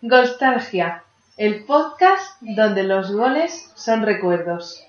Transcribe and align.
Golstalgia, 0.00 1.02
el 1.36 1.64
podcast 1.64 2.40
donde 2.40 2.84
los 2.84 3.10
goles 3.10 3.72
son 3.74 4.02
recuerdos. 4.02 4.87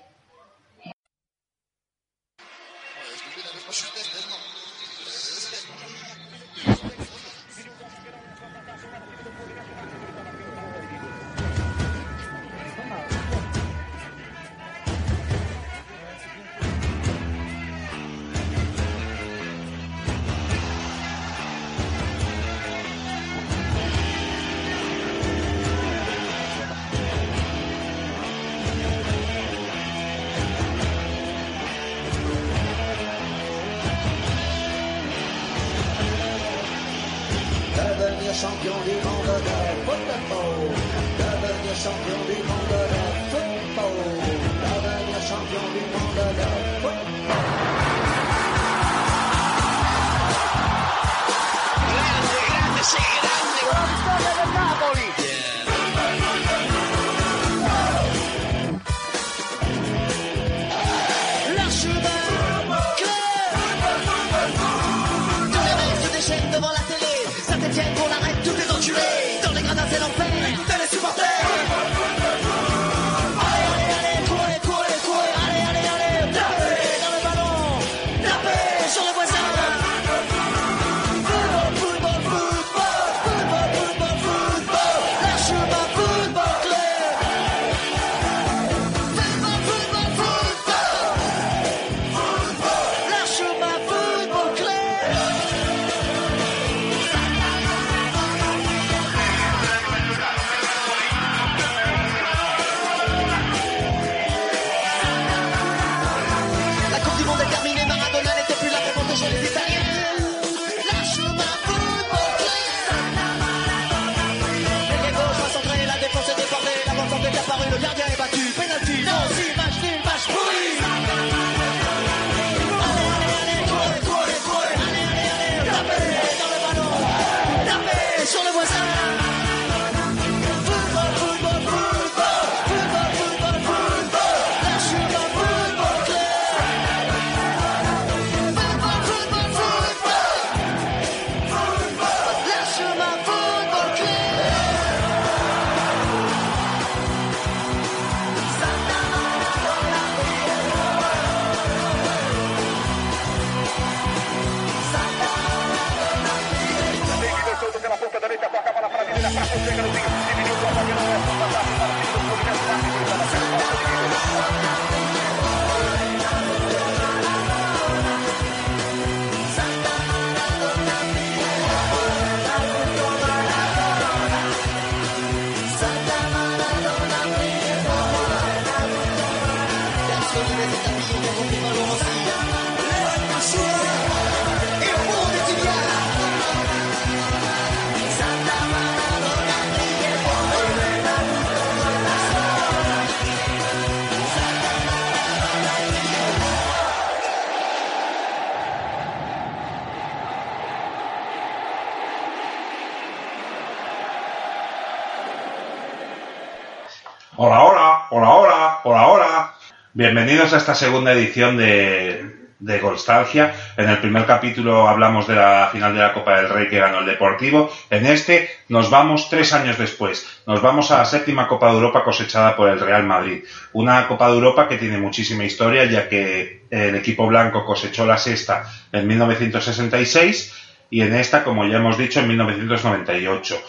Bienvenidos 210.12 210.52
a 210.52 210.56
esta 210.56 210.74
segunda 210.74 211.12
edición 211.12 211.56
de, 211.56 212.48
de 212.58 212.78
Golstalgia. 212.80 213.54
En 213.76 213.88
el 213.88 213.98
primer 213.98 214.26
capítulo 214.26 214.88
hablamos 214.88 215.28
de 215.28 215.36
la 215.36 215.68
final 215.70 215.94
de 215.94 216.00
la 216.00 216.12
Copa 216.12 216.36
del 216.36 216.48
Rey 216.48 216.68
que 216.68 216.80
ganó 216.80 216.98
el 216.98 217.06
Deportivo. 217.06 217.70
En 217.90 218.04
este 218.06 218.50
nos 218.70 218.90
vamos 218.90 219.30
tres 219.30 219.52
años 219.52 219.78
después. 219.78 220.26
Nos 220.48 220.60
vamos 220.60 220.90
a 220.90 220.98
la 220.98 221.04
séptima 221.04 221.46
Copa 221.46 221.68
de 221.68 221.74
Europa 221.74 222.02
cosechada 222.02 222.56
por 222.56 222.68
el 222.68 222.80
Real 222.80 223.04
Madrid. 223.04 223.44
Una 223.72 224.08
Copa 224.08 224.26
de 224.26 224.34
Europa 224.34 224.66
que 224.66 224.78
tiene 224.78 224.98
muchísima 224.98 225.44
historia 225.44 225.84
ya 225.84 226.08
que 226.08 226.64
el 226.70 226.96
equipo 226.96 227.28
blanco 227.28 227.64
cosechó 227.64 228.04
la 228.04 228.18
sexta 228.18 228.64
en 228.90 229.06
1966 229.06 230.60
y 230.90 231.02
en 231.02 231.14
esta, 231.14 231.44
como 231.44 231.64
ya 231.66 231.76
hemos 231.76 231.96
dicho, 231.96 232.18
en 232.18 232.26
1998. 232.26 233.62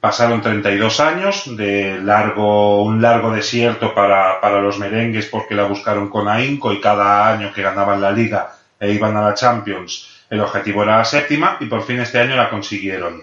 Pasaron 0.00 0.40
32 0.40 1.00
años 1.00 1.56
de 1.56 2.00
largo, 2.00 2.82
un 2.84 3.02
largo 3.02 3.32
desierto 3.32 3.94
para, 3.94 4.40
para 4.40 4.60
los 4.60 4.78
merengues 4.78 5.26
porque 5.26 5.54
la 5.54 5.64
buscaron 5.64 6.08
con 6.08 6.28
ahínco 6.28 6.72
y 6.72 6.80
cada 6.80 7.32
año 7.32 7.52
que 7.52 7.62
ganaban 7.62 8.00
la 8.00 8.12
liga 8.12 8.54
e 8.78 8.92
iban 8.92 9.16
a 9.16 9.22
la 9.22 9.34
Champions 9.34 10.18
el 10.30 10.40
objetivo 10.40 10.82
era 10.82 10.98
la 10.98 11.04
séptima 11.04 11.56
y 11.60 11.66
por 11.66 11.82
fin 11.82 12.00
este 12.00 12.18
año 12.18 12.36
la 12.36 12.50
consiguieron. 12.50 13.22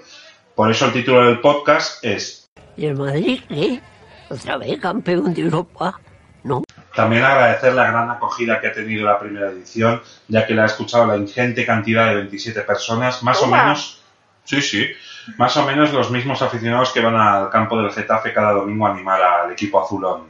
Por 0.56 0.72
eso 0.72 0.86
el 0.86 0.94
título 0.94 1.26
del 1.26 1.40
podcast 1.40 2.04
es 2.04 2.50
¿Y 2.78 2.86
el 2.88 2.96
Madrid 2.96 3.42
qué? 3.48 3.82
¿Otra 4.30 4.58
vez 4.58 4.80
campeón 4.80 5.34
de 5.34 5.42
Europa? 5.44 6.00
No. 6.44 6.64
También 6.96 7.24
agradecer 7.24 7.74
la 7.74 7.88
gran 7.88 8.10
acogida 8.10 8.60
que 8.60 8.68
ha 8.68 8.74
tenido 8.74 9.06
la 9.06 9.20
primera 9.20 9.50
edición, 9.50 10.02
ya 10.28 10.46
que 10.46 10.54
la 10.54 10.64
ha 10.64 10.66
escuchado 10.66 11.06
la 11.06 11.18
ingente 11.18 11.66
cantidad 11.66 12.08
de 12.08 12.16
27 12.16 12.62
personas, 12.62 13.22
más 13.24 13.42
o 13.42 13.48
menos, 13.48 14.02
sí, 14.44 14.62
sí, 14.62 14.88
más 15.38 15.56
o 15.58 15.66
menos 15.66 15.94
los 15.94 16.12
mismos 16.12 16.42
aficionados 16.42 16.92
que 16.92 17.02
van 17.02 17.16
al 17.16 17.50
campo 17.50 17.78
del 17.82 17.92
Getafe 17.92 18.34
cada 18.34 18.54
domingo 18.54 18.88
a 18.88 18.92
animar 18.92 19.22
al 19.22 19.52
equipo 19.52 19.82
azulón. 19.82 20.28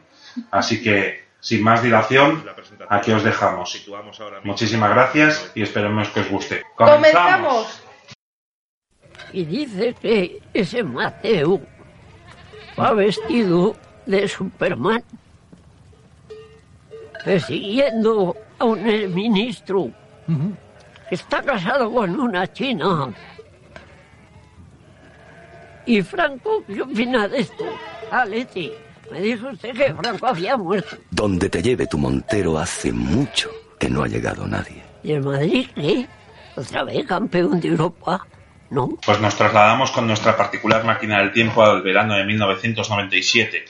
Así 0.51 0.81
que, 0.81 1.25
sin 1.39 1.63
más 1.63 1.81
dilación, 1.81 2.43
aquí 2.89 3.11
os 3.11 3.23
dejamos. 3.23 3.85
Muchísimas 4.43 4.89
gracias 4.89 5.51
y 5.55 5.61
esperemos 5.61 6.09
que 6.09 6.21
os 6.21 6.29
guste. 6.29 6.63
¡Comenzamos! 6.75 7.81
Y 9.31 9.45
dice 9.45 9.93
que 10.01 10.41
ese 10.53 10.83
Mateo 10.83 11.61
va 12.79 12.93
vestido 12.93 13.75
de 14.05 14.27
Superman, 14.27 15.03
persiguiendo 17.23 18.35
a 18.59 18.65
un 18.65 19.13
ministro 19.13 19.89
que 21.09 21.15
está 21.15 21.41
casado 21.41 21.91
con 21.91 22.19
una 22.19 22.51
china. 22.51 23.13
¿Y 25.85 26.01
Franco 26.01 26.63
qué 26.67 26.81
opina 26.81 27.27
de 27.27 27.39
esto? 27.41 27.65
Ah, 28.11 28.25
Leti, 28.25 28.71
me 29.11 29.21
dijo 29.21 29.49
usted 29.49 29.73
que 29.73 29.93
Franco 29.93 30.27
había 30.27 30.57
muerto. 30.57 30.97
Donde 31.11 31.49
te 31.49 31.61
lleve 31.61 31.87
tu 31.87 31.97
Montero 31.97 32.57
hace 32.57 32.91
mucho 32.91 33.51
que 33.79 33.89
no 33.89 34.03
ha 34.03 34.07
llegado 34.07 34.47
nadie. 34.47 34.83
¿Y 35.03 35.11
el 35.11 35.21
Madrid 35.21 35.67
qué? 35.75 36.07
¿Otra 36.55 36.83
vez 36.83 37.05
campeón 37.05 37.59
de 37.59 37.67
Europa? 37.69 38.25
¿No? 38.71 38.97
Pues 39.05 39.19
nos 39.21 39.35
trasladamos 39.35 39.91
con 39.91 40.07
nuestra 40.07 40.35
particular 40.35 40.83
máquina 40.83 41.19
del 41.19 41.31
tiempo 41.31 41.61
al 41.61 41.83
verano 41.83 42.15
de 42.15 42.25
1997. 42.25 43.65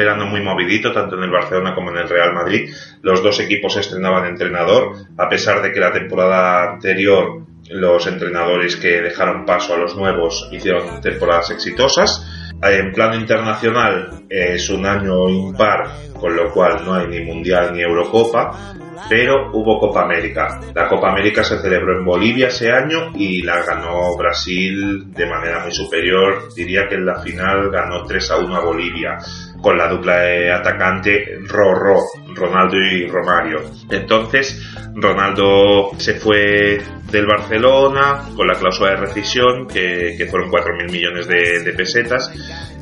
Verano 0.00 0.26
muy 0.26 0.42
movidito, 0.42 0.92
tanto 0.92 1.16
en 1.16 1.24
el 1.24 1.30
Barcelona 1.30 1.74
como 1.74 1.90
en 1.90 1.98
el 1.98 2.08
Real 2.08 2.32
Madrid. 2.32 2.70
Los 3.02 3.22
dos 3.22 3.38
equipos 3.40 3.76
estrenaban 3.76 4.26
entrenador, 4.26 4.94
a 5.18 5.28
pesar 5.28 5.62
de 5.62 5.72
que 5.72 5.80
la 5.80 5.92
temporada 5.92 6.72
anterior 6.72 7.42
los 7.70 8.06
entrenadores 8.06 8.76
que 8.76 9.00
dejaron 9.00 9.44
paso 9.44 9.74
a 9.74 9.78
los 9.78 9.96
nuevos 9.96 10.48
hicieron 10.50 11.00
temporadas 11.00 11.50
exitosas. 11.50 12.26
En 12.62 12.92
plano 12.92 13.16
internacional 13.16 14.24
es 14.28 14.68
un 14.68 14.84
año 14.84 15.28
impar, 15.28 15.88
con 16.12 16.36
lo 16.36 16.52
cual 16.52 16.84
no 16.84 16.94
hay 16.94 17.06
ni 17.08 17.20
Mundial 17.20 17.72
ni 17.72 17.80
Eurocopa, 17.80 18.74
pero 19.08 19.50
hubo 19.52 19.78
Copa 19.78 20.02
América. 20.02 20.60
La 20.74 20.86
Copa 20.86 21.10
América 21.10 21.42
se 21.42 21.58
celebró 21.58 21.98
en 21.98 22.04
Bolivia 22.04 22.48
ese 22.48 22.70
año 22.70 23.12
y 23.14 23.42
la 23.42 23.62
ganó 23.62 24.14
Brasil 24.16 25.10
de 25.12 25.26
manera 25.26 25.60
muy 25.60 25.72
superior. 25.72 26.52
Diría 26.54 26.86
que 26.86 26.96
en 26.96 27.06
la 27.06 27.20
final 27.20 27.70
ganó 27.70 28.04
3 28.04 28.30
a 28.30 28.36
1 28.36 28.56
a 28.56 28.64
Bolivia 28.64 29.18
con 29.62 29.78
la 29.78 29.88
dupla 29.88 30.20
de 30.20 30.52
atacante 30.52 31.38
Rorro, 31.46 32.00
Ronaldo 32.34 32.76
y 32.76 33.06
Romario. 33.06 33.60
Entonces, 33.90 34.74
Ronaldo 34.94 35.90
se 35.96 36.14
fue 36.14 36.78
del 37.10 37.26
Barcelona 37.26 38.28
con 38.36 38.46
la 38.46 38.54
cláusula 38.54 38.90
de 38.90 38.96
rescisión, 38.96 39.66
que, 39.66 40.14
que 40.16 40.26
fueron 40.26 40.50
4.000 40.50 40.90
millones 40.90 41.26
de, 41.28 41.62
de 41.62 41.72
pesetas. 41.72 42.32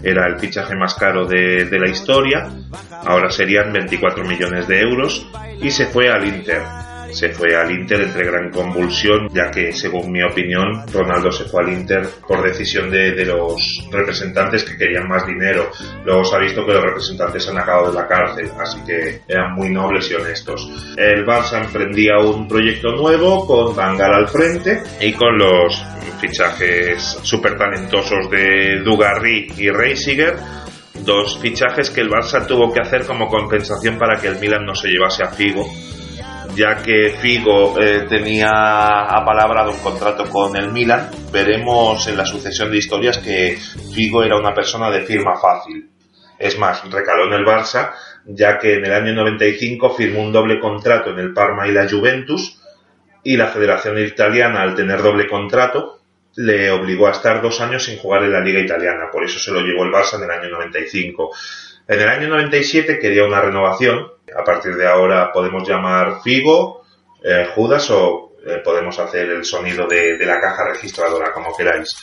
Era 0.02 0.26
el 0.26 0.38
fichaje 0.38 0.74
más 0.76 0.94
caro 0.94 1.26
de, 1.26 1.64
de 1.64 1.78
la 1.78 1.90
historia. 1.90 2.48
Ahora 3.04 3.30
serían 3.30 3.72
24 3.72 4.24
millones 4.24 4.68
de 4.68 4.80
euros. 4.80 5.26
Y 5.60 5.70
se 5.70 5.86
fue 5.86 6.08
al 6.08 6.26
Inter 6.26 6.62
se 7.12 7.30
fue 7.30 7.56
al 7.56 7.70
Inter 7.70 8.02
entre 8.02 8.26
gran 8.26 8.50
convulsión, 8.50 9.28
ya 9.32 9.50
que, 9.50 9.72
según 9.72 10.10
mi 10.10 10.22
opinión, 10.22 10.84
Ronaldo 10.92 11.30
se 11.30 11.44
fue 11.44 11.62
al 11.62 11.72
Inter 11.72 12.08
por 12.26 12.42
decisión 12.42 12.90
de, 12.90 13.12
de 13.12 13.24
los 13.24 13.86
representantes 13.90 14.64
que 14.64 14.76
querían 14.76 15.08
más 15.08 15.26
dinero. 15.26 15.70
Luego 16.04 16.24
se 16.24 16.36
ha 16.36 16.38
visto 16.38 16.64
que 16.64 16.72
los 16.72 16.82
representantes 16.82 17.48
han 17.48 17.58
acabado 17.58 17.90
de 17.90 17.98
la 17.98 18.06
cárcel, 18.06 18.50
así 18.58 18.78
que 18.84 19.22
eran 19.26 19.54
muy 19.54 19.70
nobles 19.70 20.10
y 20.10 20.14
honestos. 20.14 20.70
El 20.96 21.24
Barça 21.24 21.64
emprendía 21.64 22.18
un 22.18 22.46
proyecto 22.46 22.90
nuevo 22.92 23.46
con 23.46 23.74
Bangal 23.74 24.14
al 24.14 24.28
frente 24.28 24.82
y 25.00 25.12
con 25.12 25.38
los 25.38 25.84
fichajes 26.20 27.18
súper 27.22 27.56
talentosos 27.56 28.28
de 28.30 28.80
Dugarry 28.84 29.52
y 29.56 29.70
Reisiger 29.70 30.36
dos 31.04 31.38
fichajes 31.38 31.90
que 31.90 32.00
el 32.00 32.10
Barça 32.10 32.44
tuvo 32.46 32.72
que 32.72 32.80
hacer 32.80 33.06
como 33.06 33.28
compensación 33.28 33.98
para 33.98 34.20
que 34.20 34.28
el 34.28 34.38
Milan 34.40 34.64
no 34.64 34.74
se 34.74 34.88
llevase 34.88 35.22
a 35.22 35.30
Figo 35.30 35.64
ya 36.58 36.82
que 36.82 37.14
Figo 37.20 37.80
eh, 37.80 38.06
tenía 38.08 38.48
apalabrado 38.50 39.70
un 39.70 39.78
contrato 39.78 40.28
con 40.28 40.56
el 40.56 40.72
Milan, 40.72 41.08
veremos 41.30 42.08
en 42.08 42.16
la 42.16 42.26
sucesión 42.26 42.68
de 42.72 42.78
historias 42.78 43.18
que 43.18 43.56
Figo 43.94 44.24
era 44.24 44.36
una 44.36 44.52
persona 44.52 44.90
de 44.90 45.02
firma 45.02 45.38
fácil. 45.38 45.88
Es 46.36 46.58
más, 46.58 46.82
recaló 46.90 47.26
en 47.26 47.34
el 47.34 47.46
Barça, 47.46 47.92
ya 48.26 48.58
que 48.58 48.74
en 48.74 48.84
el 48.84 48.92
año 48.92 49.14
95 49.14 49.94
firmó 49.94 50.20
un 50.20 50.32
doble 50.32 50.58
contrato 50.58 51.10
en 51.10 51.20
el 51.20 51.32
Parma 51.32 51.68
y 51.68 51.72
la 51.72 51.88
Juventus, 51.88 52.60
y 53.22 53.36
la 53.36 53.46
Federación 53.46 53.96
Italiana, 53.98 54.62
al 54.62 54.74
tener 54.74 55.00
doble 55.00 55.28
contrato, 55.28 56.00
le 56.34 56.72
obligó 56.72 57.06
a 57.06 57.12
estar 57.12 57.40
dos 57.40 57.60
años 57.60 57.84
sin 57.84 57.98
jugar 57.98 58.24
en 58.24 58.32
la 58.32 58.40
Liga 58.40 58.60
Italiana, 58.60 59.10
por 59.12 59.22
eso 59.24 59.38
se 59.38 59.52
lo 59.52 59.60
llevó 59.60 59.84
el 59.84 59.92
Barça 59.92 60.16
en 60.16 60.24
el 60.24 60.30
año 60.30 60.50
95. 60.50 61.30
En 61.86 62.00
el 62.00 62.08
año 62.08 62.28
97 62.28 62.98
quería 62.98 63.24
una 63.24 63.40
renovación, 63.40 64.17
a 64.36 64.44
partir 64.44 64.76
de 64.76 64.86
ahora 64.86 65.32
podemos 65.32 65.66
llamar 65.68 66.20
Figo, 66.22 66.82
eh, 67.22 67.48
Judas 67.54 67.90
o 67.90 68.32
eh, 68.46 68.60
podemos 68.64 68.98
hacer 68.98 69.28
el 69.28 69.44
sonido 69.44 69.86
de, 69.86 70.18
la 70.24 70.40
caja 70.40 70.68
registradora, 70.68 71.32
como 71.32 71.56
queráis. 71.56 71.96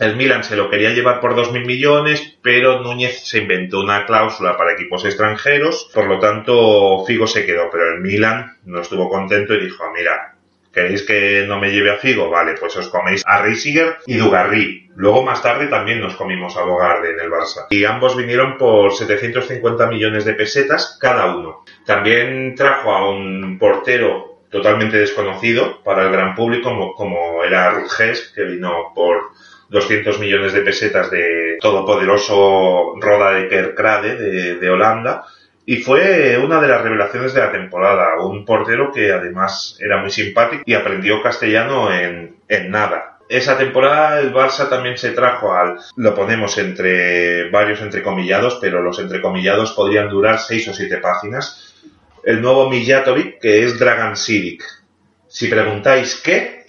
El 0.00 0.16
Milan 0.16 0.42
se 0.42 0.56
lo 0.56 0.70
quería 0.70 0.90
llevar 0.90 1.20
por 1.20 1.36
2.000 1.36 1.66
millones, 1.66 2.36
pero 2.42 2.80
Núñez 2.80 3.28
se 3.28 3.38
inventó 3.38 3.80
una 3.80 4.06
cláusula 4.06 4.56
para 4.56 4.72
equipos 4.72 5.04
extranjeros, 5.04 5.88
por 5.94 6.06
lo 6.06 6.18
tanto 6.18 7.04
Figo 7.06 7.26
se 7.26 7.46
quedó, 7.46 7.70
pero 7.70 7.94
el 7.94 8.00
Milan 8.00 8.58
no 8.64 8.80
estuvo 8.80 9.08
contento 9.08 9.54
y 9.54 9.60
dijo, 9.60 9.84
mira, 9.94 10.33
¿Queréis 10.74 11.02
que 11.02 11.44
no 11.46 11.60
me 11.60 11.70
lleve 11.70 11.92
a 11.92 11.98
Figo? 11.98 12.28
Vale, 12.28 12.54
pues 12.58 12.76
os 12.76 12.88
coméis 12.88 13.22
a 13.24 13.42
Reisiger 13.42 13.98
y 14.06 14.16
Dugarry. 14.16 14.90
Luego 14.96 15.22
más 15.22 15.40
tarde 15.40 15.68
también 15.68 16.00
nos 16.00 16.16
comimos 16.16 16.56
a 16.56 16.64
Bogarde 16.64 17.12
en 17.12 17.20
el 17.20 17.30
Barça. 17.30 17.66
Y 17.70 17.84
ambos 17.84 18.16
vinieron 18.16 18.58
por 18.58 18.92
750 18.92 19.86
millones 19.86 20.24
de 20.24 20.34
pesetas 20.34 20.98
cada 21.00 21.34
uno. 21.36 21.64
También 21.86 22.54
trajo 22.56 22.92
a 22.92 23.08
un 23.08 23.56
portero 23.58 24.40
totalmente 24.50 24.98
desconocido 24.98 25.82
para 25.82 26.04
el 26.04 26.12
gran 26.12 26.34
público 26.34 26.70
como, 26.70 26.94
como 26.94 27.44
era 27.44 27.70
Rutges, 27.70 28.32
que 28.34 28.42
vino 28.42 28.92
por 28.94 29.30
200 29.68 30.18
millones 30.18 30.52
de 30.52 30.62
pesetas 30.62 31.10
de 31.10 31.56
todopoderoso 31.60 32.94
Roda 33.00 33.32
de 33.32 33.48
Kerkrade 33.48 34.16
de, 34.16 34.54
de 34.56 34.70
Holanda 34.70 35.24
y 35.66 35.78
fue 35.78 36.38
una 36.38 36.60
de 36.60 36.68
las 36.68 36.82
revelaciones 36.82 37.32
de 37.32 37.40
la 37.40 37.52
temporada, 37.52 38.20
un 38.20 38.44
portero 38.44 38.92
que 38.92 39.12
además 39.12 39.78
era 39.80 39.98
muy 39.98 40.10
simpático 40.10 40.62
y 40.66 40.74
aprendió 40.74 41.22
castellano 41.22 41.92
en, 41.92 42.36
en 42.48 42.70
nada. 42.70 43.18
Esa 43.28 43.56
temporada 43.56 44.20
el 44.20 44.34
Barça 44.34 44.68
también 44.68 44.98
se 44.98 45.12
trajo 45.12 45.54
al, 45.54 45.78
lo 45.96 46.14
ponemos 46.14 46.58
entre 46.58 47.48
varios 47.50 47.80
entrecomillados, 47.80 48.58
pero 48.60 48.82
los 48.82 48.98
entrecomillados 48.98 49.72
podrían 49.72 50.10
durar 50.10 50.38
seis 50.38 50.68
o 50.68 50.74
siete 50.74 50.98
páginas, 50.98 51.74
el 52.22 52.42
nuevo 52.42 52.68
Mijatovic, 52.68 53.40
que 53.40 53.64
es 53.64 53.78
Dragan 53.78 54.16
Siric. 54.16 54.62
Si 55.26 55.48
preguntáis 55.48 56.20
qué, 56.22 56.66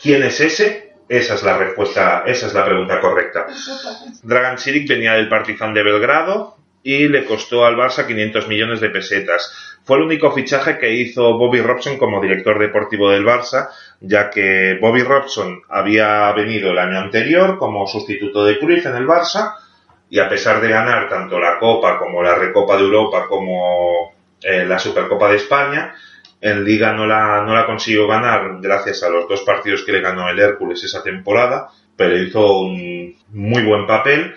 quién 0.00 0.22
es 0.22 0.40
ese, 0.40 0.94
esa 1.08 1.34
es 1.34 1.42
la 1.42 1.58
respuesta, 1.58 2.24
esa 2.26 2.46
es 2.46 2.54
la 2.54 2.64
pregunta 2.64 2.98
correcta. 3.00 3.46
Dragan 4.22 4.58
Siric 4.58 4.88
venía 4.88 5.12
del 5.12 5.28
Partizan 5.28 5.74
de 5.74 5.82
Belgrado, 5.82 6.56
y 6.82 7.08
le 7.08 7.24
costó 7.24 7.64
al 7.64 7.76
Barça 7.76 8.06
500 8.06 8.48
millones 8.48 8.80
de 8.80 8.90
pesetas. 8.90 9.78
Fue 9.84 9.96
el 9.96 10.04
único 10.04 10.32
fichaje 10.32 10.78
que 10.78 10.92
hizo 10.92 11.36
Bobby 11.36 11.60
Robson 11.60 11.98
como 11.98 12.20
director 12.20 12.58
deportivo 12.58 13.10
del 13.10 13.24
Barça, 13.24 13.68
ya 14.00 14.30
que 14.30 14.78
Bobby 14.80 15.02
Robson 15.02 15.62
había 15.68 16.32
venido 16.32 16.70
el 16.70 16.78
año 16.78 16.98
anterior 16.98 17.58
como 17.58 17.86
sustituto 17.86 18.44
de 18.44 18.58
Cruyff 18.58 18.86
en 18.86 18.96
el 18.96 19.06
Barça 19.06 19.54
y 20.08 20.18
a 20.18 20.28
pesar 20.28 20.60
de 20.60 20.68
ganar 20.68 21.08
tanto 21.08 21.38
la 21.38 21.58
Copa 21.58 21.98
como 21.98 22.22
la 22.22 22.34
Recopa 22.34 22.76
de 22.76 22.82
Europa 22.82 23.26
como 23.28 24.14
eh, 24.42 24.64
la 24.64 24.78
Supercopa 24.78 25.28
de 25.28 25.36
España, 25.36 25.94
en 26.40 26.64
Liga 26.64 26.92
no 26.92 27.06
la, 27.06 27.42
no 27.42 27.54
la 27.54 27.66
consiguió 27.66 28.06
ganar 28.08 28.58
gracias 28.60 29.02
a 29.02 29.10
los 29.10 29.28
dos 29.28 29.42
partidos 29.42 29.82
que 29.82 29.92
le 29.92 30.00
ganó 30.00 30.28
el 30.28 30.38
Hércules 30.38 30.82
esa 30.82 31.02
temporada, 31.02 31.68
pero 31.94 32.16
hizo 32.16 32.60
un 32.60 33.14
muy 33.28 33.62
buen 33.62 33.86
papel 33.86 34.34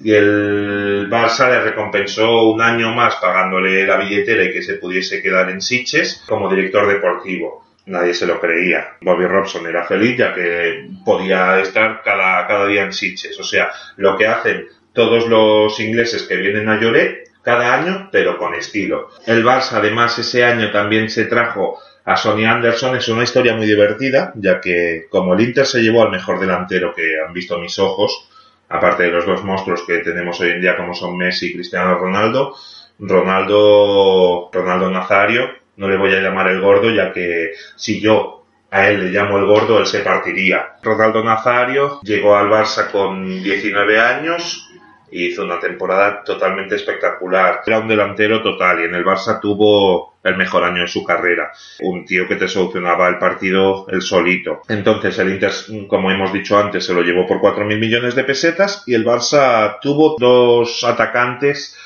y 0.00 0.12
el 0.12 1.08
Barça 1.10 1.48
le 1.48 1.60
recompensó 1.60 2.50
un 2.50 2.60
año 2.60 2.94
más 2.94 3.16
pagándole 3.16 3.86
la 3.86 3.96
billetera 3.96 4.44
y 4.44 4.52
que 4.52 4.62
se 4.62 4.74
pudiese 4.74 5.22
quedar 5.22 5.50
en 5.50 5.60
Sitges 5.60 6.22
como 6.26 6.50
director 6.50 6.86
deportivo. 6.86 7.64
Nadie 7.86 8.14
se 8.14 8.26
lo 8.26 8.40
creía. 8.40 8.96
Bobby 9.00 9.26
Robson 9.26 9.66
era 9.66 9.84
feliz 9.84 10.18
ya 10.18 10.34
que 10.34 10.88
podía 11.04 11.60
estar 11.60 12.02
cada, 12.02 12.46
cada 12.46 12.66
día 12.66 12.82
en 12.82 12.92
Sitges. 12.92 13.38
O 13.38 13.44
sea, 13.44 13.70
lo 13.96 14.16
que 14.16 14.26
hacen 14.26 14.66
todos 14.92 15.28
los 15.28 15.78
ingleses 15.78 16.24
que 16.24 16.36
vienen 16.36 16.68
a 16.68 16.80
Lloret 16.80 17.30
cada 17.42 17.74
año, 17.74 18.08
pero 18.10 18.38
con 18.38 18.54
estilo. 18.54 19.10
El 19.24 19.44
Barça 19.44 19.74
además 19.74 20.18
ese 20.18 20.44
año 20.44 20.72
también 20.72 21.08
se 21.08 21.26
trajo 21.26 21.78
a 22.04 22.16
Sonny 22.16 22.44
Anderson. 22.44 22.96
Es 22.96 23.08
una 23.08 23.22
historia 23.22 23.54
muy 23.54 23.66
divertida, 23.66 24.32
ya 24.34 24.60
que 24.60 25.06
como 25.08 25.34
el 25.34 25.40
Inter 25.40 25.64
se 25.64 25.80
llevó 25.80 26.02
al 26.02 26.10
mejor 26.10 26.40
delantero 26.40 26.92
que 26.92 27.20
han 27.24 27.32
visto 27.32 27.58
mis 27.58 27.78
ojos, 27.78 28.28
aparte 28.68 29.04
de 29.04 29.10
los 29.10 29.26
dos 29.26 29.44
monstruos 29.44 29.84
que 29.86 29.98
tenemos 29.98 30.40
hoy 30.40 30.50
en 30.50 30.60
día 30.60 30.76
como 30.76 30.94
son 30.94 31.16
Messi 31.16 31.46
y 31.46 31.54
Cristiano 31.54 31.96
Ronaldo, 31.96 32.54
Ronaldo, 32.98 34.50
Ronaldo 34.52 34.90
Nazario, 34.90 35.48
no 35.76 35.88
le 35.88 35.96
voy 35.96 36.14
a 36.14 36.20
llamar 36.20 36.48
el 36.48 36.60
gordo 36.60 36.90
ya 36.90 37.12
que 37.12 37.52
si 37.76 38.00
yo 38.00 38.44
a 38.70 38.88
él 38.88 39.04
le 39.04 39.10
llamo 39.10 39.38
el 39.38 39.46
gordo, 39.46 39.78
él 39.78 39.86
se 39.86 40.00
partiría. 40.00 40.76
Ronaldo 40.82 41.22
Nazario 41.22 42.00
llegó 42.02 42.36
al 42.36 42.48
Barça 42.48 42.90
con 42.90 43.42
19 43.42 44.00
años, 44.00 44.68
hizo 45.10 45.44
una 45.44 45.60
temporada 45.60 46.22
totalmente 46.24 46.74
espectacular. 46.74 47.62
Era 47.66 47.78
un 47.78 47.88
delantero 47.88 48.42
total 48.42 48.80
y 48.80 48.84
en 48.84 48.94
el 48.94 49.04
Barça 49.04 49.40
tuvo 49.40 50.15
el 50.26 50.36
mejor 50.36 50.64
año 50.64 50.82
de 50.82 50.88
su 50.88 51.04
carrera. 51.04 51.52
Un 51.80 52.04
tío 52.04 52.26
que 52.26 52.36
te 52.36 52.48
solucionaba 52.48 53.08
el 53.08 53.18
partido 53.18 53.86
el 53.88 54.02
solito. 54.02 54.62
Entonces 54.68 55.18
el 55.18 55.30
Inter, 55.30 55.52
como 55.88 56.10
hemos 56.10 56.32
dicho 56.32 56.58
antes, 56.58 56.84
se 56.84 56.92
lo 56.92 57.02
llevó 57.02 57.26
por 57.26 57.38
4.000 57.38 57.78
millones 57.78 58.14
de 58.14 58.24
pesetas 58.24 58.82
y 58.86 58.94
el 58.94 59.04
Barça 59.04 59.78
tuvo 59.80 60.16
dos 60.18 60.82
atacantes 60.84 61.78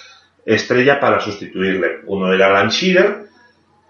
estrella 0.47 0.99
para 0.99 1.21
sustituirle. 1.21 2.01
Uno 2.07 2.33
era 2.33 2.47
Alan 2.47 2.71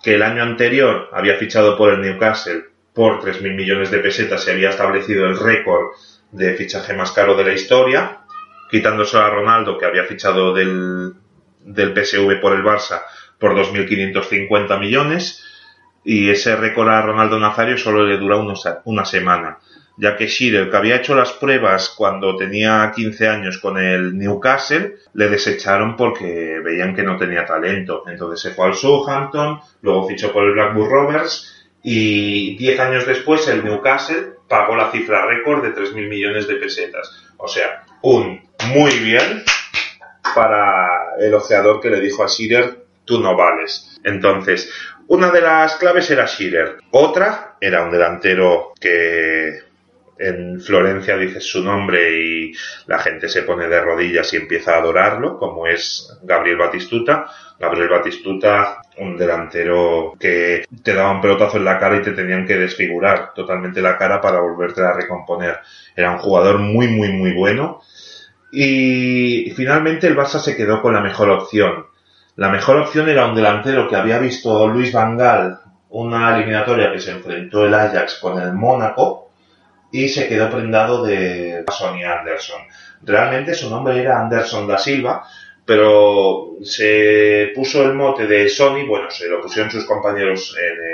que 0.03 0.15
el 0.15 0.23
año 0.23 0.43
anterior 0.43 1.09
había 1.13 1.37
fichado 1.37 1.77
por 1.77 1.93
el 1.93 2.01
Newcastle 2.01 2.65
por 2.93 3.21
3.000 3.21 3.55
millones 3.55 3.91
de 3.91 3.99
pesetas 4.01 4.47
y 4.47 4.51
había 4.51 4.71
establecido 4.71 5.27
el 5.27 5.39
récord 5.39 5.93
de 6.33 6.55
fichaje 6.55 6.95
más 6.95 7.13
caro 7.13 7.37
de 7.37 7.45
la 7.45 7.53
historia, 7.53 8.19
quitándose 8.71 9.17
a 9.17 9.29
Ronaldo, 9.29 9.79
que 9.79 9.87
había 9.87 10.05
fichado 10.05 10.55
del, 10.55 11.15
del 11.61 11.95
PSV 11.95 12.41
por 12.41 12.55
el 12.55 12.65
Barça 12.65 13.03
por 13.41 13.55
2.550 13.57 14.79
millones, 14.79 15.45
y 16.05 16.31
ese 16.31 16.55
récord 16.57 16.89
a 16.89 17.03
Ronaldo 17.03 17.39
Nazario 17.41 17.77
solo 17.77 18.07
le 18.07 18.17
dura 18.19 18.37
unos- 18.37 18.69
una 18.85 19.05
semana, 19.05 19.59
ya 19.97 20.17
que 20.17 20.29
Shearer, 20.29 20.71
que 20.71 20.77
había 20.77 20.97
hecho 20.97 21.15
las 21.15 21.33
pruebas 21.33 21.93
cuando 21.97 22.37
tenía 22.37 22.91
15 22.95 23.29
años 23.29 23.59
con 23.59 23.77
el 23.79 24.17
Newcastle, 24.17 24.95
le 25.15 25.29
desecharon 25.29 25.97
porque 25.97 26.61
veían 26.65 26.95
que 26.95 27.03
no 27.03 27.17
tenía 27.19 27.45
talento. 27.45 28.05
Entonces 28.07 28.41
se 28.41 28.51
fue 28.55 28.67
al 28.67 28.75
Southampton, 28.75 29.61
luego 29.83 30.07
fichó 30.09 30.33
por 30.33 30.45
el 30.45 30.53
Blackburn 30.53 30.91
Rovers 30.91 31.67
y 31.83 32.57
10 32.57 32.81
años 32.81 33.07
después 33.07 33.47
el 33.49 33.63
Newcastle 33.65 34.35
pagó 34.49 34.75
la 34.77 34.91
cifra 34.91 35.27
récord 35.27 35.63
de 35.63 35.71
3.000 35.73 36.09
millones 36.09 36.47
de 36.49 36.57
pesetas. 36.57 37.11
O 37.37 37.47
sea, 37.49 37.85
un 38.03 38.41
muy 38.75 38.91
bien 39.01 39.43
para 40.35 41.15
el 41.19 41.35
ojeador 41.35 41.81
que 41.81 41.91
le 41.91 42.01
dijo 42.01 42.25
a 42.25 42.27
Shearer, 42.29 42.80
tú 43.11 43.21
no 43.21 43.37
vales. 43.37 44.01
Entonces, 44.05 44.73
una 45.09 45.33
de 45.33 45.41
las 45.41 45.75
claves 45.75 46.09
era 46.13 46.27
Shearer. 46.27 46.77
Otra 46.93 47.57
era 47.61 47.83
un 47.83 47.91
delantero 47.91 48.73
que 48.81 49.59
en 50.17 50.61
Florencia 50.61 51.17
dices 51.17 51.45
su 51.45 51.65
nombre 51.65 52.17
y 52.17 52.53
la 52.87 53.01
gente 53.01 53.29
se 53.29 53.43
pone 53.43 53.67
de 53.67 53.81
rodillas 53.81 54.33
y 54.33 54.37
empieza 54.37 54.75
a 54.75 54.79
adorarlo, 54.79 55.39
como 55.39 55.67
es 55.67 56.17
Gabriel 56.23 56.59
Batistuta. 56.59 57.27
Gabriel 57.59 57.89
Batistuta, 57.89 58.81
un 58.99 59.17
delantero 59.17 60.15
que 60.21 60.65
te 60.85 60.95
daba 60.95 61.11
un 61.11 61.21
pelotazo 61.21 61.57
en 61.57 61.65
la 61.65 61.79
cara 61.81 61.97
y 61.97 62.03
te 62.03 62.13
tenían 62.13 62.47
que 62.47 62.59
desfigurar 62.59 63.35
totalmente 63.35 63.83
la 63.83 63.99
cara 63.99 64.21
para 64.21 64.41
volverte 64.41 64.83
a 64.83 64.93
recomponer. 64.93 65.59
Era 65.97 66.13
un 66.13 66.19
jugador 66.19 66.59
muy, 66.59 66.87
muy, 66.87 67.09
muy 67.09 67.35
bueno. 67.35 67.81
Y 68.53 69.53
finalmente 69.57 70.07
el 70.07 70.17
Barça 70.17 70.39
se 70.39 70.57
quedó 70.57 70.81
con 70.81 70.95
la 70.95 71.01
mejor 71.01 71.29
opción. 71.31 71.90
La 72.37 72.49
mejor 72.49 72.79
opción 72.79 73.09
era 73.09 73.27
un 73.27 73.35
delantero 73.35 73.89
que 73.89 73.97
había 73.97 74.19
visto 74.19 74.67
Luis 74.69 74.93
Van 74.93 75.17
Gaal 75.17 75.59
una 75.91 76.37
eliminatoria 76.37 76.93
que 76.93 77.01
se 77.01 77.11
enfrentó 77.11 77.67
el 77.67 77.75
Ajax 77.75 78.15
con 78.21 78.41
el 78.41 78.53
Mónaco 78.53 79.31
y 79.91 80.09
se 80.09 80.29
quedó 80.29 80.49
prendado 80.49 81.05
de 81.05 81.65
Sonny 81.69 82.05
Anderson. 82.05 82.63
Realmente 83.03 83.55
su 83.55 83.69
nombre 83.69 84.01
era 84.01 84.21
Anderson 84.21 84.69
da 84.69 84.79
Silva, 84.79 85.25
pero 85.65 86.51
se 86.63 87.51
puso 87.57 87.83
el 87.83 87.95
mote 87.95 88.27
de 88.29 88.49
Sony, 88.49 88.87
bueno, 88.87 89.11
se 89.11 89.29
lo 89.29 89.41
pusieron 89.41 89.71
sus 89.71 89.85
compañeros 89.85 90.57
en 90.59 90.85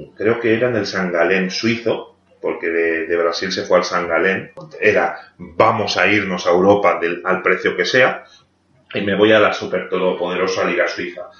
el, 0.00 0.10
creo 0.16 0.40
que 0.40 0.54
era 0.54 0.68
en 0.70 0.76
el 0.76 0.86
San 0.86 1.12
Galén 1.12 1.50
suizo, 1.50 2.16
porque 2.40 2.68
de, 2.68 3.16
Brasil 3.16 3.52
se 3.52 3.62
fue 3.64 3.78
al 3.78 3.84
San 3.84 4.08
Galén, 4.08 4.52
era 4.80 5.18
vamos 5.38 5.96
a 5.96 6.06
irnos 6.08 6.46
a 6.46 6.50
Europa 6.50 6.98
del- 7.00 7.22
al 7.24 7.42
precio 7.42 7.76
que 7.76 7.84
sea, 7.84 8.24
y 8.94 9.00
me 9.02 9.14
voy 9.14 9.32
a 9.32 9.40
la 9.40 9.52
super 9.52 9.88
todopoderosa 9.88 10.64
Liga 10.64 10.88
Suiza. 10.88 11.30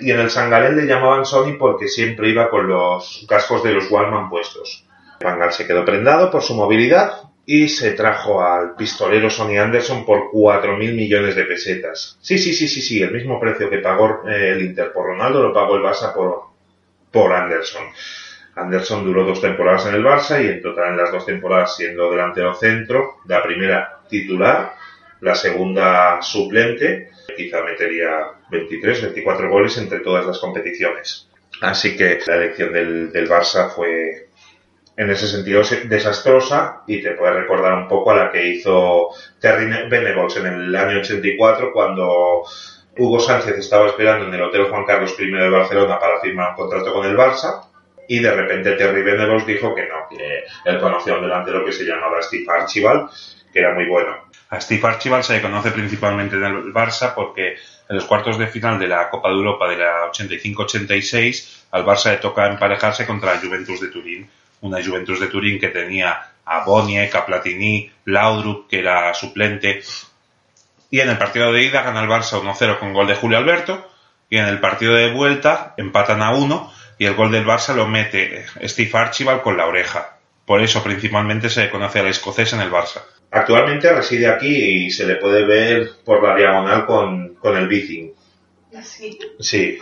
Y 0.00 0.10
en 0.10 0.20
el 0.20 0.30
San 0.30 0.50
Galén 0.50 0.76
le 0.76 0.86
llamaban 0.86 1.24
Sony 1.24 1.56
porque 1.58 1.88
siempre 1.88 2.28
iba 2.28 2.50
con 2.50 2.68
los 2.68 3.24
cascos 3.28 3.62
de 3.62 3.72
los 3.72 3.90
Wallman 3.90 4.28
puestos. 4.28 4.84
Van 5.20 5.38
Gaal 5.38 5.52
se 5.52 5.66
quedó 5.66 5.84
prendado 5.84 6.30
por 6.30 6.42
su 6.42 6.54
movilidad 6.54 7.22
y 7.46 7.68
se 7.68 7.92
trajo 7.92 8.42
al 8.42 8.74
pistolero 8.74 9.30
Sonny 9.30 9.56
Anderson 9.56 10.04
por 10.04 10.30
4.000 10.32 10.94
millones 10.94 11.36
de 11.36 11.44
pesetas. 11.44 12.18
Sí, 12.20 12.38
sí, 12.38 12.52
sí, 12.52 12.66
sí, 12.66 12.82
sí, 12.82 13.02
el 13.02 13.12
mismo 13.12 13.38
precio 13.38 13.70
que 13.70 13.78
pagó 13.78 14.28
eh, 14.28 14.50
el 14.50 14.62
Inter 14.62 14.92
por 14.92 15.06
Ronaldo 15.06 15.42
lo 15.42 15.52
pagó 15.52 15.76
el 15.76 15.82
Barça 15.82 16.12
por, 16.12 16.42
por 17.10 17.32
Anderson. 17.32 17.84
Anderson 18.56 19.04
duró 19.04 19.24
dos 19.24 19.40
temporadas 19.40 19.86
en 19.86 19.94
el 19.94 20.04
Barça 20.04 20.42
y 20.42 20.48
en 20.48 20.62
total 20.62 20.90
en 20.90 20.96
las 20.96 21.12
dos 21.12 21.24
temporadas 21.24 21.76
siendo 21.76 22.10
delantero 22.10 22.54
centro, 22.54 23.18
la 23.26 23.42
primera 23.42 24.00
titular, 24.08 24.74
la 25.20 25.34
segunda 25.34 26.20
suplente, 26.22 27.10
quizá 27.36 27.62
metería 27.62 28.10
23, 28.50 29.02
24 29.02 29.48
goles 29.50 29.76
entre 29.78 30.00
todas 30.00 30.26
las 30.26 30.38
competiciones. 30.38 31.28
Así 31.60 31.96
que 31.96 32.20
la 32.26 32.36
elección 32.36 32.72
del, 32.72 33.12
del 33.12 33.28
Barça 33.28 33.70
fue 33.74 34.28
en 34.96 35.10
ese 35.10 35.26
sentido 35.26 35.62
se- 35.64 35.84
desastrosa 35.88 36.82
y 36.86 37.02
te 37.02 37.12
puede 37.12 37.32
recordar 37.32 37.74
un 37.74 37.88
poco 37.88 38.10
a 38.12 38.16
la 38.16 38.32
que 38.32 38.46
hizo 38.46 39.08
Terry 39.40 39.66
Venables 39.88 40.36
en 40.36 40.46
el 40.46 40.74
año 40.76 40.98
84 41.00 41.72
cuando 41.72 42.44
Hugo 42.98 43.20
Sánchez 43.20 43.58
estaba 43.58 43.88
esperando 43.88 44.26
en 44.26 44.34
el 44.34 44.42
Hotel 44.42 44.64
Juan 44.70 44.84
Carlos 44.86 45.14
I 45.18 45.30
de 45.30 45.48
Barcelona 45.50 45.98
para 45.98 46.20
firmar 46.20 46.50
un 46.50 46.56
contrato 46.56 46.92
con 46.94 47.04
el 47.06 47.16
Barça 47.16 47.62
y 48.08 48.20
de 48.20 48.30
repente 48.32 48.72
Terry 48.72 49.02
Venables 49.02 49.44
dijo 49.46 49.74
que 49.74 49.82
no, 49.86 50.08
que 50.08 50.44
él 50.64 50.78
conocía 50.80 51.14
a 51.14 51.16
un 51.16 51.22
delantero 51.24 51.64
que 51.64 51.72
se 51.72 51.84
llamaba 51.84 52.22
Steve 52.22 52.44
Archibald, 52.48 53.10
era 53.58 53.74
muy 53.74 53.86
bueno. 53.86 54.26
A 54.50 54.60
Steve 54.60 54.86
Archibald 54.86 55.24
se 55.24 55.34
le 55.34 55.42
conoce 55.42 55.70
principalmente 55.70 56.36
en 56.36 56.44
el 56.44 56.72
Barça 56.72 57.14
porque 57.14 57.56
en 57.88 57.96
los 57.96 58.04
cuartos 58.04 58.38
de 58.38 58.46
final 58.46 58.78
de 58.78 58.86
la 58.86 59.08
Copa 59.08 59.28
de 59.28 59.34
Europa 59.34 59.68
de 59.68 59.76
la 59.76 60.10
85-86 60.12 61.64
al 61.72 61.84
Barça 61.84 62.10
le 62.10 62.18
toca 62.18 62.46
emparejarse 62.46 63.06
contra 63.06 63.34
la 63.34 63.40
Juventus 63.40 63.80
de 63.80 63.88
Turín, 63.88 64.28
una 64.60 64.84
Juventus 64.84 65.18
de 65.20 65.26
Turín 65.28 65.58
que 65.58 65.68
tenía 65.68 66.32
a 66.44 66.64
Boniek, 66.64 67.14
a 67.14 67.26
Platini, 67.26 67.90
Laudrup, 68.04 68.68
que 68.68 68.78
era 68.78 69.12
suplente, 69.14 69.82
y 70.90 71.00
en 71.00 71.08
el 71.08 71.18
partido 71.18 71.52
de 71.52 71.64
ida 71.64 71.82
gana 71.82 72.02
el 72.02 72.08
Barça 72.08 72.40
1-0 72.40 72.78
con 72.78 72.92
gol 72.92 73.08
de 73.08 73.16
Julio 73.16 73.38
Alberto, 73.38 73.90
y 74.30 74.38
en 74.38 74.46
el 74.46 74.60
partido 74.60 74.94
de 74.94 75.12
vuelta 75.12 75.74
empatan 75.76 76.22
a 76.22 76.34
1 76.34 76.72
y 76.98 77.06
el 77.06 77.14
gol 77.14 77.30
del 77.30 77.46
Barça 77.46 77.74
lo 77.74 77.86
mete 77.86 78.46
Steve 78.64 78.90
Archibald 78.94 79.42
con 79.42 79.56
la 79.56 79.66
oreja. 79.66 80.18
Por 80.44 80.62
eso 80.62 80.82
principalmente 80.82 81.50
se 81.50 81.62
le 81.62 81.70
conoce 81.70 82.00
al 82.00 82.06
escocés 82.06 82.52
en 82.52 82.60
el 82.60 82.70
Barça. 82.70 83.02
Actualmente 83.30 83.92
reside 83.92 84.28
aquí 84.28 84.86
y 84.86 84.90
se 84.90 85.06
le 85.06 85.16
puede 85.16 85.44
ver 85.44 85.90
por 86.04 86.22
la 86.22 86.36
diagonal 86.36 86.86
con, 86.86 87.34
con 87.34 87.56
el 87.56 87.68
Bicing. 87.68 88.12
Sí. 88.82 89.18
Sí, 89.38 89.78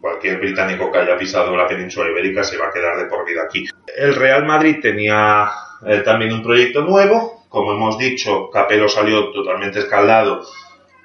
cualquier 0.00 0.38
británico 0.38 0.90
que 0.90 0.98
haya 0.98 1.16
pisado 1.16 1.56
la 1.56 1.66
península 1.66 2.10
ibérica 2.10 2.44
se 2.44 2.56
va 2.56 2.68
a 2.68 2.72
quedar 2.72 2.96
de 2.98 3.06
por 3.06 3.24
vida 3.24 3.42
aquí. 3.42 3.66
El 3.96 4.14
Real 4.14 4.44
Madrid 4.44 4.78
tenía 4.80 5.50
eh, 5.86 6.00
también 6.04 6.32
un 6.32 6.42
proyecto 6.42 6.82
nuevo. 6.82 7.44
Como 7.48 7.72
hemos 7.72 7.98
dicho, 7.98 8.50
Capello 8.50 8.88
salió 8.88 9.30
totalmente 9.30 9.78
escaldado 9.78 10.42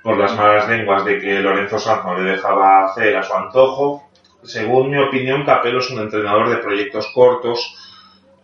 por 0.01 0.17
las 0.17 0.35
malas 0.35 0.67
lenguas 0.67 1.05
de 1.05 1.19
que 1.19 1.39
Lorenzo 1.39 1.79
Sanz 1.79 2.03
no 2.03 2.19
le 2.19 2.31
dejaba 2.31 2.85
hacer 2.85 3.15
a 3.15 3.23
su 3.23 3.33
antojo. 3.33 4.09
Según 4.43 4.91
mi 4.91 4.97
opinión, 4.97 5.45
Capello 5.45 5.79
es 5.79 5.89
un 5.89 5.99
entrenador 5.99 6.49
de 6.49 6.57
proyectos 6.57 7.07
cortos 7.13 7.77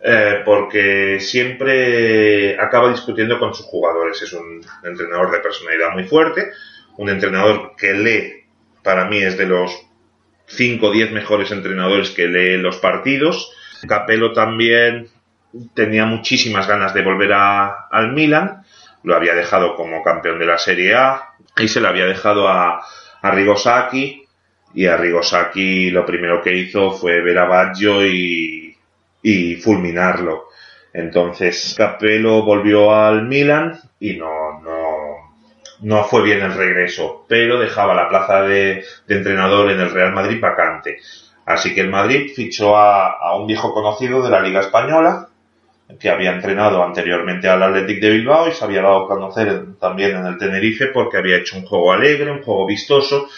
eh, 0.02 0.40
porque 0.44 1.20
siempre 1.20 2.58
acaba 2.58 2.90
discutiendo 2.90 3.38
con 3.38 3.54
sus 3.54 3.66
jugadores. 3.66 4.22
Es 4.22 4.32
un 4.32 4.64
entrenador 4.82 5.30
de 5.30 5.40
personalidad 5.40 5.90
muy 5.92 6.04
fuerte, 6.04 6.52
un 6.96 7.10
entrenador 7.10 7.74
que 7.76 7.92
lee, 7.92 8.44
para 8.82 9.04
mí 9.06 9.18
es 9.18 9.36
de 9.36 9.46
los 9.46 9.70
5 10.46 10.86
o 10.86 10.90
10 10.90 11.12
mejores 11.12 11.50
entrenadores 11.50 12.10
que 12.10 12.28
lee 12.28 12.56
los 12.56 12.78
partidos. 12.78 13.52
Capello 13.86 14.32
también 14.32 15.08
tenía 15.74 16.06
muchísimas 16.06 16.66
ganas 16.66 16.94
de 16.94 17.02
volver 17.02 17.32
a, 17.34 17.86
al 17.90 18.12
Milan, 18.12 18.62
lo 19.02 19.16
había 19.16 19.34
dejado 19.34 19.74
como 19.74 20.02
campeón 20.02 20.38
de 20.38 20.46
la 20.46 20.58
Serie 20.58 20.94
A 20.94 21.34
y 21.56 21.68
se 21.68 21.80
lo 21.80 21.88
había 21.88 22.06
dejado 22.06 22.48
a, 22.48 22.80
a 23.22 23.30
Rigosaki 23.30 24.24
y 24.74 24.86
a 24.86 24.96
Rigosaki 24.96 25.90
lo 25.90 26.06
primero 26.06 26.42
que 26.42 26.54
hizo 26.54 26.92
fue 26.92 27.20
ver 27.20 27.38
a 27.38 27.46
Baggio 27.46 28.06
y, 28.06 28.69
y 29.22 29.56
fulminarlo. 29.56 30.48
Entonces 30.92 31.74
Capello 31.76 32.42
volvió 32.42 32.94
al 32.94 33.26
Milan 33.26 33.78
y 34.00 34.16
no, 34.16 34.60
no, 34.60 35.36
no 35.80 36.04
fue 36.04 36.22
bien 36.22 36.42
el 36.42 36.54
regreso, 36.54 37.24
pero 37.28 37.60
dejaba 37.60 37.94
la 37.94 38.08
plaza 38.08 38.42
de, 38.42 38.84
de 39.06 39.16
entrenador 39.16 39.70
en 39.70 39.80
el 39.80 39.90
Real 39.90 40.12
Madrid 40.12 40.40
vacante. 40.40 40.98
Así 41.46 41.74
que 41.74 41.80
el 41.80 41.90
Madrid 41.90 42.32
fichó 42.34 42.76
a, 42.76 43.12
a 43.12 43.36
un 43.36 43.46
viejo 43.46 43.72
conocido 43.72 44.22
de 44.22 44.30
la 44.30 44.40
Liga 44.40 44.60
Española, 44.60 45.28
que 45.98 46.10
había 46.10 46.32
entrenado 46.32 46.84
anteriormente 46.84 47.48
al 47.48 47.62
Athletic 47.62 48.00
de 48.00 48.10
Bilbao 48.10 48.48
y 48.48 48.52
se 48.52 48.64
había 48.64 48.82
dado 48.82 49.04
a 49.04 49.08
conocer 49.08 49.74
también 49.80 50.16
en 50.16 50.26
el 50.26 50.38
Tenerife 50.38 50.86
porque 50.86 51.16
había 51.16 51.38
hecho 51.38 51.56
un 51.56 51.66
juego 51.66 51.92
alegre, 51.92 52.30
un 52.30 52.42
juego 52.42 52.66
vistoso, 52.66 53.28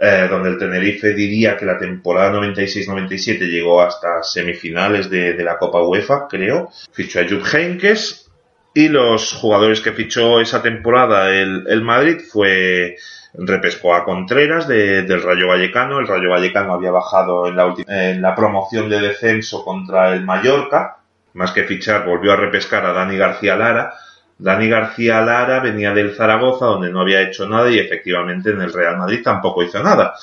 eh, 0.00 0.26
donde 0.28 0.50
el 0.50 0.58
Tenerife 0.58 1.14
diría 1.14 1.56
que 1.56 1.64
la 1.66 1.78
temporada 1.78 2.32
96-97 2.38 3.38
llegó 3.48 3.80
hasta 3.82 4.22
semifinales 4.22 5.08
de, 5.10 5.32
de 5.34 5.44
la 5.44 5.58
Copa 5.58 5.82
UEFA, 5.82 6.26
creo. 6.28 6.70
Fichó 6.92 7.20
a 7.20 7.24
Jupp 7.28 7.44
Heynckes 7.52 8.30
y 8.74 8.88
los 8.88 9.32
jugadores 9.32 9.80
que 9.80 9.92
fichó 9.92 10.40
esa 10.40 10.62
temporada 10.62 11.30
el, 11.30 11.64
el 11.68 11.82
Madrid 11.82 12.18
fue 12.30 12.96
repescó 13.38 13.94
a 13.94 14.04
Contreras 14.04 14.66
de- 14.68 15.02
del 15.02 15.22
Rayo 15.22 15.48
Vallecano. 15.48 15.98
El 15.98 16.06
Rayo 16.08 16.30
Vallecano 16.30 16.74
había 16.74 16.90
bajado 16.90 17.48
en 17.48 17.56
la, 17.56 17.74
en 17.86 18.22
la 18.22 18.34
promoción 18.34 18.88
de 18.88 19.00
descenso 19.00 19.64
contra 19.64 20.12
el 20.14 20.22
Mallorca. 20.24 20.98
Más 21.34 21.52
que 21.52 21.64
fichar, 21.64 22.06
volvió 22.06 22.32
a 22.32 22.36
repescar 22.36 22.84
a 22.86 22.92
Dani 22.92 23.16
García 23.18 23.56
Lara. 23.56 23.92
Dani 24.38 24.68
García 24.68 25.20
Lara 25.22 25.60
venía 25.60 25.92
del 25.94 26.14
Zaragoza, 26.14 26.66
donde 26.66 26.90
no 26.90 27.00
había 27.00 27.22
hecho 27.22 27.48
nada, 27.48 27.70
y 27.70 27.78
efectivamente 27.78 28.50
en 28.50 28.60
el 28.60 28.72
Real 28.72 28.98
Madrid 28.98 29.22
tampoco 29.22 29.62
hizo 29.62 29.82
nada. 29.82 30.14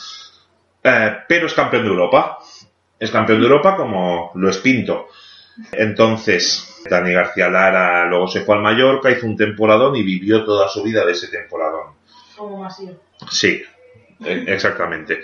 Eh, 0.84 1.18
pero 1.28 1.48
es 1.48 1.54
campeón 1.54 1.84
de 1.84 1.90
Europa. 1.90 2.38
Es 3.00 3.12
campeón 3.12 3.40
de 3.40 3.46
Europa 3.48 3.76
como 3.76 4.32
lo 4.36 4.50
es 4.50 4.58
Pinto. 4.60 5.08
Entonces, 5.72 6.82
Dani 6.90 7.14
García 7.14 7.50
Lara 7.50 8.06
luego 8.08 8.28
se 8.28 8.42
fue 8.42 8.56
al 8.56 8.62
Mallorca, 8.62 9.12
hizo 9.12 9.26
un 9.26 9.38
temporadón 9.38 9.96
y 9.96 10.04
vivió 10.04 10.44
toda 10.44 10.68
su 10.70 10.84
vida 10.84 11.06
de 11.06 11.12
ese 11.12 11.28
temporadón. 11.28 11.94
Como 12.36 12.58
Masío. 12.64 12.92
Sí, 13.30 13.64
e- 14.24 14.46
exactamente. 14.48 15.22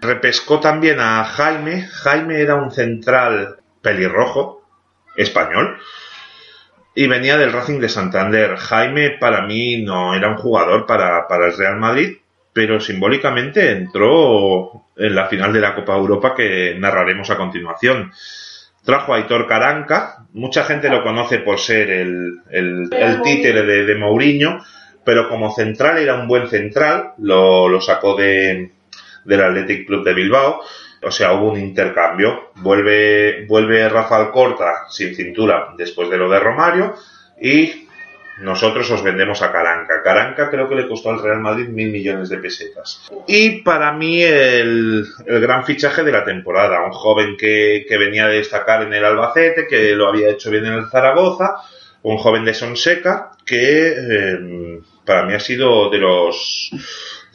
Repescó 0.00 0.60
también 0.60 0.98
a 1.00 1.24
Jaime. 1.24 1.82
Jaime 1.82 2.40
era 2.40 2.54
un 2.54 2.70
central 2.70 3.58
pelirrojo, 3.82 4.62
español, 5.16 5.78
y 7.00 7.06
venía 7.06 7.38
del 7.38 7.54
Racing 7.54 7.80
de 7.80 7.88
Santander. 7.88 8.58
Jaime 8.58 9.16
para 9.18 9.46
mí 9.46 9.80
no 9.82 10.14
era 10.14 10.28
un 10.28 10.36
jugador 10.36 10.84
para, 10.84 11.26
para 11.28 11.46
el 11.46 11.56
Real 11.56 11.78
Madrid, 11.78 12.18
pero 12.52 12.78
simbólicamente 12.78 13.70
entró 13.70 14.84
en 14.98 15.14
la 15.14 15.26
final 15.26 15.50
de 15.50 15.62
la 15.62 15.74
Copa 15.74 15.96
Europa 15.96 16.34
que 16.36 16.76
narraremos 16.78 17.30
a 17.30 17.38
continuación. 17.38 18.12
Trajo 18.84 19.14
a 19.14 19.16
Aitor 19.16 19.46
Caranca, 19.46 20.26
mucha 20.34 20.64
gente 20.64 20.90
lo 20.90 21.02
conoce 21.02 21.38
por 21.38 21.58
ser 21.58 21.88
el, 21.90 22.42
el, 22.50 22.90
el 22.92 23.22
títere 23.22 23.62
de, 23.62 23.86
de 23.86 23.94
Mourinho, 23.94 24.62
pero 25.02 25.26
como 25.30 25.54
central 25.54 25.96
era 25.96 26.16
un 26.16 26.28
buen 26.28 26.48
central, 26.48 27.12
lo, 27.16 27.66
lo 27.70 27.80
sacó 27.80 28.14
de, 28.14 28.72
del 29.24 29.40
Athletic 29.40 29.86
Club 29.86 30.04
de 30.04 30.12
Bilbao, 30.12 30.60
o 31.02 31.10
sea, 31.10 31.32
hubo 31.32 31.50
un 31.52 31.58
intercambio. 31.58 32.50
Vuelve, 32.56 33.46
vuelve 33.46 33.88
Rafael 33.88 34.30
Corta 34.30 34.86
sin 34.88 35.14
cintura 35.14 35.74
después 35.76 36.10
de 36.10 36.18
lo 36.18 36.30
de 36.30 36.40
Romario 36.40 36.94
y 37.40 37.88
nosotros 38.40 38.90
os 38.90 39.02
vendemos 39.02 39.42
a 39.42 39.52
Caranca. 39.52 40.02
Caranca 40.02 40.50
creo 40.50 40.68
que 40.68 40.74
le 40.74 40.88
costó 40.88 41.10
al 41.10 41.22
Real 41.22 41.40
Madrid 41.40 41.68
mil 41.68 41.90
millones 41.90 42.28
de 42.28 42.38
pesetas. 42.38 43.08
Y 43.26 43.62
para 43.62 43.92
mí 43.92 44.22
el, 44.22 45.06
el 45.26 45.40
gran 45.40 45.64
fichaje 45.64 46.02
de 46.02 46.12
la 46.12 46.24
temporada, 46.24 46.84
un 46.84 46.92
joven 46.92 47.36
que, 47.36 47.84
que 47.88 47.98
venía 47.98 48.26
de 48.28 48.36
destacar 48.36 48.82
en 48.82 48.94
el 48.94 49.04
Albacete, 49.04 49.66
que 49.66 49.94
lo 49.94 50.08
había 50.08 50.30
hecho 50.30 50.50
bien 50.50 50.64
en 50.66 50.74
el 50.74 50.88
Zaragoza, 50.90 51.56
un 52.02 52.16
joven 52.16 52.44
de 52.44 52.54
Sonseca 52.54 53.32
que 53.44 53.88
eh, 53.88 54.80
para 55.04 55.24
mí 55.24 55.34
ha 55.34 55.40
sido 55.40 55.90
de 55.90 55.98
los 55.98 56.70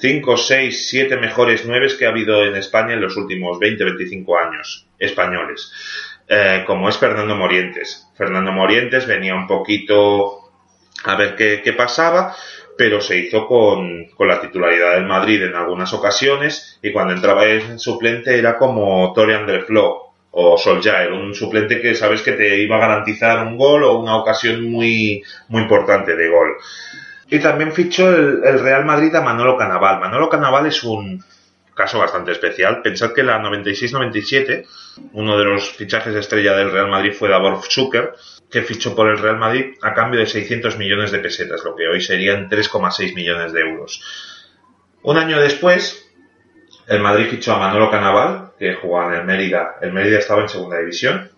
5, 0.05 0.37
6, 0.37 0.87
7 0.87 1.17
mejores 1.17 1.65
9 1.65 1.87
que 1.97 2.05
ha 2.05 2.09
habido 2.09 2.45
en 2.45 2.55
España 2.55 2.93
en 2.93 3.01
los 3.01 3.17
últimos 3.17 3.57
20, 3.57 3.85
25 3.85 4.37
años 4.37 4.85
españoles, 4.99 5.71
eh, 6.27 6.63
como 6.67 6.87
es 6.89 6.97
Fernando 6.99 7.35
Morientes. 7.35 8.07
Fernando 8.15 8.51
Morientes 8.51 9.07
venía 9.07 9.33
un 9.33 9.47
poquito 9.47 10.51
a 11.05 11.15
ver 11.15 11.35
qué, 11.35 11.73
pasaba, 11.73 12.35
pero 12.77 13.01
se 13.01 13.17
hizo 13.17 13.47
con, 13.47 14.05
con, 14.15 14.27
la 14.27 14.39
titularidad 14.41 14.93
del 14.93 15.07
Madrid 15.07 15.41
en 15.41 15.55
algunas 15.55 15.91
ocasiones 15.91 16.77
y 16.83 16.91
cuando 16.91 17.15
entraba 17.15 17.47
en 17.47 17.79
suplente 17.79 18.37
era 18.37 18.59
como 18.59 19.11
Torian 19.11 19.47
del 19.47 19.63
Flo 19.63 20.13
o 20.29 20.55
Soljaer, 20.55 21.13
un 21.13 21.33
suplente 21.33 21.81
que 21.81 21.95
sabes 21.95 22.21
que 22.21 22.33
te 22.33 22.61
iba 22.61 22.75
a 22.75 22.87
garantizar 22.87 23.47
un 23.47 23.57
gol 23.57 23.83
o 23.83 23.97
una 23.97 24.17
ocasión 24.17 24.69
muy, 24.69 25.23
muy 25.47 25.63
importante 25.63 26.15
de 26.15 26.29
gol. 26.29 26.57
Y 27.35 27.39
también 27.39 27.73
fichó 27.73 28.15
el, 28.15 28.59
Real 28.61 28.85
Madrid 28.85 29.13
a 29.13 29.19
Manolo 29.19 29.57
Canaval. 29.57 29.99
Manolo 29.99 30.29
Canaval 30.29 30.67
es 30.67 30.81
un 30.85 31.21
caso 31.73 31.99
bastante 31.99 32.31
especial. 32.31 32.81
Pensad 32.81 33.11
que 33.11 33.23
la 33.23 33.41
96-97, 33.41 34.65
uno 35.11 35.37
de 35.37 35.43
los 35.43 35.69
fichajes 35.71 36.15
estrella 36.15 36.55
del 36.55 36.71
Real 36.71 36.87
Madrid 36.87 37.11
fue 37.11 37.27
Davor 37.27 37.61
Zucker, 37.61 38.13
que 38.49 38.61
fichó 38.61 38.95
por 38.95 39.09
el 39.09 39.17
Real 39.17 39.37
Madrid 39.37 39.73
a 39.81 39.93
cambio 39.93 40.21
de 40.21 40.27
600 40.27 40.77
millones 40.77 41.11
de 41.11 41.19
pesetas, 41.19 41.61
lo 41.65 41.75
que 41.75 41.89
hoy 41.89 41.99
serían 41.99 42.49
3,6 42.49 43.13
millones 43.13 43.51
de 43.51 43.59
euros. 43.59 44.01
Un 45.01 45.17
año 45.17 45.37
después, 45.37 46.09
el 46.87 47.01
Madrid 47.01 47.27
fichó 47.29 47.55
a 47.55 47.59
Manolo 47.59 47.91
Canaval, 47.91 48.51
que 48.57 48.75
jugaba 48.75 49.13
en 49.13 49.19
el 49.19 49.25
Mérida. 49.25 49.75
El 49.81 49.91
Mérida 49.91 50.19
estaba 50.19 50.43
en 50.43 50.47
segunda 50.47 50.79
división, 50.79 51.29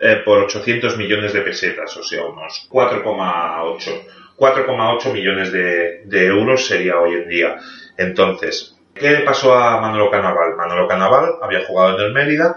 eh, 0.00 0.22
por 0.24 0.38
800 0.38 0.96
millones 0.96 1.32
de 1.34 1.42
pesetas, 1.42 1.96
o 1.96 2.02
sea, 2.02 2.24
unos 2.26 2.66
4,8 2.68 4.02
4,8 4.40 5.12
millones 5.12 5.52
de, 5.52 6.26
euros 6.26 6.66
sería 6.66 6.98
hoy 6.98 7.12
en 7.12 7.28
día. 7.28 7.56
Entonces, 7.98 8.74
¿qué 8.94 9.10
le 9.10 9.20
pasó 9.20 9.54
a 9.54 9.78
Manolo 9.82 10.10
Canaval? 10.10 10.56
Manolo 10.56 10.88
Canaval 10.88 11.34
había 11.42 11.66
jugado 11.66 11.98
en 11.98 12.06
el 12.06 12.12
Mérida, 12.14 12.56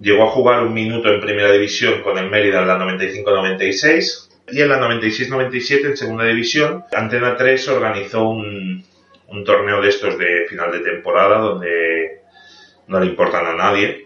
llegó 0.00 0.24
a 0.24 0.30
jugar 0.30 0.64
un 0.64 0.74
minuto 0.74 1.08
en 1.08 1.20
primera 1.20 1.52
división 1.52 2.02
con 2.02 2.18
el 2.18 2.28
Mérida 2.28 2.60
en 2.60 2.66
la 2.66 2.76
95-96 2.78 4.28
y 4.50 4.60
en 4.60 4.68
la 4.68 4.80
96-97 4.80 5.86
en 5.86 5.96
segunda 5.96 6.24
división, 6.24 6.84
Antena 6.92 7.36
3 7.36 7.68
organizó 7.68 8.28
un 8.28 8.84
torneo 9.44 9.80
de 9.80 9.88
estos 9.88 10.18
de 10.18 10.46
final 10.48 10.72
de 10.72 10.80
temporada 10.80 11.38
donde 11.38 12.22
no 12.88 12.98
le 12.98 13.06
importan 13.06 13.46
a 13.46 13.54
nadie, 13.54 14.05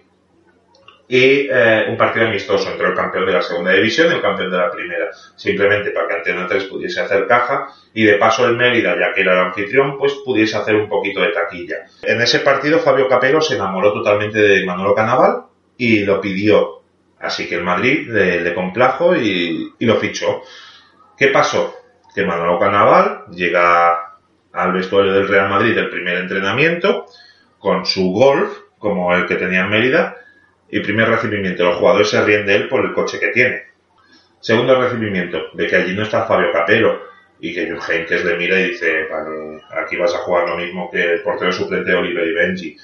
y 1.11 1.49
eh, 1.51 1.87
un 1.89 1.97
partido 1.97 2.29
amistoso 2.29 2.71
entre 2.71 2.87
el 2.87 2.95
campeón 2.95 3.27
de 3.27 3.33
la 3.33 3.43
segunda 3.43 3.73
división 3.73 4.13
y 4.13 4.15
el 4.15 4.23
campeón 4.23 4.53
de 4.53 4.57
la 4.57 4.71
primera, 4.71 5.11
simplemente 5.35 5.91
para 5.91 6.07
que 6.07 6.15
Antena 6.15 6.47
3 6.47 6.65
pudiese 6.67 7.01
hacer 7.01 7.27
caja 7.27 7.67
y 7.93 8.05
de 8.05 8.15
paso 8.15 8.47
el 8.47 8.57
Mérida, 8.57 8.95
ya 8.97 9.13
que 9.13 9.23
era 9.23 9.33
el 9.33 9.47
anfitrión, 9.49 9.99
pues 9.99 10.15
pudiese 10.25 10.57
hacer 10.57 10.77
un 10.77 10.89
poquito 10.89 11.21
de 11.21 11.33
taquilla. 11.33 11.79
En 12.03 12.21
ese 12.21 12.39
partido 12.39 12.79
Fabio 12.79 13.09
Capello 13.09 13.41
se 13.41 13.57
enamoró 13.57 13.93
totalmente 13.93 14.39
de 14.39 14.65
Manolo 14.65 14.95
Canaval 14.95 15.47
y 15.77 16.05
lo 16.05 16.21
pidió, 16.21 16.83
así 17.19 17.49
que 17.49 17.57
el 17.57 17.65
Madrid 17.65 18.09
le, 18.09 18.55
complajo 18.55 19.17
y, 19.17 19.75
y 19.81 19.87
lo 19.87 19.97
fichó. 19.97 20.43
¿Qué 21.19 21.27
pasó? 21.27 21.75
Que 22.15 22.25
Manolo 22.25 22.57
Canaval 22.61 23.25
llega 23.33 24.17
al 24.53 24.73
vestuario 24.73 25.13
del 25.13 25.27
Real 25.27 25.49
Madrid 25.49 25.75
del 25.75 25.91
primer 25.91 26.19
entrenamiento 26.19 27.07
con 27.59 27.85
su 27.85 28.13
golf, 28.13 28.59
como 28.79 29.13
el 29.13 29.27
que 29.27 29.35
tenía 29.35 29.63
en 29.63 29.71
Mérida, 29.71 30.17
y 30.71 30.81
primer 30.81 31.09
recibimiento, 31.09 31.65
los 31.65 31.77
jugadores 31.77 32.11
se 32.11 32.23
ríen 32.23 32.47
de 32.47 32.57
él 32.57 32.69
por 32.69 32.85
el 32.85 32.93
coche 32.93 33.19
que 33.19 33.29
tiene. 33.29 33.63
Segundo 34.41 34.81
recibimiento, 34.81 35.51
de 35.53 35.67
que 35.67 35.77
allí 35.77 35.95
no 35.95 36.03
está 36.03 36.25
Fabio 36.27 36.53
Capello 36.53 37.01
y 37.41 37.55
que 37.55 37.67
Jules 37.67 37.89
Heynckes 37.89 38.25
le 38.25 38.37
mira 38.37 38.59
y 38.61 38.71
dice, 38.71 39.05
vale, 39.11 39.63
aquí 39.83 39.97
vas 39.97 40.15
a 40.15 40.19
jugar 40.19 40.49
lo 40.49 40.57
mismo 40.57 40.91
que 40.91 41.15
el 41.15 41.23
portero 41.23 41.53
suplente 41.53 41.95
Oliver 41.95 42.27
y 42.27 42.35
Benji. 42.35 42.77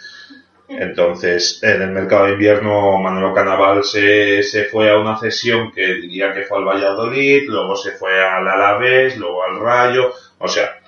Entonces, 0.68 1.60
en 1.62 1.80
el 1.80 1.90
mercado 1.90 2.26
de 2.26 2.32
invierno, 2.32 2.98
Manolo 2.98 3.32
Canaval 3.32 3.84
se, 3.84 4.42
se 4.42 4.64
fue 4.64 4.90
a 4.90 4.98
una 4.98 5.16
cesión 5.16 5.70
que 5.70 5.94
diría 5.94 6.32
que 6.32 6.42
fue 6.42 6.58
al 6.58 6.64
Valladolid, 6.64 7.48
luego 7.48 7.76
se 7.76 7.92
fue 7.92 8.20
al 8.20 8.48
Alavés, 8.48 9.16
luego 9.16 9.44
al 9.44 9.60
Rayo, 9.60 10.12
o 10.38 10.48
sea, 10.48 10.80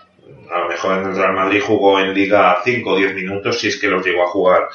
a 0.50 0.58
lo 0.60 0.68
mejor 0.68 0.98
en 0.98 1.06
el 1.06 1.16
Real 1.16 1.32
Madrid 1.34 1.62
jugó 1.64 2.00
en 2.00 2.12
Liga 2.12 2.60
5 2.64 2.90
o 2.90 2.96
10 2.96 3.14
minutos 3.14 3.60
si 3.60 3.68
es 3.68 3.76
que 3.78 3.88
los 3.88 4.04
llegó 4.04 4.24
a 4.24 4.28
jugar. 4.28 4.68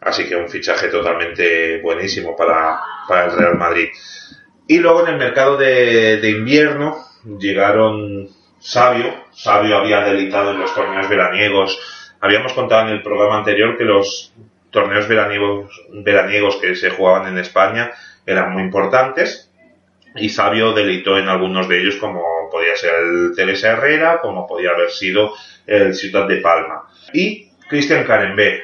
Así 0.00 0.28
que 0.28 0.36
un 0.36 0.48
fichaje 0.48 0.88
totalmente 0.88 1.80
buenísimo 1.82 2.34
para, 2.36 2.80
para 3.06 3.26
el 3.26 3.32
Real 3.32 3.58
Madrid. 3.58 3.88
Y 4.70 4.78
luego 4.78 5.02
en 5.02 5.14
el 5.14 5.18
mercado 5.18 5.56
de, 5.56 6.20
invierno 6.30 6.96
llegaron 7.40 8.28
Sabio. 8.60 9.12
Sabio 9.32 9.78
había 9.78 10.02
delitado 10.02 10.52
en 10.52 10.60
los 10.60 10.72
torneos 10.72 11.08
veraniegos. 11.08 11.76
Habíamos 12.20 12.52
contado 12.52 12.86
en 12.86 12.94
el 12.94 13.02
programa 13.02 13.38
anterior 13.38 13.76
que 13.76 13.82
los 13.82 14.32
torneos 14.70 15.08
veraniegos, 15.08 15.72
veraniegos 15.90 16.54
que 16.58 16.76
se 16.76 16.90
jugaban 16.90 17.26
en 17.26 17.38
España 17.38 17.90
eran 18.24 18.52
muy 18.52 18.62
importantes. 18.62 19.50
Y 20.14 20.28
Sabio 20.28 20.72
delitó 20.72 21.18
en 21.18 21.28
algunos 21.28 21.68
de 21.68 21.80
ellos 21.80 21.96
como 21.96 22.22
podía 22.48 22.76
ser 22.76 22.94
el 22.94 23.32
Teresa 23.34 23.72
Herrera, 23.72 24.20
como 24.20 24.46
podía 24.46 24.70
haber 24.70 24.90
sido 24.90 25.34
el 25.66 25.94
Ciudad 25.94 26.28
de 26.28 26.36
Palma. 26.36 26.84
Y 27.12 27.50
Cristian 27.68 28.04
Carembé, 28.04 28.62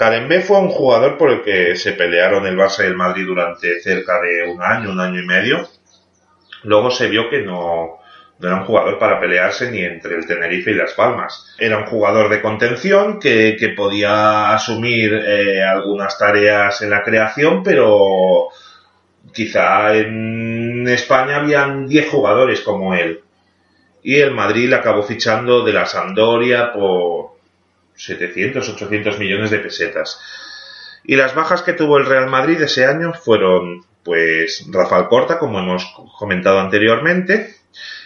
Carembé 0.00 0.40
fue 0.40 0.58
un 0.58 0.70
jugador 0.70 1.18
por 1.18 1.30
el 1.30 1.42
que 1.42 1.76
se 1.76 1.92
pelearon 1.92 2.46
el 2.46 2.56
Barça 2.56 2.82
y 2.82 2.86
el 2.86 2.96
Madrid 2.96 3.26
durante 3.26 3.80
cerca 3.80 4.18
de 4.22 4.50
un 4.50 4.62
año, 4.62 4.92
un 4.92 4.98
año 4.98 5.20
y 5.20 5.26
medio. 5.26 5.68
Luego 6.62 6.90
se 6.90 7.10
vio 7.10 7.28
que 7.28 7.42
no, 7.42 7.98
no 8.38 8.48
era 8.48 8.56
un 8.56 8.64
jugador 8.64 8.98
para 8.98 9.20
pelearse 9.20 9.70
ni 9.70 9.80
entre 9.80 10.16
el 10.16 10.26
Tenerife 10.26 10.70
y 10.70 10.74
Las 10.74 10.94
Palmas. 10.94 11.54
Era 11.58 11.76
un 11.76 11.84
jugador 11.84 12.30
de 12.30 12.40
contención 12.40 13.20
que, 13.20 13.58
que 13.60 13.68
podía 13.76 14.54
asumir 14.54 15.12
eh, 15.12 15.62
algunas 15.62 16.16
tareas 16.16 16.80
en 16.80 16.88
la 16.88 17.02
creación, 17.02 17.62
pero 17.62 18.48
quizá 19.34 19.94
en 19.94 20.88
España 20.88 21.36
habían 21.36 21.86
10 21.86 22.08
jugadores 22.08 22.62
como 22.62 22.94
él. 22.94 23.20
Y 24.02 24.18
el 24.18 24.30
Madrid 24.30 24.72
acabó 24.72 25.02
fichando 25.02 25.62
de 25.62 25.74
la 25.74 25.84
Sampdoria 25.84 26.72
por 26.72 27.29
700, 28.04 28.68
800 28.68 29.18
millones 29.18 29.50
de 29.50 29.58
pesetas. 29.58 30.20
Y 31.04 31.16
las 31.16 31.34
bajas 31.34 31.62
que 31.62 31.72
tuvo 31.72 31.98
el 31.98 32.06
Real 32.06 32.28
Madrid 32.28 32.60
ese 32.60 32.86
año 32.86 33.12
fueron, 33.14 33.84
pues, 34.02 34.66
Rafael 34.70 35.08
Corta, 35.08 35.38
como 35.38 35.58
hemos 35.58 35.84
comentado 36.18 36.60
anteriormente, 36.60 37.54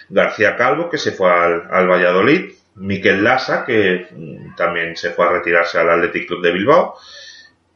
García 0.08 0.56
Calvo, 0.56 0.90
que 0.90 0.98
se 0.98 1.12
fue 1.12 1.30
al, 1.30 1.68
al 1.70 1.88
Valladolid, 1.88 2.52
Miquel 2.76 3.22
Lasa, 3.22 3.64
que 3.64 4.08
también 4.56 4.96
se 4.96 5.10
fue 5.10 5.26
a 5.26 5.30
retirarse 5.30 5.78
al 5.78 5.90
Athletic 5.90 6.26
Club 6.26 6.42
de 6.42 6.52
Bilbao, 6.52 6.96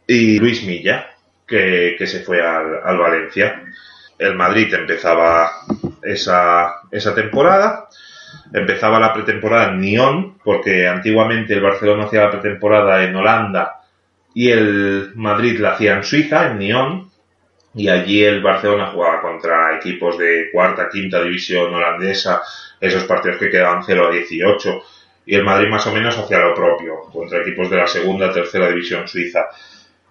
y 0.07 0.39
Luis 0.39 0.65
Milla, 0.65 1.11
que, 1.47 1.97
que 1.99 2.07
se 2.07 2.21
fue 2.21 2.41
al, 2.41 2.81
al, 2.85 2.99
Valencia. 2.99 3.63
El 4.19 4.35
Madrid 4.35 4.73
empezaba 4.75 5.51
esa, 6.03 6.81
esa 6.91 7.15
temporada 7.15 7.89
empezaba 8.53 9.01
la 9.01 9.13
pretemporada 9.13 9.71
en 9.71 9.81
Nyon, 9.81 10.39
porque 10.43 10.87
antiguamente 10.87 11.55
el 11.55 11.61
Barcelona 11.61 12.05
hacía 12.05 12.23
la 12.23 12.31
pretemporada 12.31 13.05
en 13.05 13.15
Holanda 13.15 13.81
y 14.35 14.51
el 14.51 15.13
Madrid 15.15 15.59
la 15.59 15.73
hacía 15.73 15.95
en 15.95 16.05
Suiza, 16.05 16.51
en 16.51 16.59
Nyon, 16.59 17.11
y 17.75 17.89
allí 17.89 18.25
el 18.25 18.43
Barcelona 18.43 18.87
jugaba 18.87 19.21
contra 19.21 19.77
equipos 19.77 20.19
de 20.19 20.49
cuarta, 20.53 20.89
quinta 20.89 21.23
división 21.23 21.75
holandesa, 21.75 22.43
esos 22.81 23.05
partidos 23.05 23.39
que 23.39 23.51
quedaban 23.51 23.83
0 23.85 24.09
a 24.09 24.11
18, 24.11 24.83
y 25.27 25.35
el 25.35 25.45
Madrid 25.45 25.69
más 25.69 25.87
o 25.87 25.93
menos 25.93 26.17
hacía 26.19 26.39
lo 26.39 26.55
propio, 26.55 27.03
contra 27.13 27.41
equipos 27.41 27.69
de 27.71 27.77
la 27.77 27.87
segunda, 27.87 28.33
tercera 28.33 28.69
división 28.69 29.07
suiza. 29.07 29.47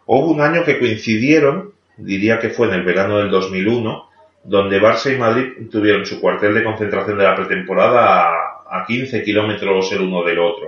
Hubo 0.05 0.31
un 0.31 0.41
año 0.41 0.63
que 0.63 0.79
coincidieron, 0.79 1.73
diría 1.97 2.39
que 2.39 2.49
fue 2.49 2.67
en 2.67 2.75
el 2.75 2.83
verano 2.83 3.17
del 3.17 3.29
2001, 3.29 4.09
donde 4.47 4.79
Barça 4.79 5.13
y 5.13 5.17
Madrid 5.17 5.69
tuvieron 5.69 6.05
su 6.05 6.21
cuartel 6.21 6.53
de 6.53 6.63
concentración 6.63 7.17
de 7.17 7.23
la 7.25 7.35
pretemporada 7.35 8.29
a, 8.29 8.81
a 8.81 8.85
15 8.85 9.21
kilómetros 9.21 9.91
el 9.91 10.01
uno 10.01 10.23
del 10.23 10.39
otro. 10.39 10.67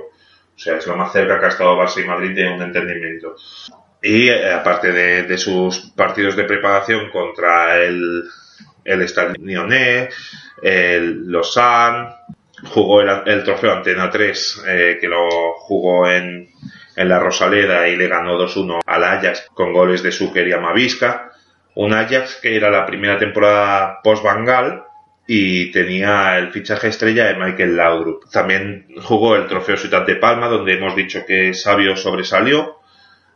O 0.53 0.59
sea, 0.61 0.75
es 0.75 0.85
lo 0.85 0.97
más 0.97 1.13
cerca 1.13 1.39
que 1.39 1.45
ha 1.45 1.49
estado 1.49 1.77
Barça 1.77 2.03
y 2.03 2.07
Madrid 2.07 2.35
de 2.35 2.49
un 2.49 2.61
entendimiento. 2.61 3.35
Y 4.01 4.27
eh, 4.27 4.51
aparte 4.51 4.91
de, 4.91 5.23
de 5.23 5.37
sus 5.37 5.91
partidos 5.95 6.35
de 6.35 6.43
preparación 6.43 7.09
contra 7.09 7.77
el, 7.81 8.25
el 8.83 9.07
Stade 9.07 9.39
Lyonnais, 9.39 10.13
el 10.61 11.31
Lausanne, 11.31 12.09
jugó 12.73 12.99
el, 12.99 13.09
el 13.27 13.43
trofeo 13.45 13.71
Antena 13.71 14.09
3, 14.09 14.63
eh, 14.67 14.97
que 14.99 15.07
lo 15.07 15.53
jugó 15.53 16.09
en, 16.09 16.49
en 16.97 17.07
la 17.07 17.19
Rosaleda 17.19 17.87
y 17.87 17.95
le 17.95 18.09
ganó 18.09 18.37
2-1 18.37 18.81
al 18.85 19.03
Ajax 19.05 19.47
con 19.53 19.71
goles 19.71 20.03
de 20.03 20.11
Zucker 20.11 20.45
y 20.45 20.51
Amavisca. 20.51 21.28
Un 21.81 21.93
Ajax 21.93 22.39
que 22.41 22.57
era 22.57 22.69
la 22.69 22.85
primera 22.85 23.17
temporada 23.17 24.01
post-Bangal 24.03 24.83
y 25.25 25.71
tenía 25.71 26.37
el 26.37 26.51
fichaje 26.51 26.89
estrella 26.89 27.27
de 27.27 27.39
Michael 27.39 27.77
Laudrup. 27.77 28.29
También 28.29 28.87
jugó 29.01 29.37
el 29.37 29.47
trofeo 29.47 29.77
Ciutat 29.77 30.05
de 30.05 30.17
Palma, 30.17 30.49
donde 30.49 30.73
hemos 30.73 30.93
dicho 30.93 31.25
que 31.25 31.53
Sabio 31.53 31.95
sobresalió 31.95 32.79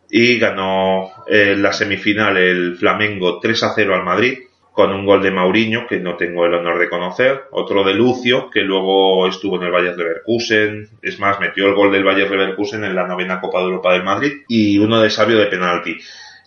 y 0.09 0.39
ganó 0.39 1.09
en 1.25 1.63
la 1.63 1.71
semifinal 1.71 2.35
el 2.35 2.75
Flamengo 2.75 3.39
3 3.39 3.63
a 3.63 3.73
0 3.75 3.95
al 3.95 4.03
Madrid 4.03 4.39
con 4.73 4.91
un 4.91 5.05
gol 5.05 5.23
de 5.23 5.31
Mauriño 5.31 5.87
que 5.87 5.99
no 5.99 6.17
tengo 6.17 6.45
el 6.45 6.55
honor 6.55 6.79
de 6.79 6.89
conocer, 6.89 7.43
otro 7.51 7.85
de 7.85 7.93
Lucio 7.93 8.49
que 8.49 8.61
luego 8.61 9.25
estuvo 9.27 9.55
en 9.55 9.63
el 9.63 9.71
Bayern 9.71 9.95
Leverkusen, 9.95 10.89
es 11.01 11.17
más 11.17 11.39
metió 11.39 11.67
el 11.67 11.75
gol 11.75 11.93
del 11.93 12.03
Bayern 12.03 12.31
Leverkusen 12.31 12.83
en 12.83 12.95
la 12.95 13.07
novena 13.07 13.39
Copa 13.39 13.59
de 13.59 13.65
Europa 13.65 13.93
del 13.93 14.03
Madrid 14.03 14.33
y 14.49 14.79
uno 14.79 14.99
de 14.99 15.11
Sabio 15.11 15.37
de 15.37 15.45
penalti. 15.45 15.97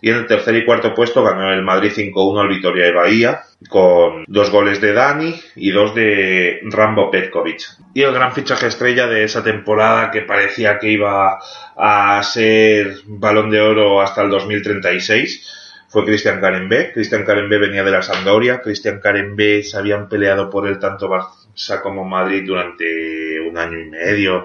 Y 0.01 0.09
en 0.09 0.17
el 0.17 0.27
tercer 0.27 0.55
y 0.55 0.65
cuarto 0.65 0.93
puesto 0.93 1.23
ganó 1.23 1.51
el 1.51 1.63
Madrid 1.63 1.91
5-1 1.95 2.41
al 2.41 2.49
Vitoria 2.49 2.85
de 2.85 2.91
Bahía, 2.91 3.41
con 3.69 4.25
dos 4.27 4.51
goles 4.51 4.79
de 4.79 4.93
Dani 4.93 5.33
y 5.55 5.71
dos 5.71 5.95
de 5.95 6.59
Rambo 6.63 7.09
Petkovic. 7.09 7.61
Y 7.93 8.03
el 8.03 8.13
gran 8.13 8.33
fichaje 8.33 8.67
estrella 8.67 9.07
de 9.07 9.23
esa 9.23 9.43
temporada 9.43 10.11
que 10.11 10.21
parecía 10.21 10.77
que 10.77 10.91
iba 10.91 11.39
a 11.75 12.21
ser 12.23 12.97
balón 13.05 13.49
de 13.49 13.61
oro 13.61 14.01
hasta 14.01 14.21
el 14.21 14.29
2036 14.29 15.65
fue 15.89 16.05
Cristian 16.05 16.41
Carembé. 16.41 16.91
Cristian 16.93 17.23
Carembé 17.23 17.57
venía 17.57 17.83
de 17.83 17.91
la 17.91 18.01
Sampdoria. 18.01 18.61
Cristian 18.61 18.99
Carembé 18.99 19.63
se 19.63 19.77
habían 19.77 20.09
peleado 20.09 20.49
por 20.49 20.67
él 20.67 20.79
tanto 20.79 21.09
Barça 21.09 21.81
como 21.81 22.03
Madrid 22.03 22.43
durante 22.45 23.39
un 23.39 23.57
año 23.57 23.79
y 23.79 23.89
medio. 23.89 24.43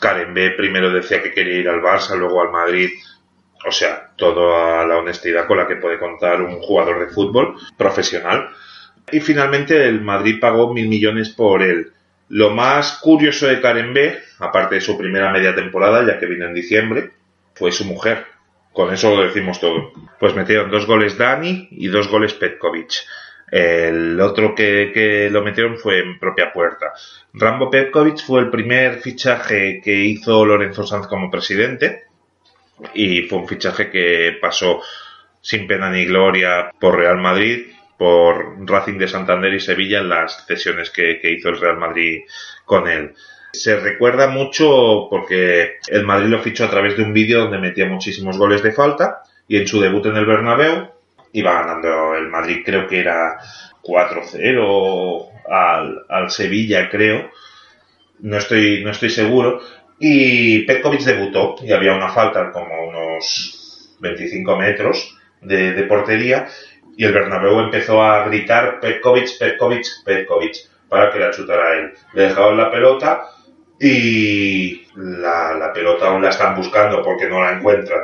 Carembé 0.00 0.50
primero 0.50 0.90
decía 0.90 1.22
que 1.22 1.32
quería 1.32 1.58
ir 1.58 1.68
al 1.68 1.80
Barça, 1.80 2.16
luego 2.16 2.42
al 2.42 2.50
Madrid 2.50 2.90
o 3.66 3.72
sea, 3.72 4.10
toda 4.16 4.86
la 4.86 4.98
honestidad 4.98 5.46
con 5.46 5.56
la 5.56 5.66
que 5.66 5.76
puede 5.76 5.98
contar 5.98 6.42
un 6.42 6.60
jugador 6.60 7.00
de 7.00 7.12
fútbol 7.12 7.56
profesional. 7.76 8.50
Y 9.10 9.20
finalmente 9.20 9.86
el 9.86 10.00
Madrid 10.00 10.38
pagó 10.40 10.72
mil 10.72 10.88
millones 10.88 11.30
por 11.30 11.62
él. 11.62 11.92
Lo 12.28 12.50
más 12.50 12.98
curioso 13.02 13.46
de 13.46 13.60
Karen 13.60 13.92
B, 13.92 14.18
aparte 14.38 14.76
de 14.76 14.80
su 14.80 14.96
primera 14.96 15.30
media 15.30 15.54
temporada, 15.54 16.06
ya 16.06 16.18
que 16.18 16.26
vino 16.26 16.46
en 16.46 16.54
diciembre, 16.54 17.10
fue 17.54 17.70
su 17.70 17.84
mujer. 17.84 18.26
Con 18.72 18.92
eso 18.92 19.14
lo 19.14 19.22
decimos 19.22 19.60
todo. 19.60 19.92
Pues 20.18 20.34
metieron 20.34 20.70
dos 20.70 20.86
goles 20.86 21.16
Dani 21.16 21.68
y 21.70 21.88
dos 21.88 22.08
goles 22.08 22.34
Petkovic. 22.34 22.92
El 23.50 24.20
otro 24.20 24.54
que, 24.54 24.90
que, 24.92 25.30
lo 25.30 25.42
metieron 25.42 25.76
fue 25.76 26.00
en 26.00 26.18
propia 26.18 26.52
puerta. 26.52 26.92
Rambo 27.34 27.70
Petkovic 27.70 28.24
fue 28.24 28.40
el 28.40 28.50
primer 28.50 29.00
fichaje 29.00 29.80
que 29.84 29.94
hizo 29.94 30.44
Lorenzo 30.44 30.84
Sanz 30.84 31.06
como 31.06 31.30
presidente 31.30 32.04
y 32.94 33.22
fue 33.22 33.38
un 33.38 33.48
fichaje 33.48 33.90
que 33.90 34.36
pasó 34.40 34.82
sin 35.40 35.66
pena 35.66 35.90
ni 35.90 36.04
gloria 36.06 36.70
por 36.78 36.96
Real 36.96 37.18
Madrid, 37.18 37.66
por 37.98 38.56
Racing 38.68 38.98
de 38.98 39.08
Santander 39.08 39.52
y 39.54 39.60
Sevilla 39.60 40.00
en 40.00 40.08
las 40.08 40.46
cesiones 40.46 40.90
que, 40.90 41.20
que 41.20 41.32
hizo 41.32 41.50
el 41.50 41.60
Real 41.60 41.78
Madrid 41.78 42.22
con 42.64 42.88
él. 42.88 43.14
Se 43.52 43.78
recuerda 43.78 44.26
mucho 44.26 45.06
porque 45.08 45.76
el 45.88 46.04
Madrid 46.04 46.28
lo 46.28 46.42
fichó 46.42 46.64
a 46.64 46.70
través 46.70 46.96
de 46.96 47.04
un 47.04 47.12
vídeo 47.12 47.40
donde 47.40 47.58
metía 47.58 47.86
muchísimos 47.86 48.36
goles 48.36 48.62
de 48.62 48.72
falta 48.72 49.22
y 49.46 49.58
en 49.58 49.68
su 49.68 49.80
debut 49.80 50.06
en 50.06 50.16
el 50.16 50.26
Bernabéu 50.26 50.88
iba 51.32 51.52
ganando 51.52 52.14
el 52.14 52.28
Madrid, 52.28 52.62
creo 52.64 52.86
que 52.86 53.00
era 53.00 53.38
4-0 53.82 55.28
al, 55.48 56.04
al 56.08 56.30
Sevilla, 56.30 56.88
creo. 56.88 57.30
No 58.20 58.38
estoy, 58.38 58.82
no 58.82 58.90
estoy 58.90 59.10
seguro, 59.10 59.60
y 60.06 60.66
Petkovic 60.66 61.00
debutó 61.00 61.56
y 61.62 61.72
había 61.72 61.94
una 61.94 62.10
falta 62.10 62.52
como 62.52 62.88
unos 62.88 63.96
25 64.00 64.54
metros 64.54 65.16
de, 65.40 65.82
portería 65.84 66.46
y 66.94 67.06
el 67.06 67.14
Bernabéu 67.14 67.58
empezó 67.60 68.02
a 68.02 68.22
gritar 68.26 68.80
Petkovic, 68.80 69.38
Petkovic, 69.38 69.86
Petkovic 70.04 70.56
para 70.90 71.10
que 71.10 71.18
la 71.18 71.30
chutara 71.30 71.78
él. 71.78 71.94
Le 72.12 72.24
dejaron 72.24 72.58
la 72.58 72.70
pelota 72.70 73.30
y 73.80 74.82
la, 74.94 75.54
la, 75.54 75.72
pelota 75.72 76.08
aún 76.08 76.20
la 76.20 76.28
están 76.28 76.54
buscando 76.54 77.02
porque 77.02 77.26
no 77.26 77.42
la 77.42 77.52
encuentran. 77.52 78.02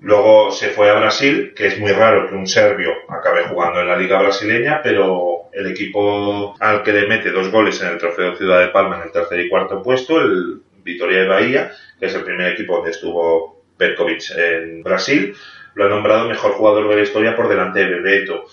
Luego 0.00 0.52
se 0.52 0.68
fue 0.68 0.90
a 0.90 0.94
Brasil, 0.94 1.54
que 1.56 1.66
es 1.66 1.78
muy 1.80 1.90
raro 1.90 2.28
que 2.28 2.36
un 2.36 2.46
serbio 2.46 2.92
acabe 3.08 3.48
jugando 3.48 3.80
en 3.80 3.88
la 3.88 3.96
liga 3.96 4.22
brasileña, 4.22 4.80
pero 4.80 5.48
el 5.52 5.66
equipo 5.66 6.54
al 6.60 6.84
que 6.84 6.92
le 6.92 7.08
mete 7.08 7.32
dos 7.32 7.50
goles 7.50 7.82
en 7.82 7.88
el 7.88 7.98
trofeo 7.98 8.36
Ciudad 8.36 8.60
de 8.60 8.68
Palma 8.68 8.98
en 8.98 9.02
el 9.02 9.10
tercer 9.10 9.40
y 9.40 9.48
cuarto 9.48 9.82
puesto, 9.82 10.20
el 10.20 10.62
Vitoria 10.82 11.20
de 11.20 11.28
Bahía, 11.28 11.72
que 11.98 12.06
es 12.06 12.14
el 12.14 12.24
primer 12.24 12.52
equipo 12.52 12.76
donde 12.76 12.90
estuvo 12.90 13.62
Perkovic 13.76 14.30
en 14.36 14.82
Brasil, 14.82 15.34
lo 15.74 15.84
ha 15.84 15.88
nombrado 15.88 16.28
mejor 16.28 16.52
jugador 16.52 16.88
de 16.88 16.96
la 16.96 17.02
historia 17.02 17.36
por 17.36 17.48
delante 17.48 17.80
de 17.80 17.86
Bebeto. 17.86 18.44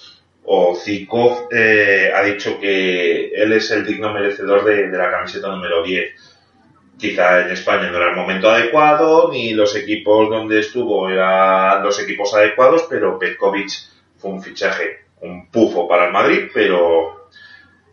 O 0.46 0.76
Zikov 0.76 1.48
eh, 1.52 2.12
ha 2.16 2.24
dicho 2.24 2.60
que 2.60 3.30
él 3.36 3.54
es 3.54 3.70
el 3.72 3.86
digno 3.86 4.12
merecedor 4.14 4.64
de, 4.64 4.88
la 4.88 5.12
camiseta 5.12 5.50
número 5.50 5.84
10. 5.84 6.12
Quizá 6.98 7.42
en 7.42 7.52
España 7.52 7.92
no 7.92 7.98
era 7.98 8.10
el 8.10 8.16
momento 8.16 8.50
adecuado, 8.50 9.32
ni 9.32 9.54
los 9.54 9.76
equipos 9.76 10.30
donde 10.30 10.60
estuvo 10.60 11.10
eran 11.10 11.84
los 11.84 12.02
equipos 12.02 12.34
adecuados, 12.34 12.88
pero 12.90 13.20
Petkovic 13.20 13.70
fue 14.18 14.32
un 14.32 14.42
fichaje, 14.42 15.06
un 15.22 15.50
pufo 15.50 15.88
para 15.88 16.08
el 16.08 16.14
Madrid, 16.14 16.50
pero 16.54 17.30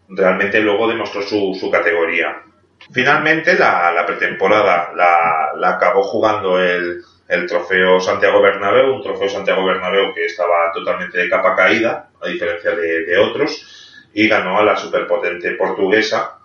realmente 0.09 0.61
luego 0.61 0.89
demostró 0.89 1.23
su 1.23 1.71
categoría. 1.71 2.46
Finalmente, 2.93 3.59
la, 3.59 4.05
pretemporada 4.07 4.93
la, 4.95 5.69
acabó 5.69 6.03
jugando 6.03 6.61
el, 6.61 7.03
trofeo 7.49 8.01
Santiago 8.01 8.41
Bernabéu, 8.41 8.95
un 8.95 9.03
trofeo 9.03 9.29
Santiago 9.29 9.65
Bernabéu 9.65 10.15
que 10.15 10.27
estaba 10.27 10.73
totalmente 10.73 11.19
de 11.19 11.29
capa 11.29 11.57
caída, 11.57 12.11
a 12.23 12.29
diferencia 12.29 12.71
de, 12.71 13.05
de 13.05 13.19
otros, 13.19 14.09
y 14.15 14.29
ganó 14.29 14.59
a 14.59 14.65
la 14.65 14.77
superpotente 14.77 15.53
portuguesa 15.53 16.39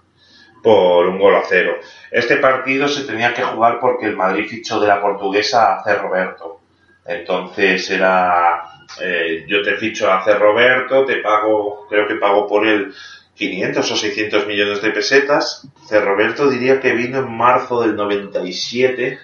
por 0.62 1.08
un 1.08 1.20
gol 1.20 1.36
a 1.36 1.44
cero. 1.48 1.78
Este 2.10 2.38
partido 2.38 2.88
se 2.88 3.06
tenía 3.06 3.34
que 3.34 3.44
jugar 3.44 3.80
porque 3.80 4.08
el 4.08 4.16
Madrid 4.16 4.48
fichó 4.48 4.80
de 4.80 4.88
la 4.88 5.02
portuguesa 5.02 5.76
a 5.76 5.84
C. 5.84 5.96
Roberto. 5.96 6.60
Entonces 7.06 7.90
era, 7.90 8.64
eh, 9.02 9.46
yo 9.48 9.62
te 9.64 9.76
ficho 9.78 10.12
a 10.12 10.24
C. 10.24 10.36
Roberto, 10.36 11.06
te 11.06 11.18
pago, 11.18 11.88
creo 11.90 12.08
que 12.08 12.16
pago 12.16 12.48
por 12.48 12.68
él 12.68 12.94
500 13.42 13.92
o 13.92 13.96
600 13.96 14.46
millones 14.46 14.82
de 14.84 14.92
pesetas. 14.92 15.68
C. 15.88 16.00
Roberto 16.00 16.48
diría 16.48 16.80
que 16.80 16.94
vino 16.94 17.18
en 17.18 17.36
marzo 17.36 17.82
del 17.82 17.96
97 17.96 19.18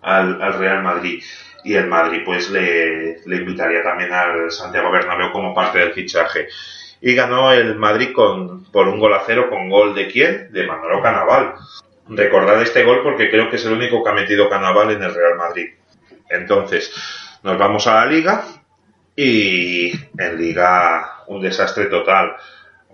al, 0.00 0.40
al 0.40 0.54
Real 0.54 0.82
Madrid. 0.82 1.22
Y 1.62 1.74
el 1.74 1.86
Madrid 1.86 2.22
pues 2.24 2.48
le, 2.48 3.20
le, 3.26 3.36
invitaría 3.36 3.82
también 3.82 4.10
al 4.12 4.50
Santiago 4.50 4.90
Bernabéu 4.90 5.32
como 5.32 5.54
parte 5.54 5.80
del 5.80 5.92
fichaje. 5.92 6.48
Y 7.02 7.14
ganó 7.14 7.52
el 7.52 7.76
Madrid 7.76 8.12
con, 8.14 8.64
por 8.72 8.88
un 8.88 8.98
gol 8.98 9.12
a 9.12 9.22
cero 9.26 9.48
con 9.50 9.68
gol 9.68 9.94
de 9.94 10.06
quién? 10.06 10.50
De 10.50 10.66
Manolo 10.66 11.02
Canaval. 11.02 11.56
Recordad 12.08 12.62
este 12.62 12.84
gol 12.84 13.02
porque 13.02 13.28
creo 13.28 13.50
que 13.50 13.56
es 13.56 13.66
el 13.66 13.74
único 13.74 14.02
que 14.02 14.10
ha 14.10 14.14
metido 14.14 14.48
Canaval 14.48 14.92
en 14.92 15.02
el 15.02 15.14
Real 15.14 15.36
Madrid. 15.36 15.74
Entonces, 16.30 16.90
nos 17.42 17.58
vamos 17.58 17.86
a 17.86 17.96
la 17.96 18.06
liga 18.06 18.44
y 19.14 19.92
en 20.18 20.38
liga 20.38 21.24
un 21.26 21.42
desastre 21.42 21.86
total 21.86 22.36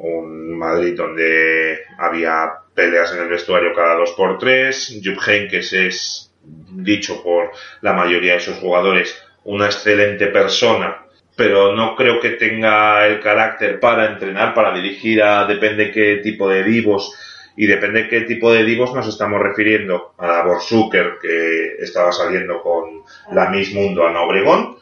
un 0.02 0.58
Madrid 0.58 0.94
donde 0.96 1.78
había 1.98 2.50
peleas 2.74 3.14
en 3.14 3.22
el 3.22 3.28
vestuario 3.28 3.74
cada 3.74 3.94
dos 3.94 4.12
por 4.12 4.38
tres. 4.38 5.00
Jupp 5.02 5.20
Heynckes 5.26 5.72
es 5.72 6.32
dicho 6.42 7.22
por 7.22 7.52
la 7.80 7.92
mayoría 7.92 8.34
de 8.34 8.40
sus 8.40 8.56
jugadores 8.56 9.16
una 9.44 9.66
excelente 9.66 10.26
persona, 10.26 11.06
pero 11.36 11.74
no 11.74 11.94
creo 11.94 12.20
que 12.20 12.30
tenga 12.30 13.06
el 13.06 13.20
carácter 13.20 13.78
para 13.78 14.06
entrenar, 14.06 14.54
para 14.54 14.74
dirigir 14.74 15.22
a 15.22 15.46
depende 15.46 15.90
qué 15.92 16.16
tipo 16.16 16.48
de 16.48 16.62
vivos 16.62 17.14
y 17.56 17.66
depende 17.66 18.08
qué 18.08 18.22
tipo 18.22 18.52
de 18.52 18.64
divos 18.64 18.94
nos 18.94 19.06
estamos 19.06 19.40
refiriendo. 19.40 20.14
A 20.18 20.42
Borsuker, 20.42 21.18
que 21.20 21.76
estaba 21.78 22.10
saliendo 22.10 22.60
con 22.62 23.02
la 23.32 23.50
Miss 23.50 23.72
Mundo 23.72 24.06
a 24.06 24.22
Obregón. 24.22 24.78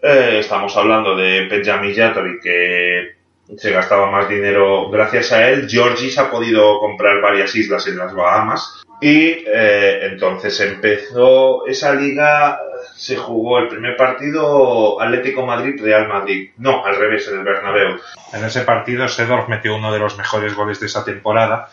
Eh, 0.00 0.36
estamos 0.40 0.76
hablando 0.76 1.16
de 1.16 1.46
Benjamin 1.48 1.94
Yattori, 1.94 2.38
que 2.40 3.16
se 3.56 3.70
gastaba 3.70 4.10
más 4.10 4.28
dinero 4.28 4.90
gracias 4.90 5.32
a 5.32 5.48
él. 5.48 5.68
Georgis 5.68 6.18
ha 6.18 6.30
podido 6.30 6.78
comprar 6.80 7.20
varias 7.20 7.54
islas 7.54 7.86
en 7.86 7.98
las 7.98 8.14
Bahamas. 8.14 8.82
Y 9.00 9.44
eh, 9.46 10.06
entonces 10.06 10.58
empezó 10.60 11.66
esa 11.66 11.94
liga, 11.94 12.58
se 12.94 13.16
jugó 13.16 13.58
el 13.58 13.68
primer 13.68 13.96
partido 13.96 15.00
Atlético 15.00 15.44
Madrid-Real 15.44 16.08
Madrid. 16.08 16.50
No, 16.56 16.84
al 16.84 16.96
revés, 16.96 17.28
en 17.28 17.38
el 17.38 17.44
Bernabéu. 17.44 17.98
En 18.32 18.44
ese 18.44 18.62
partido 18.62 19.06
Sedorf 19.08 19.48
metió 19.48 19.76
uno 19.76 19.92
de 19.92 19.98
los 19.98 20.16
mejores 20.16 20.54
goles 20.54 20.80
de 20.80 20.86
esa 20.86 21.04
temporada, 21.04 21.68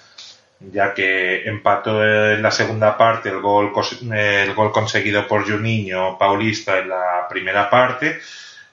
ya 0.60 0.93
que 0.93 1.47
empató 1.47 2.03
en 2.03 2.41
la 2.41 2.51
segunda 2.51 2.97
parte 2.97 3.29
el 3.29 3.39
gol, 3.39 3.71
el 4.12 4.53
gol 4.53 4.71
conseguido 4.71 5.25
por 5.27 5.49
Juninho 5.49 6.17
Paulista 6.17 6.79
en 6.79 6.89
la 6.89 7.27
primera 7.29 7.69
parte 7.69 8.19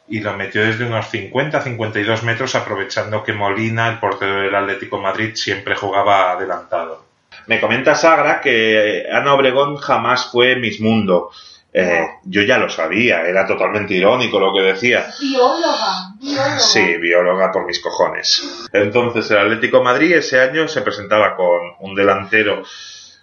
y 0.09 0.21
lo 0.21 0.35
metió 0.37 0.62
desde 0.62 0.87
unos 0.87 1.12
50-52 1.12 2.23
metros 2.23 2.55
aprovechando 2.55 3.23
que 3.23 3.33
Molina, 3.33 3.88
el 3.88 3.99
portero 3.99 4.40
del 4.40 4.55
Atlético 4.55 4.99
Madrid, 4.99 5.35
siempre 5.35 5.77
jugaba 5.77 6.33
adelantado. 6.33 7.05
Me 7.47 7.61
comenta 7.61 7.94
Sagra 7.94 8.40
que 8.40 9.07
Ana 9.11 9.35
Obregón 9.35 9.77
jamás 9.77 10.31
fue 10.31 10.57
Miss 10.57 10.81
Mundo. 10.81 11.31
Eh, 11.73 12.07
yo 12.25 12.42
ya 12.42 12.59
lo 12.59 12.68
sabía, 12.71 13.23
era 13.23 13.47
totalmente 13.47 13.94
irónico 13.94 14.40
lo 14.40 14.53
que 14.53 14.62
decía. 14.62 15.07
Bióloga, 15.21 16.14
bióloga. 16.21 16.59
Sí, 16.59 16.97
bióloga 16.97 17.53
por 17.53 17.66
mis 17.66 17.81
cojones. 17.81 18.68
Entonces, 18.73 19.31
el 19.31 19.38
Atlético 19.38 19.79
de 19.79 19.85
Madrid 19.85 20.12
ese 20.14 20.40
año 20.40 20.66
se 20.66 20.83
presentaba 20.83 21.37
con 21.37 21.61
un 21.81 21.94
delantero 21.94 22.64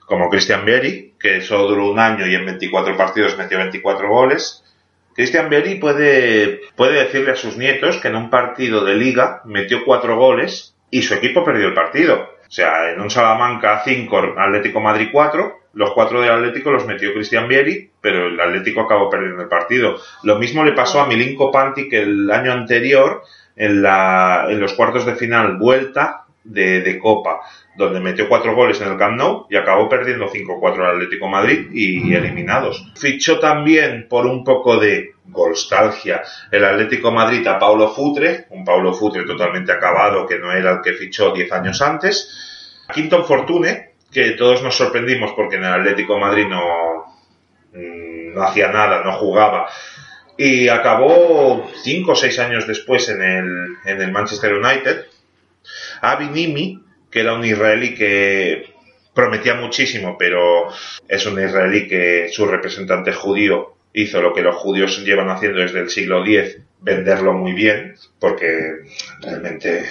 como 0.06 0.30
Christian 0.30 0.64
Vieri, 0.66 1.16
que 1.20 1.42
solo 1.42 1.68
duró 1.68 1.90
un 1.90 2.00
año 2.00 2.28
y 2.28 2.36
en 2.36 2.46
24 2.46 2.96
partidos 2.96 3.38
metió 3.38 3.58
24 3.58 4.08
goles. 4.08 4.64
Christian 5.16 5.50
Vieri 5.50 5.76
puede, 5.76 6.62
puede 6.76 7.06
decirle 7.06 7.32
a 7.32 7.36
sus 7.36 7.58
nietos 7.58 7.98
que 7.98 8.10
en 8.10 8.18
un 8.18 8.30
partido 8.30 8.84
de 8.84 8.96
liga 8.96 9.42
metió 9.46 9.86
4 9.86 10.18
goles 10.18 10.76
y 10.92 11.02
su 11.04 11.14
equipo 11.14 11.44
perdió 11.44 11.68
el 11.68 11.74
partido. 11.74 12.36
O 12.48 12.52
sea, 12.52 12.92
en 12.92 13.00
un 13.00 13.10
Salamanca 13.10 13.82
5, 13.84 14.36
Atlético 14.38 14.82
Madrid 14.82 15.10
4, 15.12 15.60
los 15.74 15.92
4 15.94 16.22
del 16.22 16.32
Atlético 16.32 16.72
los 16.72 16.86
metió 16.86 17.14
Christian 17.14 17.48
Vieri, 17.48 17.90
pero 18.02 18.28
el 18.28 18.40
Atlético 18.40 18.82
acabó 18.82 19.10
perdiendo 19.10 19.42
el 19.42 19.50
partido. 19.50 19.98
Lo 20.24 20.38
mismo 20.38 20.64
le 20.64 20.74
pasó 20.74 21.02
a 21.02 21.08
Milinko 21.08 21.52
Pantic 21.52 21.92
el 21.94 22.30
año 22.30 22.52
anterior 22.52 23.24
en, 23.56 23.82
la, 23.82 24.48
en 24.50 24.60
los 24.60 24.74
cuartos 24.74 25.06
de 25.06 25.16
final 25.16 25.58
vuelta 25.58 26.25
de, 26.46 26.82
de 26.82 27.00
Copa, 27.00 27.42
donde 27.76 28.00
metió 28.00 28.30
cuatro 28.30 28.56
goles 28.56 28.80
en 28.80 28.92
el 28.92 28.98
Camp 28.98 29.18
Nou 29.18 29.48
y 29.50 29.58
acabó 29.58 29.90
perdiendo 29.90 30.32
5-4 30.32 30.80
al 30.80 30.96
Atlético 30.96 31.28
Madrid 31.28 31.68
y 31.74 32.14
eliminados. 32.14 32.92
Fichó 32.96 33.40
también 33.40 34.08
por 34.08 34.26
un 34.26 34.44
poco 34.44 34.78
de 34.78 35.16
golstalgia 35.26 36.22
el 36.52 36.64
Atlético 36.64 37.12
Madrid 37.12 37.46
a 37.48 37.60
Paulo 37.60 37.90
Futre, 37.90 38.46
un 38.52 38.64
Paulo 38.64 38.94
Futre 38.94 39.26
totalmente 39.26 39.72
acabado 39.72 40.26
que 40.26 40.40
no 40.40 40.52
era 40.52 40.72
el 40.72 40.82
que 40.82 40.94
fichó 40.94 41.32
10 41.34 41.52
años 41.52 41.82
antes. 41.82 42.84
A 42.88 42.94
Quinton 42.94 43.26
Fortune, 43.26 43.94
que 44.12 44.32
todos 44.32 44.62
nos 44.62 44.76
sorprendimos 44.76 45.34
porque 45.36 45.56
en 45.56 45.64
el 45.64 45.74
Atlético 45.74 46.20
Madrid 46.20 46.46
no, 46.48 47.06
mm, 47.74 48.34
no 48.36 48.44
hacía 48.44 48.70
nada, 48.72 49.04
no 49.04 49.14
jugaba. 49.14 49.68
Y 50.38 50.68
acabó 50.68 51.70
cinco 51.82 52.12
o 52.12 52.16
seis 52.16 52.38
años 52.40 52.68
después 52.68 53.08
en 53.10 53.22
el, 53.22 53.68
en 53.86 54.02
el 54.02 54.12
Manchester 54.12 54.54
United. 54.54 55.06
Avi 56.12 56.28
Nimi, 56.28 56.80
que 57.10 57.22
era 57.22 57.34
un 57.34 57.46
israelí 57.46 57.96
que 57.96 58.66
prometía 59.14 59.56
muchísimo, 59.56 60.18
pero 60.20 60.68
es 61.08 61.26
un 61.26 61.42
israelí 61.42 61.88
que 61.88 62.28
su 62.30 62.46
representante 62.46 63.14
judío 63.14 63.76
hizo 63.94 64.22
lo 64.22 64.34
que 64.34 64.42
los 64.42 64.56
judíos 64.56 65.04
llevan 65.06 65.30
haciendo 65.30 65.62
desde 65.62 65.80
el 65.80 65.90
siglo 65.90 66.24
X, 66.26 66.58
venderlo 66.82 67.34
muy 67.34 67.54
bien, 67.54 67.96
porque 68.20 68.84
realmente 69.22 69.86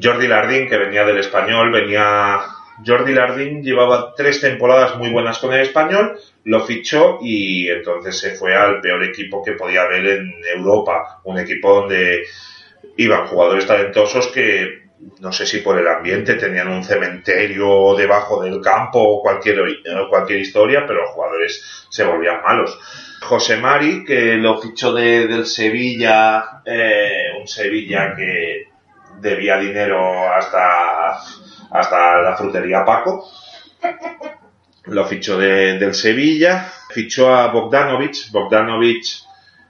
Jordi 0.00 0.26
Lardín, 0.26 0.68
que 0.68 0.78
venía 0.78 1.04
del 1.04 1.18
español, 1.18 1.70
venía... 1.70 2.40
Jordi 2.84 3.14
Lardín 3.14 3.62
llevaba 3.62 4.12
tres 4.14 4.40
temporadas 4.40 4.96
muy 4.98 5.10
buenas 5.10 5.38
con 5.38 5.52
el 5.54 5.60
español, 5.60 6.18
lo 6.44 6.64
fichó 6.66 7.18
y 7.22 7.68
entonces 7.68 8.18
se 8.18 8.34
fue 8.34 8.54
al 8.54 8.80
peor 8.80 9.02
equipo 9.02 9.42
que 9.42 9.52
podía 9.52 9.82
haber 9.82 10.06
en 10.06 10.34
Europa, 10.54 11.20
un 11.24 11.38
equipo 11.38 11.80
donde 11.80 12.24
iban 12.98 13.26
jugadores 13.26 13.66
talentosos 13.66 14.28
que 14.28 14.85
no 15.20 15.32
sé 15.32 15.46
si 15.46 15.58
por 15.58 15.78
el 15.78 15.86
ambiente 15.86 16.34
tenían 16.34 16.68
un 16.68 16.84
cementerio 16.84 17.94
debajo 17.94 18.42
del 18.42 18.60
campo 18.60 19.00
o 19.00 19.22
cualquier, 19.22 19.58
cualquier 20.08 20.40
historia, 20.40 20.84
pero 20.86 21.02
los 21.02 21.10
jugadores 21.10 21.86
se 21.90 22.04
volvían 22.04 22.42
malos. 22.42 22.78
José 23.22 23.56
Mari, 23.56 24.04
que 24.04 24.34
lo 24.34 24.60
fichó 24.60 24.92
de, 24.92 25.26
del 25.26 25.46
Sevilla, 25.46 26.62
eh, 26.64 27.28
un 27.38 27.46
Sevilla 27.46 28.14
que 28.14 28.68
debía 29.20 29.58
dinero 29.58 30.32
hasta, 30.32 31.18
hasta 31.70 32.22
la 32.22 32.36
frutería 32.36 32.84
Paco. 32.84 33.24
Lo 34.84 35.04
fichó 35.06 35.38
de, 35.38 35.78
del 35.78 35.94
Sevilla. 35.94 36.70
Fichó 36.90 37.34
a 37.34 37.48
Bogdanovic. 37.48 38.30
Bogdanovic 38.30 39.25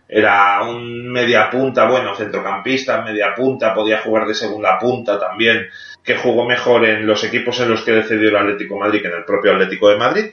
era 0.08 0.62
un 0.62 1.10
media 1.10 1.50
punta, 1.50 1.86
bueno, 1.86 2.14
centrocampista, 2.14 3.02
media 3.02 3.34
punta, 3.34 3.74
podía 3.74 3.98
jugar 3.98 4.26
de 4.26 4.34
segunda 4.34 4.78
punta 4.78 5.18
también, 5.18 5.68
que 6.04 6.16
jugó 6.16 6.44
mejor 6.44 6.84
en 6.84 7.06
los 7.06 7.24
equipos 7.24 7.60
en 7.60 7.70
los 7.70 7.82
que 7.82 7.92
decidió 7.92 8.28
el 8.28 8.36
Atlético 8.36 8.78
Madrid 8.78 9.02
que 9.02 9.08
en 9.08 9.14
el 9.14 9.24
propio 9.24 9.52
Atlético 9.52 9.88
de 9.88 9.96
Madrid. 9.96 10.26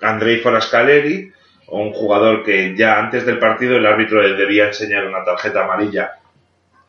Andrei 0.00 0.38
Forascaleri, 0.38 1.32
un 1.68 1.92
jugador 1.92 2.42
que 2.42 2.76
ya 2.76 2.98
antes 2.98 3.24
del 3.24 3.38
partido 3.38 3.76
el 3.76 3.86
árbitro 3.86 4.20
le 4.20 4.34
debía 4.34 4.66
enseñar 4.66 5.06
una 5.06 5.24
tarjeta 5.24 5.64
amarilla 5.64 6.14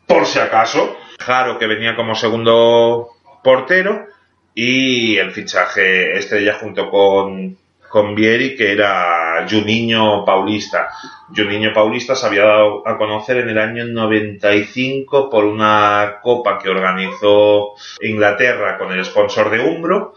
por 0.08 0.26
si 0.26 0.40
acaso. 0.40 0.98
Jaro, 1.20 1.58
que 1.60 1.68
venía 1.68 1.96
como 1.96 2.16
segundo 2.16 3.10
portero, 3.44 4.08
y 4.56 5.18
el 5.18 5.32
fichaje 5.32 6.18
estrella 6.18 6.56
junto 6.56 6.90
con, 6.90 7.58
con 7.96 8.14
Vieri, 8.14 8.58
que 8.58 8.74
era 8.74 9.48
Juninho 9.50 10.26
Paulista. 10.26 10.90
Juninho 11.34 11.72
Paulista 11.72 12.14
se 12.14 12.28
había 12.28 12.44
dado 12.44 12.86
a 12.86 12.98
conocer 12.98 13.38
en 13.38 13.48
el 13.48 13.58
año 13.58 13.86
95 13.86 15.30
por 15.30 15.46
una 15.46 16.20
copa 16.22 16.60
que 16.60 16.68
organizó 16.68 17.76
Inglaterra 18.02 18.78
con 18.78 18.92
el 18.92 19.06
sponsor 19.06 19.50
de 19.50 19.62
Umbro 19.62 20.14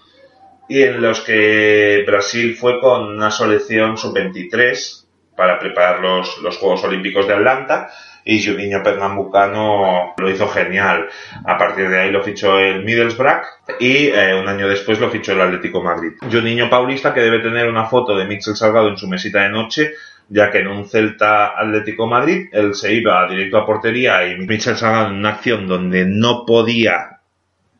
y 0.69 0.83
en 0.83 1.01
los 1.01 1.21
que 1.21 2.03
Brasil 2.05 2.57
fue 2.57 2.81
con 2.81 3.11
una 3.15 3.31
selección 3.31 3.97
sub-23 3.97 5.05
para 5.37 5.61
preparar 5.61 6.01
los, 6.01 6.39
los 6.39 6.57
Juegos 6.57 6.83
Olímpicos 6.83 7.29
de 7.29 7.35
Atlanta 7.35 7.91
y 8.25 8.45
Juninho 8.45 8.83
Pernambucano 8.83 10.15
lo 10.17 10.31
hizo 10.31 10.49
genial. 10.49 11.09
A 11.45 11.57
partir 11.57 11.89
de 11.89 12.01
ahí 12.01 12.11
lo 12.11 12.23
fichó 12.23 12.59
el 12.59 12.85
Middlesbrough 12.85 13.43
y 13.81 14.09
eh, 14.09 14.35
un 14.35 14.49
año 14.49 14.69
después 14.69 15.01
lo 15.01 15.11
fichó 15.11 15.33
el 15.33 15.41
Atlético 15.41 15.83
Madrid. 15.83 16.13
Juninho 16.31 16.69
Paulista 16.69 17.15
que 17.15 17.21
debe 17.21 17.41
tener 17.41 17.69
una 17.69 17.87
foto 17.87 18.17
de 18.17 18.27
Michel 18.27 18.57
Salgado 18.57 18.89
en 18.89 18.97
su 18.97 19.09
mesita 19.09 19.43
de 19.43 19.51
noche 19.51 19.93
ya 20.29 20.51
que 20.51 20.59
en 20.59 20.69
un 20.69 20.87
Celta 20.87 21.59
Atlético 21.59 22.07
Madrid 22.07 22.49
él 22.53 22.75
se 22.75 22.93
iba 22.93 23.29
directo 23.29 23.59
a 23.59 23.67
portería 23.67 24.27
y 24.27 24.37
Michel 24.37 24.77
Salgado 24.77 25.09
en 25.09 25.15
una 25.15 25.31
acción 25.31 25.67
donde 25.67 26.05
no 26.05 26.45
podía 26.47 27.21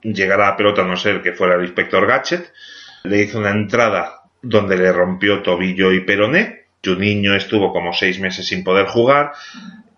llegar 0.03 0.41
a 0.41 0.51
la 0.51 0.57
pelota 0.57 0.83
a 0.83 0.87
no 0.87 0.97
ser 0.97 1.23
que 1.23 1.33
fuera 1.33 1.57
el 1.57 1.65
inspector 1.65 2.07
Gadget 2.07 2.53
le 3.05 3.23
hizo 3.23 3.39
una 3.39 3.51
entrada 3.51 4.23
donde 4.41 4.77
le 4.77 4.93
rompió 4.93 5.43
tobillo 5.43 5.93
y 5.93 6.01
peroné 6.01 6.67
Juninho 6.85 7.35
estuvo 7.35 7.73
como 7.73 7.93
seis 7.93 8.19
meses 8.21 8.47
sin 8.47 8.65
poder 8.65 8.87
jugar 8.87 9.33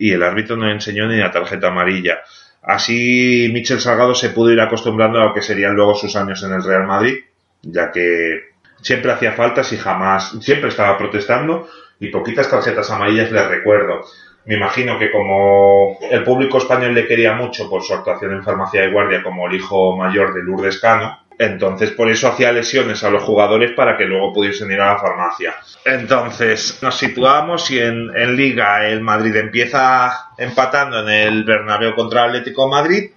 y 0.00 0.12
el 0.12 0.22
árbitro 0.22 0.56
no 0.56 0.68
enseñó 0.68 1.06
ni 1.06 1.18
la 1.18 1.30
tarjeta 1.30 1.68
amarilla. 1.68 2.20
Así 2.62 3.50
Michel 3.52 3.80
Salgado 3.80 4.14
se 4.14 4.30
pudo 4.30 4.50
ir 4.50 4.60
acostumbrando 4.60 5.20
a 5.20 5.26
lo 5.26 5.34
que 5.34 5.42
serían 5.42 5.74
luego 5.74 5.94
sus 5.94 6.16
años 6.16 6.42
en 6.42 6.52
el 6.52 6.64
Real 6.64 6.86
Madrid, 6.86 7.18
ya 7.62 7.92
que 7.92 8.50
siempre 8.80 9.12
hacía 9.12 9.32
faltas 9.32 9.72
y 9.72 9.76
jamás, 9.76 10.36
siempre 10.40 10.70
estaba 10.70 10.96
protestando 10.96 11.68
y 12.00 12.08
poquitas 12.08 12.48
tarjetas 12.48 12.90
amarillas 12.90 13.30
le 13.30 13.46
recuerdo. 13.46 14.00
Me 14.46 14.56
imagino 14.56 14.98
que 14.98 15.10
como 15.10 15.98
el 16.10 16.24
público 16.24 16.56
español 16.56 16.94
le 16.94 17.06
quería 17.06 17.34
mucho 17.34 17.68
por 17.68 17.82
su 17.82 17.92
actuación 17.92 18.32
en 18.32 18.42
farmacia 18.42 18.80
de 18.80 18.90
guardia 18.90 19.22
como 19.22 19.46
el 19.46 19.54
hijo 19.54 19.96
mayor 19.96 20.32
de 20.32 20.42
Lourdes 20.42 20.80
Cano, 20.80 21.18
entonces 21.40 21.92
por 21.92 22.10
eso 22.10 22.28
hacía 22.28 22.52
lesiones 22.52 23.02
a 23.02 23.08
los 23.08 23.22
jugadores 23.22 23.72
para 23.72 23.96
que 23.96 24.04
luego 24.04 24.30
pudiesen 24.30 24.70
ir 24.70 24.78
a 24.78 24.92
la 24.92 24.98
farmacia. 24.98 25.54
Entonces 25.86 26.78
nos 26.82 26.98
situamos 26.98 27.70
y 27.70 27.78
en, 27.78 28.36
Liga 28.36 28.86
el 28.86 29.00
Madrid 29.00 29.34
empieza 29.36 30.32
empatando 30.36 31.00
en 31.00 31.08
el 31.08 31.44
Bernabéu 31.44 31.94
contra 31.94 32.24
Atlético 32.24 32.68
Madrid 32.68 33.12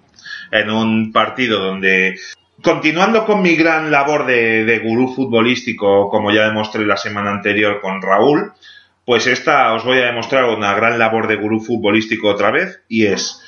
en 0.52 0.70
un 0.70 1.12
partido 1.12 1.60
donde 1.60 2.16
continuando 2.62 3.26
con 3.26 3.42
mi 3.42 3.58
gran 3.58 3.92
labor 3.92 4.26
de, 4.26 4.64
de 4.64 4.80
gurú 4.80 5.14
futbolístico 5.14 6.08
como 6.08 6.32
ya 6.32 6.46
demostré 6.46 6.86
la 6.86 6.96
semana 6.96 7.30
anterior 7.30 7.82
con 7.82 8.02
Raúl 8.02 8.54
pues 9.04 9.28
esta 9.28 9.74
os 9.74 9.84
voy 9.84 9.98
a 9.98 10.06
demostrar 10.06 10.46
una 10.46 10.74
gran 10.74 10.98
labor 10.98 11.28
de 11.28 11.36
gurú 11.36 11.60
futbolístico 11.60 12.30
otra 12.30 12.52
vez 12.52 12.84
y 12.88 13.08
es 13.08 13.42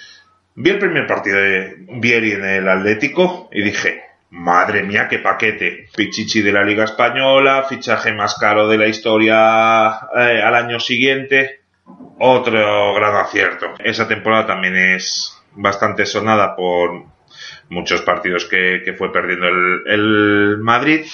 vi 0.54 0.72
el 0.72 0.80
primer 0.80 1.08
partido 1.08 1.38
de 1.38 1.76
Vieri 2.02 2.34
en 2.34 2.44
el 2.44 2.68
Atlético 2.68 3.50
y 3.54 3.62
dije 3.62 4.05
Madre 4.36 4.84
mía, 4.84 5.08
qué 5.08 5.20
paquete. 5.20 5.88
Pichichi 5.96 6.42
de 6.42 6.52
la 6.52 6.66
Liga 6.66 6.84
Española, 6.84 7.66
fichaje 7.70 8.12
más 8.12 8.36
caro 8.38 8.68
de 8.68 8.78
la 8.78 8.86
historia 8.86 9.98
eh, 10.14 10.42
al 10.44 10.56
año 10.56 10.78
siguiente. 10.78 11.62
Otro 12.20 12.94
gran 12.94 13.16
acierto. 13.16 13.76
Esa 13.80 14.10
temporada 14.10 14.46
también 14.46 14.76
es 14.76 15.42
bastante 15.54 16.06
sonada 16.06 16.54
por 16.54 17.06
muchos 17.70 18.02
partidos 18.02 18.44
que, 18.44 18.94
fue 18.98 19.10
perdiendo 19.14 19.48
el, 19.48 19.84
el 19.86 20.58
Madrid. 20.58 21.06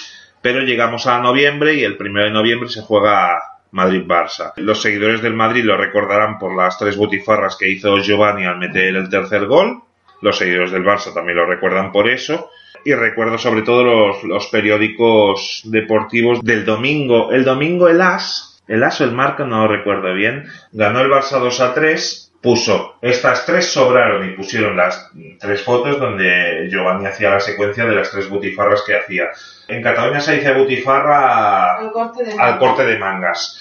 Pero 0.42 0.62
llegamos 0.62 1.06
a 1.06 1.20
noviembre 1.20 1.76
y 1.76 1.84
el 1.84 1.98
primero 1.98 2.26
de 2.26 2.32
noviembre 2.32 2.70
se 2.70 2.82
juega 2.82 3.40
Madrid-Barça. 3.70 4.54
Los 4.56 4.82
seguidores 4.82 5.22
del 5.22 5.36
Madrid 5.36 5.64
lo 5.64 5.78
recordarán 5.78 6.40
por 6.40 6.56
las 6.56 6.80
tres 6.80 6.98
butifarras 6.98 7.56
que 7.56 7.70
hizo 7.70 8.00
Giovanni 8.00 8.46
al 8.48 8.58
meter 8.58 8.96
el 8.96 9.10
tercer 9.10 9.46
gol. 9.46 9.84
Los 10.22 10.40
seguidores 10.40 10.72
del 10.72 10.84
Barça 10.84 11.14
también 11.14 11.38
lo 11.38 11.46
recuerdan 11.46 11.92
por 11.92 12.10
eso. 12.10 12.50
Y 12.84 12.94
recuerdo 12.94 13.38
sobre 13.38 13.62
todo 13.62 13.84
los, 13.84 14.24
los 14.24 14.48
periódicos 14.48 15.62
deportivos 15.66 16.44
del 16.44 16.66
domingo. 16.66 17.32
El 17.32 17.44
domingo 17.44 17.88
el 17.88 18.02
As, 18.02 18.62
el 18.68 18.84
As 18.84 19.02
o 19.02 19.04
el 19.04 19.12
Marca, 19.12 19.46
no 19.46 19.64
lo 19.64 19.68
recuerdo 19.68 20.14
bien, 20.14 20.46
ganó 20.72 21.02
el 21.02 21.10
Barça 21.10 21.40
2 21.40 21.62
a 21.62 21.74
3 21.74 22.32
puso 22.42 22.96
estas 23.02 23.46
tres 23.46 23.68
sobraron 23.68 24.28
y 24.28 24.36
pusieron 24.36 24.76
las 24.76 25.12
tres 25.40 25.62
fotos 25.62 26.00
donde 26.00 26.68
Giovanni 26.70 27.06
hacía 27.06 27.30
la 27.30 27.40
secuencia 27.40 27.86
de 27.86 27.96
las 27.96 28.12
tres 28.12 28.28
butifarras 28.30 28.84
que 28.86 28.96
hacía. 28.96 29.26
En 29.68 29.82
Cataluña 29.82 30.20
se 30.20 30.36
dice 30.36 30.54
butifarra 30.54 31.78
Al 31.78 31.92
corte 31.92 32.24
de 32.24 32.32
al 32.32 32.38
manga. 32.38 32.60
corte 32.60 32.86
de 32.86 32.98
mangas. 32.98 33.60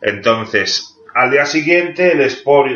Entonces, 0.00 0.96
al 1.14 1.30
día 1.30 1.44
siguiente, 1.44 2.12
el 2.12 2.20
Sport, 2.22 2.70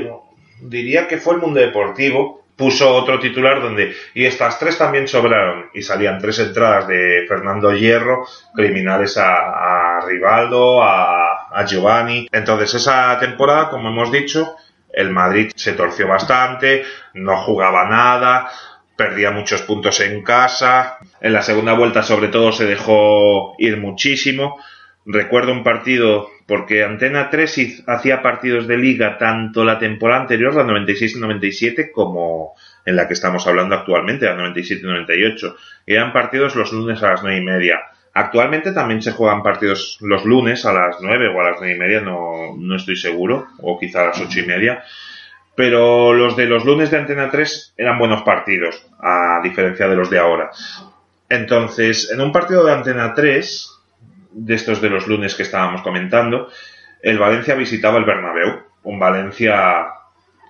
diría 0.61 1.07
que 1.07 1.19
fue 1.19 1.35
el 1.35 1.41
Mundo 1.41 1.61
Deportivo, 1.61 2.44
puso 2.57 2.95
otro 2.95 3.19
titular 3.19 3.61
donde, 3.61 3.95
y 4.15 4.25
estas 4.25 4.59
tres 4.59 4.79
también 4.79 5.09
sobraron, 5.09 5.71
y 5.75 5.83
salían 5.83 6.19
tres 6.19 6.39
entradas 6.39 6.87
de 6.87 7.25
Fernando 7.29 7.73
Hierro, 7.73 8.27
criminales 8.55 9.17
a, 9.17 9.99
a 9.99 10.07
Rivaldo, 10.07 10.83
a, 10.83 11.49
a 11.51 11.65
Giovanni. 11.67 12.29
Entonces, 12.31 12.75
esa 12.75 13.19
temporada, 13.19 13.71
como 13.71 13.89
hemos 13.89 14.13
dicho, 14.13 14.57
el 14.93 15.11
Madrid 15.11 15.51
se 15.57 15.73
torció 15.73 16.07
bastante, 16.07 16.85
no 17.15 17.37
jugaba 17.39 17.89
nada, 17.89 18.49
perdía 18.97 19.33
muchos 19.33 19.63
puntos 19.63 19.99
en 20.01 20.23
casa. 20.23 20.99
En 21.21 21.33
la 21.33 21.43
segunda 21.43 21.73
vuelta, 21.73 22.03
sobre 22.03 22.29
todo, 22.29 22.53
se 22.53 22.67
dejó 22.67 23.55
ir 23.59 23.77
muchísimo. 23.79 24.57
Recuerdo 25.05 25.53
un 25.53 25.65
partido 25.65 26.31
porque 26.47 26.85
Antena 26.85 27.31
3 27.31 27.59
hiz- 27.59 27.85
hacía 27.87 28.23
partidos 28.23 28.67
de 28.67 28.77
liga 28.77 29.17
tanto 29.19 29.65
la 29.65 29.79
temporada 29.79 30.23
anterior, 30.23 30.55
la 30.55 30.65
96-97, 30.65 31.91
como 31.93 32.55
en 32.85 32.97
la 32.97 33.07
que 33.09 33.15
estamos 33.15 33.47
hablando 33.47 33.75
actualmente, 33.75 34.27
la 34.27 34.37
97-98. 34.37 35.55
Eran 35.87 36.13
partidos 36.13 36.55
los 36.57 36.73
lunes 36.73 37.03
a 37.03 37.11
las 37.13 37.23
9 37.23 37.39
y 37.39 37.43
media. 37.43 37.81
Actualmente 38.13 38.73
también 38.73 39.03
se 39.03 39.13
juegan 39.13 39.43
partidos 39.43 39.99
los 40.01 40.25
lunes 40.25 40.65
a 40.67 40.73
las 40.73 40.97
9 41.01 41.29
o 41.29 41.41
a 41.41 41.51
las 41.51 41.57
9 41.59 41.75
y 41.75 41.79
media, 41.79 42.01
no, 42.01 42.55
no 42.57 42.77
estoy 42.77 42.97
seguro, 42.97 43.49
o 43.61 43.79
quizá 43.79 44.03
a 44.03 44.07
las 44.09 44.21
8 44.21 44.41
y 44.41 44.47
media. 44.47 44.85
Pero 45.57 46.13
los 46.13 46.37
de 46.37 46.47
los 46.47 46.65
lunes 46.65 46.91
de 46.91 46.99
Antena 46.99 47.31
3 47.31 47.75
eran 47.77 47.99
buenos 47.99 48.23
partidos, 48.23 48.87
a 49.01 49.41
diferencia 49.43 49.89
de 49.89 49.97
los 49.97 50.11
de 50.11 50.19
ahora. 50.19 50.51
Entonces, 51.29 52.11
en 52.13 52.21
un 52.21 52.33
partido 52.33 52.65
de 52.65 52.73
Antena 52.73 53.15
3, 53.15 53.74
de 54.35 54.55
estos 54.55 54.81
de 54.81 54.91
los 54.91 55.07
lunes 55.07 55.35
que 55.35 55.45
estábamos 55.45 55.83
comentando, 55.83 56.49
el 57.03 57.19
Valencia 57.19 57.55
visitaba 57.55 57.99
el 57.99 58.05
Bernabéu, 58.05 58.63
un 58.83 58.99
Valencia 58.99 59.87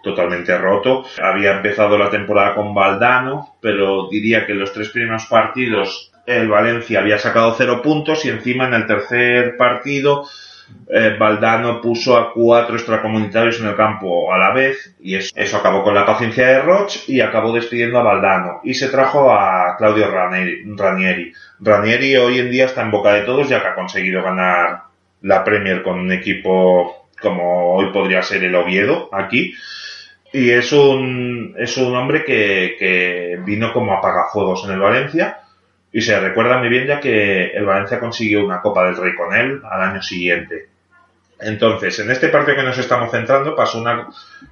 totalmente 0.02 0.56
roto. 0.58 1.04
Había 1.22 1.56
empezado 1.56 1.98
la 1.98 2.10
temporada 2.10 2.54
con 2.54 2.74
Valdano, 2.74 3.56
pero 3.60 4.08
diría 4.08 4.46
que 4.46 4.52
en 4.52 4.60
los 4.60 4.72
tres 4.72 4.90
primeros 4.90 5.26
partidos 5.26 6.12
el 6.26 6.48
Valencia 6.48 7.00
había 7.00 7.18
sacado 7.18 7.54
cero 7.56 7.82
puntos 7.82 8.24
y 8.24 8.30
encima 8.30 8.66
en 8.66 8.74
el 8.74 8.86
tercer 8.86 9.56
partido 9.56 10.24
eh, 10.88 11.16
Valdano 11.18 11.80
puso 11.80 12.16
a 12.16 12.32
cuatro 12.32 12.76
extracomunitarios 12.76 13.60
en 13.60 13.68
el 13.68 13.76
campo 13.76 14.32
a 14.32 14.38
la 14.38 14.52
vez 14.52 14.94
y 15.00 15.16
eso, 15.16 15.32
eso 15.34 15.56
acabó 15.56 15.82
con 15.82 15.94
la 15.94 16.06
paciencia 16.06 16.46
de 16.46 16.60
Roch 16.60 17.08
y 17.08 17.20
acabó 17.20 17.52
despidiendo 17.52 17.98
a 17.98 18.02
Valdano 18.02 18.60
y 18.64 18.74
se 18.74 18.88
trajo 18.88 19.32
a 19.32 19.76
Claudio 19.76 20.10
Ranieri. 20.10 21.32
Ranieri. 21.60 22.16
Hoy 22.16 22.38
en 22.38 22.50
día 22.50 22.66
está 22.66 22.82
en 22.82 22.90
boca 22.90 23.12
de 23.14 23.22
todos 23.22 23.48
ya 23.48 23.60
que 23.60 23.68
ha 23.68 23.74
conseguido 23.74 24.22
ganar 24.22 24.82
la 25.22 25.44
Premier 25.44 25.82
con 25.82 25.98
un 25.98 26.12
equipo 26.12 27.08
como 27.20 27.74
hoy 27.74 27.92
podría 27.92 28.22
ser 28.22 28.44
el 28.44 28.54
Oviedo 28.54 29.08
aquí 29.12 29.54
y 30.32 30.50
es 30.50 30.72
un, 30.72 31.54
es 31.58 31.76
un 31.76 31.94
hombre 31.94 32.24
que, 32.24 32.76
que 32.78 33.38
vino 33.44 33.72
como 33.72 33.94
apagafuegos 33.94 34.64
en 34.64 34.72
el 34.72 34.80
Valencia 34.80 35.38
y 35.92 36.00
se 36.02 36.18
recuerda 36.18 36.58
muy 36.58 36.68
bien 36.68 36.88
ya 36.88 36.98
que 36.98 37.52
el 37.52 37.64
Valencia 37.64 38.00
consiguió 38.00 38.44
una 38.44 38.60
Copa 38.60 38.84
del 38.84 38.96
Rey 38.96 39.14
con 39.14 39.32
él 39.32 39.62
al 39.70 39.80
año 39.80 40.02
siguiente. 40.02 40.68
Entonces, 41.38 41.98
en 42.00 42.10
este 42.10 42.30
partido 42.30 42.56
que 42.56 42.64
nos 42.64 42.78
estamos 42.78 43.12
centrando 43.12 43.54
pasó 43.54 43.80
una 43.80 44.08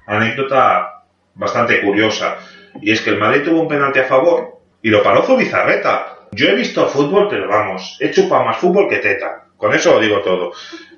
anécdota 0.07 1.03
bastante 1.35 1.81
curiosa. 1.81 2.37
Y 2.81 2.91
es 2.91 3.01
que 3.01 3.09
el 3.09 3.17
Madrid 3.17 3.43
tuvo 3.43 3.61
un 3.61 3.67
penalti 3.67 3.99
a 3.99 4.05
favor 4.05 4.59
y 4.81 4.89
lo 4.89 5.03
paró 5.03 5.23
Zubizarreta. 5.23 6.12
Yo 6.35 6.49
he 6.49 6.55
visto 6.55 6.87
fútbol, 6.87 7.27
pero 7.29 7.47
vamos, 7.47 7.97
he 7.99 8.09
chupado 8.11 8.43
más 8.43 8.57
fútbol 8.57 8.89
que 8.89 8.97
teta. 8.97 9.45
Con 9.55 9.73
eso 9.73 9.93
lo 9.93 9.99
digo 9.99 10.21
todo. 10.21 10.51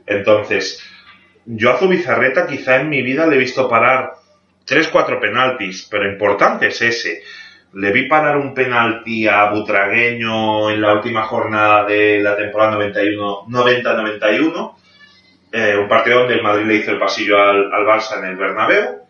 Entonces, 0.05 0.81
yo 1.45 1.71
a 1.71 1.77
Zubizarreta 1.77 2.47
quizá 2.47 2.77
en 2.77 2.89
mi 2.89 3.01
vida 3.01 3.27
le 3.27 3.35
he 3.35 3.39
visto 3.39 3.67
parar 3.67 4.13
3-4 4.65 5.19
penaltis, 5.19 5.87
pero 5.89 6.09
importante 6.09 6.67
es 6.67 6.81
ese. 6.81 7.21
Le 7.73 7.91
vi 7.91 8.07
parar 8.07 8.37
un 8.37 8.53
penalti 8.53 9.27
a 9.27 9.49
Butragueño 9.49 10.71
en 10.71 10.81
la 10.81 10.93
última 10.93 11.23
jornada 11.23 11.85
de 11.85 12.21
la 12.21 12.37
temporada 12.37 12.71
91 12.71 13.47
90-91. 13.47 14.75
Eh, 15.51 15.77
un 15.77 15.87
partido 15.87 16.19
donde 16.19 16.35
el 16.35 16.43
Madrid 16.43 16.65
le 16.65 16.75
hizo 16.75 16.91
el 16.91 16.99
pasillo 16.99 17.41
al, 17.41 17.73
al 17.73 17.85
Barça 17.85 18.19
en 18.19 18.25
el 18.25 18.35
Bernabéu. 18.37 19.01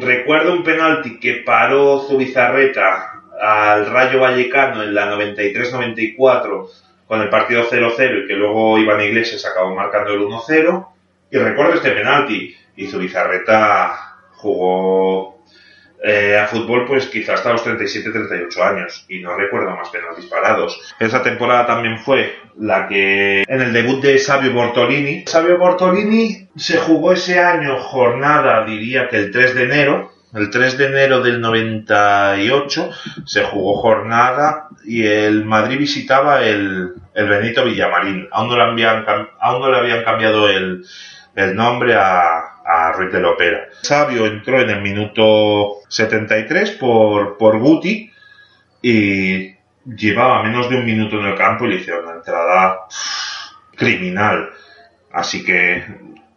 Recuerdo 0.00 0.54
un 0.54 0.64
penalti 0.64 1.20
que 1.20 1.42
paró 1.44 2.00
Zubizarreta 2.00 3.17
al 3.40 3.86
Rayo 3.86 4.20
Vallecano 4.20 4.82
en 4.82 4.94
la 4.94 5.12
93-94 5.14 6.68
con 7.06 7.22
el 7.22 7.30
partido 7.30 7.68
0-0 7.68 8.24
y 8.24 8.26
que 8.26 8.34
luego 8.34 8.78
Iván 8.78 9.00
Iglesias 9.00 9.44
acabó 9.46 9.74
marcando 9.74 10.12
el 10.12 10.20
1-0. 10.20 10.88
Y 11.30 11.38
recuerdo 11.38 11.74
este 11.74 11.92
penalti. 11.92 12.54
Y 12.76 12.86
Zubizarreta 12.86 14.16
jugó 14.34 15.38
eh, 16.02 16.38
a 16.38 16.46
fútbol 16.46 16.86
pues 16.86 17.06
quizás 17.06 17.36
hasta 17.36 17.52
los 17.52 17.66
37-38 17.66 18.60
años 18.62 19.04
y 19.08 19.18
no 19.18 19.36
recuerdo 19.36 19.74
más 19.74 19.88
penaltis 19.88 20.26
parados. 20.26 20.94
Esa 21.00 21.22
temporada 21.22 21.66
también 21.66 21.98
fue 21.98 22.36
la 22.56 22.86
que 22.86 23.42
en 23.42 23.60
el 23.60 23.72
debut 23.72 24.00
de 24.00 24.18
Sabio 24.18 24.52
Bortolini. 24.52 25.24
Sabio 25.26 25.58
Bortolini 25.58 26.48
se 26.56 26.78
jugó 26.78 27.12
ese 27.12 27.40
año 27.40 27.78
jornada, 27.78 28.64
diría 28.64 29.08
que 29.08 29.16
el 29.16 29.32
3 29.32 29.54
de 29.56 29.62
enero. 29.64 30.12
El 30.34 30.50
3 30.50 30.76
de 30.76 30.86
enero 30.86 31.22
del 31.22 31.40
98 31.40 32.90
se 33.24 33.44
jugó 33.44 33.76
jornada 33.76 34.68
y 34.84 35.06
el 35.06 35.44
Madrid 35.44 35.78
visitaba 35.78 36.42
el, 36.44 36.92
el 37.14 37.28
Benito 37.28 37.64
Villamarín. 37.64 38.28
Aún 38.30 38.48
no 38.48 38.56
le 38.56 38.62
habían, 38.62 39.06
aún 39.40 39.62
no 39.62 39.70
le 39.70 39.78
habían 39.78 40.04
cambiado 40.04 40.48
el, 40.48 40.84
el 41.34 41.56
nombre 41.56 41.94
a, 41.94 42.58
a 42.64 42.92
Ruiz 42.92 43.10
de 43.10 43.20
la 43.20 43.30
Opera. 43.30 43.68
Sabio 43.80 44.26
entró 44.26 44.60
en 44.60 44.68
el 44.68 44.82
minuto 44.82 45.78
73 45.88 46.72
por, 46.72 47.38
por 47.38 47.58
Guti 47.58 48.12
y 48.82 49.54
llevaba 49.86 50.42
menos 50.42 50.68
de 50.68 50.76
un 50.76 50.84
minuto 50.84 51.18
en 51.18 51.26
el 51.26 51.36
campo 51.36 51.64
y 51.64 51.70
le 51.70 51.76
hicieron 51.76 52.04
una 52.04 52.16
entrada 52.16 52.80
criminal. 53.74 54.50
Así 55.10 55.42
que 55.42 55.84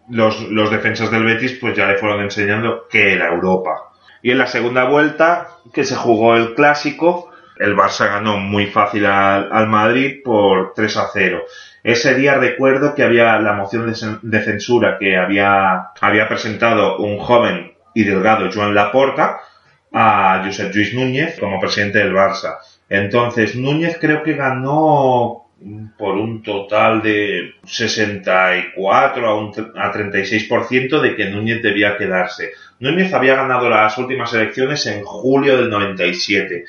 los, 0.10 0.42
los 0.50 0.72
defensas 0.72 1.12
del 1.12 1.26
Betis 1.26 1.58
pues 1.60 1.76
ya 1.76 1.88
le 1.88 1.98
fueron 1.98 2.22
enseñando 2.22 2.88
que 2.90 3.14
era 3.14 3.30
Europa. 3.30 3.92
Y 4.22 4.32
en 4.32 4.38
la 4.38 4.48
segunda 4.48 4.86
vuelta, 4.86 5.50
que 5.74 5.84
se 5.84 5.96
jugó 5.96 6.36
el 6.36 6.54
clásico, 6.54 7.32
el 7.58 7.76
Barça 7.76 8.08
ganó 8.08 8.38
muy 8.38 8.68
fácil 8.68 9.06
al, 9.06 9.50
al 9.52 9.68
Madrid 9.68 10.22
por 10.24 10.74
3 10.76 10.98
a 10.98 11.08
0. 11.12 11.44
Ese 11.84 12.14
día 12.16 12.36
recuerdo 12.36 12.94
que 12.94 13.04
había 13.04 13.40
la 13.40 13.54
moción 13.54 13.92
de, 13.92 13.98
de 14.22 14.44
censura 14.44 14.98
que 15.00 15.18
había, 15.18 15.92
había 16.00 16.28
presentado 16.28 16.98
un 16.98 17.18
joven 17.18 17.74
y 17.94 18.04
delgado 18.04 18.50
Joan 18.54 18.76
Laporta 18.76 19.42
a 19.92 20.42
Josep 20.46 20.72
Lluís 20.72 20.94
Núñez 20.94 21.38
como 21.40 21.60
presidente 21.60 22.00
del 22.00 22.14
Barça. 22.14 22.58
Entonces 22.88 23.56
Núñez 23.56 23.98
creo 24.00 24.24
que 24.24 24.34
ganó 24.34 25.41
por 25.98 26.16
un 26.18 26.42
total 26.42 27.02
de 27.02 27.56
64 27.64 29.28
a, 29.28 29.36
un, 29.36 29.50
a 29.76 29.92
36% 29.92 31.02
de 31.02 31.16
que 31.16 31.30
Núñez 31.30 31.62
debía 31.62 31.98
quedarse. 31.98 32.52
Núñez 32.80 33.14
había 33.14 33.36
ganado 33.36 33.70
las 33.70 33.98
últimas 33.98 34.34
elecciones 34.34 34.86
en 34.88 35.04
julio 35.04 35.58
del 35.58 35.70
97. 35.70 36.66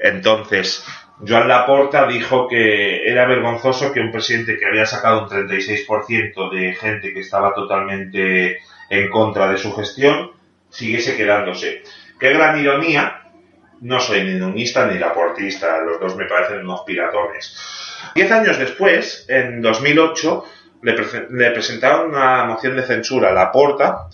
Entonces, 0.00 0.84
Joan 1.26 1.48
Laporta 1.48 2.06
dijo 2.06 2.48
que 2.48 3.08
era 3.08 3.26
vergonzoso 3.26 3.92
que 3.92 4.00
un 4.00 4.10
presidente 4.10 4.58
que 4.58 4.66
había 4.66 4.86
sacado 4.86 5.22
un 5.22 5.28
36% 5.28 6.50
de 6.50 6.74
gente 6.74 7.14
que 7.14 7.20
estaba 7.20 7.54
totalmente 7.54 8.58
en 8.90 9.10
contra 9.10 9.50
de 9.50 9.56
su 9.56 9.72
gestión 9.72 10.32
siguiese 10.68 11.16
quedándose. 11.16 11.82
Qué 12.18 12.32
gran 12.32 12.58
ironía 12.58 13.22
no 13.80 14.00
soy 14.00 14.24
ni 14.24 14.34
nunista 14.34 14.86
ni 14.86 14.98
laportista, 14.98 15.80
los 15.80 16.00
dos 16.00 16.16
me 16.16 16.26
parecen 16.26 16.60
unos 16.60 16.80
piratones. 16.80 17.85
Diez 18.14 18.30
años 18.30 18.58
después, 18.58 19.24
en 19.28 19.60
2008, 19.60 20.44
le, 20.82 20.94
le 21.30 21.50
presentaron 21.50 22.10
una 22.10 22.44
moción 22.44 22.76
de 22.76 22.82
censura 22.82 23.30
a 23.30 23.32
Laporta 23.32 24.08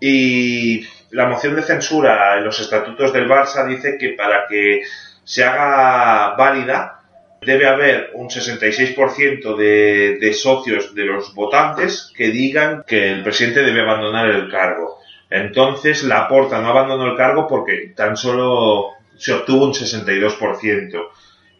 y 0.00 0.86
la 1.10 1.26
moción 1.26 1.56
de 1.56 1.62
censura 1.62 2.38
en 2.38 2.44
los 2.44 2.60
estatutos 2.60 3.12
del 3.12 3.28
Barça 3.28 3.66
dice 3.66 3.96
que 3.98 4.10
para 4.10 4.46
que 4.48 4.82
se 5.24 5.44
haga 5.44 6.34
válida 6.36 7.00
debe 7.40 7.66
haber 7.66 8.10
un 8.14 8.28
66% 8.28 9.56
de, 9.56 10.18
de 10.20 10.32
socios 10.34 10.94
de 10.94 11.04
los 11.04 11.34
votantes 11.34 12.12
que 12.14 12.30
digan 12.30 12.84
que 12.86 13.12
el 13.12 13.22
presidente 13.22 13.62
debe 13.62 13.80
abandonar 13.80 14.28
el 14.28 14.50
cargo. 14.50 14.98
Entonces 15.30 16.02
Laporta 16.04 16.60
no 16.60 16.68
abandonó 16.68 17.06
el 17.06 17.16
cargo 17.16 17.46
porque 17.46 17.92
tan 17.96 18.16
solo 18.16 18.90
se 19.16 19.32
obtuvo 19.32 19.64
un 19.64 19.72
62% 19.72 21.08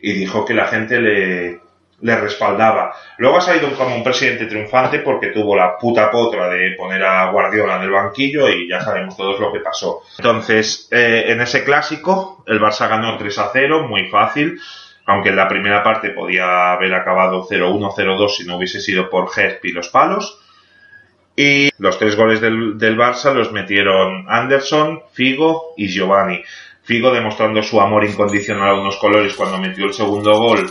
y 0.01 0.13
dijo 0.13 0.45
que 0.45 0.55
la 0.55 0.67
gente 0.67 1.01
le, 1.01 1.61
le 2.03 2.17
respaldaba. 2.17 2.95
Luego 3.19 3.39
ha 3.39 3.41
salido 3.41 3.73
como 3.75 3.95
un 3.95 4.05
presidente 4.05 4.47
triunfante 4.47 5.01
porque 5.01 5.29
tuvo 5.29 5.55
la 5.57 5.77
puta 5.77 6.11
potra 6.11 6.49
de 6.49 6.73
poner 6.77 7.03
a 7.05 7.31
Guardiola 7.31 7.77
en 7.77 7.83
el 7.83 7.91
banquillo 7.91 8.49
y 8.49 8.69
ya 8.69 8.81
sabemos 8.81 9.17
todos 9.17 9.39
lo 9.39 9.53
que 9.53 9.61
pasó. 9.61 10.03
Entonces, 10.19 10.89
eh, 10.91 11.25
en 11.29 11.41
ese 11.41 11.65
clásico, 11.65 12.43
el 12.47 12.61
Barça 12.61 12.89
ganó 12.89 13.17
3 13.17 13.39
a 13.39 13.51
0, 13.53 13.87
muy 13.89 14.09
fácil, 14.09 14.59
aunque 15.07 15.31
en 15.31 15.37
la 15.37 15.49
primera 15.49 15.83
parte 15.83 16.11
podía 16.11 16.73
haber 16.73 16.95
acabado 16.95 17.47
0-1, 17.47 17.95
0-2 17.95 18.29
si 18.29 18.47
no 18.47 18.57
hubiese 18.57 18.81
sido 18.81 19.11
por 19.11 19.31
Gesp 19.31 19.65
y 19.65 19.73
los 19.73 19.89
palos. 19.89 20.41
Y 21.37 21.71
los 21.79 21.99
tres 21.99 22.17
goles 22.17 22.41
del, 22.41 22.77
del 22.77 22.99
Barça 22.99 23.33
los 23.33 23.53
metieron 23.53 24.27
Anderson, 24.29 25.03
Figo 25.13 25.75
y 25.77 25.89
Giovanni. 25.89 26.43
Figo 26.91 27.13
demostrando 27.13 27.63
su 27.63 27.81
amor 27.81 28.05
incondicional 28.05 28.71
a 28.71 28.81
unos 28.81 28.97
colores 28.97 29.35
cuando 29.35 29.59
metió 29.59 29.85
el 29.85 29.93
segundo 29.93 30.33
gol 30.37 30.69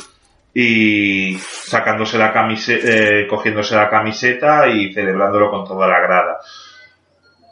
y 0.53 1.37
sacándose 1.39 2.17
la 2.17 2.33
camiseta, 2.33 3.25
cogiéndose 3.29 3.73
la 3.77 3.89
camiseta 3.89 4.67
y 4.67 4.91
celebrándolo 4.91 5.49
con 5.49 5.63
toda 5.63 5.87
la 5.87 6.01
grada. 6.01 6.39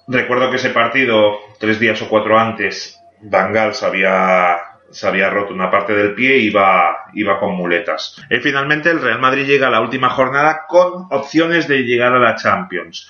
Recuerdo 0.10 0.50
que 0.50 0.58
ese 0.58 0.72
partido, 0.72 1.38
tres 1.58 1.80
días 1.80 2.02
o 2.02 2.10
cuatro 2.10 2.38
antes, 2.38 3.02
Bangal 3.22 3.74
se 3.74 3.86
había, 3.86 4.58
se 4.92 5.08
había 5.08 5.30
roto 5.30 5.54
una 5.54 5.72
parte 5.72 5.94
del 5.94 6.14
pie 6.14 6.40
y 6.40 6.48
iba, 6.48 7.06
iba 7.14 7.40
con 7.40 7.56
muletas. 7.56 8.22
Y 8.30 8.40
finalmente 8.40 8.90
el 8.90 9.00
Real 9.00 9.22
Madrid 9.22 9.46
llega 9.46 9.68
a 9.68 9.72
la 9.72 9.80
última 9.80 10.10
jornada 10.10 10.66
con 10.68 11.08
opciones 11.12 11.70
de 11.70 11.84
llegar 11.84 12.12
a 12.12 12.20
la 12.20 12.36
Champions. 12.36 13.10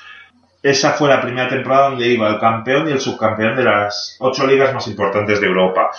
Esa 0.67 0.91
fue 0.91 1.07
la 1.07 1.21
primera 1.21 1.47
temporada 1.47 1.91
donde 1.91 2.09
iba 2.09 2.27
el 2.27 2.39
campeón 2.39 2.89
y 2.89 2.91
el 2.91 2.99
subcampeón 2.99 3.55
de 3.55 3.63
las 3.63 4.17
ocho 4.19 4.45
ligas 4.45 4.73
más 4.73 4.85
importantes 4.89 5.39
de 5.39 5.47
Europa. 5.47 5.91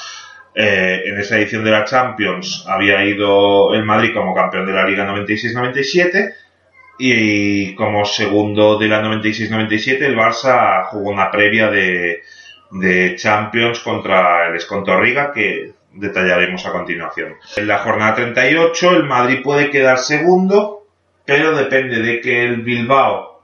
Eh, 0.54 1.04
en 1.06 1.18
esa 1.18 1.38
edición 1.38 1.64
de 1.64 1.70
la 1.70 1.86
Champions 1.86 2.66
había 2.68 3.02
ido 3.02 3.72
el 3.72 3.82
Madrid 3.86 4.10
como 4.12 4.34
campeón 4.34 4.66
de 4.66 4.74
la 4.74 4.86
Liga 4.86 5.06
96-97 5.06 6.34
y 6.98 7.74
como 7.76 8.04
segundo 8.04 8.78
de 8.78 8.88
la 8.88 9.02
96-97 9.02 10.02
el 10.02 10.14
Barça 10.18 10.84
jugó 10.88 11.12
una 11.12 11.30
previa 11.30 11.70
de, 11.70 12.20
de 12.70 13.14
Champions 13.16 13.80
contra 13.80 14.48
el 14.48 14.56
Escontorriga 14.56 15.32
que 15.32 15.72
detallaremos 15.94 16.66
a 16.66 16.72
continuación. 16.72 17.36
En 17.56 17.66
la 17.66 17.78
jornada 17.78 18.16
38 18.16 18.96
el 18.96 19.04
Madrid 19.04 19.40
puede 19.42 19.70
quedar 19.70 19.96
segundo, 19.96 20.84
pero 21.24 21.56
depende 21.56 22.02
de 22.02 22.20
que 22.20 22.44
el 22.44 22.60
Bilbao 22.60 23.37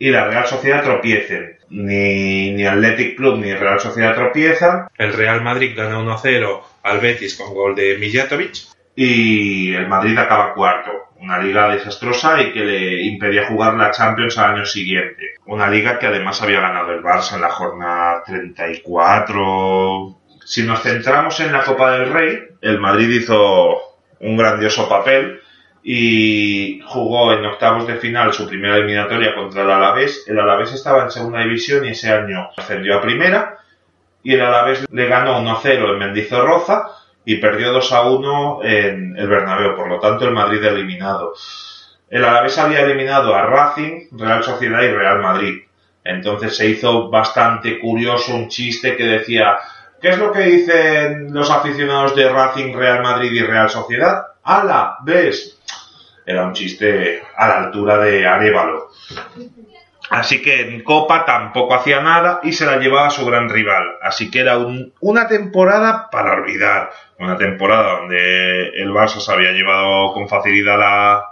y 0.00 0.10
la 0.10 0.24
Real 0.24 0.46
Sociedad 0.46 0.82
tropiecen. 0.82 1.58
Ni, 1.68 2.50
ni 2.52 2.66
Athletic 2.66 3.16
Club 3.16 3.38
ni 3.38 3.54
Real 3.54 3.78
Sociedad 3.78 4.14
tropiezan. 4.14 4.88
El 4.96 5.12
Real 5.12 5.42
Madrid 5.42 5.76
gana 5.76 6.00
1-0 6.00 6.62
al 6.82 7.00
Betis 7.00 7.36
con 7.36 7.52
gol 7.54 7.76
de 7.76 7.98
Mijatovic. 7.98 8.54
Y 8.96 9.74
el 9.74 9.86
Madrid 9.88 10.16
acaba 10.18 10.54
cuarto. 10.54 10.90
Una 11.20 11.38
liga 11.38 11.68
desastrosa 11.68 12.40
y 12.40 12.50
que 12.52 12.60
le 12.60 13.02
impedía 13.02 13.46
jugar 13.46 13.74
la 13.74 13.90
Champions 13.90 14.38
al 14.38 14.54
año 14.54 14.64
siguiente. 14.64 15.34
Una 15.44 15.68
liga 15.68 15.98
que 15.98 16.06
además 16.06 16.40
había 16.40 16.60
ganado 16.60 16.92
el 16.92 17.02
Barça 17.02 17.34
en 17.34 17.42
la 17.42 17.50
jornada 17.50 18.22
34. 18.24 20.16
Si 20.46 20.62
nos 20.62 20.82
centramos 20.82 21.38
en 21.40 21.52
la 21.52 21.62
Copa 21.62 21.92
del 21.92 22.10
Rey, 22.10 22.38
el 22.62 22.80
Madrid 22.80 23.10
hizo 23.10 23.76
un 24.18 24.38
grandioso 24.38 24.88
papel 24.88 25.42
y 25.82 26.80
jugó 26.86 27.32
en 27.32 27.44
octavos 27.46 27.86
de 27.86 27.96
final 27.96 28.32
su 28.32 28.46
primera 28.46 28.76
eliminatoria 28.76 29.34
contra 29.34 29.62
el 29.62 29.70
Alavés. 29.70 30.24
El 30.28 30.38
Alavés 30.38 30.72
estaba 30.72 31.04
en 31.04 31.10
segunda 31.10 31.40
división 31.40 31.84
y 31.84 31.90
ese 31.90 32.12
año 32.12 32.50
ascendió 32.56 32.98
a 32.98 33.02
primera 33.02 33.58
y 34.22 34.34
el 34.34 34.42
Alavés 34.42 34.86
le 34.90 35.06
ganó 35.06 35.40
1-0 35.40 35.92
en 35.92 35.98
Mendizorroza 35.98 36.88
y 37.24 37.36
perdió 37.36 37.72
2-1 37.72 38.64
en 38.64 39.16
el 39.16 39.28
Bernabéu, 39.28 39.76
por 39.76 39.88
lo 39.88 39.98
tanto 39.98 40.26
el 40.26 40.34
Madrid 40.34 40.62
eliminado. 40.64 41.34
El 42.08 42.24
Alavés 42.24 42.58
había 42.58 42.80
eliminado 42.80 43.34
a 43.34 43.42
Racing, 43.42 44.08
Real 44.12 44.42
Sociedad 44.42 44.82
y 44.82 44.88
Real 44.88 45.20
Madrid. 45.20 45.62
Entonces 46.04 46.56
se 46.56 46.66
hizo 46.66 47.08
bastante 47.08 47.78
curioso 47.78 48.34
un 48.34 48.48
chiste 48.48 48.96
que 48.96 49.04
decía 49.04 49.58
¿Qué 50.00 50.08
es 50.08 50.18
lo 50.18 50.32
que 50.32 50.40
dicen 50.40 51.32
los 51.32 51.50
aficionados 51.50 52.14
de 52.16 52.28
Racing, 52.28 52.72
Real 52.74 53.02
Madrid 53.02 53.32
y 53.32 53.42
Real 53.42 53.68
Sociedad? 53.68 54.28
¡Hala! 54.42 54.96
¿Ves? 55.04 55.58
Era 56.24 56.44
un 56.44 56.52
chiste 56.54 57.22
a 57.36 57.48
la 57.48 57.58
altura 57.64 57.98
de 57.98 58.26
Arevalo. 58.26 58.88
Así 60.10 60.42
que 60.42 60.62
en 60.62 60.82
Copa 60.82 61.24
tampoco 61.24 61.74
hacía 61.74 62.00
nada 62.00 62.40
y 62.42 62.52
se 62.52 62.66
la 62.66 62.78
llevaba 62.78 63.08
a 63.08 63.10
su 63.10 63.24
gran 63.26 63.48
rival. 63.48 63.84
Así 64.02 64.30
que 64.30 64.40
era 64.40 64.58
un- 64.58 64.92
una 65.00 65.28
temporada 65.28 66.08
para 66.10 66.32
olvidar. 66.32 66.90
Una 67.18 67.36
temporada 67.36 67.98
donde 68.00 68.68
el 68.70 68.90
Barça 68.90 69.20
se 69.20 69.32
había 69.32 69.52
llevado 69.52 70.12
con 70.12 70.28
facilidad 70.28 70.78
la, 70.78 71.24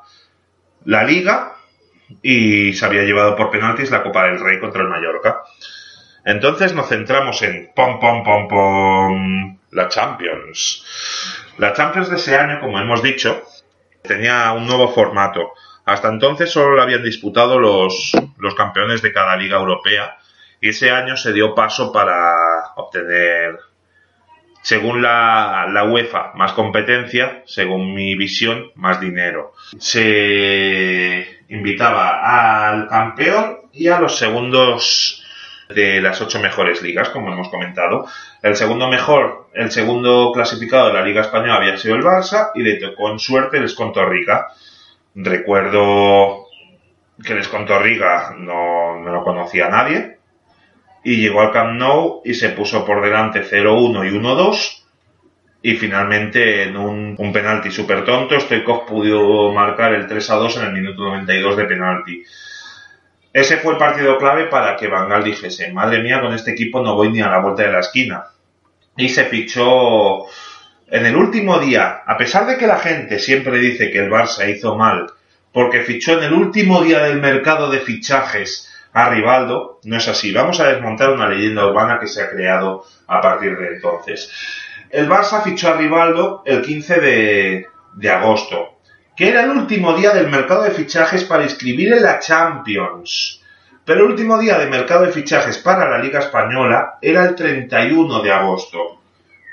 la 0.84 1.02
Liga 1.04 1.54
y 2.22 2.72
se 2.74 2.84
había 2.84 3.02
llevado 3.02 3.34
por 3.34 3.50
penaltis 3.50 3.90
la 3.90 4.02
Copa 4.02 4.24
del 4.26 4.38
Rey 4.40 4.60
contra 4.60 4.82
el 4.82 4.88
Mallorca. 4.88 5.42
Entonces 6.28 6.74
nos 6.74 6.90
centramos 6.90 7.40
en 7.40 7.70
pom 7.74 7.98
pom 7.98 8.22
pom 8.22 8.48
pom 8.48 9.58
la 9.70 9.88
Champions. 9.88 10.84
La 11.56 11.72
Champions 11.72 12.10
de 12.10 12.16
ese 12.16 12.36
año, 12.36 12.60
como 12.60 12.78
hemos 12.78 13.02
dicho, 13.02 13.44
tenía 14.02 14.52
un 14.52 14.66
nuevo 14.66 14.92
formato. 14.92 15.54
Hasta 15.86 16.08
entonces 16.08 16.50
solo 16.50 16.76
lo 16.76 16.82
habían 16.82 17.02
disputado 17.02 17.58
los, 17.58 18.12
los 18.36 18.54
campeones 18.54 19.00
de 19.00 19.10
cada 19.10 19.36
liga 19.36 19.56
europea 19.56 20.18
y 20.60 20.68
ese 20.68 20.90
año 20.90 21.16
se 21.16 21.32
dio 21.32 21.54
paso 21.54 21.90
para 21.94 22.74
obtener, 22.76 23.58
según 24.60 25.00
la, 25.00 25.66
la 25.72 25.84
UEFA, 25.84 26.32
más 26.34 26.52
competencia, 26.52 27.42
según 27.46 27.94
mi 27.94 28.14
visión, 28.16 28.70
más 28.74 29.00
dinero. 29.00 29.54
Se 29.78 31.38
invitaba 31.48 32.68
al 32.68 32.86
campeón 32.86 33.60
y 33.72 33.88
a 33.88 33.98
los 33.98 34.18
segundos 34.18 35.24
de 35.68 36.00
las 36.00 36.20
ocho 36.20 36.40
mejores 36.40 36.82
ligas, 36.82 37.10
como 37.10 37.32
hemos 37.32 37.48
comentado. 37.48 38.06
El 38.42 38.56
segundo 38.56 38.88
mejor, 38.88 39.48
el 39.54 39.70
segundo 39.70 40.32
clasificado 40.32 40.88
de 40.88 40.94
la 40.94 41.02
Liga 41.02 41.20
Española 41.20 41.56
había 41.56 41.76
sido 41.76 41.96
el 41.96 42.02
Barça 42.02 42.50
y 42.54 42.62
le 42.62 42.76
tocó 42.76 43.10
en 43.10 43.18
suerte 43.18 43.58
el 43.58 43.64
Escontorriga. 43.64 44.48
Recuerdo 45.14 46.46
que 47.24 47.32
el 47.32 47.40
Escontorriga 47.40 48.34
no, 48.38 48.98
no 49.00 49.12
lo 49.12 49.24
conocía 49.24 49.68
nadie 49.68 50.18
y 51.04 51.16
llegó 51.16 51.40
al 51.40 51.52
Camp 51.52 51.78
Nou 51.78 52.22
y 52.24 52.34
se 52.34 52.50
puso 52.50 52.84
por 52.84 53.02
delante 53.02 53.42
0-1 53.42 54.06
y 54.06 54.16
1-2 54.16 54.82
y 55.62 55.74
finalmente 55.74 56.64
en 56.64 56.76
un, 56.76 57.16
un 57.18 57.32
penalti 57.32 57.70
súper 57.70 58.04
tonto 58.04 58.38
Stoikov 58.38 58.86
pudo 58.86 59.52
marcar 59.52 59.94
el 59.94 60.06
3-2 60.06 60.58
en 60.58 60.66
el 60.66 60.72
minuto 60.72 61.02
92 61.02 61.56
de 61.56 61.64
penalti. 61.64 62.24
Ese 63.38 63.58
fue 63.58 63.74
el 63.74 63.78
partido 63.78 64.18
clave 64.18 64.46
para 64.46 64.74
que 64.74 64.88
Bangal 64.88 65.22
dijese, 65.22 65.70
madre 65.70 66.02
mía, 66.02 66.20
con 66.20 66.34
este 66.34 66.50
equipo 66.50 66.82
no 66.82 66.96
voy 66.96 67.12
ni 67.12 67.20
a 67.20 67.28
la 67.28 67.38
vuelta 67.38 67.62
de 67.62 67.70
la 67.70 67.78
esquina. 67.78 68.24
Y 68.96 69.08
se 69.10 69.26
fichó 69.26 70.26
en 70.88 71.06
el 71.06 71.14
último 71.14 71.60
día, 71.60 72.02
a 72.04 72.16
pesar 72.16 72.46
de 72.46 72.56
que 72.56 72.66
la 72.66 72.78
gente 72.80 73.20
siempre 73.20 73.60
dice 73.60 73.92
que 73.92 74.00
el 74.00 74.10
Barça 74.10 74.52
hizo 74.52 74.74
mal, 74.74 75.12
porque 75.52 75.82
fichó 75.82 76.18
en 76.18 76.24
el 76.24 76.32
último 76.32 76.82
día 76.82 77.04
del 77.04 77.20
mercado 77.20 77.70
de 77.70 77.78
fichajes 77.78 78.74
a 78.92 79.08
Rivaldo, 79.08 79.78
no 79.84 79.98
es 79.98 80.08
así. 80.08 80.32
Vamos 80.32 80.58
a 80.58 80.72
desmontar 80.72 81.10
una 81.10 81.28
leyenda 81.28 81.64
urbana 81.64 82.00
que 82.00 82.08
se 82.08 82.20
ha 82.20 82.30
creado 82.30 82.86
a 83.06 83.20
partir 83.20 83.56
de 83.56 83.68
entonces. 83.68 84.32
El 84.90 85.08
Barça 85.08 85.44
fichó 85.44 85.68
a 85.68 85.76
Rivaldo 85.76 86.42
el 86.44 86.60
15 86.60 87.00
de, 87.00 87.66
de 87.94 88.10
agosto 88.10 88.77
que 89.18 89.28
era 89.28 89.42
el 89.42 89.50
último 89.50 89.94
día 89.94 90.14
del 90.14 90.28
mercado 90.28 90.62
de 90.62 90.70
fichajes 90.70 91.24
para 91.24 91.42
inscribir 91.42 91.92
en 91.92 92.04
la 92.04 92.20
Champions. 92.20 93.42
Pero 93.84 94.04
el 94.04 94.12
último 94.12 94.38
día 94.38 94.56
de 94.56 94.66
mercado 94.66 95.04
de 95.04 95.12
fichajes 95.12 95.58
para 95.58 95.90
la 95.90 95.98
Liga 95.98 96.20
Española 96.20 96.98
era 97.02 97.24
el 97.24 97.34
31 97.34 98.22
de 98.22 98.30
agosto. 98.30 99.00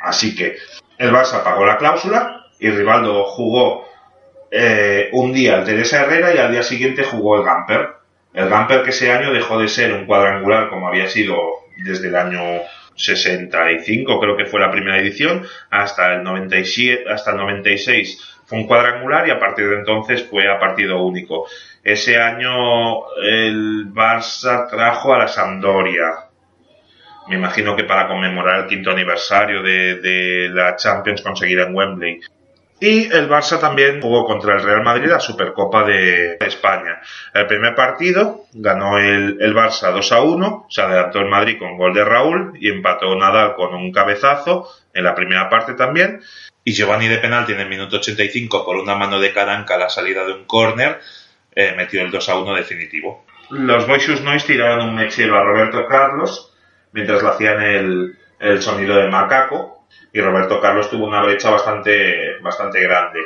Así 0.01 0.35
que 0.35 0.57
el 0.99 1.11
Barça 1.11 1.43
pagó 1.43 1.65
la 1.65 1.79
cláusula 1.79 2.45
y 2.59 2.69
Rivaldo 2.69 3.23
jugó 3.23 3.89
eh, 4.51 5.09
un 5.13 5.33
día 5.33 5.55
el 5.55 5.65
Teresa 5.65 6.03
Herrera 6.03 6.35
y 6.35 6.37
al 6.37 6.51
día 6.51 6.61
siguiente 6.61 7.03
jugó 7.03 7.37
el 7.37 7.43
Gamper. 7.43 7.89
El 8.35 8.49
Gamper 8.49 8.83
que 8.83 8.91
ese 8.91 9.11
año 9.11 9.33
dejó 9.33 9.57
de 9.57 9.67
ser 9.67 9.93
un 9.93 10.05
cuadrangular 10.05 10.69
como 10.69 10.87
había 10.87 11.07
sido 11.07 11.35
desde 11.83 12.09
el 12.09 12.15
año 12.15 12.39
65 12.95 14.19
creo 14.19 14.37
que 14.37 14.45
fue 14.45 14.59
la 14.59 14.71
primera 14.71 14.99
edición, 14.99 15.43
hasta 15.71 16.13
el 16.13 16.23
97, 16.23 17.05
hasta 17.09 17.31
el 17.31 17.37
96 17.37 18.34
fue 18.45 18.59
un 18.59 18.67
cuadrangular 18.67 19.27
y 19.27 19.31
a 19.31 19.39
partir 19.39 19.67
de 19.69 19.75
entonces 19.75 20.27
fue 20.29 20.49
a 20.49 20.59
partido 20.59 21.03
único. 21.03 21.47
Ese 21.83 22.19
año 22.19 23.11
el 23.21 23.91
Barça 23.93 24.69
trajo 24.69 25.13
a 25.13 25.19
la 25.19 25.27
Sampdoria. 25.27 26.11
Me 27.27 27.35
imagino 27.35 27.75
que 27.75 27.85
para 27.85 28.07
conmemorar 28.07 28.61
el 28.61 28.67
quinto 28.67 28.91
aniversario 28.91 29.63
de, 29.63 30.49
la 30.53 30.75
Champions 30.75 31.21
conseguida 31.21 31.63
en 31.63 31.75
Wembley. 31.75 32.21
Y 32.79 33.05
el 33.11 33.29
Barça 33.29 33.59
también 33.59 34.01
jugó 34.01 34.25
contra 34.25 34.55
el 34.55 34.63
Real 34.63 34.83
Madrid 34.83 35.09
la 35.09 35.19
Supercopa 35.19 35.83
de 35.85 36.37
España. 36.41 37.01
El 37.33 37.47
primer 37.47 37.73
partido 37.73 38.45
ganó 38.53 38.99
el, 38.99 39.37
el, 39.39 39.55
Barça 39.55 39.91
2 39.91 40.11
a 40.11 40.21
1, 40.21 40.65
se 40.69 40.81
adelantó 40.81 41.19
el 41.19 41.29
Madrid 41.29 41.57
con 41.57 41.77
gol 41.77 41.93
de 41.93 42.03
Raúl 42.03 42.51
y 42.59 42.69
empató 42.69 43.15
Nadal 43.15 43.55
con 43.55 43.73
un 43.73 43.91
cabezazo 43.91 44.69
en 44.93 45.03
la 45.05 45.15
primera 45.15 45.49
parte 45.49 45.73
también. 45.73 46.19
Y 46.65 46.73
Giovanni 46.73 47.07
de 47.07 47.19
penalti 47.19 47.53
en 47.53 47.61
el 47.61 47.69
minuto 47.69 47.97
85 47.97 48.65
por 48.65 48.75
una 48.75 48.95
mano 48.95 49.19
de 49.19 49.31
Caranca 49.31 49.75
a 49.75 49.77
la 49.77 49.89
salida 49.89 50.25
de 50.25 50.33
un 50.33 50.45
córner 50.45 50.99
eh, 51.55 51.73
metió 51.77 52.01
el 52.01 52.11
2 52.11 52.27
a 52.27 52.39
1 52.39 52.55
definitivo. 52.55 53.23
Los 53.51 53.87
Boixus 53.87 54.21
Noise 54.21 54.47
tiraron 54.47 54.89
un 54.89 54.95
mechero 54.95 55.37
a 55.37 55.43
Roberto 55.43 55.85
Carlos 55.87 56.51
mientras 56.91 57.21
le 57.21 57.29
hacían 57.29 57.61
el, 57.61 58.17
el 58.39 58.61
sonido 58.63 58.95
de 58.95 59.07
macaco 59.09 59.85
y 60.11 60.19
Roberto 60.21 60.59
Carlos 60.59 60.89
tuvo 60.89 61.05
una 61.05 61.21
brecha 61.21 61.51
bastante, 61.51 62.39
bastante 62.41 62.81
grande. 62.81 63.19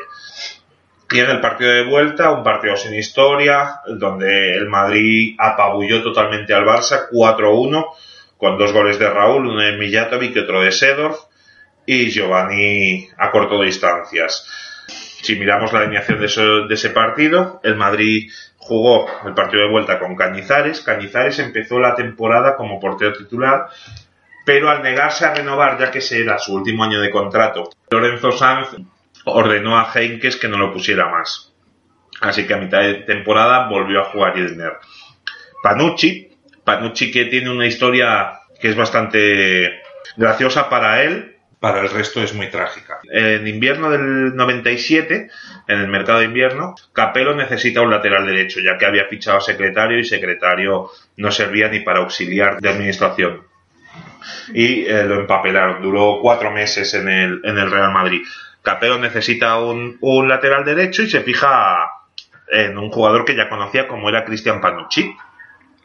Y 1.11 1.19
en 1.19 1.29
el 1.29 1.39
partido 1.39 1.71
de 1.71 1.85
vuelta, 1.85 2.31
un 2.31 2.43
partido 2.43 2.75
sin 2.75 2.93
historia, 2.93 3.81
donde 3.87 4.55
el 4.55 4.67
Madrid 4.67 5.35
apabulló 5.39 6.03
totalmente 6.03 6.53
al 6.53 6.65
Barça 6.65 7.09
4-1, 7.09 7.85
con 8.37 8.57
dos 8.57 8.71
goles 8.73 8.99
de 8.99 9.09
Raúl, 9.09 9.47
uno 9.47 9.61
de 9.61 9.77
Mijatovic 9.77 10.35
y 10.35 10.39
otro 10.39 10.61
de 10.61 10.71
Sedorf, 10.71 11.17
y 11.85 12.09
Giovanni 12.09 13.07
acortó 13.17 13.61
distancias. 13.61 14.47
Si 15.21 15.35
miramos 15.35 15.73
la 15.73 15.79
alineación 15.79 16.19
de, 16.19 16.67
de 16.67 16.73
ese 16.73 16.89
partido, 16.91 17.59
el 17.63 17.75
Madrid 17.75 18.31
jugó 18.57 19.07
el 19.25 19.33
partido 19.33 19.63
de 19.63 19.69
vuelta 19.69 19.99
con 19.99 20.15
Cañizares. 20.15 20.81
Cañizares 20.81 21.39
empezó 21.39 21.79
la 21.79 21.95
temporada 21.95 22.55
como 22.55 22.79
portero 22.79 23.13
titular 23.13 23.67
pero 24.49 24.71
al 24.71 24.81
negarse 24.81 25.25
a 25.25 25.35
renovar, 25.35 25.77
ya 25.77 25.91
que 25.91 25.99
ese 25.99 26.23
era 26.23 26.39
su 26.39 26.55
último 26.55 26.83
año 26.83 26.99
de 26.99 27.11
contrato, 27.11 27.69
Lorenzo 27.91 28.31
Sanz 28.31 28.69
ordenó 29.23 29.77
a 29.77 29.91
Heinkes 29.93 30.37
que 30.37 30.47
no 30.47 30.57
lo 30.57 30.73
pusiera 30.73 31.07
más. 31.07 31.53
Así 32.19 32.47
que 32.47 32.55
a 32.55 32.57
mitad 32.57 32.79
de 32.79 32.95
temporada 32.95 33.69
volvió 33.69 34.01
a 34.01 34.05
jugar 34.05 34.35
Ilner. 34.39 34.73
Panucci, 35.61 36.31
Panucci 36.63 37.11
que 37.11 37.25
tiene 37.25 37.51
una 37.51 37.67
historia 37.67 38.39
que 38.59 38.69
es 38.69 38.75
bastante 38.75 39.83
graciosa 40.17 40.67
para 40.67 41.03
él, 41.03 41.28
para 41.59 41.81
el 41.81 41.89
resto 41.89 42.21
es 42.23 42.33
muy 42.33 42.49
trágica. 42.49 42.99
En 43.11 43.45
invierno 43.47 43.89
del 43.89 44.35
97, 44.35 45.29
en 45.67 45.79
el 45.79 45.87
mercado 45.87 46.19
de 46.19 46.25
invierno, 46.25 46.75
Capello 46.93 47.35
necesita 47.35 47.81
un 47.81 47.91
lateral 47.91 48.25
derecho, 48.25 48.61
ya 48.61 48.77
que 48.77 48.85
había 48.85 49.05
fichado 49.05 49.41
secretario 49.41 49.99
y 49.99 50.05
secretario 50.05 50.89
no 51.17 51.31
servía 51.31 51.67
ni 51.67 51.81
para 51.81 51.99
auxiliar 51.99 52.61
de 52.61 52.69
administración 52.69 53.49
y 54.53 54.85
eh, 54.85 55.03
lo 55.05 55.19
empapelaron. 55.19 55.81
Duró 55.81 56.19
cuatro 56.21 56.51
meses 56.51 56.93
en 56.93 57.09
el, 57.09 57.41
en 57.43 57.57
el 57.57 57.69
Real 57.69 57.91
Madrid. 57.91 58.21
Capello 58.61 58.97
necesita 58.97 59.59
un, 59.59 59.97
un, 60.01 60.27
lateral 60.27 60.65
derecho 60.65 61.03
y 61.03 61.09
se 61.09 61.21
fija 61.21 61.91
en 62.51 62.77
un 62.77 62.89
jugador 62.89 63.25
que 63.25 63.35
ya 63.35 63.49
conocía 63.49 63.87
como 63.87 64.09
era 64.09 64.25
Cristian 64.25 64.61
Panucci. 64.61 65.15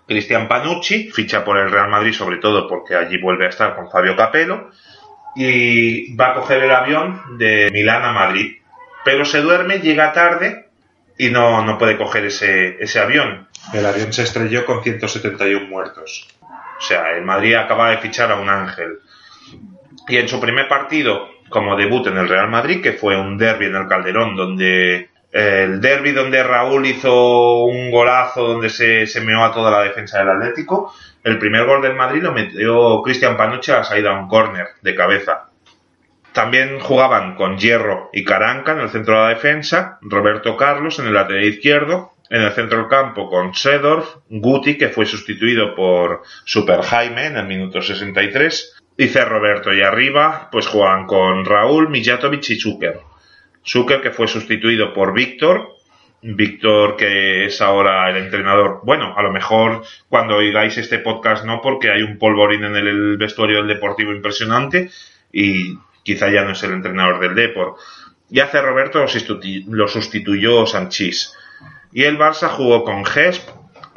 Cristian 0.07 0.49
Panucci 0.49 1.11
ficha 1.11 1.45
por 1.45 1.57
el 1.57 1.71
Real 1.71 1.89
Madrid 1.89 2.13
sobre 2.13 2.37
todo 2.39 2.69
porque 2.69 2.95
allí 2.95 3.19
vuelve 3.19 3.47
a 3.47 3.49
estar 3.49 3.75
con 3.75 3.91
Fabio 3.91 4.17
Capello 4.17 4.71
y 5.35 6.15
va 6.17 6.31
a 6.31 6.35
coger 6.35 6.63
el 6.63 6.71
avión 6.71 7.39
de 7.39 7.71
Milán 7.73 8.05
a 8.05 8.13
Madrid. 8.13 8.59
Pero 9.05 9.25
se 9.25 9.41
duerme, 9.41 9.81
llega 9.81 10.13
tarde 10.13 10.69
y 11.19 11.31
no, 11.31 11.65
no 11.65 11.79
puede 11.79 11.97
coger 11.97 12.27
ese, 12.27 12.77
ese 12.83 13.01
avión. 13.01 13.49
El 13.73 13.87
avión 13.87 14.13
se 14.13 14.23
estrelló 14.23 14.65
con 14.65 14.83
171 14.83 15.67
muertos. 15.67 16.29
O 16.41 16.81
sea, 16.81 17.13
el 17.13 17.25
Madrid 17.25 17.55
acaba 17.55 17.91
de 17.91 17.99
fichar 17.99 18.31
a 18.31 18.37
un 18.37 18.49
ángel. 18.49 18.99
Y 20.09 20.17
en 20.17 20.29
su 20.29 20.41
primer 20.41 20.69
partido, 20.69 21.29
como 21.49 21.77
debut 21.77 22.07
en 22.07 22.19
el 22.19 22.29
Real 22.29 22.51
Madrid, 22.51 22.83
que 22.83 22.93
fue 22.93 23.17
un 23.17 23.39
derby 23.39 23.67
en 23.67 23.77
el 23.77 23.89
Calderón, 23.89 24.37
donde 24.37 25.09
el 25.33 25.81
derby 25.81 26.13
donde 26.13 26.43
Raúl 26.43 26.87
hizo 26.87 27.65
un 27.65 27.91
golazo 27.91 28.47
donde 28.47 28.71
se, 28.71 29.07
se 29.07 29.21
meó 29.21 29.45
a 29.45 29.53
toda 29.53 29.71
la 29.71 29.83
defensa 29.83 30.19
del 30.19 30.31
Atlético, 30.31 30.95
el 31.25 31.39
primer 31.39 31.67
gol 31.67 31.83
del 31.83 31.95
Madrid 31.95 32.23
lo 32.23 32.33
metió 32.33 33.03
Cristian 33.03 33.37
Panucci 33.37 33.73
a 33.73 33.83
salida 33.83 34.11
a 34.11 34.21
un 34.21 34.29
córner 34.29 34.69
de 34.83 34.95
cabeza. 34.95 35.51
También 36.33 36.81
jugaban 36.81 37.35
con 37.35 37.59
Hierro 37.59 38.11
y 38.13 38.25
Caranca 38.25 38.73
en 38.73 38.81
el 38.81 38.91
centro 38.91 39.15
de 39.15 39.23
la 39.23 39.29
defensa, 39.31 39.99
Roberto 40.03 40.57
Carlos 40.57 40.99
en 40.99 41.07
el 41.07 41.15
lateral 41.15 41.45
izquierdo, 41.45 42.13
en 42.31 42.43
el 42.43 42.53
centro 42.53 42.79
del 42.79 42.89
campo 42.89 43.29
con 43.29 43.55
Sedorf, 43.55 44.17
Guti, 44.29 44.77
que 44.77 44.89
fue 44.89 45.07
sustituido 45.07 45.75
por 45.75 46.23
Super 46.45 46.83
Jaime 46.83 47.27
en 47.27 47.37
el 47.37 47.47
minuto 47.47 47.81
63, 47.81 48.83
y. 48.97 49.07
Roberto. 49.07 49.73
Y 49.73 49.83
arriba, 49.83 50.49
pues 50.51 50.67
juegan 50.67 51.07
con 51.07 51.45
Raúl, 51.45 51.89
Mijatovic 51.89 52.51
y 52.51 52.57
Zucker. 52.57 53.01
Zucker, 53.65 54.01
que 54.01 54.11
fue 54.11 54.29
sustituido 54.29 54.93
por 54.93 55.15
Víctor. 55.15 55.74
Víctor, 56.27 56.97
que 56.97 57.45
es 57.45 57.61
ahora 57.61 58.09
el 58.09 58.17
entrenador. 58.17 58.81
Bueno, 58.83 59.15
a 59.15 59.23
lo 59.23 59.31
mejor 59.31 59.83
cuando 60.09 60.37
oigáis 60.37 60.79
este 60.79 60.99
podcast 60.99 61.45
no, 61.45 61.61
porque 61.61 61.91
hay 61.91 62.03
un 62.03 62.19
polvorín 62.19 62.65
en 62.65 62.77
el 62.77 63.19
vestuario 63.19 63.59
del 63.59 63.69
Deportivo 63.69 64.11
impresionante 64.11 64.91
y 65.31 65.79
quizá 66.03 66.31
ya 66.31 66.45
no 66.45 66.53
es 66.53 66.63
el 66.63 66.73
entrenador 66.73 67.21
del 67.21 67.35
Deport. 67.35 67.77
Y 68.31 68.41
hace 68.41 68.63
Roberto 68.63 69.01
lo, 69.01 69.07
lo 69.69 69.89
sustituyó 69.89 70.67
Sanchís. 70.67 71.35
Y 71.93 72.05
el 72.05 72.19
Barça 72.19 72.49
jugó 72.49 72.85
con 72.85 73.05
Gesp, 73.05 73.47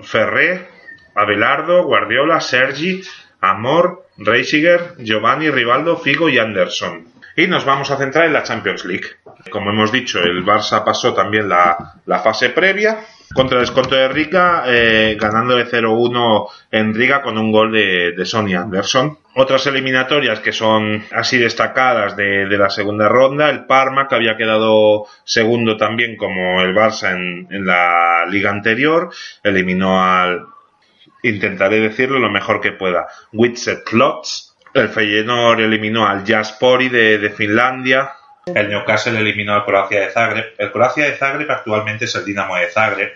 Ferré, 0.04 0.68
Abelardo, 1.16 1.86
Guardiola, 1.86 2.42
Sergi, 2.42 3.02
Amor, 3.40 4.06
Reisiger, 4.18 4.96
Giovanni, 5.00 5.50
Rivaldo, 5.50 5.96
Figo 5.98 6.28
y 6.28 6.40
Anderson. 6.40 7.08
Y 7.40 7.46
nos 7.46 7.66
vamos 7.66 7.92
a 7.92 7.98
centrar 7.98 8.26
en 8.26 8.34
la 8.34 8.42
Champions 8.42 8.84
League. 8.84 9.06
Como 9.52 9.70
hemos 9.70 9.92
dicho, 9.92 10.20
el 10.20 10.44
Barça 10.44 10.84
pasó 10.84 11.14
también 11.14 11.48
la, 11.48 11.94
la 12.08 12.18
fase 12.18 12.50
previa 12.50 12.98
contra 13.36 13.60
el 13.60 13.66
desconto 13.66 13.94
de 13.94 14.08
Riga, 14.08 14.64
eh, 14.66 15.16
ganando 15.22 15.56
de 15.56 15.68
0-1 15.68 16.48
en 16.72 16.96
Riga 16.96 17.22
con 17.22 17.38
un 17.38 17.52
gol 17.52 17.72
de, 17.72 18.14
de 18.14 18.26
Sonny 18.26 18.56
Anderson. 18.56 19.20
Otras 19.36 19.68
eliminatorias 19.68 20.40
que 20.40 20.52
son 20.52 21.06
así 21.12 21.38
destacadas 21.38 22.18
de, 22.18 22.48
la 22.58 22.72
segunda 22.72 23.08
ronda, 23.08 23.52
el 23.52 23.66
Parma, 23.66 24.08
que 24.08 24.16
había 24.16 24.36
quedado 24.36 25.06
segundo 25.24 25.78
también 25.78 26.18
como 26.18 26.60
el 26.64 26.74
Barça 26.74 27.12
en, 27.12 27.68
la 27.68 28.26
liga 28.28 28.50
anterior, 28.50 29.12
eliminó 29.44 30.04
al, 30.04 30.44
intentaré 31.22 31.82
decirlo 31.82 32.18
lo 32.18 32.32
mejor 32.32 32.62
que 32.62 32.72
pueda, 32.72 33.06
Witset 33.32 33.92
Lotz. 33.92 34.47
El 34.78 34.90
Feyenoord 34.90 35.60
eliminó 35.62 36.08
al 36.08 36.26
Jaspori 36.26 36.90
de, 36.90 37.34
Finlandia, 37.36 38.12
el 38.46 38.70
Newcastle 38.70 39.20
eliminó 39.20 39.54
al 39.54 39.66
Croacia 39.66 40.02
de 40.02 40.10
Zagreb. 40.10 40.54
El 40.58 40.72
Croacia 40.72 41.06
de 41.06 41.18
Zagreb 41.18 41.50
actualmente 41.52 42.06
es 42.06 42.16
el 42.16 42.24
Dinamo 42.24 42.56
de 42.56 42.68
Zagreb, 42.68 43.14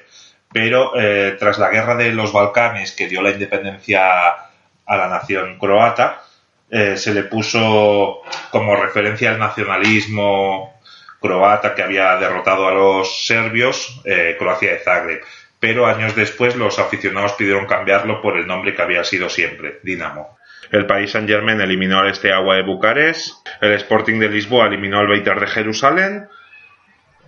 pero 0.51 0.93
eh, 0.99 1.35
tras 1.39 1.59
la 1.59 1.69
guerra 1.69 1.95
de 1.95 2.11
los 2.11 2.33
Balcanes 2.33 2.91
que 2.91 3.07
dio 3.07 3.21
la 3.21 3.29
independencia 3.29 4.29
a 4.31 4.97
la 4.97 5.07
nación 5.07 5.57
croata, 5.57 6.23
eh, 6.69 6.97
se 6.97 7.13
le 7.13 7.23
puso 7.23 8.21
como 8.49 8.75
referencia 8.75 9.31
al 9.31 9.39
nacionalismo 9.39 10.81
croata 11.21 11.75
que 11.75 11.83
había 11.83 12.15
derrotado 12.17 12.67
a 12.67 12.73
los 12.73 13.25
serbios, 13.25 14.01
eh, 14.05 14.35
Croacia 14.37 14.71
de 14.71 14.79
Zagreb. 14.79 15.21
Pero 15.59 15.85
años 15.85 16.15
después 16.15 16.55
los 16.55 16.79
aficionados 16.79 17.33
pidieron 17.33 17.67
cambiarlo 17.67 18.21
por 18.21 18.37
el 18.37 18.47
nombre 18.47 18.73
que 18.73 18.81
había 18.81 19.03
sido 19.03 19.29
siempre, 19.29 19.79
Dinamo. 19.83 20.40
El 20.69 20.85
Paris 20.85 21.11
Saint 21.11 21.27
Germain 21.27 21.59
eliminó 21.59 21.99
al 21.99 22.13
Steaua 22.13 22.55
de 22.55 22.63
Bucarest, 22.63 23.47
el 23.59 23.73
Sporting 23.73 24.19
de 24.19 24.29
Lisboa 24.29 24.67
eliminó 24.67 24.99
al 24.99 25.07
Beitar 25.07 25.39
de 25.39 25.47
Jerusalén, 25.47 26.27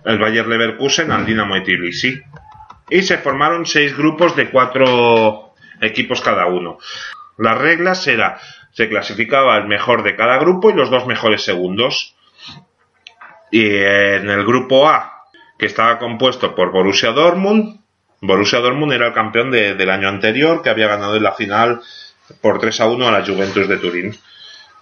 el 0.04 0.18
Bayer 0.18 0.46
Leverkusen 0.46 1.10
al 1.10 1.26
Dinamo 1.26 1.54
de 1.54 1.62
Tbilisi. 1.62 2.22
Y 2.90 3.02
se 3.02 3.18
formaron 3.18 3.66
seis 3.66 3.96
grupos 3.96 4.36
de 4.36 4.50
cuatro 4.50 5.54
equipos 5.80 6.20
cada 6.20 6.46
uno. 6.46 6.78
Las 7.38 7.58
reglas 7.58 8.06
era, 8.06 8.38
se 8.72 8.88
clasificaba 8.88 9.56
el 9.56 9.66
mejor 9.66 10.02
de 10.02 10.16
cada 10.16 10.38
grupo 10.38 10.70
y 10.70 10.74
los 10.74 10.90
dos 10.90 11.06
mejores 11.06 11.42
segundos. 11.42 12.14
Y 13.50 13.64
en 13.66 14.28
el 14.28 14.44
grupo 14.44 14.88
A, 14.88 15.24
que 15.58 15.66
estaba 15.66 15.98
compuesto 15.98 16.54
por 16.54 16.72
Borussia 16.72 17.10
Dortmund, 17.10 17.80
Borussia 18.20 18.60
Dortmund 18.60 18.92
era 18.92 19.08
el 19.08 19.12
campeón 19.12 19.50
de, 19.50 19.74
del 19.74 19.90
año 19.90 20.08
anterior, 20.08 20.62
que 20.62 20.70
había 20.70 20.88
ganado 20.88 21.16
en 21.16 21.22
la 21.22 21.32
final 21.32 21.82
por 22.40 22.58
3 22.58 22.80
a 22.80 22.86
1 22.86 23.08
a 23.08 23.12
la 23.12 23.26
Juventus 23.26 23.68
de 23.68 23.78
Turín. 23.78 24.18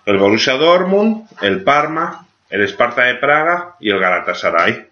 El 0.04 0.18
Borussia 0.18 0.54
Dortmund, 0.54 1.26
el 1.40 1.62
Parma, 1.62 2.26
el 2.50 2.62
Sparta 2.68 3.04
de 3.04 3.16
Praga 3.16 3.76
y 3.80 3.90
el 3.90 3.98
Galatasaray. 3.98 4.88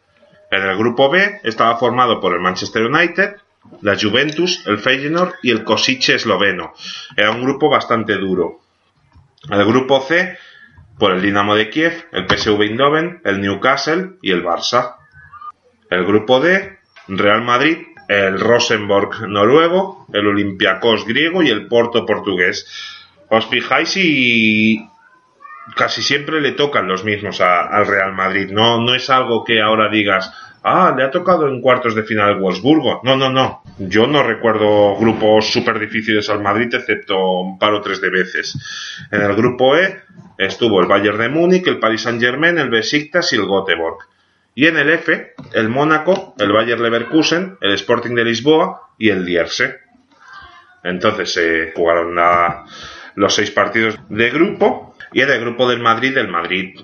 En 0.50 0.62
el 0.62 0.76
grupo 0.76 1.10
B 1.10 1.40
estaba 1.44 1.76
formado 1.76 2.20
por 2.20 2.32
el 2.32 2.40
Manchester 2.40 2.84
United, 2.84 3.36
la 3.82 3.96
Juventus, 3.98 4.66
el 4.66 4.78
Feyenoord 4.78 5.34
y 5.42 5.50
el 5.50 5.64
Kosice 5.64 6.14
esloveno. 6.14 6.72
Era 7.16 7.30
un 7.30 7.42
grupo 7.42 7.68
bastante 7.68 8.14
duro. 8.14 8.60
El 9.48 9.64
grupo 9.64 10.00
C, 10.00 10.36
por 10.98 11.12
el 11.12 11.22
Dinamo 11.22 11.54
de 11.54 11.70
Kiev, 11.70 12.06
el 12.12 12.26
PSV 12.28 12.62
Eindhoven, 12.62 13.20
el 13.24 13.40
Newcastle 13.40 14.12
y 14.22 14.32
el 14.32 14.44
Barça. 14.44 14.96
El 15.88 16.04
grupo 16.04 16.40
D, 16.40 16.78
Real 17.08 17.42
Madrid, 17.42 17.78
el 18.10 18.40
Rosenborg 18.40 19.28
noruego, 19.28 20.04
el 20.12 20.26
Olympiacos 20.26 21.06
griego 21.06 21.42
y 21.44 21.48
el 21.48 21.68
Porto 21.68 22.04
portugués. 22.04 22.66
Os 23.28 23.46
fijáis 23.46 23.96
y 23.96 24.84
casi 25.76 26.02
siempre 26.02 26.40
le 26.40 26.52
tocan 26.52 26.88
los 26.88 27.04
mismos 27.04 27.40
a- 27.40 27.68
al 27.68 27.86
Real 27.86 28.12
Madrid. 28.12 28.50
No, 28.50 28.80
no 28.80 28.94
es 28.96 29.08
algo 29.10 29.44
que 29.44 29.60
ahora 29.62 29.88
digas, 29.88 30.32
ah, 30.64 30.92
le 30.96 31.04
ha 31.04 31.10
tocado 31.12 31.46
en 31.46 31.60
cuartos 31.60 31.94
de 31.94 32.02
final 32.02 32.40
Wolfsburgo. 32.40 33.00
No, 33.04 33.16
no, 33.16 33.30
no. 33.30 33.62
Yo 33.78 34.08
no 34.08 34.24
recuerdo 34.24 34.96
grupos 34.96 35.52
súper 35.52 35.78
difíciles 35.78 36.28
al 36.30 36.42
Madrid, 36.42 36.74
excepto 36.74 37.16
un 37.42 37.58
par 37.60 37.72
o 37.74 37.80
tres 37.80 38.00
de 38.00 38.10
veces. 38.10 38.58
En 39.12 39.22
el 39.22 39.34
grupo 39.36 39.76
E 39.76 40.00
estuvo 40.36 40.80
el 40.80 40.86
Bayern 40.88 41.18
de 41.18 41.28
Múnich, 41.28 41.66
el 41.68 41.78
Paris 41.78 42.02
Saint 42.02 42.20
Germain, 42.20 42.58
el 42.58 42.70
Besiktas 42.70 43.32
y 43.32 43.36
el 43.36 43.46
Göteborg. 43.46 43.98
Y 44.60 44.66
en 44.66 44.76
el 44.76 44.90
F, 44.90 45.32
el 45.54 45.70
Mónaco, 45.70 46.34
el 46.38 46.52
Bayer 46.52 46.78
Leverkusen, 46.78 47.56
el 47.62 47.72
Sporting 47.72 48.14
de 48.14 48.26
Lisboa 48.26 48.90
y 48.98 49.08
el 49.08 49.24
Lierse. 49.24 49.78
Entonces 50.84 51.32
se 51.32 51.72
jugaron 51.74 52.14
los 53.14 53.34
seis 53.34 53.50
partidos 53.52 53.98
de 54.10 54.28
grupo 54.28 54.94
y 55.14 55.22
en 55.22 55.30
el 55.30 55.40
grupo 55.40 55.66
del 55.66 55.80
Madrid, 55.80 56.14
el 56.18 56.28
Madrid 56.28 56.78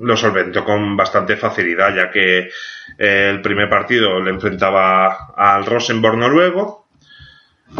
lo 0.00 0.16
solventó 0.16 0.64
con 0.64 0.96
bastante 0.96 1.36
facilidad, 1.36 1.96
ya 1.96 2.12
que 2.12 2.48
eh, 2.96 3.28
el 3.28 3.42
primer 3.42 3.68
partido 3.68 4.20
le 4.20 4.30
enfrentaba 4.30 5.34
al 5.36 5.66
Rosenborg 5.66 6.16
noruego 6.16 6.86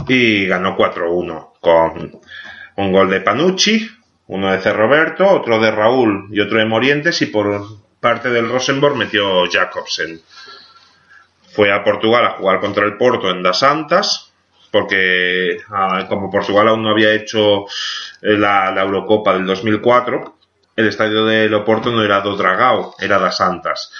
y 0.09 0.47
ganó 0.49 0.77
4-1 0.77 1.53
con 1.61 2.21
un 2.79 2.93
gol 2.93 3.11
de 3.11 3.21
Panucci, 3.21 3.89
uno 4.27 4.51
de 4.51 4.59
C. 4.59 4.73
Roberto, 4.73 5.25
otro 5.31 5.61
de 5.61 5.71
Raúl 5.71 6.31
y 6.33 6.41
otro 6.41 6.59
de 6.59 6.65
Morientes 6.65 7.23
y 7.23 7.27
por 7.27 7.84
parte 8.05 8.29
del 8.29 8.51
Rosenborg 8.51 8.97
metió 8.97 9.51
Jacobsen. 9.51 10.21
Fue 11.55 11.73
a 11.73 11.83
Portugal 11.83 12.27
a 12.27 12.31
jugar 12.33 12.61
contra 12.61 12.85
el 12.85 12.99
Porto 12.99 13.31
en 13.31 13.43
Das 13.43 13.61
Santas, 13.61 14.31
porque 14.71 15.57
ah, 15.71 16.05
como 16.07 16.31
Portugal 16.31 16.69
aún 16.69 16.83
no 16.83 16.91
había 16.91 17.15
hecho 17.15 17.65
eh, 18.21 18.37
la, 18.37 18.75
Eurocopa 18.77 19.33
del 19.33 19.47
2004, 19.47 20.37
el 20.77 20.87
estadio 20.87 21.25
de 21.25 21.55
Oporto 21.55 21.93
no 21.93 22.05
era 22.05 22.21
do 22.21 22.37
Dragao, 22.37 22.95
era 23.01 23.19
Das 23.19 23.39
Santas. 23.39 23.91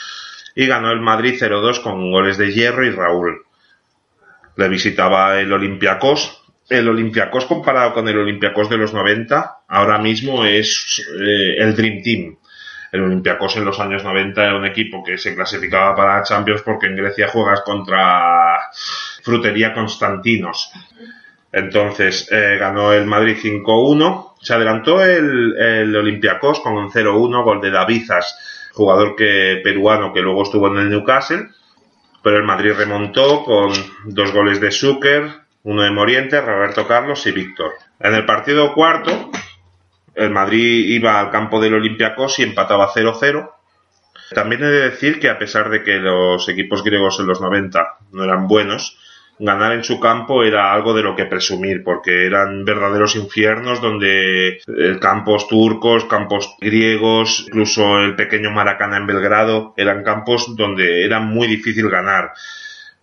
Y 0.55 0.67
ganó 0.67 0.91
el 0.91 1.01
Madrid 1.01 1.41
0-2 1.41 1.83
con 1.83 2.13
goles 2.13 2.37
de 2.37 2.53
Hierro 2.53 2.85
y 2.85 2.91
Raúl. 2.91 3.47
Le 4.57 4.69
visitaba 4.69 5.41
el 5.41 5.51
Olympiacos. 5.51 6.43
El 6.69 6.91
Olympiacos 6.91 7.47
comparado 7.47 7.95
con 7.95 8.07
el 8.07 8.19
Olympiacos 8.19 8.69
de 8.69 8.77
los 8.77 8.93
90, 8.93 9.61
ahora 9.67 9.99
mismo 9.99 10.45
es 10.45 11.03
eh, 11.19 11.57
el 11.57 11.75
Dream 11.75 12.03
Team. 12.03 12.37
El 12.95 13.03
Olympiacos 13.03 13.57
en 13.57 13.65
los 13.65 13.81
años 13.81 14.05
90 14.05 14.41
era 14.41 14.57
un 14.57 14.67
equipo 14.67 15.03
que 15.03 15.19
se 15.19 15.35
clasificaba 15.35 15.97
para 15.97 16.23
Champions 16.23 16.63
porque 16.63 16.87
en 16.87 16.95
Grecia 16.95 17.27
juegas 17.27 17.63
contra 17.63 18.71
Frutería 19.21 19.75
Constantinos. 19.75 20.71
Entonces 21.51 22.29
eh, 22.31 22.57
ganó 22.57 22.93
el 22.93 23.05
Madrid 23.05 23.37
5-1. 23.37 24.35
Se 24.41 24.55
adelantó 24.55 25.03
el, 25.03 25.93
Olympiacos 25.97 26.61
con 26.61 26.75
un 26.75 26.89
0-1, 26.89 27.43
gol 27.43 27.61
de 27.61 27.73
Davizas, 27.73 28.71
jugador 28.75 29.17
que, 29.17 29.61
peruano 29.65 30.13
que 30.13 30.23
luego 30.23 30.45
estuvo 30.45 30.69
en 30.69 30.77
el 30.77 30.91
Newcastle. 30.91 31.49
Pero 32.23 32.37
el 32.37 32.45
Madrid 32.45 32.75
remontó 32.79 33.43
con 33.43 33.73
dos 34.05 34.33
goles 34.33 34.61
de 34.61 34.71
Zucker, 34.71 35.33
uno 35.65 35.83
de 35.83 35.91
Moriente, 35.91 36.41
Roberto 36.41 36.87
Carlos 36.87 37.27
y 37.27 37.33
Víctor. 37.33 37.73
En 37.99 38.15
el 38.15 38.25
partido 38.25 38.73
cuarto, 38.73 39.33
el 40.15 40.31
Madrid 40.31 40.89
iba 40.89 41.21
al 41.21 41.31
campo 41.31 41.61
del 41.61 41.75
Olympiacos 41.75 42.39
y 42.39 42.43
empataba 42.43 42.91
0-0. 42.93 43.51
También 44.35 44.63
he 44.63 44.67
de 44.67 44.91
decir 44.91 45.21
que 45.21 45.29
a 45.29 45.39
pesar 45.39 45.71
de 45.71 45.83
que 45.83 45.99
los 45.99 46.49
equipos 46.49 46.83
griegos 46.83 47.21
en 47.21 47.27
los 47.27 47.41
90 47.41 47.99
no 48.13 48.25
eran 48.25 48.49
buenos, 48.49 48.99
ganar 49.39 49.73
en 49.73 49.85
su 49.85 50.01
campo 50.01 50.45
era 50.45 50.73
algo 50.73 50.95
de 50.95 51.03
lo 51.03 51.17
que 51.17 51.27
presumir, 51.27 51.83
porque 51.83 52.27
eran 52.27 52.65
verdaderos 52.65 53.17
infiernos 53.17 53.81
donde 53.81 54.59
eh, 54.59 54.99
campos 55.01 55.49
turcos, 55.49 56.05
campos 56.05 56.57
griegos, 56.61 57.45
incluso 57.49 57.99
el 57.99 58.15
pequeño 58.17 58.51
Maracana 58.51 58.97
en 58.97 59.07
Belgrado, 59.07 59.75
eran 59.77 60.05
campos 60.05 60.57
donde 60.57 61.05
era 61.05 61.21
muy 61.21 61.47
difícil 61.47 61.89
ganar. 61.91 62.33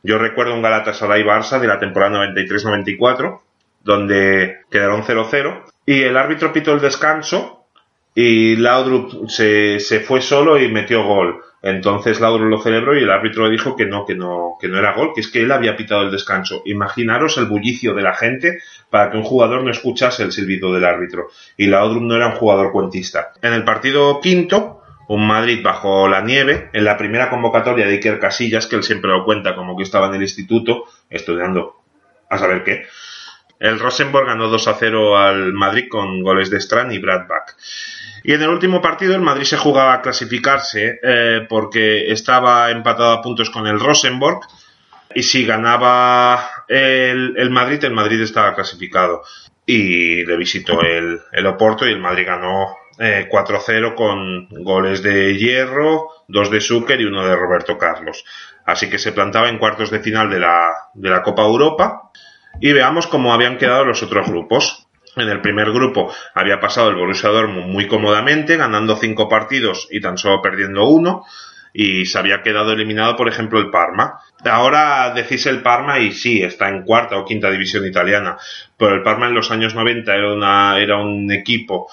Yo 0.03 0.17
recuerdo 0.17 0.55
un 0.55 0.61
Galatasaray 0.61 1.23
Barça 1.23 1.59
de 1.59 1.67
la 1.67 1.79
temporada 1.79 2.25
93-94, 2.25 3.39
donde 3.83 4.61
quedaron 4.71 5.03
0-0 5.03 5.70
y 5.85 6.01
el 6.01 6.17
árbitro 6.17 6.53
pitó 6.53 6.73
el 6.73 6.81
descanso 6.81 7.65
y 8.13 8.55
Laudrup 8.57 9.29
se, 9.29 9.79
se 9.79 10.01
fue 10.01 10.21
solo 10.21 10.59
y 10.59 10.69
metió 10.69 11.03
gol. 11.03 11.41
Entonces 11.63 12.19
Laudrup 12.19 12.49
lo 12.49 12.61
celebró 12.61 12.97
y 12.97 13.03
el 13.03 13.11
árbitro 13.11 13.49
dijo 13.49 13.75
que 13.75 13.85
no, 13.85 14.05
que 14.05 14.15
no, 14.15 14.57
que 14.59 14.67
no 14.67 14.79
era 14.79 14.93
gol, 14.93 15.11
que 15.13 15.21
es 15.21 15.27
que 15.27 15.41
él 15.41 15.51
había 15.51 15.77
pitado 15.77 16.01
el 16.01 16.11
descanso. 16.11 16.63
Imaginaros 16.65 17.37
el 17.37 17.45
bullicio 17.45 17.93
de 17.93 18.01
la 18.01 18.15
gente 18.15 18.59
para 18.89 19.11
que 19.11 19.17
un 19.17 19.23
jugador 19.23 19.63
no 19.63 19.71
escuchase 19.71 20.23
el 20.23 20.31
silbido 20.31 20.73
del 20.73 20.85
árbitro. 20.85 21.27
Y 21.57 21.67
Laudrup 21.67 22.01
no 22.01 22.15
era 22.15 22.27
un 22.27 22.35
jugador 22.35 22.71
cuentista. 22.71 23.33
En 23.41 23.53
el 23.53 23.63
partido 23.63 24.19
quinto, 24.21 24.81
un 25.07 25.27
Madrid 25.27 25.61
bajo 25.63 26.07
la 26.07 26.21
nieve, 26.21 26.69
en 26.73 26.83
la 26.83 26.97
primera 26.97 27.29
convocatoria 27.29 27.85
de 27.85 27.93
Iker 27.93 28.19
Casillas, 28.19 28.65
que 28.65 28.75
él 28.75 28.83
siempre 28.83 29.11
lo 29.11 29.23
cuenta 29.23 29.55
como 29.55 29.77
que 29.77 29.83
estaba 29.83 30.07
en 30.07 30.15
el 30.15 30.23
instituto 30.23 30.85
estudiando 31.09 31.75
a 32.29 32.37
saber 32.37 32.63
qué. 32.63 32.85
El 33.61 33.79
Rosenborg 33.79 34.25
ganó 34.25 34.47
2 34.47 34.67
a 34.69 34.73
0 34.73 35.17
al 35.19 35.53
Madrid 35.53 35.85
con 35.87 36.23
goles 36.23 36.49
de 36.49 36.57
Strand 36.57 36.93
y 36.93 36.97
Bradback. 36.97 37.55
Y 38.23 38.33
en 38.33 38.41
el 38.41 38.49
último 38.49 38.81
partido 38.81 39.13
el 39.13 39.21
Madrid 39.21 39.43
se 39.43 39.57
jugaba 39.57 39.93
a 39.93 40.01
clasificarse 40.01 40.99
eh, 41.03 41.45
porque 41.47 42.11
estaba 42.11 42.71
empatado 42.71 43.11
a 43.11 43.21
puntos 43.21 43.51
con 43.51 43.67
el 43.67 43.79
Rosenborg 43.79 44.39
y 45.13 45.21
si 45.21 45.45
ganaba 45.45 46.65
el, 46.67 47.51
Madrid, 47.51 47.83
el 47.83 47.93
Madrid 47.93 48.21
estaba 48.21 48.55
clasificado. 48.55 49.21
Y 49.63 50.25
le 50.25 50.37
visitó 50.37 50.81
el, 50.81 51.19
el 51.31 51.45
Oporto 51.45 51.87
y 51.87 51.91
el 51.91 51.99
Madrid 51.99 52.25
ganó 52.25 52.75
eh, 52.97 53.29
4-0 53.31 53.93
con 53.93 54.47
goles 54.63 55.03
de 55.03 55.37
Hierro, 55.37 56.07
dos 56.27 56.49
de 56.49 56.61
Zucker 56.61 56.99
y 56.99 57.05
uno 57.05 57.27
de 57.27 57.35
Roberto 57.35 57.77
Carlos. 57.77 58.25
Así 58.65 58.89
que 58.89 58.97
se 58.97 59.11
plantaba 59.11 59.49
en 59.49 59.59
cuartos 59.59 59.91
de 59.91 59.99
final 59.99 60.31
de 60.31 60.39
la, 60.39 60.71
de 60.95 61.09
la 61.09 61.21
Copa 61.21 61.43
Europa 61.43 62.11
y 62.61 62.71
veamos 62.71 63.07
cómo 63.07 63.33
habían 63.33 63.57
quedado 63.57 63.85
los 63.85 64.03
otros 64.03 64.29
grupos. 64.29 64.87
En 65.17 65.27
el 65.27 65.41
primer 65.41 65.71
grupo 65.71 66.13
había 66.33 66.59
pasado 66.61 66.89
el 66.89 66.95
Borussia 66.95 67.29
Dortmund 67.29 67.67
muy 67.67 67.87
cómodamente, 67.87 68.55
ganando 68.55 68.95
cinco 68.95 69.27
partidos 69.27 69.87
y 69.91 69.99
tan 69.99 70.17
solo 70.17 70.41
perdiendo 70.41 70.85
uno, 70.85 71.25
y 71.73 72.05
se 72.05 72.17
había 72.17 72.43
quedado 72.43 72.73
eliminado, 72.73 73.17
por 73.17 73.27
ejemplo, 73.27 73.59
el 73.59 73.69
Parma. 73.69 74.19
Ahora 74.45 75.11
decís 75.13 75.45
el 75.47 75.61
Parma 75.61 75.99
y 75.99 76.11
sí, 76.11 76.41
está 76.41 76.69
en 76.69 76.83
cuarta 76.83 77.17
o 77.17 77.25
quinta 77.25 77.49
división 77.49 77.85
italiana, 77.85 78.37
pero 78.77 78.93
el 78.93 79.03
Parma 79.03 79.27
en 79.27 79.33
los 79.33 79.51
años 79.51 79.75
90 79.75 80.13
era, 80.13 80.33
una, 80.33 80.79
era 80.79 80.97
un 80.97 81.31
equipo 81.31 81.89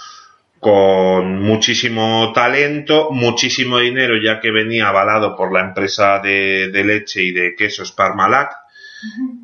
con 0.61 1.41
muchísimo 1.41 2.33
talento, 2.35 3.11
muchísimo 3.13 3.79
dinero, 3.79 4.15
ya 4.23 4.41
que 4.41 4.51
venía 4.51 4.89
avalado 4.89 5.37
por 5.37 5.53
la 5.53 5.61
empresa 5.61 6.19
de, 6.19 6.71
leche 6.85 7.23
y 7.23 7.33
de 7.33 7.55
quesos 7.57 7.93
Parmalat, 7.93 8.53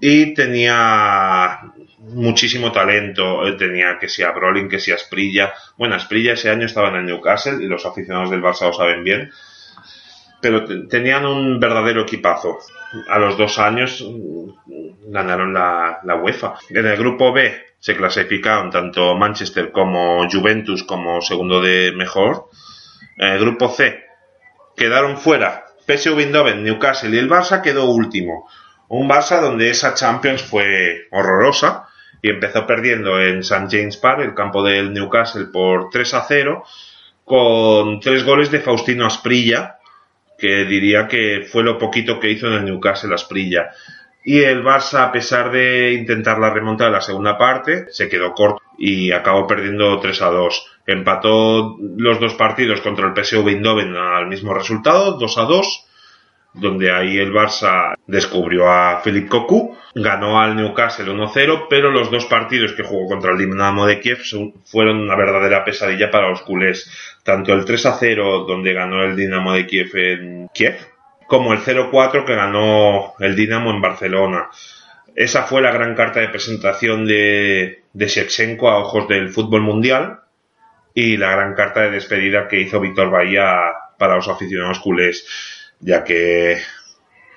y 0.00 0.34
tenía 0.34 1.60
muchísimo 1.98 2.70
talento. 2.72 3.46
Eh, 3.46 3.52
Tenía 3.54 3.98
que 3.98 4.08
sea 4.08 4.32
Brolin, 4.32 4.68
que 4.68 4.78
sea 4.80 4.96
Asprilla. 4.96 5.52
Bueno, 5.78 5.94
Asprilla 5.94 6.32
ese 6.34 6.50
año 6.50 6.66
estaba 6.66 6.88
en 6.88 6.96
el 6.96 7.06
Newcastle 7.06 7.62
y 7.62 7.66
los 7.66 7.84
aficionados 7.86 8.30
del 8.30 8.42
Barça 8.42 8.66
lo 8.66 8.72
saben 8.72 9.02
bien. 9.04 9.30
Pero 10.40 10.64
te- 10.64 10.86
tenían 10.88 11.24
un 11.24 11.58
verdadero 11.58 12.02
equipazo. 12.02 12.58
A 13.08 13.18
los 13.18 13.36
dos 13.38 13.58
años 13.58 14.04
mm, 14.06 15.10
ganaron 15.12 15.54
la, 15.54 16.00
la 16.04 16.16
UEFA. 16.16 16.54
En 16.70 16.86
el 16.86 16.96
grupo 16.96 17.32
B 17.32 17.64
se 17.78 17.96
clasificaron 17.96 18.70
tanto 18.70 19.14
Manchester 19.16 19.70
como 19.72 20.28
Juventus 20.30 20.84
como 20.84 21.20
segundo 21.22 21.60
de 21.60 21.92
mejor. 21.96 22.48
En 23.16 23.28
el 23.28 23.38
grupo 23.40 23.68
C 23.68 24.02
quedaron 24.76 25.16
fuera 25.16 25.64
PSV 25.86 26.18
Eindhoven, 26.18 26.62
Newcastle 26.64 27.14
y 27.14 27.18
el 27.18 27.28
Barça 27.30 27.62
quedó 27.62 27.86
último. 27.90 28.48
Un 28.88 29.08
Barça 29.08 29.40
donde 29.40 29.70
esa 29.70 29.94
Champions 29.94 30.42
fue 30.42 31.08
horrorosa 31.10 31.88
y 32.22 32.30
empezó 32.30 32.66
perdiendo 32.66 33.20
en 33.20 33.40
St. 33.40 33.66
James 33.70 33.96
Park, 33.96 34.20
el 34.20 34.34
campo 34.34 34.62
del 34.62 34.92
Newcastle, 34.92 35.46
por 35.52 35.90
3 35.90 36.14
a 36.14 36.22
0, 36.22 36.64
con 37.24 38.00
tres 38.00 38.24
goles 38.24 38.50
de 38.50 38.60
Faustino 38.60 39.06
Asprilla, 39.06 39.78
que 40.38 40.64
diría 40.64 41.06
que 41.06 41.46
fue 41.50 41.62
lo 41.62 41.78
poquito 41.78 42.20
que 42.20 42.30
hizo 42.30 42.46
en 42.46 42.54
el 42.54 42.64
Newcastle 42.64 43.14
Asprilla. 43.14 43.70
Y 44.24 44.40
el 44.40 44.64
Barça, 44.64 45.04
a 45.04 45.12
pesar 45.12 45.50
de 45.50 45.92
intentar 45.92 46.38
la 46.38 46.50
remontada 46.50 46.88
en 46.88 46.94
la 46.94 47.00
segunda 47.02 47.36
parte, 47.36 47.86
se 47.90 48.08
quedó 48.08 48.32
corto 48.32 48.62
y 48.78 49.12
acabó 49.12 49.46
perdiendo 49.46 50.00
3 50.00 50.22
a 50.22 50.30
2. 50.30 50.66
Empató 50.86 51.76
los 51.96 52.20
dos 52.20 52.34
partidos 52.34 52.80
contra 52.80 53.06
el 53.06 53.14
PSV 53.14 53.48
Eindhoven 53.48 53.94
al 53.96 54.28
mismo 54.28 54.54
resultado, 54.54 55.18
2 55.18 55.38
a 55.38 55.42
2. 55.42 55.86
Donde 56.54 56.92
ahí 56.92 57.18
el 57.18 57.32
Barça 57.32 57.94
descubrió 58.06 58.70
a 58.70 59.02
Philippe 59.02 59.28
Cocu, 59.28 59.76
ganó 59.94 60.40
al 60.40 60.56
Newcastle 60.56 61.10
1-0, 61.12 61.66
pero 61.68 61.90
los 61.90 62.10
dos 62.10 62.26
partidos 62.26 62.72
que 62.72 62.84
jugó 62.84 63.08
contra 63.08 63.32
el 63.32 63.38
Dinamo 63.38 63.86
de 63.86 64.00
Kiev 64.00 64.20
fueron 64.64 65.00
una 65.00 65.16
verdadera 65.16 65.64
pesadilla 65.64 66.10
para 66.10 66.30
los 66.30 66.42
culés. 66.42 66.90
Tanto 67.24 67.52
el 67.52 67.64
3-0 67.64 68.46
donde 68.46 68.72
ganó 68.72 69.02
el 69.02 69.16
Dinamo 69.16 69.52
de 69.52 69.66
Kiev 69.66 69.96
en 69.96 70.48
Kiev, 70.54 70.76
como 71.26 71.52
el 71.52 71.60
0-4 71.60 72.24
que 72.24 72.34
ganó 72.34 73.14
el 73.18 73.34
Dinamo 73.34 73.70
en 73.70 73.80
Barcelona. 73.80 74.48
Esa 75.16 75.44
fue 75.44 75.60
la 75.60 75.72
gran 75.72 75.94
carta 75.94 76.20
de 76.20 76.28
presentación 76.28 77.04
de, 77.06 77.82
de 77.92 78.06
Shevchenko 78.06 78.68
a 78.68 78.78
ojos 78.78 79.08
del 79.08 79.30
fútbol 79.30 79.62
mundial 79.62 80.20
y 80.92 81.16
la 81.16 81.30
gran 81.30 81.54
carta 81.54 81.82
de 81.82 81.90
despedida 81.90 82.46
que 82.46 82.60
hizo 82.60 82.80
Víctor 82.80 83.10
Bahía 83.10 83.72
para 83.98 84.16
los 84.16 84.28
aficionados 84.28 84.80
culés, 84.80 85.26
ya 85.80 86.04
que 86.04 86.60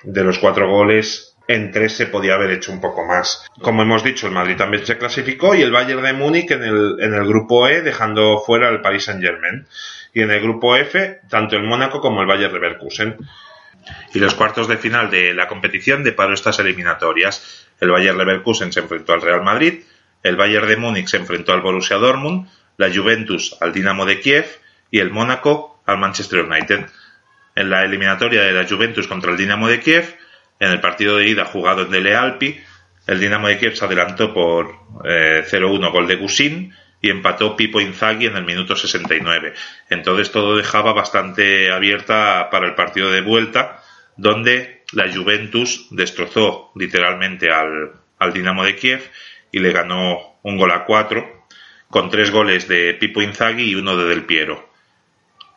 de 0.02 0.24
los 0.24 0.38
cuatro 0.38 0.68
goles 0.68 1.36
en 1.48 1.70
tres 1.72 1.94
se 1.96 2.06
podía 2.06 2.34
haber 2.34 2.50
hecho 2.50 2.70
un 2.70 2.80
poco 2.80 3.06
más. 3.06 3.46
Como 3.62 3.82
hemos 3.82 4.04
dicho, 4.04 4.26
el 4.26 4.34
Madrid 4.34 4.56
también 4.56 4.84
se 4.84 4.98
clasificó 4.98 5.54
y 5.54 5.62
el 5.62 5.72
Bayern 5.72 6.02
de 6.02 6.12
Múnich 6.12 6.50
en 6.50 6.62
el, 6.62 7.26
grupo 7.26 7.66
E 7.66 7.80
dejando 7.80 8.38
fuera 8.40 8.68
al 8.68 8.82
Paris 8.82 9.04
Saint 9.04 9.22
Germain. 9.22 9.66
Y 10.12 10.22
en 10.22 10.30
el 10.30 10.42
grupo 10.42 10.76
F, 10.76 11.20
tanto 11.28 11.56
el 11.56 11.64
Mónaco 11.64 12.00
como 12.00 12.20
el 12.20 12.26
Bayern 12.26 12.52
Leverkusen. 12.52 13.16
Y 14.12 14.18
los 14.18 14.34
cuartos 14.34 14.68
de 14.68 14.76
final 14.76 15.10
de 15.10 15.32
la 15.32 15.48
competición 15.48 16.04
deparó 16.04 16.34
estas 16.34 16.58
eliminatorias. 16.58 17.66
El 17.80 17.90
Bayern 17.90 18.18
Leverkusen 18.18 18.70
se 18.70 18.80
enfrentó 18.80 19.14
al 19.14 19.22
Real 19.22 19.42
Madrid, 19.42 19.84
el 20.22 20.36
Bayern 20.36 20.68
de 20.68 20.76
Múnich 20.76 21.08
se 21.08 21.16
enfrentó 21.16 21.54
al 21.54 21.62
Borussia 21.62 21.96
Dortmund, 21.96 22.48
la 22.76 22.92
Juventus 22.92 23.56
al 23.60 23.72
Dinamo 23.72 24.04
de 24.04 24.20
Kiev 24.20 24.46
y 24.90 24.98
el 24.98 25.10
Mónaco 25.10 25.80
al 25.86 25.98
Manchester 25.98 26.40
United. 26.40 26.86
En 27.58 27.70
la 27.70 27.82
eliminatoria 27.82 28.42
de 28.42 28.52
la 28.52 28.68
Juventus 28.68 29.08
contra 29.08 29.32
el 29.32 29.36
Dinamo 29.36 29.66
de 29.66 29.80
Kiev, 29.80 30.16
en 30.60 30.70
el 30.70 30.80
partido 30.80 31.16
de 31.16 31.28
ida 31.28 31.44
jugado 31.44 31.82
en 31.82 31.90
Dele 31.90 32.14
Alpi, 32.14 32.56
el 33.08 33.18
Dinamo 33.18 33.48
de 33.48 33.58
Kiev 33.58 33.74
se 33.74 33.84
adelantó 33.84 34.32
por 34.32 34.76
0-1 35.02 35.90
gol 35.90 36.06
de 36.06 36.14
Gusin 36.14 36.72
y 37.02 37.10
empató 37.10 37.56
Pipo 37.56 37.80
Inzaghi 37.80 38.26
en 38.26 38.36
el 38.36 38.44
minuto 38.44 38.76
69. 38.76 39.54
Entonces 39.90 40.30
todo 40.30 40.56
dejaba 40.56 40.92
bastante 40.92 41.72
abierta 41.72 42.48
para 42.48 42.68
el 42.68 42.76
partido 42.76 43.10
de 43.10 43.22
vuelta, 43.22 43.82
donde 44.16 44.84
la 44.92 45.12
Juventus 45.12 45.88
destrozó 45.90 46.70
literalmente 46.76 47.50
al, 47.50 47.90
al 48.20 48.32
Dinamo 48.32 48.64
de 48.64 48.76
Kiev 48.76 49.10
y 49.50 49.58
le 49.58 49.72
ganó 49.72 50.38
un 50.44 50.58
gol 50.58 50.70
a 50.70 50.84
cuatro, 50.84 51.44
con 51.90 52.08
tres 52.08 52.30
goles 52.30 52.68
de 52.68 52.94
Pipo 52.94 53.20
Inzaghi 53.20 53.70
y 53.70 53.74
uno 53.74 53.96
de 53.96 54.06
Del 54.06 54.26
Piero. 54.26 54.70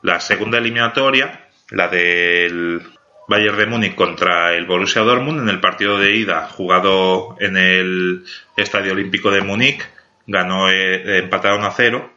La 0.02 0.20
segunda 0.20 0.58
eliminatoria, 0.58 1.51
la 1.72 1.88
del 1.88 2.82
Bayern 3.28 3.58
de 3.58 3.66
Múnich 3.66 3.96
contra 3.96 4.54
el 4.54 4.66
Borussia 4.66 5.02
Dortmund 5.02 5.42
en 5.42 5.50
el 5.50 5.60
partido 5.60 5.98
de 5.98 6.16
ida 6.16 6.48
jugado 6.50 7.38
en 7.40 7.58
el 7.58 8.26
Estadio 8.58 8.92
Olímpico 8.92 9.32
de 9.32 9.42
Múnich, 9.42 9.82
ganó 10.28 10.70
eh, 10.70 11.20
empataron 11.20 11.64
a 11.64 11.72
cero 11.72 12.12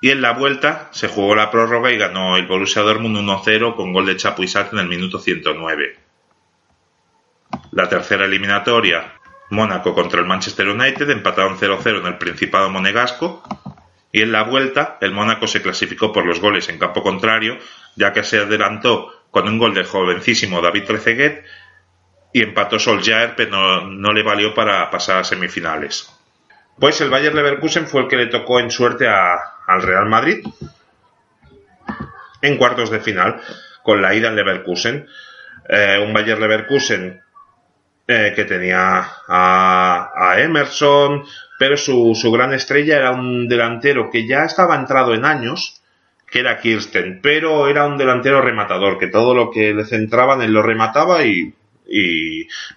y 0.00 0.10
en 0.10 0.22
la 0.22 0.32
vuelta 0.32 0.88
se 0.92 1.08
jugó 1.08 1.34
la 1.34 1.50
prórroga 1.50 1.90
y 1.90 1.98
ganó 1.98 2.36
el 2.36 2.46
Borussia 2.46 2.82
Dortmund 2.82 3.16
1-0 3.16 3.74
con 3.74 3.92
gol 3.92 4.06
de 4.06 4.16
Chapuisat 4.16 4.72
en 4.72 4.78
el 4.78 4.88
minuto 4.88 5.18
109. 5.18 5.98
La 7.72 7.88
tercera 7.88 8.24
eliminatoria, 8.26 9.14
Mónaco 9.50 9.94
contra 9.94 10.20
el 10.20 10.26
Manchester 10.26 10.68
United, 10.68 11.10
empataron 11.10 11.58
0-0 11.58 12.00
en 12.00 12.06
el 12.06 12.18
Principado 12.18 12.70
Monegasco 12.70 13.42
y 14.12 14.22
en 14.22 14.32
la 14.32 14.44
vuelta 14.44 14.98
el 15.00 15.12
Mónaco 15.12 15.46
se 15.46 15.62
clasificó 15.62 16.12
por 16.12 16.24
los 16.24 16.40
goles 16.40 16.68
en 16.68 16.78
campo 16.78 17.02
contrario, 17.02 17.58
ya 17.96 18.12
que 18.12 18.22
se 18.22 18.38
adelantó 18.38 19.12
con 19.30 19.48
un 19.48 19.58
gol 19.58 19.74
del 19.74 19.86
jovencísimo 19.86 20.62
David 20.62 20.84
Trezeguet 20.84 21.44
y 22.32 22.42
empató 22.42 22.78
Solskjaer, 22.78 23.34
pero 23.36 23.86
no, 23.86 24.12
le 24.12 24.22
valió 24.22 24.54
para 24.54 24.90
pasar 24.90 25.18
a 25.18 25.24
semifinales. 25.24 26.12
Pues 26.78 27.00
el 27.00 27.10
Bayer 27.10 27.34
Leverkusen 27.34 27.86
fue 27.86 28.02
el 28.02 28.08
que 28.08 28.16
le 28.16 28.26
tocó 28.26 28.60
en 28.60 28.70
suerte 28.70 29.08
a, 29.08 29.34
al 29.66 29.82
Real 29.82 30.06
Madrid 30.06 30.46
en 32.42 32.56
cuartos 32.58 32.90
de 32.90 33.00
final 33.00 33.40
con 33.82 34.02
la 34.02 34.14
ida 34.14 34.28
en 34.28 34.36
Leverkusen. 34.36 35.06
Eh, 35.68 36.02
un 36.04 36.12
Bayer 36.12 36.38
Leverkusen 36.38 37.22
eh, 38.08 38.32
que 38.36 38.44
tenía 38.44 39.04
a, 39.26 40.34
Emerson, 40.38 41.24
pero 41.58 41.76
su, 41.76 42.14
gran 42.32 42.52
estrella 42.52 42.98
era 42.98 43.10
un 43.10 43.48
delantero 43.48 44.10
que 44.12 44.28
ya 44.28 44.44
estaba 44.44 44.76
entrado 44.76 45.12
en 45.12 45.24
años, 45.24 45.75
era 46.38 46.60
Kirsten, 46.60 47.20
pero 47.22 47.68
era 47.68 47.86
un 47.86 47.98
delantero 47.98 48.40
rematador, 48.40 48.98
que 48.98 49.08
todo 49.08 49.34
lo 49.34 49.50
que 49.50 49.72
le 49.74 49.84
centraban 49.84 50.42
él 50.42 50.52
lo 50.52 50.62
remataba 50.62 51.24
y, 51.24 51.54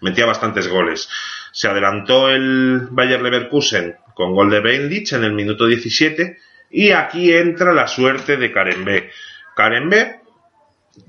metía 0.02 0.26
bastantes 0.26 0.68
goles. 0.68 1.10
Se 1.52 1.68
adelantó 1.68 2.30
el 2.30 2.88
Bayer 2.92 3.22
Leverkusen 3.22 3.96
con 4.14 4.36
gol 4.36 4.52
de 4.52 4.60
Beinlich 4.60 5.14
en 5.14 5.24
el 5.24 5.34
minuto 5.34 5.66
17 5.66 6.38
y 6.70 6.92
aquí 6.92 7.34
entra 7.34 7.74
la 7.74 7.88
suerte 7.88 8.38
de 8.38 8.52
Karembe. 8.52 9.10
Karembe, 9.56 10.20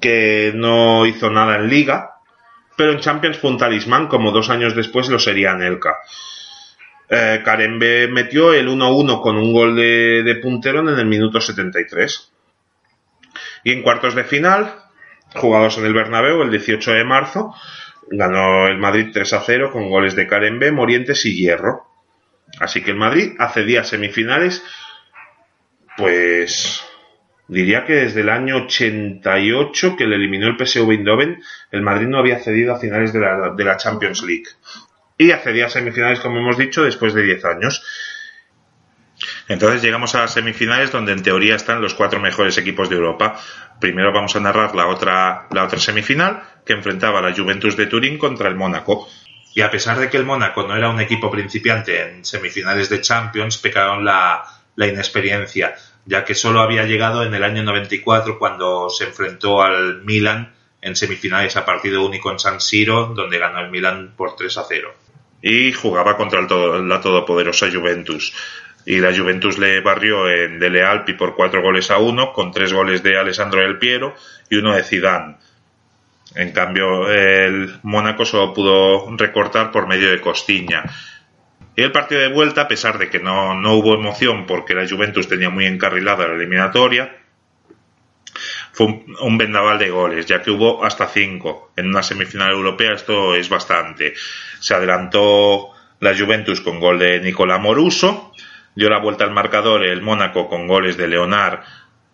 que 0.01 0.53
no 0.55 1.05
hizo 1.05 1.31
nada 1.31 1.57
en 1.57 1.69
liga, 1.69 2.21
pero 2.77 2.93
en 2.93 3.01
Champions 3.01 3.37
fue 3.37 3.51
un 3.51 3.59
talismán, 3.59 4.07
como 4.07 4.31
dos 4.31 4.49
años 4.49 4.75
después 4.75 5.11
lo 5.11 5.19
sería 5.19 5.51
en 5.51 5.61
Elka. 5.61 5.99
Eh, 7.13 7.43
metió 8.09 8.55
el 8.55 8.69
1-1 8.69 9.21
con 9.21 9.37
un 9.37 9.53
gol 9.53 9.75
de, 9.75 10.23
de 10.23 10.41
en 10.41 10.99
el 10.99 11.07
minuto 11.07 11.41
73. 11.41 12.30
Y 13.65 13.73
en 13.73 13.83
cuartos 13.83 14.15
de 14.15 14.25
final, 14.25 14.75
jugados 15.35 15.79
en 15.79 15.87
el 15.87 15.95
Bernabéu 15.95 16.43
el 16.43 16.51
18 16.51 16.93
de 16.93 17.05
marzo, 17.05 17.55
ganó 18.11 18.67
el 18.67 18.79
Madrid 18.79 19.09
3 19.13 19.37
0 19.45 19.71
con 19.73 19.89
goles 19.89 20.17
de 20.17 20.27
Karembe, 20.27 20.73
Morientes 20.73 21.25
y 21.27 21.37
Hierro. 21.37 21.87
Así 22.59 22.83
que 22.83 22.91
el 22.91 22.97
Madrid 22.97 23.35
accedía 23.39 23.83
a 23.83 23.85
semifinales, 23.85 24.63
pues 25.97 26.85
diría 27.47 27.85
que 27.85 27.95
desde 27.95 28.21
el 28.21 28.29
año 28.29 28.65
88 28.65 29.97
que 29.97 30.07
le 30.07 30.17
eliminó 30.17 30.49
el 30.49 30.57
PSV 30.57 30.91
Eindhoven, 30.91 31.43
el 31.71 31.83
Madrid 31.83 32.09
no 32.09 32.19
había 32.19 32.37
accedido 32.37 32.75
a 32.75 32.79
finales 32.79 33.13
de 33.13 33.21
la, 33.21 33.55
de 33.57 33.65
la 33.65 33.77
Champions 33.77 34.23
League. 34.23 34.47
Y 35.17 35.33
accedía 35.33 35.67
a 35.67 35.71
semifinales, 35.71 36.21
como 36.21 36.39
hemos 36.39 36.57
dicho, 36.57 36.83
después 36.83 37.13
de 37.15 37.23
10 37.23 37.45
años. 37.45 37.85
Entonces 39.49 39.83
llegamos 39.83 40.15
a 40.15 40.21
las 40.21 40.33
semifinales 40.33 40.91
donde 40.91 41.13
en 41.13 41.23
teoría 41.23 41.57
están 41.57 41.81
los 41.81 41.95
cuatro 41.95 42.21
mejores 42.21 42.57
equipos 42.59 42.89
de 42.89 42.97
Europa. 42.97 43.41
Primero 43.81 44.13
vamos 44.13 44.35
a 44.37 44.41
narrar 44.41 44.75
la 44.75 44.87
otra, 44.87 45.47
la 45.51 45.65
otra 45.65 45.79
semifinal 45.79 46.43
que 46.65 46.73
enfrentaba 46.73 47.21
la 47.21 47.35
Juventus 47.35 47.77
de 47.77 47.87
Turín 47.87 48.19
contra 48.19 48.49
el 48.49 48.57
Mónaco. 48.57 49.09
Y 49.55 49.63
a 49.63 49.71
pesar 49.71 49.99
de 49.99 50.09
que 50.09 50.17
el 50.17 50.25
Mónaco 50.25 50.67
no 50.67 50.77
era 50.77 50.91
un 50.91 51.01
equipo 51.01 51.31
principiante 51.31 52.03
en 52.03 52.25
semifinales 52.25 52.89
de 52.89 53.01
Champions, 53.01 53.59
pecaron 53.59 54.05
la, 54.05 54.45
la 54.77 54.87
inexperiencia, 54.87 55.75
ya 56.07 56.25
que 56.25 56.35
solo 56.35 56.61
había 56.61 56.85
llegado 56.85 57.25
en 57.25 57.35
el 57.35 57.43
año 57.43 57.63
94 57.65 58.39
cuando 58.39 58.89
se 58.89 59.05
enfrentó 59.05 59.63
al 59.63 60.03
Milan 60.05 60.55
en 60.81 60.97
semifinales 60.97 61.57
a 61.57 61.65
partido 61.65 62.07
único 62.07 62.31
en 62.31 62.39
San 62.39 62.61
Siro, 62.61 63.13
donde 63.15 63.39
ganó 63.39 63.61
el 63.61 63.71
Milan 63.71 64.15
por 64.17 64.37
3 64.37 64.57
a 64.57 64.65
0. 64.67 64.95
Y 65.43 65.73
jugaba 65.73 66.17
contra 66.17 66.41
el 66.41 66.47
todo, 66.47 66.83
la 66.83 67.01
todopoderosa 67.01 67.71
Juventus 67.71 68.33
y 68.87 68.99
la 68.99 69.17
Juventus 69.17 69.59
le 69.59 69.81
barrió 69.81 70.29
en 70.29 70.59
Dele 70.59 70.83
Alpi 70.83 71.15
por 71.15 71.35
cuatro 71.35 71.63
goles 71.63 71.91
a 71.91 71.99
uno, 71.99 72.33
con 72.33 72.53
tres 72.53 72.73
goles 72.73 73.03
de 73.03 73.19
Alessandro 73.19 73.61
Del 73.61 73.79
Piero 73.79 74.15
y 74.49 74.57
uno 74.57 74.75
de 74.75 74.83
Zidane. 74.83 75.37
En 76.35 76.53
cambio, 76.53 77.11
el 77.11 77.79
Mónaco 77.83 78.25
solo 78.25 78.55
pudo 78.55 79.07
recortar 79.17 79.71
por 79.71 79.89
medio 79.89 80.11
de 80.11 80.21
Costiña. 80.21 80.85
Y 81.77 81.83
el 81.83 81.93
partido 81.93 82.21
de 82.21 82.29
vuelta, 82.29 82.63
a 82.63 82.69
pesar 82.69 82.99
de 82.99 83.09
que 83.09 83.19
no, 83.19 83.55
no 83.55 83.75
hubo 83.75 83.95
emoción 83.95 84.47
porque 84.47 84.75
la 84.75 84.89
Juventus 84.89 85.29
tenía 85.29 85.51
muy 85.51 85.67
encarrilada 85.67 86.29
la 86.29 86.35
eliminatoria, 86.35 87.17
fue 88.73 89.03
un, 89.21 89.39
vendaval 89.39 89.79
de 89.79 89.91
goles, 89.91 90.27
ya 90.27 90.43
que 90.43 90.51
hubo 90.51 90.85
hasta 90.85 91.09
cinco. 91.09 91.73
En 91.77 91.89
una 91.89 92.03
semifinal 92.03 92.53
europea 92.53 92.93
esto 92.93 93.35
es 93.35 93.49
bastante. 93.49 94.15
Se 94.61 94.75
adelantó 94.75 95.71
la 95.99 96.17
Juventus 96.17 96.61
con 96.61 96.81
gol 96.81 96.99
de 96.99 97.21
Nicolás 97.21 97.61
Moruso, 97.61 98.33
dio 98.75 98.89
la 98.89 98.99
vuelta 98.99 99.25
al 99.25 99.31
marcador 99.31 99.85
el 99.85 100.03
Mónaco 100.03 100.49
con 100.49 100.67
goles 100.67 100.97
de 100.97 101.09
Leonard, 101.09 101.61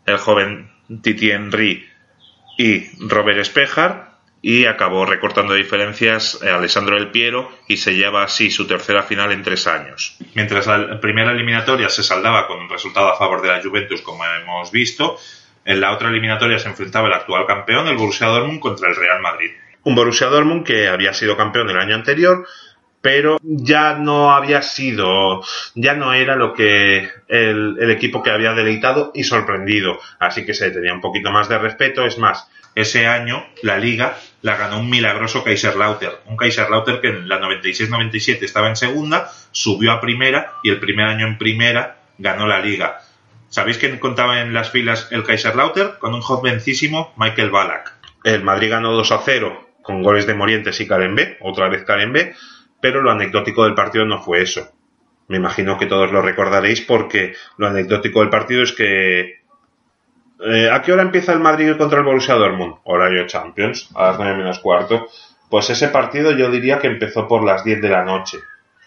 el 0.07 0.19
joven 0.19 0.71
Titi 1.03 1.31
Henry 1.31 1.87
y 2.59 2.87
Robert 3.07 3.39
Espejar 3.39 4.17
y 4.43 4.67
acabó 4.67 5.07
recortando 5.07 5.55
diferencias 5.55 6.41
Alessandro 6.43 6.97
Del 6.97 7.11
Piero 7.11 7.51
y 7.67 7.79
se 7.79 7.95
lleva 7.95 8.23
así 8.23 8.51
su 8.51 8.67
tercera 8.67 9.03
final 9.03 9.33
en 9.33 9.43
tres 9.43 9.67
años. 9.67 10.17
Mientras 10.35 10.67
la 10.67 11.01
primera 11.01 11.33
eliminatoria 11.33 11.89
se 11.89 12.03
saldaba 12.03 12.47
con 12.47 12.61
un 12.61 12.69
resultado 12.69 13.09
a 13.09 13.17
favor 13.17 13.43
de 13.43 13.49
la 13.49 13.63
Juventus, 13.63 14.03
como 14.03 14.25
hemos 14.25 14.71
visto, 14.71 15.19
en 15.65 15.81
la 15.81 15.93
otra 15.93 16.11
eliminatoria 16.11 16.61
se 16.61 16.69
enfrentaba 16.69 17.09
el 17.09 17.15
actual 17.15 17.45
campeón, 17.45 17.89
el 17.89 17.97
Borussia 17.97 18.29
Dortmund, 18.29 18.61
contra 18.61 18.89
el 18.89 18.95
Real 18.95 19.21
Madrid. 19.21 19.51
Un 19.83 19.97
Borussia 19.97 20.29
Dortmund 20.29 20.65
que 20.65 20.89
había 20.89 21.13
sido 21.13 21.37
campeón 21.37 21.69
el 21.71 21.79
año 21.79 21.97
anterior, 21.97 22.47
pero 23.07 23.39
ya 23.41 23.95
no 23.95 24.33
había 24.33 24.63
sido, 24.63 25.41
ya 25.77 25.95
no 25.95 26.13
era 26.13 26.35
lo 26.35 26.55
que 26.55 27.09
el, 27.29 27.89
equipo 27.89 28.21
que 28.21 28.33
había 28.33 28.53
deleitado 28.53 29.13
y 29.15 29.23
sorprendido, 29.23 30.01
así 30.19 30.45
que 30.45 30.55
se 30.55 30.73
tenía 30.73 30.93
un 30.93 31.01
poquito 31.01 31.31
más 31.31 31.49
de 31.49 31.57
respeto, 31.57 32.05
es 32.05 32.19
más, 32.19 32.49
ese 32.75 33.07
año 33.07 33.47
la 33.63 33.79
liga 33.79 34.19
la 34.43 34.57
ganó 34.57 34.81
un 34.81 34.91
milagroso 34.91 35.45
Kaiserlautern. 35.45 36.17
Un 36.25 36.37
Kaiserlautern 36.37 37.01
que 37.01 37.07
en 37.11 37.29
la 37.29 37.41
96-97 37.41 38.43
estaba 38.43 38.71
en 38.71 38.75
segunda, 38.75 39.31
subió 39.53 39.93
a 39.93 40.01
primera 40.01 40.55
y 40.65 40.71
el 40.71 40.81
primer 40.81 41.07
año 41.07 41.29
en 41.29 41.39
primera 41.39 41.99
ganó 42.19 42.49
la 42.49 42.59
liga. 42.59 43.03
¿Sabéis 43.51 43.79
quién 43.79 44.01
contaba 44.01 44.41
en 44.41 44.53
las 44.53 44.73
filas 44.73 45.07
el 45.13 45.23
Kaiserlautern? 45.23 45.93
Con 46.01 46.13
un 46.13 46.23
jovencísimo 46.23 47.15
Michael 47.17 47.51
Ballack. 47.51 47.93
El 48.25 48.43
Madrid 48.43 48.71
ganó 48.71 48.91
2 48.91 49.13
a 49.13 49.23
0 49.25 49.67
con 49.87 50.03
goles 50.03 50.27
de 50.27 50.35
Morientes 50.35 50.81
y 50.81 50.89
B, 50.89 51.39
otra 51.41 51.69
vez 51.69 51.87
B, 51.87 52.35
pero 52.81 53.03
lo 53.03 53.11
anecdótico 53.11 53.65
del 53.65 53.75
partido 53.75 54.05
no 54.05 54.21
fue 54.23 54.43
eso. 54.43 54.69
Me 55.29 55.37
imagino 55.39 55.77
que 55.79 55.87
todos 55.87 56.13
lo 56.13 56.23
recordaréis 56.23 56.83
porque 56.83 57.35
lo 57.59 57.67
anecdótico 57.67 58.21
del 58.21 58.31
partido 58.31 58.63
es 58.63 58.73
que 58.73 59.41
eh, 60.45 60.69
¿A 60.71 60.83
qué 60.83 60.93
hora 60.93 61.03
empieza 61.03 61.33
el 61.33 61.41
Madrid 61.41 61.77
contra 61.79 61.99
el 61.99 62.05
Borussia 62.05 62.35
Dortmund? 62.35 62.75
Horario 62.85 63.27
Champions, 63.27 63.89
a 63.95 64.09
las 64.09 64.19
9 64.19 64.37
menos 64.37 64.59
cuarto. 64.59 65.09
Pues 65.49 65.71
ese 65.71 65.89
partido 65.89 66.33
yo 66.33 66.51
diría 66.51 66.79
que 66.79 66.89
empezó 66.89 67.27
por 67.27 67.43
las 67.43 67.65
10 67.65 67.81
de 67.81 67.89
la 67.89 68.05
noche. 68.05 68.39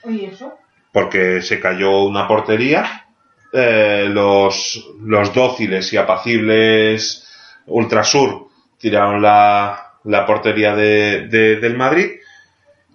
¿Y 0.08 0.26
eso? 0.26 0.54
Porque 0.94 1.42
se 1.42 1.60
cayó 1.60 2.04
una 2.04 2.28
portería. 2.28 3.06
eh, 3.52 4.08
los, 4.14 4.92
los 5.04 5.34
dóciles 5.34 5.92
y 5.92 5.98
apacibles 5.98 7.28
Ultrasur 7.66 8.48
tiraron 8.78 9.20
la, 9.24 9.94
la 10.04 10.26
portería 10.28 10.76
de- 10.76 11.28
de- 11.28 11.56
del 11.56 11.76
Madrid. 11.76 12.19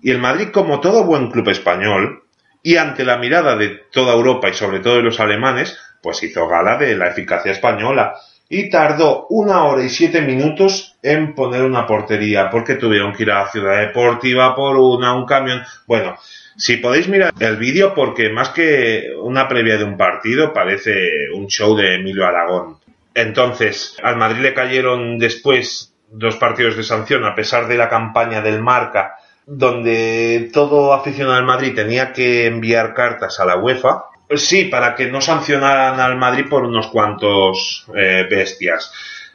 Y 0.05 0.11
el 0.11 0.19
Madrid, 0.19 0.49
como 0.53 0.81
todo 0.81 1.05
buen 1.05 1.31
club 1.31 1.49
español, 1.49 2.25
y 2.63 2.77
ante 2.77 3.07
la 3.07 3.17
mirada 3.17 3.57
de 3.57 3.71
toda 3.91 4.13
Europa 4.13 4.51
y 4.51 4.53
sobre 4.53 4.81
todo 4.81 4.97
de 4.97 5.03
los 5.03 5.19
alemanes, 5.19 5.79
pues 6.03 6.23
hizo 6.23 6.47
gala 6.47 6.77
de 6.77 6.95
la 6.95 7.09
eficacia 7.09 7.53
española 7.53 8.15
y 8.47 8.69
tardó 8.69 9.27
una 9.31 9.65
hora 9.65 9.83
y 9.83 9.89
siete 9.89 10.21
minutos 10.21 10.99
en 11.03 11.35
poner 11.35 11.63
una 11.63 11.87
portería 11.87 12.51
porque 12.51 12.75
tuvieron 12.75 13.15
que 13.15 13.23
ir 13.23 13.31
a 13.31 13.45
la 13.45 13.49
ciudad 13.49 13.81
deportiva 13.81 14.55
por 14.55 14.77
una, 14.77 15.15
un 15.15 15.25
camión. 15.25 15.63
Bueno, 15.87 16.19
si 16.55 16.77
podéis 16.77 17.09
mirar 17.09 17.33
el 17.41 17.57
vídeo 17.57 17.95
porque 17.95 18.29
más 18.29 18.51
que 18.51 19.09
una 19.23 19.49
previa 19.49 19.79
de 19.79 19.85
un 19.85 19.97
partido 19.97 20.53
parece 20.53 21.31
un 21.35 21.47
show 21.47 21.75
de 21.75 21.95
Emilio 21.95 22.27
Aragón. 22.27 22.77
Entonces, 23.15 23.97
al 24.03 24.19
Madrid 24.19 24.43
le 24.43 24.53
cayeron 24.53 25.19
después 25.19 25.95
dos 26.11 26.37
partidos 26.37 26.77
de 26.77 26.83
sanción 26.83 27.25
a 27.25 27.35
pesar 27.35 27.67
de 27.69 27.79
la 27.79 27.89
campaña 27.89 28.43
del 28.43 28.61
Marca 28.61 29.17
donde 29.47 30.51
todo 30.53 30.93
aficionado 30.95 31.37
al 31.37 31.45
Madrid 31.45 31.75
tenía 31.75 32.13
que 32.13 32.47
enviar 32.47 32.95
cartas 32.95 33.41
a 33.41 33.45
la 33.45 33.57
UEFA. 33.57 34.05
Pues 34.29 34.47
sí, 34.47 34.65
para 34.65 34.95
que 34.95 35.07
no 35.07 35.21
sancionaran 35.21 36.01
al 36.01 36.17
Madrid 36.17 36.47
por 36.49 36.65
unos 36.65 36.89
cuantos 36.89 37.87
eh, 37.95 38.27
bestias. 38.31 38.93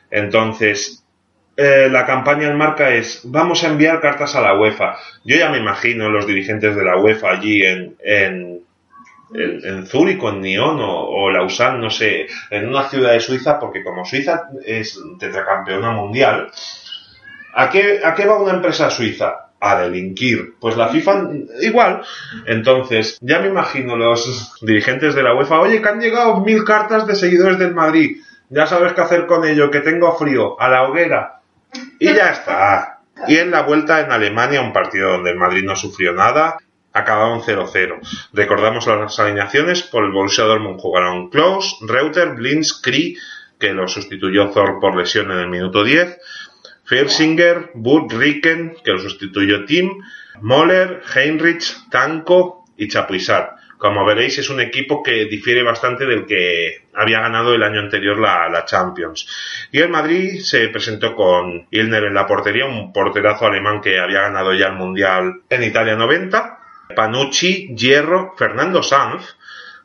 Entonces, 0.10 1.05
eh, 1.55 1.89
la 1.91 2.05
campaña 2.05 2.47
en 2.47 2.57
marca 2.57 2.89
es 2.89 3.22
vamos 3.26 3.64
a 3.64 3.68
enviar 3.68 3.99
cartas 3.99 4.36
a 4.36 4.41
la 4.41 4.57
UEFA. 4.57 4.97
Yo 5.26 5.36
ya 5.36 5.49
me 5.49 5.57
imagino 5.57 6.10
los 6.10 6.26
dirigentes 6.26 6.76
de 6.76 6.84
la 6.84 6.97
UEFA 6.97 7.32
allí 7.32 7.62
en, 7.64 7.95
en, 8.03 8.62
en, 9.34 9.66
en 9.66 9.86
Zúrich 9.86 10.24
en 10.24 10.41
Nyon 10.41 10.80
o, 10.80 11.05
o 11.05 11.30
Lausanne, 11.30 11.80
no 11.80 11.89
sé, 11.89 12.28
en 12.49 12.68
una 12.68 12.88
ciudad 12.89 13.12
de 13.12 13.20
Suiza, 13.20 13.60
porque 13.60 13.84
como 13.84 14.05
Suiza 14.05 14.43
es 14.66 14.99
tetracampeona 15.20 15.91
mundial, 15.91 16.49
¿a 17.53 17.70
qué, 17.70 17.99
¿a 18.03 18.16
qué 18.16 18.26
va 18.26 18.41
una 18.41 18.53
empresa 18.53 18.89
suiza? 18.89 19.49
A 19.60 19.82
delinquir. 19.82 20.55
Pues 20.60 20.78
la 20.78 20.88
FIFA 20.88 21.30
igual. 21.62 22.01
Entonces, 22.45 23.18
ya 23.22 23.39
me 23.39 23.47
imagino 23.47 23.97
los 23.97 24.55
dirigentes 24.62 25.16
de 25.16 25.24
la 25.24 25.36
UEFA, 25.36 25.60
oye, 25.60 25.82
que 25.82 25.89
han 25.89 25.99
llegado 25.99 26.39
mil 26.41 26.64
cartas 26.64 27.05
de 27.05 27.16
seguidores 27.16 27.60
del 27.60 27.74
Madrid. 27.74 28.18
Ya 28.49 28.66
sabes 28.66 28.93
qué 28.93 29.01
hacer 29.01 29.26
con 29.28 29.45
ello, 29.45 29.70
que 29.70 29.82
tengo 29.82 30.18
frío, 30.18 30.60
a 30.60 30.70
la 30.70 30.84
hoguera. 30.84 31.41
Y 31.99 32.14
ya 32.14 32.32
está. 32.32 33.01
Y 33.28 33.38
en 33.38 33.51
la 33.51 33.64
vuelta 33.64 33.99
en 33.99 34.12
Alemania, 34.12 34.62
un 34.62 34.74
partido 34.74 35.12
donde 35.12 35.32
el 35.32 35.38
Madrid 35.38 35.64
no 35.64 35.76
sufrió 35.76 36.14
nada, 36.14 36.57
acabaron 36.93 37.41
0-0. 37.41 37.99
Recordamos 38.34 38.88
las 38.88 39.20
alineaciones, 39.20 39.84
por 39.84 40.03
el 40.03 40.12
Borussia 40.12 40.45
Dortmund 40.45 40.80
jugaron 40.80 41.30
Klaus, 41.30 41.78
Reuter, 41.82 42.34
Blins, 42.34 42.74
Kri, 42.82 43.18
que 43.60 43.74
lo 43.74 43.88
sustituyó 43.88 44.49
Thor 44.49 44.80
por 44.80 44.95
lesión 44.95 45.32
en 45.32 45.39
el 45.39 45.49
minuto 45.49 45.84
10, 45.84 46.18
Fersinger, 46.89 47.69
Burt 47.75 48.11
Ricken, 48.11 48.75
que 48.83 48.91
lo 48.91 48.99
sustituyó 48.99 49.63
Tim, 49.65 49.91
Moller, 50.41 51.03
Heinrich, 51.13 51.87
Tanko 51.91 52.65
y 52.77 52.87
Chapuisat. 52.87 53.59
Como 53.77 54.03
veréis, 54.03 54.39
es 54.39 54.49
un 54.49 54.59
equipo 54.59 55.03
que 55.03 55.25
difiere 55.25 55.61
bastante 55.61 56.05
del 56.05 56.25
que 56.25 56.87
había 56.95 57.21
ganado 57.21 57.53
el 57.53 57.61
año 57.63 57.79
anterior 57.79 58.17
la, 58.17 58.49
la 58.49 58.65
Champions. 58.65 59.27
Y 59.71 59.79
el 59.79 59.89
Madrid 59.89 60.41
se 60.41 60.67
presentó 60.69 61.15
con 61.15 61.67
Ilner 61.69 62.05
en 62.05 62.15
la 62.15 62.25
portería, 62.25 62.65
un 62.65 62.91
porterazo 62.91 63.45
alemán 63.45 63.81
que 63.81 63.99
había 63.99 64.21
ganado 64.21 64.53
ya 64.55 64.67
el 64.67 64.75
Mundial 64.75 65.43
en 65.49 65.63
Italia 65.63 65.95
90, 65.95 66.59
Panucci, 66.95 67.73
Hierro, 67.75 68.33
Fernando 68.35 68.81
Sanz, 68.81 69.37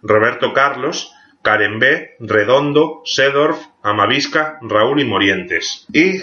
Roberto 0.03 0.55
Carlos, 0.55 1.13
Carembé, 1.43 2.17
Redondo, 2.19 3.03
Sedorf, 3.05 3.59
Amavisca, 3.83 4.59
Raúl 4.63 5.01
y 5.01 5.05
Morientes. 5.05 5.87
Y 5.93 6.23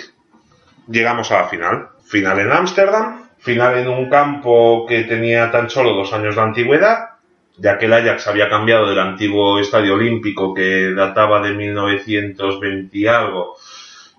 llegamos 0.92 1.32
a 1.32 1.42
la 1.42 1.48
final. 1.48 1.90
Final 2.04 2.40
en 2.40 2.52
Ámsterdam, 2.52 3.30
final 3.40 3.78
en 3.78 3.88
un 3.88 4.10
campo 4.10 4.86
que 4.88 5.04
tenía 5.04 5.50
tan 5.52 5.70
solo 5.70 5.94
dos 5.94 6.14
años 6.14 6.36
de 6.36 6.42
antigüedad, 6.42 7.12
ya 7.58 7.78
que 7.78 7.86
el 7.86 7.94
Ajax 7.94 8.28
había 8.28 8.50
cambiado 8.50 8.90
del 8.90 9.00
antiguo 9.00 9.60
estadio 9.60 9.96
olímpico 9.96 10.54
que 10.54 10.94
databa 10.94 11.42
de 11.42 11.54
1920 11.54 12.98
y 12.98 13.08
algo, 13.08 13.56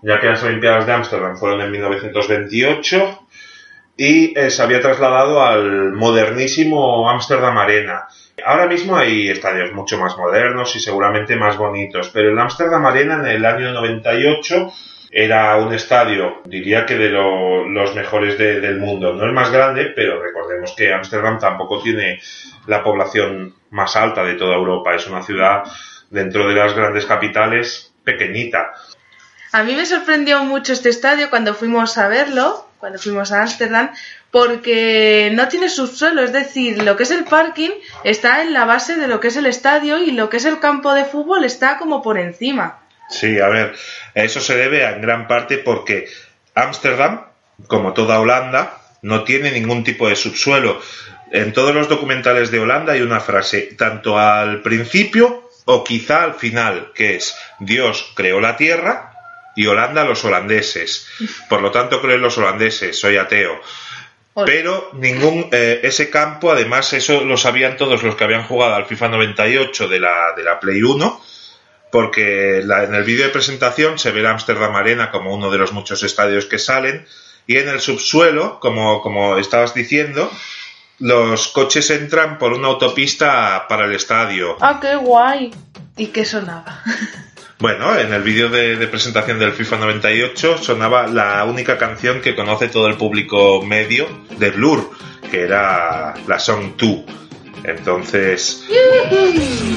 ya 0.01 0.19
que 0.19 0.27
las 0.27 0.43
Olimpiadas 0.43 0.85
de 0.85 0.93
Ámsterdam 0.93 1.37
fueron 1.37 1.61
en 1.61 1.71
1928, 1.71 3.19
y 3.95 4.37
eh, 4.37 4.49
se 4.49 4.61
había 4.63 4.81
trasladado 4.81 5.41
al 5.43 5.93
modernísimo 5.93 7.09
Amsterdam 7.09 7.57
Arena. 7.57 8.07
Ahora 8.43 8.65
mismo 8.65 8.97
hay 8.97 9.29
estadios 9.29 9.71
mucho 9.73 9.99
más 9.99 10.17
modernos 10.17 10.75
y 10.75 10.79
seguramente 10.79 11.35
más 11.35 11.57
bonitos, 11.57 12.09
pero 12.09 12.31
el 12.31 12.39
Amsterdam 12.39 12.85
Arena 12.85 13.15
en 13.15 13.27
el 13.27 13.45
año 13.45 13.71
98 13.71 14.71
era 15.15 15.55
un 15.57 15.73
estadio, 15.73 16.41
diría 16.45 16.85
que 16.87 16.95
de 16.95 17.09
lo- 17.09 17.67
los 17.69 17.93
mejores 17.93 18.37
de- 18.37 18.59
del 18.59 18.79
mundo. 18.79 19.13
No 19.13 19.25
el 19.25 19.31
más 19.31 19.51
grande, 19.51 19.93
pero 19.95 20.21
recordemos 20.21 20.73
que 20.75 20.91
Ámsterdam 20.91 21.37
tampoco 21.39 21.81
tiene 21.83 22.19
la 22.67 22.83
población 22.83 23.53
más 23.69 23.95
alta 23.95 24.23
de 24.23 24.33
toda 24.33 24.55
Europa. 24.55 24.95
Es 24.95 25.07
una 25.07 25.21
ciudad 25.21 25.63
dentro 26.09 26.47
de 26.47 26.55
las 26.55 26.73
grandes 26.73 27.05
capitales 27.05 27.93
pequeñita. 28.03 28.71
A 29.51 29.61
mí 29.63 29.75
me 29.75 29.85
sorprendió 29.85 30.43
mucho 30.43 30.73
este 30.73 30.89
estadio 30.89 31.29
cuando 31.29 31.53
fuimos 31.53 31.97
a 31.99 32.07
verlo, 32.07 32.67
cuando 32.79 32.97
fuimos 32.97 33.31
a 33.31 33.41
Ámsterdam, 33.43 33.91
porque 34.31 35.29
no 35.33 35.47
tiene 35.47 35.69
subsuelo, 35.69 36.23
es 36.23 36.33
decir, 36.33 36.81
lo 36.83 36.97
que 36.97 37.03
es 37.03 37.11
el 37.11 37.23
parking 37.23 37.69
está 38.03 38.41
en 38.41 38.51
la 38.51 38.65
base 38.65 38.95
de 38.95 39.07
lo 39.07 39.19
que 39.19 39.27
es 39.27 39.37
el 39.37 39.45
estadio 39.45 39.99
y 39.99 40.11
lo 40.11 40.29
que 40.29 40.37
es 40.37 40.45
el 40.45 40.59
campo 40.59 40.93
de 40.95 41.05
fútbol 41.05 41.45
está 41.45 41.77
como 41.77 42.01
por 42.01 42.17
encima. 42.17 42.79
Sí, 43.09 43.39
a 43.39 43.47
ver, 43.47 43.75
eso 44.15 44.39
se 44.39 44.55
debe 44.55 44.83
en 44.83 45.01
gran 45.01 45.27
parte 45.27 45.57
porque 45.57 46.07
Ámsterdam, 46.55 47.25
como 47.67 47.93
toda 47.93 48.19
Holanda, 48.19 48.81
no 49.01 49.23
tiene 49.23 49.51
ningún 49.51 49.83
tipo 49.83 50.07
de 50.07 50.15
subsuelo. 50.15 50.81
En 51.31 51.51
todos 51.51 51.73
los 51.73 51.89
documentales 51.89 52.51
de 52.51 52.59
Holanda 52.59 52.93
hay 52.93 53.01
una 53.01 53.19
frase, 53.19 53.73
tanto 53.77 54.19
al 54.19 54.61
principio 54.61 55.49
o 55.65 55.83
quizá 55.83 56.23
al 56.23 56.35
final, 56.35 56.91
que 56.93 57.15
es 57.15 57.35
Dios 57.59 58.11
creó 58.15 58.39
la 58.39 58.57
tierra 58.57 59.13
y 59.55 59.65
Holanda 59.67 60.03
los 60.03 60.23
holandeses. 60.25 61.07
Por 61.49 61.61
lo 61.61 61.71
tanto, 61.71 62.01
creo 62.01 62.15
en 62.15 62.21
los 62.21 62.37
holandeses, 62.37 62.99
soy 62.99 63.17
ateo. 63.17 63.59
Pero 64.45 64.89
ningún 64.93 65.47
eh, 65.51 65.81
ese 65.83 66.09
campo, 66.09 66.51
además, 66.51 66.91
eso 66.93 67.23
lo 67.23 67.37
sabían 67.37 67.77
todos 67.77 68.01
los 68.01 68.15
que 68.15 68.23
habían 68.23 68.47
jugado 68.47 68.73
al 68.73 68.85
FIFA 68.85 69.09
98 69.09 69.87
de 69.87 69.99
la, 69.99 70.33
de 70.35 70.43
la 70.43 70.59
Play 70.59 70.81
1, 70.81 71.21
porque 71.93 72.63
la- 72.65 72.83
en 72.85 72.95
el 72.95 73.03
vídeo 73.03 73.25
de 73.25 73.29
presentación 73.31 73.99
se 73.99 74.09
ve 74.11 74.23
la 74.23 74.31
Amsterdam 74.31 74.75
Arena 74.75 75.11
como 75.11 75.31
uno 75.31 75.51
de 75.51 75.59
los 75.59 75.73
muchos 75.73 76.01
estadios 76.01 76.45
que 76.47 76.57
salen, 76.57 77.05
y 77.45 77.57
en 77.57 77.69
el 77.69 77.79
subsuelo, 77.79 78.59
como, 78.59 78.99
como 79.03 79.37
estabas 79.37 79.75
diciendo, 79.75 80.31
los 80.97 81.49
coches 81.49 81.91
entran 81.91 82.39
por 82.39 82.53
una 82.53 82.69
autopista 82.69 83.67
para 83.69 83.85
el 83.85 83.93
estadio. 83.93 84.57
¡Ah, 84.59 84.79
qué 84.81 84.95
guay! 84.95 85.53
¿Y 85.95 86.07
qué 86.07 86.25
sonaba? 86.25 86.81
Bueno, 87.59 87.97
en 87.97 88.11
el 88.11 88.23
vídeo 88.23 88.49
de, 88.49 88.75
de 88.75 88.87
presentación 88.87 89.39
del 89.39 89.53
FIFA 89.53 89.77
98 89.77 90.57
sonaba 90.57 91.07
la 91.07 91.45
única 91.45 91.77
canción 91.77 92.19
que 92.19 92.35
conoce 92.35 92.67
todo 92.67 92.87
el 92.87 92.97
público 92.97 93.61
medio 93.61 94.05
de 94.37 94.49
Blur, 94.51 94.91
que 95.31 95.43
era 95.43 96.13
la 96.27 96.39
Song 96.39 96.73
2. 96.75 97.22
Entonces, 97.63 98.67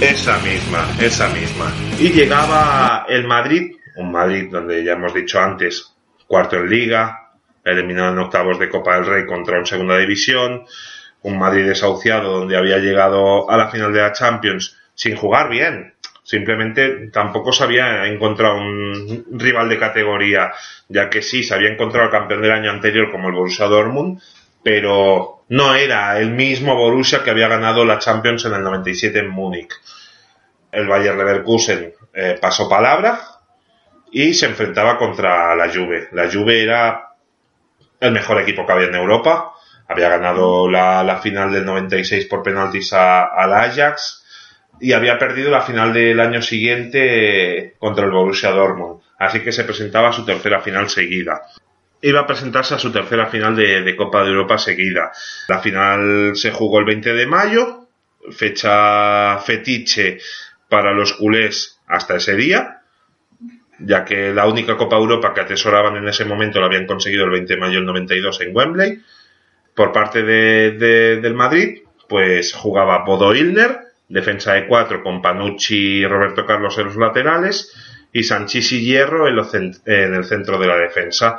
esa 0.01 0.39
misma, 0.39 0.87
esa 1.01 1.29
misma. 1.29 1.73
Y 1.99 2.11
llegaba 2.11 3.07
el 3.09 3.27
Madrid, 3.27 3.77
un 3.97 4.11
Madrid 4.11 4.49
donde 4.51 4.83
ya 4.85 4.93
hemos 4.93 5.15
dicho 5.15 5.41
antes, 5.41 5.95
cuarto 6.27 6.57
en 6.57 6.69
liga, 6.69 7.31
eliminado 7.65 8.13
en 8.13 8.19
octavos 8.19 8.59
de 8.59 8.69
Copa 8.69 8.97
del 8.97 9.07
Rey 9.07 9.27
contra 9.27 9.59
un 9.59 9.67
segunda 9.67 9.99
división, 9.99 10.65
un 11.23 11.39
Madrid 11.39 11.67
desahuciado 11.67 12.41
donde 12.41 12.57
había 12.57 12.79
llegado 12.79 13.51
a 13.51 13.57
la 13.57 13.69
final 13.69 13.93
de 13.93 14.01
la 14.01 14.13
Champions 14.13 14.77
sin 14.95 15.17
jugar 15.17 15.49
bien. 15.49 15.95
Simplemente 16.23 17.09
tampoco 17.13 17.53
se 17.53 17.63
había 17.63 18.05
encontrado 18.07 18.57
un 18.57 19.27
rival 19.31 19.69
de 19.69 19.79
categoría, 19.79 20.53
ya 20.89 21.09
que 21.09 21.23
sí, 21.23 21.45
se 21.45 21.55
había 21.55 21.71
encontrado 21.71 22.07
el 22.07 22.13
campeón 22.13 22.43
del 22.43 22.51
año 22.51 22.71
anterior 22.71 23.13
como 23.13 23.29
el 23.29 23.35
Borussia 23.35 23.67
Dortmund, 23.67 24.21
pero 24.63 25.36
no 25.49 25.75
era 25.75 26.19
el 26.19 26.31
mismo 26.31 26.75
Borussia 26.75 27.23
que 27.23 27.31
había 27.31 27.49
ganado 27.49 27.85
la 27.85 27.99
Champions 27.99 28.45
en 28.45 28.55
el 28.55 28.63
97 28.63 29.19
en 29.19 29.29
Múnich. 29.29 29.73
El 30.73 30.89
Bayer 30.89 31.15
Leverkusen 31.15 31.95
eh, 32.13 32.39
pasó 32.41 32.69
palabra 32.69 33.21
y 34.11 34.35
se 34.35 34.47
enfrentaba 34.47 34.99
contra 34.99 35.55
la 35.55 35.73
Juve. 35.73 36.09
La 36.13 36.31
Juve 36.31 36.63
era 36.63 37.15
el 38.01 38.13
mejor 38.13 38.41
equipo 38.41 38.67
que 38.67 38.73
había 38.73 38.89
en 38.89 38.95
Europa. 38.95 39.53
Había 39.89 40.09
ganado 40.09 40.69
la, 40.69 41.05
la 41.05 41.19
final 41.19 41.53
del 41.53 41.65
96 41.65 42.27
por 42.27 42.43
penaltis 42.43 42.93
al 42.93 43.53
Ajax 43.53 44.25
y 44.81 44.93
había 44.93 45.19
perdido 45.19 45.51
la 45.51 45.63
final 45.63 45.93
del 45.93 46.19
año 46.21 46.43
siguiente 46.43 47.77
contra 47.79 48.05
el 48.05 48.11
Borussia 48.11 48.51
Dortmund. 48.51 49.01
Así 49.19 49.41
que 49.41 49.53
se 49.53 49.65
presentaba 49.65 50.13
su 50.13 50.25
tercera 50.25 50.61
final 50.61 50.91
seguida. 50.91 51.43
Iba 52.03 52.21
a 52.21 52.27
presentarse 52.27 52.75
a 52.75 52.79
su 52.79 52.93
tercera 52.93 53.27
final 53.27 53.57
de, 53.57 53.97
Copa 53.97 54.23
de 54.23 54.31
Europa 54.31 54.59
seguida. 54.59 55.11
La 55.49 55.59
final 55.61 56.33
se 56.35 56.51
jugó 56.53 56.79
el 56.79 56.85
20 56.85 57.13
de 57.15 57.27
mayo, 57.27 57.89
fecha 58.31 59.39
fetiche 59.39 60.19
para 60.69 60.93
los 60.93 61.15
culés 61.15 61.79
hasta 61.87 62.17
ese 62.17 62.37
día, 62.37 62.81
ya 63.79 64.05
que 64.05 64.33
la 64.33 64.47
única 64.47 64.77
Copa 64.77 64.97
Europa 64.97 65.33
que 65.35 65.41
atesoraban 65.43 65.97
en 65.97 66.09
ese 66.09 66.25
momento 66.25 66.61
la 66.61 66.67
habían 66.67 66.87
conseguido 66.87 67.25
el 67.25 67.31
20 67.31 67.55
de 67.55 67.61
mayo 67.61 67.75
del 67.77 67.87
92 67.87 68.41
en 68.43 68.55
Wembley. 68.57 69.03
Por 69.75 69.93
parte 69.93 70.23
de- 70.23 70.73
de- 70.73 71.17
del 71.21 71.35
Madrid, 71.35 71.81
pues 72.09 72.53
jugaba 72.55 73.05
Bodo 73.05 73.35
Ilner, 73.35 73.79
defensa 74.09 74.55
de 74.55 74.67
cuatro 74.67 75.03
con 75.03 75.21
Panucci 75.21 75.99
y 75.99 76.07
Roberto 76.07 76.47
Carlos 76.47 76.79
en 76.79 76.87
los 76.87 76.97
laterales, 76.97 77.75
y 78.13 78.23
Sanchís 78.23 78.73
y 78.73 78.85
Hierro 78.85 79.29
en, 79.29 79.39
en 79.85 80.15
el 80.15 80.25
centro 80.25 80.59
de 80.59 80.67
la 80.67 80.77
defensa. 80.77 81.39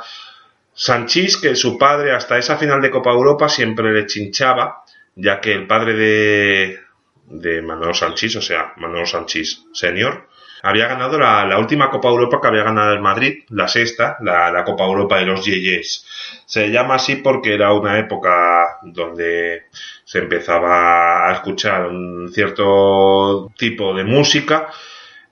Sanchís, 0.78 1.36
que 1.36 1.56
su 1.56 1.76
padre 1.76 2.12
hasta 2.12 2.38
esa 2.38 2.56
final 2.56 2.80
de 2.80 2.92
Copa 2.92 3.10
Europa 3.10 3.48
siempre 3.48 3.92
le 3.92 4.06
chinchaba, 4.06 4.84
ya 5.16 5.40
que 5.40 5.52
el 5.52 5.66
padre 5.66 5.94
de, 5.94 6.78
de 7.26 7.62
Manuel 7.62 7.96
Sanchís, 7.96 8.36
o 8.36 8.40
sea, 8.40 8.74
Manuel 8.76 9.04
Sanchís 9.04 9.64
senior, 9.72 10.28
había 10.62 10.86
ganado 10.86 11.18
la, 11.18 11.58
última 11.58 11.90
Copa 11.90 12.10
Europa 12.10 12.40
que 12.40 12.46
había 12.46 12.62
ganado 12.62 12.92
el 12.92 13.00
Madrid, 13.00 13.42
la 13.48 13.66
sexta, 13.66 14.18
la, 14.20 14.52
la 14.52 14.62
Copa 14.62 14.84
Europa 14.84 15.18
de 15.18 15.26
los 15.26 15.44
Yeyes. 15.44 16.06
Se 16.46 16.70
llama 16.70 16.94
así 16.94 17.16
porque 17.16 17.54
era 17.54 17.72
una 17.72 17.98
época 17.98 18.78
donde 18.82 19.64
se 20.04 20.20
empezaba 20.20 21.28
a 21.28 21.32
escuchar 21.32 21.88
un 21.88 22.30
cierto 22.32 23.50
tipo 23.58 23.94
de 23.94 24.04
música 24.04 24.68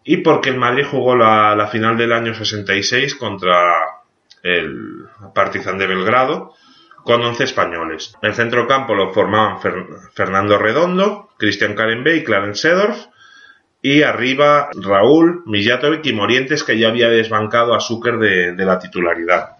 y 0.02 0.16
porque 0.16 0.50
el 0.50 0.56
Madrid 0.56 0.86
jugó 0.90 1.14
la, 1.14 1.54
la 1.54 1.68
final 1.68 1.96
del 1.96 2.12
año 2.12 2.34
66 2.34 3.14
contra 3.14 3.74
el 4.42 4.95
Partizan 5.34 5.78
de 5.78 5.86
Belgrado 5.86 6.54
con 7.04 7.22
11 7.22 7.44
españoles. 7.44 8.14
El 8.22 8.34
centrocampo 8.34 8.94
lo 8.94 9.12
formaban 9.12 9.58
Fer- 9.60 10.10
Fernando 10.12 10.58
Redondo, 10.58 11.30
Cristian 11.38 11.74
Carenbe 11.74 12.16
y 12.16 12.24
Clarence 12.24 12.62
Seedorf. 12.62 13.06
Y 13.82 14.02
arriba 14.02 14.68
Raúl, 14.82 15.42
Mijatovic 15.46 16.04
y 16.06 16.12
Morientes 16.12 16.64
que 16.64 16.76
ya 16.78 16.88
había 16.88 17.08
desbancado 17.08 17.74
a 17.74 17.80
Zucker 17.80 18.18
de, 18.18 18.64
la 18.64 18.80
titularidad. 18.80 19.50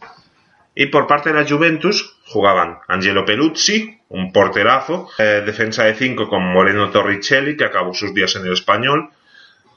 Y 0.75 0.87
por 0.87 1.07
parte 1.07 1.33
de 1.33 1.41
la 1.41 1.49
Juventus 1.49 2.19
jugaban 2.27 2.79
Angelo 2.89 3.25
Peluzzi, 3.25 4.01
un 4.09 4.33
porterazo, 4.33 5.09
eh, 5.19 5.43
defensa 5.47 5.85
de 5.85 5.95
5 5.95 6.29
con 6.29 6.43
Moreno 6.53 6.91
Torricelli, 6.91 7.57
que 7.57 7.65
acabó 7.65 7.95
sus 7.95 8.13
días 8.13 8.35
en 8.35 8.47
el 8.47 8.53
español, 8.55 9.11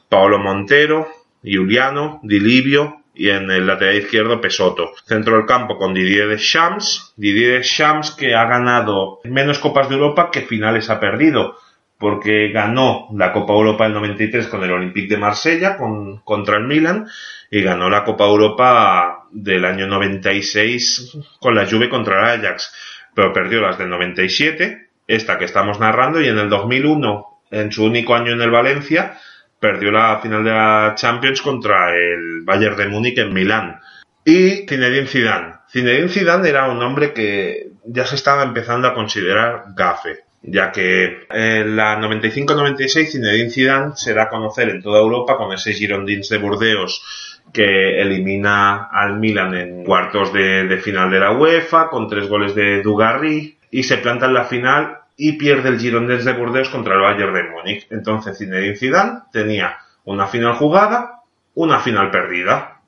Paolo 0.10 0.40
Montero, 0.40 1.08
Giuliano, 1.44 2.20
Di 2.24 2.40
Livio 2.40 2.99
y 3.20 3.30
en 3.32 3.52
el 3.52 3.68
lateral 3.68 3.98
izquierdo 3.98 4.40
Pesotto. 4.40 4.94
Centro 5.06 5.36
del 5.36 5.46
campo 5.46 5.78
con 5.78 5.94
Didier 5.94 6.30
Deschamps, 6.30 7.14
Didier 7.18 7.58
Deschamps 7.58 8.12
que 8.12 8.34
ha 8.34 8.46
ganado 8.46 9.20
menos 9.26 9.60
Copas 9.60 9.90
de 9.90 9.96
Europa 9.96 10.30
que 10.32 10.44
finales 10.44 10.90
ha 10.90 11.02
perdido, 11.02 11.58
porque 11.98 12.48
ganó 12.54 13.10
la 13.14 13.34
Copa 13.34 13.52
Europa 13.52 13.84
del 13.84 13.96
93 13.96 14.48
con 14.48 14.64
el 14.64 14.72
Olympique 14.72 15.16
de 15.16 15.20
Marsella 15.20 15.76
con, 15.76 16.20
contra 16.20 16.56
el 16.60 16.64
Milan 16.64 17.08
y 17.52 17.62
ganó 17.62 17.90
la 17.90 18.06
Copa 18.06 18.26
Europa 18.26 19.26
del 19.32 19.66
año 19.66 19.86
96 19.86 21.18
con 21.42 21.56
la 21.56 21.68
Juve 21.70 21.90
contra 21.90 22.34
el 22.34 22.40
Ajax, 22.40 22.74
pero 23.14 23.34
perdió 23.34 23.60
las 23.60 23.78
del 23.78 23.90
97, 23.90 24.92
esta 25.08 25.38
que 25.38 25.44
estamos 25.44 25.78
narrando, 25.82 26.22
y 26.22 26.30
en 26.30 26.38
el 26.38 26.48
2001, 26.48 27.26
en 27.52 27.70
su 27.74 27.84
único 27.84 28.16
año 28.16 28.32
en 28.32 28.42
el 28.42 28.52
Valencia, 28.52 29.18
perdió 29.60 29.92
la 29.92 30.20
final 30.20 30.44
de 30.44 30.52
la 30.52 30.94
Champions 30.96 31.42
contra 31.42 31.96
el 31.96 32.42
Bayern 32.44 32.78
de 32.78 32.88
Múnich 32.88 33.18
en 33.18 33.34
Milán. 33.34 33.80
Y 34.24 34.68
Zinedine 34.68 35.08
Zidane. 35.08 35.54
Zinedine 35.72 36.10
Zidane 36.10 36.50
era 36.50 36.70
un 36.70 36.82
hombre 36.82 37.14
que 37.14 37.72
ya 37.86 38.06
se 38.06 38.16
estaba 38.16 38.44
empezando 38.44 38.88
a 38.88 38.94
considerar 38.94 39.66
gafe, 39.76 40.20
ya 40.42 40.72
que 40.72 41.26
en 41.30 41.76
la 41.76 42.00
95-96 42.00 43.12
Zinedine 43.12 43.50
Zidane 43.50 43.92
se 43.96 44.14
da 44.14 44.24
a 44.24 44.30
conocer 44.30 44.70
en 44.70 44.82
toda 44.82 45.00
Europa 45.00 45.38
con 45.38 45.54
ese 45.54 45.74
Girondins 45.74 46.30
de 46.30 46.38
Burdeos 46.38 47.38
que 47.54 48.00
elimina 48.00 48.90
al 48.92 49.18
Milan 49.20 49.56
en 49.56 49.84
cuartos 49.84 50.32
de, 50.32 50.66
de 50.66 50.78
final 50.78 51.10
de 51.10 51.20
la 51.20 51.32
UEFA 51.32 51.90
con 51.90 52.08
tres 52.08 52.28
goles 52.28 52.54
de 52.54 52.84
Dugarry 52.84 53.58
y 53.72 53.84
se 53.84 53.98
planta 53.98 54.28
en 54.28 54.34
la 54.36 54.46
final 54.46 54.99
y 55.22 55.34
pierde 55.34 55.68
el 55.68 55.80
Girondins 55.80 56.24
de 56.24 56.32
Burdeos 56.32 56.70
contra 56.70 56.96
el 56.96 57.02
Bayern 57.02 57.34
de 57.34 57.44
Múnich. 57.44 57.88
Entonces 57.90 58.38
Zinedine 58.38 58.78
Zidane 58.78 59.20
tenía 59.34 59.78
una 60.06 60.28
final 60.28 60.54
jugada, 60.54 61.24
una 61.56 61.82
final 61.82 62.10
perdida. 62.10 62.80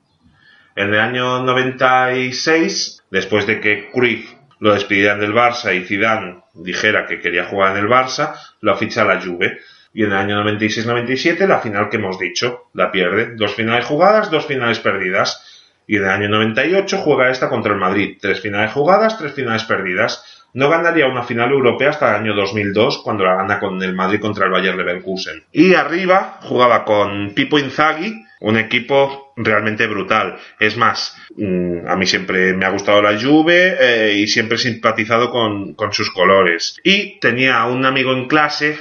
En 0.77 0.93
el 0.93 0.99
año 1.01 1.43
96, 1.43 3.03
después 3.11 3.45
de 3.47 3.59
que 3.59 3.89
Cruyff 3.91 4.31
lo 4.59 4.73
despidieran 4.73 5.19
del 5.19 5.33
Barça 5.33 5.75
y 5.75 5.83
Zidane 5.83 6.37
dijera 6.53 7.05
que 7.05 7.19
quería 7.19 7.43
jugar 7.43 7.75
en 7.75 7.83
el 7.83 7.89
Barça, 7.89 8.33
lo 8.61 8.77
ficha 8.77 9.03
la 9.03 9.19
Juve. 9.19 9.59
Y 9.93 10.05
en 10.05 10.13
el 10.13 10.17
año 10.17 10.41
96-97, 10.45 11.45
la 11.45 11.59
final 11.59 11.89
que 11.89 11.97
hemos 11.97 12.17
dicho, 12.17 12.69
la 12.73 12.93
pierde. 12.93 13.35
Dos 13.35 13.55
finales 13.55 13.83
jugadas, 13.83 14.31
dos 14.31 14.45
finales 14.45 14.79
perdidas. 14.79 15.67
Y 15.85 15.97
en 15.97 16.03
el 16.03 16.09
año 16.09 16.29
98 16.29 16.97
juega 16.99 17.29
esta 17.29 17.49
contra 17.49 17.73
el 17.73 17.79
Madrid. 17.79 18.17
Tres 18.21 18.39
finales 18.39 18.71
jugadas, 18.71 19.17
tres 19.17 19.33
finales 19.33 19.65
perdidas. 19.65 20.40
No 20.53 20.69
ganaría 20.69 21.07
una 21.07 21.23
final 21.23 21.51
europea 21.51 21.91
hasta 21.91 22.09
el 22.09 22.23
año 22.23 22.35
2002, 22.35 23.01
cuando 23.03 23.23
la 23.23 23.35
gana 23.35 23.59
con 23.59 23.81
el 23.81 23.93
Madrid 23.93 24.19
contra 24.19 24.45
el 24.45 24.51
Bayer 24.51 24.75
Leverkusen. 24.75 25.43
Y 25.51 25.75
arriba 25.75 26.39
jugaba 26.41 26.83
con 26.83 27.33
Pipo 27.33 27.57
Inzaghi, 27.57 28.25
un 28.41 28.57
equipo 28.57 29.33
realmente 29.37 29.87
brutal. 29.87 30.37
Es 30.59 30.75
más, 30.75 31.15
mm, 31.37 31.87
a 31.87 31.95
mí 31.95 32.05
siempre 32.05 32.53
me 32.53 32.65
ha 32.65 32.69
gustado 32.69 33.01
la 33.01 33.19
Juve 33.19 33.77
eh, 33.79 34.13
y 34.15 34.27
siempre 34.27 34.55
he 34.55 34.59
simpatizado 34.59 35.31
con, 35.31 35.75
sus 35.91 36.11
colores. 36.11 36.79
Y 36.83 37.19
tenía 37.19 37.65
un 37.65 37.85
amigo 37.85 38.13
en 38.13 38.27
clase 38.27 38.77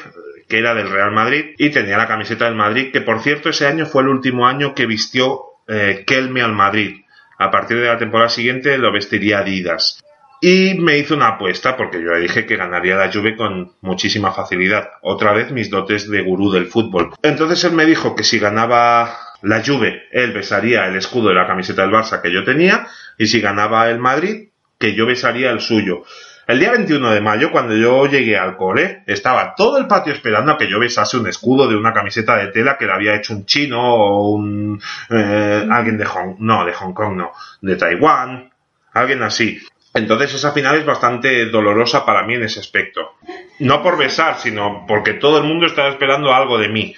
que 0.48 0.58
era 0.58 0.74
del 0.74 0.90
Real 0.90 1.12
Madrid 1.12 1.54
y 1.58 1.70
tenía 1.70 1.96
la 1.96 2.08
camiseta 2.08 2.46
del 2.46 2.56
Madrid, 2.56 2.90
que 2.92 3.00
por 3.00 3.20
cierto 3.20 3.50
ese 3.50 3.66
año 3.66 3.86
fue 3.86 4.02
el 4.02 4.08
último 4.08 4.46
año 4.46 4.74
que 4.74 4.86
vistió 4.86 5.42
eh, 5.68 6.02
Kelme 6.06 6.42
al 6.42 6.52
Madrid. 6.52 7.04
A 7.38 7.50
partir 7.50 7.78
de 7.78 7.86
la 7.86 7.98
temporada 7.98 8.28
siguiente 8.28 8.76
lo 8.76 8.92
vestiría 8.92 9.38
Adidas. 9.38 10.02
Y 10.40 10.74
me 10.74 10.96
hizo 10.96 11.14
una 11.14 11.28
apuesta 11.28 11.76
porque 11.76 12.02
yo 12.02 12.12
le 12.12 12.20
dije 12.20 12.46
que 12.46 12.56
ganaría 12.56 12.96
la 12.96 13.12
Juve 13.12 13.36
con 13.36 13.72
muchísima 13.82 14.32
facilidad. 14.32 14.88
Otra 15.02 15.32
vez 15.32 15.52
mis 15.52 15.68
dotes 15.68 16.08
de 16.08 16.22
gurú 16.22 16.50
del 16.50 16.66
fútbol. 16.66 17.12
Entonces 17.22 17.62
él 17.64 17.72
me 17.72 17.84
dijo 17.84 18.14
que 18.16 18.24
si 18.24 18.38
ganaba 18.38 19.18
la 19.42 19.62
Juve, 19.62 20.04
él 20.12 20.32
besaría 20.32 20.86
el 20.86 20.96
escudo 20.96 21.28
de 21.28 21.34
la 21.34 21.46
camiseta 21.46 21.82
del 21.82 21.92
Barça 21.92 22.22
que 22.22 22.32
yo 22.32 22.42
tenía 22.44 22.86
y 23.18 23.26
si 23.26 23.40
ganaba 23.40 23.90
el 23.90 23.98
Madrid, 23.98 24.48
que 24.78 24.94
yo 24.94 25.04
besaría 25.04 25.50
el 25.50 25.60
suyo. 25.60 26.04
El 26.46 26.58
día 26.58 26.72
21 26.72 27.10
de 27.10 27.20
mayo, 27.20 27.52
cuando 27.52 27.76
yo 27.76 28.06
llegué 28.06 28.36
al 28.36 28.56
cole, 28.56 29.04
estaba 29.06 29.54
todo 29.54 29.78
el 29.78 29.86
patio 29.86 30.12
esperando 30.12 30.52
a 30.52 30.58
que 30.58 30.68
yo 30.68 30.80
besase 30.80 31.16
un 31.16 31.28
escudo 31.28 31.68
de 31.68 31.76
una 31.76 31.92
camiseta 31.92 32.36
de 32.36 32.48
tela 32.48 32.76
que 32.76 32.86
le 32.86 32.92
había 32.92 33.14
hecho 33.14 33.34
un 33.34 33.44
chino 33.46 33.80
o 33.80 34.32
un 34.32 34.82
eh, 35.10 35.68
alguien 35.70 35.96
de 35.96 36.06
Hong, 36.06 36.36
no, 36.40 36.64
de 36.64 36.72
Hong 36.72 36.92
Kong 36.92 37.14
no, 37.14 37.30
de 37.60 37.76
Taiwán, 37.76 38.50
alguien 38.92 39.22
así. 39.22 39.60
Entonces 39.92 40.34
esa 40.34 40.52
final 40.52 40.76
es 40.76 40.86
bastante 40.86 41.46
dolorosa 41.46 42.06
para 42.06 42.22
mí 42.22 42.34
en 42.34 42.44
ese 42.44 42.60
aspecto. 42.60 43.16
No 43.58 43.82
por 43.82 43.98
besar, 43.98 44.38
sino 44.38 44.84
porque 44.86 45.14
todo 45.14 45.38
el 45.38 45.44
mundo 45.44 45.66
estaba 45.66 45.88
esperando 45.88 46.32
algo 46.32 46.58
de 46.58 46.68
mí. 46.68 46.94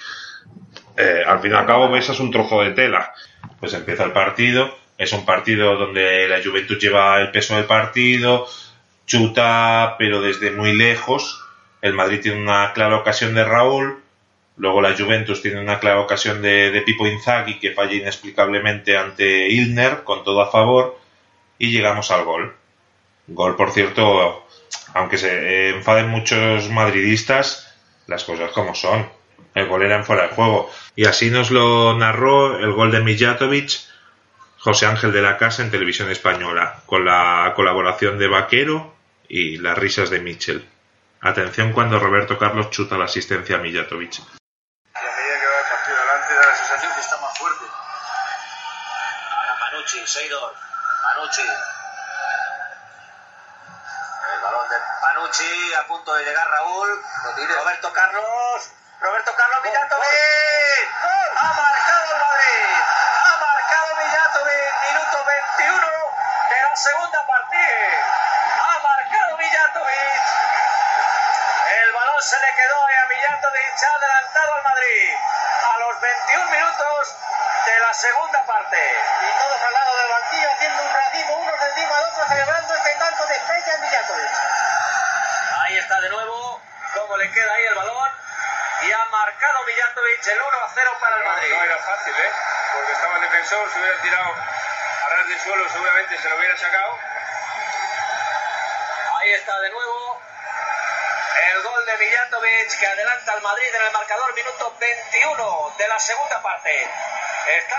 Eh, 0.95 1.23
al 1.25 1.39
fin 1.39 1.51
y 1.51 1.55
al 1.55 1.65
cabo 1.65 1.89
besas 1.89 2.19
un 2.19 2.31
trozo 2.31 2.61
de 2.61 2.71
tela. 2.71 3.13
Pues 3.59 3.73
empieza 3.73 4.03
el 4.03 4.11
partido. 4.11 4.77
Es 4.97 5.11
un 5.11 5.25
partido 5.25 5.75
donde 5.75 6.27
la 6.27 6.41
Juventus 6.43 6.77
lleva 6.77 7.19
el 7.19 7.31
peso 7.31 7.55
del 7.55 7.65
partido, 7.65 8.47
chuta, 9.07 9.95
pero 9.97 10.21
desde 10.21 10.51
muy 10.51 10.73
lejos. 10.73 11.43
El 11.81 11.93
Madrid 11.93 12.21
tiene 12.21 12.39
una 12.39 12.73
clara 12.73 12.97
ocasión 12.97 13.33
de 13.33 13.43
Raúl. 13.43 14.01
Luego 14.55 14.81
la 14.81 14.95
Juventus 14.95 15.41
tiene 15.41 15.59
una 15.59 15.79
clara 15.79 15.99
ocasión 15.99 16.43
de, 16.43 16.69
de 16.69 16.81
Pipo 16.81 17.07
Inzaghi 17.07 17.59
que 17.59 17.71
falla 17.71 17.95
inexplicablemente 17.95 18.95
ante 18.95 19.49
Ilner 19.49 20.03
con 20.03 20.23
todo 20.23 20.41
a 20.41 20.51
favor. 20.51 20.99
Y 21.57 21.71
llegamos 21.71 22.11
al 22.11 22.23
gol. 22.23 22.55
Gol, 23.27 23.55
por 23.55 23.71
cierto, 23.71 24.45
aunque 24.93 25.17
se 25.17 25.69
enfaden 25.69 26.09
muchos 26.09 26.69
madridistas, 26.69 27.73
las 28.07 28.23
cosas 28.23 28.51
como 28.51 28.75
son. 28.75 29.09
El 29.53 29.67
gol 29.67 29.83
era 29.83 29.95
en 29.95 30.05
fuera 30.05 30.23
de 30.23 30.35
juego. 30.35 30.69
Y 30.95 31.05
así 31.05 31.29
nos 31.29 31.51
lo 31.51 31.95
narró 31.95 32.57
el 32.59 32.73
gol 32.73 32.91
de 32.91 33.01
Mijatovic, 33.01 33.79
José 34.57 34.85
Ángel 34.85 35.11
de 35.11 35.21
la 35.21 35.37
Casa 35.37 35.61
en 35.61 35.71
televisión 35.71 36.09
española, 36.09 36.81
con 36.85 37.05
la 37.05 37.53
colaboración 37.55 38.17
de 38.17 38.27
Vaquero 38.27 38.93
y 39.27 39.57
las 39.57 39.77
risas 39.77 40.09
de 40.09 40.19
Mitchell. 40.19 40.67
Atención 41.21 41.71
cuando 41.71 41.99
Roberto 41.99 42.37
Carlos 42.37 42.69
chuta 42.69 42.97
la 42.97 43.05
asistencia 43.05 43.55
a 43.55 43.59
Mijatovic. 43.59 44.19
A 44.19 44.23
medida 44.99 45.39
que 45.39 45.45
va 45.47 45.59
el 45.59 45.69
partido 45.69 45.97
adelante, 45.97 46.33
da 46.33 46.45
la 46.47 46.55
sensación 46.55 46.93
que 46.93 46.99
está 46.99 47.21
más 47.21 47.37
fuerte. 47.37 47.65
Para 49.29 49.59
Panucci, 49.59 49.99
Seidor. 50.05 50.53
Panucci. 51.03 51.41
El 54.32 54.32
balón 54.43 54.69
de 54.69 54.75
Panucci 55.01 55.73
a 55.73 55.87
punto 55.87 56.13
de 56.13 56.25
llegar 56.25 56.47
Raúl. 56.49 57.03
Roberto 57.57 57.93
Carlos. 57.93 58.69
Roberto 58.99 59.31
Carlos 59.35 59.63
Villatovic. 59.63 60.03
Ha 60.03 60.62
se 93.73 93.79
hubiera 93.79 94.01
tirado 94.01 94.29
a 94.29 95.09
ras 95.09 95.27
del 95.27 95.39
suelo, 95.39 95.63
seguramente 95.69 96.17
se 96.17 96.29
lo 96.29 96.37
hubiera 96.37 96.55
sacado. 96.57 96.93
Ahí 99.19 99.33
está 99.33 99.59
de 99.61 99.69
nuevo. 99.71 100.21
El 101.53 101.63
gol 101.63 101.85
de 101.85 102.05
Villatovic 102.05 102.79
que 102.79 102.85
adelanta 102.85 103.33
al 103.33 103.41
Madrid 103.41 103.65
en 103.73 103.87
el 103.87 103.93
marcador 103.93 104.35
minuto 104.35 104.73
21 104.79 105.73
de 105.77 105.87
la 105.87 105.99
segunda 105.99 106.41
parte. 106.43 106.69
Está 107.57 107.77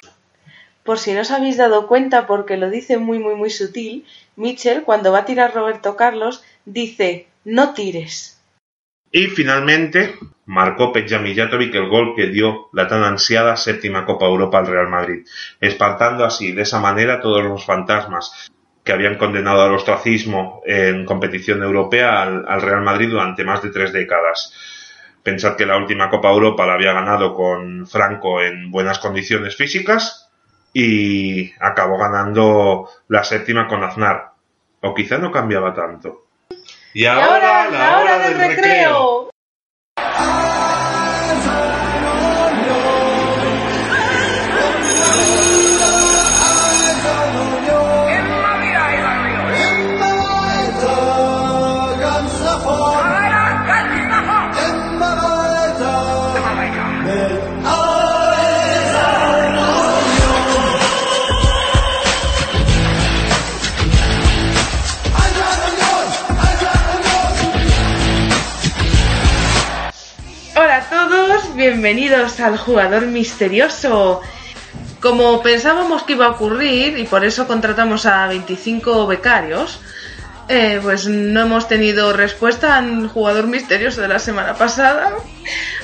Por 0.82 0.98
si 0.98 1.12
no 1.12 1.20
os 1.20 1.30
habéis 1.30 1.56
dado 1.56 1.86
cuenta, 1.86 2.26
porque 2.26 2.56
lo 2.56 2.70
dice 2.70 2.98
muy, 2.98 3.20
muy, 3.20 3.36
muy 3.36 3.50
sutil, 3.50 4.06
Mitchell, 4.34 4.82
cuando 4.82 5.12
va 5.12 5.20
a 5.20 5.24
tirar 5.24 5.54
Roberto 5.54 5.96
Carlos, 5.96 6.42
dice, 6.64 7.28
no 7.44 7.72
tires. 7.74 8.33
Y 9.16 9.28
finalmente 9.28 10.16
marcó 10.46 10.92
Peja 10.92 11.20
Mijatovic 11.20 11.72
el 11.76 11.88
gol 11.88 12.16
que 12.16 12.26
dio 12.26 12.68
la 12.72 12.88
tan 12.88 13.04
ansiada 13.04 13.56
séptima 13.56 14.04
Copa 14.04 14.26
Europa 14.26 14.58
al 14.58 14.66
Real 14.66 14.88
Madrid, 14.88 15.24
espantando 15.60 16.24
así 16.24 16.50
de 16.50 16.62
esa 16.62 16.80
manera 16.80 17.20
todos 17.20 17.44
los 17.44 17.64
fantasmas 17.64 18.50
que 18.82 18.92
habían 18.92 19.16
condenado 19.16 19.62
al 19.62 19.72
ostracismo 19.72 20.62
en 20.66 21.04
competición 21.04 21.62
europea 21.62 22.22
al, 22.22 22.44
al 22.48 22.60
Real 22.60 22.82
Madrid 22.82 23.08
durante 23.08 23.44
más 23.44 23.62
de 23.62 23.70
tres 23.70 23.92
décadas. 23.92 24.52
Pensad 25.22 25.54
que 25.54 25.64
la 25.64 25.76
última 25.76 26.10
Copa 26.10 26.32
Europa 26.32 26.66
la 26.66 26.74
había 26.74 26.92
ganado 26.92 27.34
con 27.34 27.86
Franco 27.86 28.42
en 28.42 28.72
buenas 28.72 28.98
condiciones 28.98 29.54
físicas 29.54 30.28
y 30.72 31.52
acabó 31.60 31.98
ganando 31.98 32.88
la 33.06 33.22
séptima 33.22 33.68
con 33.68 33.84
Aznar. 33.84 34.32
O 34.80 34.92
quizá 34.92 35.18
no 35.18 35.30
cambiaba 35.30 35.72
tanto. 35.72 36.23
Y 36.94 37.06
ahora, 37.06 37.68
la 37.70 37.98
hora 37.98 38.18
del 38.20 38.38
recreo. 38.38 39.33
Bienvenidos 71.84 72.40
al 72.40 72.56
jugador 72.56 73.04
misterioso. 73.04 74.22
Como 75.02 75.42
pensábamos 75.42 76.02
que 76.04 76.14
iba 76.14 76.24
a 76.24 76.30
ocurrir 76.30 76.98
y 76.98 77.04
por 77.04 77.26
eso 77.26 77.46
contratamos 77.46 78.06
a 78.06 78.26
25 78.26 79.06
becarios, 79.06 79.82
eh, 80.48 80.80
pues 80.82 81.06
no 81.06 81.42
hemos 81.42 81.68
tenido 81.68 82.14
respuesta 82.14 82.78
al 82.78 83.08
jugador 83.08 83.48
misterioso 83.48 84.00
de 84.00 84.08
la 84.08 84.18
semana 84.18 84.54
pasada. 84.54 85.12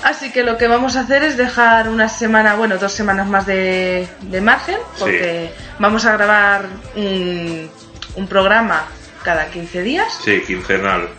Así 0.03 0.33
que 0.33 0.43
lo 0.43 0.57
que 0.57 0.69
vamos 0.69 0.97
a 0.97 1.01
hacer 1.01 1.23
es 1.23 1.37
dejar 1.37 1.91
una 1.91 2.09
semana, 2.09 2.55
bueno, 2.55 2.79
dos 2.79 2.93
semanas 2.93 3.27
más 3.29 3.45
de, 3.45 4.09
de 4.23 4.41
margen, 4.41 4.79
porque 4.99 5.51
vamos 5.79 6.07
a 6.07 6.13
grabar 6.15 6.65
un, 6.97 7.69
un 8.15 8.27
programa 8.27 8.87
cada 9.23 9.51
15 9.51 9.83
días. 9.83 10.19
Sí, 10.25 10.43
quincenal. 10.47 11.11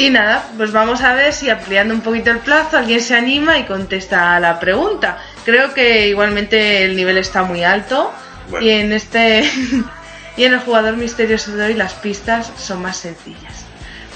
Y 0.00 0.08
nada, 0.08 0.48
pues 0.56 0.72
vamos 0.72 1.02
a 1.02 1.12
ver 1.12 1.34
si 1.34 1.50
ampliando 1.50 1.92
un 1.92 2.00
poquito 2.00 2.30
el 2.30 2.38
plazo 2.38 2.78
alguien 2.78 3.02
se 3.02 3.14
anima 3.14 3.58
y 3.58 3.64
contesta 3.64 4.34
a 4.34 4.40
la 4.40 4.58
pregunta. 4.58 5.18
Creo 5.44 5.74
que 5.74 6.08
igualmente 6.08 6.84
el 6.84 6.96
nivel 6.96 7.18
está 7.18 7.42
muy 7.42 7.64
alto 7.64 8.10
Bueno. 8.48 8.64
y 8.64 8.70
en 8.70 8.94
este 8.94 9.44
y 10.38 10.44
en 10.44 10.54
el 10.54 10.60
jugador 10.60 10.96
misterioso 10.96 11.54
de 11.54 11.66
hoy 11.66 11.74
las 11.74 11.92
pistas 11.92 12.50
son 12.56 12.80
más 12.80 12.96
sencillas. 12.96 13.59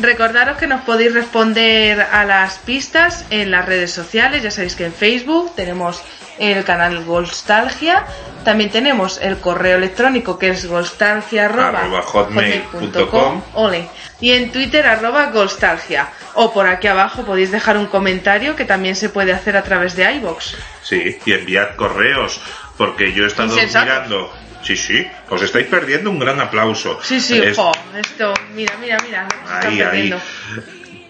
Recordaros 0.01 0.57
que 0.59 0.67
nos 0.67 0.83
podéis 0.83 1.15
responder 1.15 2.01
a 2.01 2.25
las 2.25 2.59
pistas 2.59 3.25
en 3.31 3.51
las 3.51 3.65
redes 3.65 3.93
sociales, 3.93 4.43
ya 4.43 4.51
sabéis 4.51 4.75
que 4.75 4.87
en 4.87 4.93
Facebook 4.93 5.55
tenemos 5.55 6.03
el 6.39 6.65
canal 6.65 7.05
Golstalgia, 7.05 8.05
también 8.45 8.71
tenemos 8.71 9.19
el 9.23 9.39
correo 9.39 9.79
electrónico 9.79 10.39
que 10.39 10.51
es 10.51 10.67
golstalgia 10.67 11.47
Arroba 11.47 12.03
hotmail.com. 12.03 13.43
Ole. 13.55 13.89
Y 14.21 14.33
en 14.33 14.53
Twitter 14.53 14.87
arroba 14.87 15.27
Golstalgia. 15.27 16.09
O 16.35 16.53
por 16.53 16.67
aquí 16.67 16.87
abajo 16.87 17.25
podéis 17.25 17.51
dejar 17.51 17.77
un 17.77 17.87
comentario 17.87 18.55
que 18.55 18.65
también 18.65 18.97
se 18.97 19.09
puede 19.09 19.33
hacer 19.33 19.57
a 19.57 19.63
través 19.63 19.97
de 19.97 20.13
iBox. 20.15 20.57
Sí, 20.83 21.19
y 21.25 21.33
enviad 21.33 21.77
correos, 21.77 22.41
porque 22.77 23.13
yo 23.13 23.25
he 23.25 23.29
estado 23.29 23.55
mirando. 23.55 24.31
Sí, 24.65 24.77
sí, 24.77 25.07
os 25.29 25.43
estáis 25.43 25.67
perdiendo 25.67 26.11
un 26.11 26.19
gran 26.19 26.41
aplauso. 26.41 26.99
Sí, 27.03 27.21
sí, 27.21 27.39
Es- 27.39 27.57
jo, 27.57 27.71
esto, 27.97 28.33
mira, 28.55 28.75
mira, 28.81 28.97
mira, 29.05 29.29
Ahí, 29.49 29.81
ahí. 29.83 30.15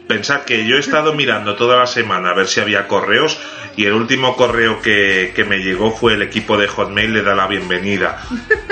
Pensad 0.08 0.40
que 0.42 0.66
yo 0.66 0.76
he 0.76 0.80
estado 0.80 1.14
mirando 1.14 1.54
toda 1.56 1.78
la 1.78 1.86
semana 1.86 2.30
a 2.30 2.34
ver 2.34 2.46
si 2.48 2.60
había 2.60 2.86
correos 2.88 3.38
y 3.76 3.86
el 3.86 3.92
último 3.94 4.36
correo 4.36 4.82
que, 4.82 5.32
que 5.34 5.44
me 5.44 5.58
llegó 5.58 5.92
fue 5.96 6.14
el 6.14 6.22
equipo 6.22 6.58
de 6.58 6.68
Hotmail 6.68 7.14
le 7.14 7.22
da 7.22 7.34
la 7.34 7.46
bienvenida. 7.46 8.20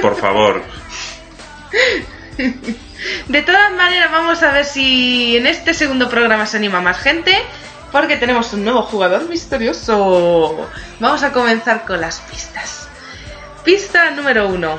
Por 0.02 0.16
favor. 0.20 0.62
De 3.28 3.42
todas 3.42 3.72
maneras, 3.72 4.10
vamos 4.12 4.42
a 4.42 4.52
ver 4.52 4.64
si 4.64 5.36
en 5.36 5.46
este 5.46 5.74
segundo 5.74 6.08
programa 6.08 6.44
se 6.46 6.56
anima 6.58 6.80
más 6.80 6.98
gente, 6.98 7.36
porque 7.90 8.16
tenemos 8.16 8.52
un 8.52 8.64
nuevo 8.64 8.82
jugador 8.82 9.28
misterioso. 9.28 10.68
Vamos 11.00 11.22
a 11.22 11.32
comenzar 11.32 11.84
con 11.84 12.00
las 12.00 12.20
pistas. 12.20 12.88
Pista 13.64 14.10
número 14.10 14.48
uno. 14.48 14.78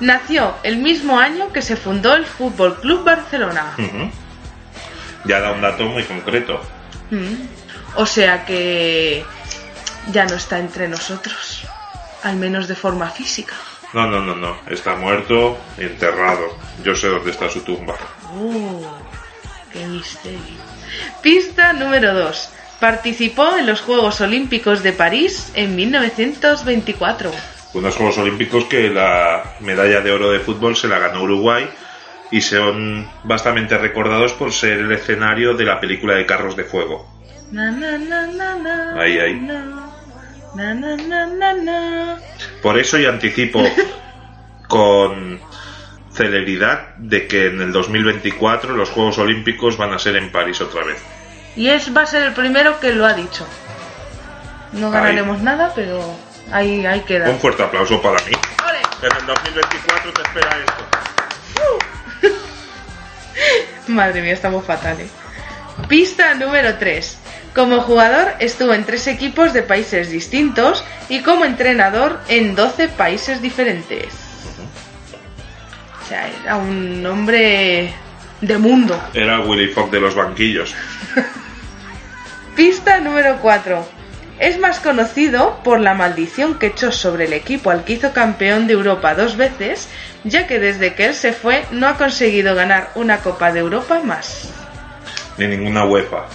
Nació 0.00 0.54
el 0.62 0.78
mismo 0.78 1.18
año 1.18 1.52
que 1.52 1.62
se 1.62 1.76
fundó 1.76 2.14
el 2.14 2.26
Fútbol 2.26 2.80
Club 2.80 3.04
Barcelona. 3.04 3.74
Ya 5.24 5.40
da 5.40 5.52
un 5.52 5.60
dato 5.60 5.84
muy 5.84 6.02
concreto. 6.04 6.60
Mm. 7.10 7.34
O 7.96 8.06
sea 8.06 8.44
que 8.44 9.24
ya 10.12 10.26
no 10.26 10.34
está 10.34 10.58
entre 10.58 10.88
nosotros, 10.88 11.62
al 12.22 12.36
menos 12.36 12.66
de 12.68 12.74
forma 12.74 13.08
física. 13.10 13.54
No, 13.92 14.08
no, 14.08 14.20
no, 14.20 14.34
no. 14.34 14.56
Está 14.68 14.96
muerto 14.96 15.56
enterrado. 15.78 16.56
Yo 16.82 16.96
sé 16.96 17.08
dónde 17.08 17.30
está 17.30 17.48
su 17.48 17.60
tumba. 17.60 17.94
Oh, 18.32 18.98
qué 19.72 19.86
misterio. 19.86 20.40
Pista 21.22 21.72
número 21.72 22.12
2. 22.12 22.48
Participó 22.80 23.56
en 23.56 23.66
los 23.66 23.80
Juegos 23.80 24.20
Olímpicos 24.20 24.82
de 24.82 24.92
París 24.92 25.52
en 25.54 25.76
1924. 25.76 27.30
Unos 27.74 27.96
Juegos 27.96 28.18
Olímpicos 28.18 28.64
que 28.64 28.88
la 28.88 29.56
medalla 29.60 30.00
de 30.00 30.12
oro 30.12 30.30
de 30.30 30.38
fútbol 30.38 30.76
se 30.76 30.88
la 30.88 30.98
ganó 30.98 31.22
Uruguay 31.22 31.68
y 32.30 32.40
son 32.40 33.08
bastante 33.24 33.76
recordados 33.76 34.32
por 34.32 34.52
ser 34.52 34.78
el 34.78 34.92
escenario 34.92 35.54
de 35.54 35.64
la 35.64 35.80
película 35.80 36.14
de 36.14 36.24
Carros 36.24 36.56
de 36.56 36.64
Fuego. 36.64 37.06
Ahí, 38.98 39.18
ahí. 39.18 39.48
Por 42.62 42.78
eso 42.78 42.98
yo 42.98 43.10
anticipo 43.10 43.62
con 44.68 45.40
celeridad 46.12 46.94
de 46.96 47.26
que 47.26 47.48
en 47.48 47.60
el 47.60 47.72
2024 47.72 48.74
los 48.74 48.90
Juegos 48.90 49.18
Olímpicos 49.18 49.76
van 49.76 49.92
a 49.92 49.98
ser 49.98 50.16
en 50.16 50.30
París 50.30 50.60
otra 50.60 50.84
vez. 50.84 51.02
Y 51.56 51.68
es 51.68 51.94
va 51.94 52.02
a 52.02 52.06
ser 52.06 52.22
el 52.22 52.32
primero 52.32 52.78
que 52.80 52.92
lo 52.92 53.04
ha 53.04 53.14
dicho. 53.14 53.46
No 54.72 54.86
Ahí. 54.88 54.92
ganaremos 54.92 55.40
nada, 55.42 55.72
pero 55.74 56.16
ahí, 56.54 56.86
ahí 56.86 57.00
queda. 57.00 57.28
Un 57.28 57.38
fuerte 57.38 57.62
aplauso 57.62 58.00
para 58.00 58.18
mí. 58.24 58.32
¡Ole! 58.66 58.78
En 59.02 59.16
el 59.20 59.26
2024 59.26 60.12
te 60.12 60.22
espera 60.22 60.56
esto. 60.64 60.84
Madre 63.92 64.22
mía, 64.22 64.32
estamos 64.32 64.64
fatales. 64.64 65.10
Pista 65.88 66.34
número 66.34 66.76
3. 66.78 67.18
Como 67.54 67.80
jugador 67.82 68.32
estuvo 68.40 68.72
en 68.72 68.84
tres 68.84 69.06
equipos 69.06 69.52
de 69.52 69.62
países 69.62 70.10
distintos 70.10 70.84
y 71.08 71.20
como 71.20 71.44
entrenador 71.44 72.20
en 72.28 72.54
12 72.54 72.88
países 72.88 73.42
diferentes. 73.42 74.06
O 76.02 76.06
sea, 76.08 76.28
era 76.42 76.56
un 76.56 77.04
hombre 77.06 77.92
de 78.40 78.58
mundo. 78.58 79.00
Era 79.14 79.40
Willy 79.40 79.68
Fogg 79.68 79.90
de 79.90 80.00
los 80.00 80.14
banquillos. 80.14 80.74
Pista 82.56 83.00
número 83.00 83.38
4. 83.40 83.88
Es 84.38 84.58
más 84.58 84.80
conocido 84.80 85.60
por 85.62 85.80
la 85.80 85.94
maldición 85.94 86.58
que 86.58 86.66
echó 86.68 86.90
sobre 86.90 87.26
el 87.26 87.32
equipo 87.32 87.70
al 87.70 87.84
que 87.84 87.94
hizo 87.94 88.12
campeón 88.12 88.66
de 88.66 88.72
Europa 88.72 89.14
dos 89.14 89.36
veces, 89.36 89.88
ya 90.24 90.46
que 90.46 90.58
desde 90.58 90.94
que 90.94 91.06
él 91.06 91.14
se 91.14 91.32
fue 91.32 91.64
no 91.70 91.86
ha 91.86 91.96
conseguido 91.96 92.54
ganar 92.54 92.90
una 92.96 93.18
Copa 93.18 93.52
de 93.52 93.60
Europa 93.60 94.00
más. 94.02 94.50
Ni 95.38 95.46
ninguna 95.46 95.84
UEFA. 95.84 96.26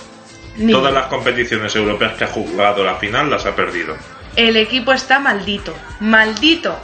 Ni- 0.55 0.71
Todas 0.71 0.93
las 0.93 1.07
competiciones 1.07 1.75
europeas 1.75 2.13
que 2.13 2.23
ha 2.23 2.27
jugado 2.27 2.83
la 2.83 2.95
final 2.95 3.29
las 3.29 3.45
ha 3.45 3.55
perdido. 3.55 3.95
El 4.35 4.55
equipo 4.55 4.93
está 4.93 5.19
maldito, 5.19 5.75
maldito. 5.99 6.77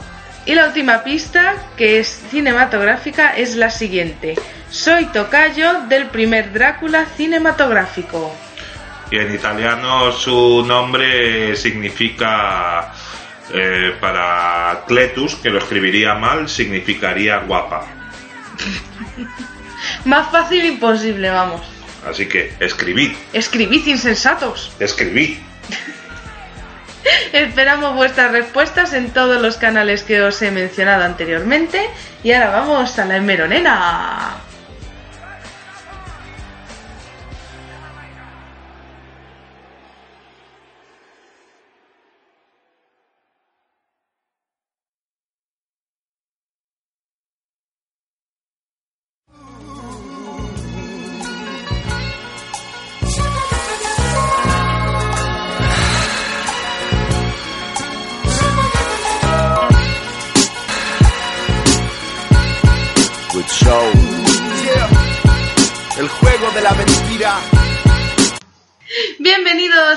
Y 0.44 0.54
la 0.54 0.66
última 0.66 1.02
pista, 1.02 1.54
que 1.76 1.98
es 1.98 2.08
cinematográfica, 2.30 3.36
es 3.36 3.56
la 3.56 3.70
siguiente. 3.70 4.34
Soy 4.70 5.06
tocayo 5.06 5.80
del 5.88 6.06
primer 6.06 6.52
Drácula 6.52 7.06
cinematográfico. 7.16 8.34
Y 9.10 9.18
en 9.18 9.34
italiano 9.34 10.10
su 10.12 10.64
nombre 10.66 11.54
significa, 11.56 12.92
eh, 13.52 13.94
para 14.00 14.82
Cletus, 14.86 15.36
que 15.36 15.50
lo 15.50 15.58
escribiría 15.58 16.14
mal, 16.14 16.48
significaría 16.48 17.38
guapa. 17.38 17.86
Más 20.04 20.30
fácil 20.30 20.64
imposible, 20.64 21.30
vamos. 21.30 21.62
Así 22.08 22.26
que 22.26 22.52
escribid, 22.60 23.12
Escribid 23.32 23.86
insensatos. 23.86 24.72
escribid. 24.80 25.38
Esperamos 27.32 27.94
vuestras 27.94 28.32
respuestas 28.32 28.92
en 28.92 29.10
todos 29.10 29.40
los 29.40 29.56
canales 29.56 30.02
que 30.02 30.22
os 30.22 30.40
he 30.42 30.50
mencionado 30.50 31.04
anteriormente. 31.04 31.88
Y 32.22 32.32
ahora 32.32 32.50
vamos 32.50 32.98
a 32.98 33.04
la 33.04 33.16
hemeronena. 33.16 34.36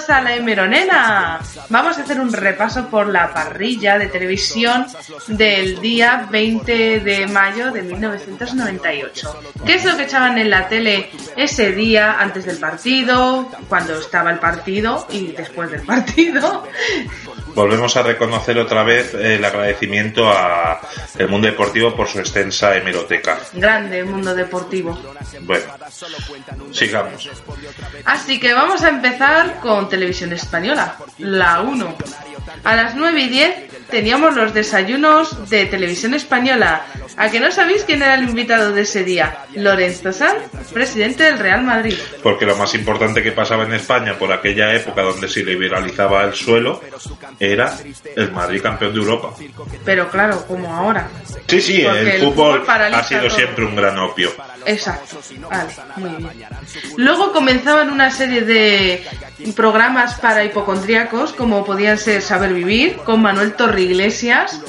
A 0.09 0.21
la 0.21 0.35
Hemeronena. 0.35 1.39
Vamos 1.69 1.97
a 1.97 2.01
hacer 2.01 2.19
un 2.19 2.33
repaso 2.33 2.87
por 2.87 3.07
la 3.07 3.33
parrilla 3.33 3.97
de 3.97 4.07
televisión 4.07 4.87
del 5.27 5.79
día 5.79 6.27
20 6.29 6.99
de 6.99 7.27
mayo 7.27 7.71
de 7.71 7.83
1998. 7.83 9.41
¿Qué 9.65 9.75
es 9.75 9.85
lo 9.85 9.95
que 9.95 10.03
echaban 10.03 10.37
en 10.37 10.49
la 10.49 10.67
tele 10.67 11.11
ese 11.35 11.71
día 11.71 12.19
antes 12.19 12.45
del 12.45 12.57
partido, 12.57 13.49
cuando 13.67 13.99
estaba 13.99 14.31
el 14.31 14.39
partido 14.39 15.05
y 15.11 15.27
después 15.27 15.69
del 15.69 15.81
partido? 15.81 16.67
Volvemos 17.55 17.95
a 17.97 18.03
reconocer 18.03 18.57
otra 18.57 18.83
vez 18.83 19.13
el 19.13 19.43
agradecimiento 19.43 20.29
a 20.29 20.79
el 21.17 21.27
mundo 21.27 21.47
deportivo 21.47 21.95
por 21.95 22.07
su 22.07 22.19
extensa 22.19 22.75
hemeroteca. 22.75 23.39
Grande 23.53 24.03
mundo 24.03 24.33
deportivo. 24.35 24.97
Bueno, 25.41 25.65
sigamos. 26.71 27.29
Así 28.05 28.39
que 28.39 28.53
vamos 28.53 28.83
a 28.83 28.89
empezar 28.89 29.59
con 29.59 29.89
televisión 29.99 30.31
española, 30.31 30.95
la 31.17 31.59
1. 31.59 31.97
A 32.63 32.75
las 32.75 32.95
9 32.95 33.21
y 33.21 33.27
10 33.27 33.55
teníamos 33.89 34.33
los 34.33 34.53
desayunos 34.53 35.49
de 35.49 35.65
televisión 35.65 36.13
española. 36.13 36.85
¿A 37.17 37.29
que 37.29 37.41
no 37.41 37.51
sabéis 37.51 37.83
quién 37.83 38.01
era 38.01 38.15
el 38.15 38.23
invitado 38.23 38.71
de 38.71 38.83
ese 38.83 39.03
día? 39.03 39.39
Lorenzo 39.55 40.13
Sanz, 40.13 40.41
presidente 40.71 41.23
del 41.23 41.37
Real 41.37 41.63
Madrid. 41.63 41.95
Porque 42.23 42.45
lo 42.45 42.55
más 42.55 42.73
importante 42.75 43.21
que 43.21 43.33
pasaba 43.33 43.65
en 43.65 43.73
España 43.73 44.17
por 44.17 44.31
aquella 44.31 44.73
época 44.73 45.01
donde 45.01 45.27
se 45.27 45.43
liberalizaba 45.43 46.23
el 46.23 46.33
suelo 46.33 46.81
era 47.37 47.77
el 48.15 48.31
Madrid 48.31 48.61
campeón 48.61 48.93
de 48.93 48.99
Europa. 48.99 49.33
Pero 49.83 50.07
claro, 50.09 50.45
como 50.47 50.73
ahora. 50.73 51.09
Sí, 51.47 51.59
sí, 51.59 51.81
el, 51.81 52.07
el 52.07 52.21
fútbol, 52.21 52.63
ha 52.67 53.03
sido 53.03 53.27
todo. 53.27 53.31
siempre 53.31 53.65
un 53.65 53.75
gran 53.75 53.97
opio. 53.97 54.31
Exacto. 54.65 55.19
Vale, 55.49 55.73
muy 55.97 56.09
bien. 56.09 56.47
Luego 56.97 57.31
comenzaban 57.31 57.89
una 57.89 58.11
serie 58.11 58.41
de 58.41 59.05
programas 59.55 60.15
para 60.19 60.43
hipocondríacos, 60.43 61.33
como 61.33 61.65
podían 61.65 61.97
ser 61.97 62.21
Saber 62.21 62.53
Vivir, 62.53 62.97
con 62.97 63.21
Manuel 63.21 63.53
Torreiglesias. 63.53 64.59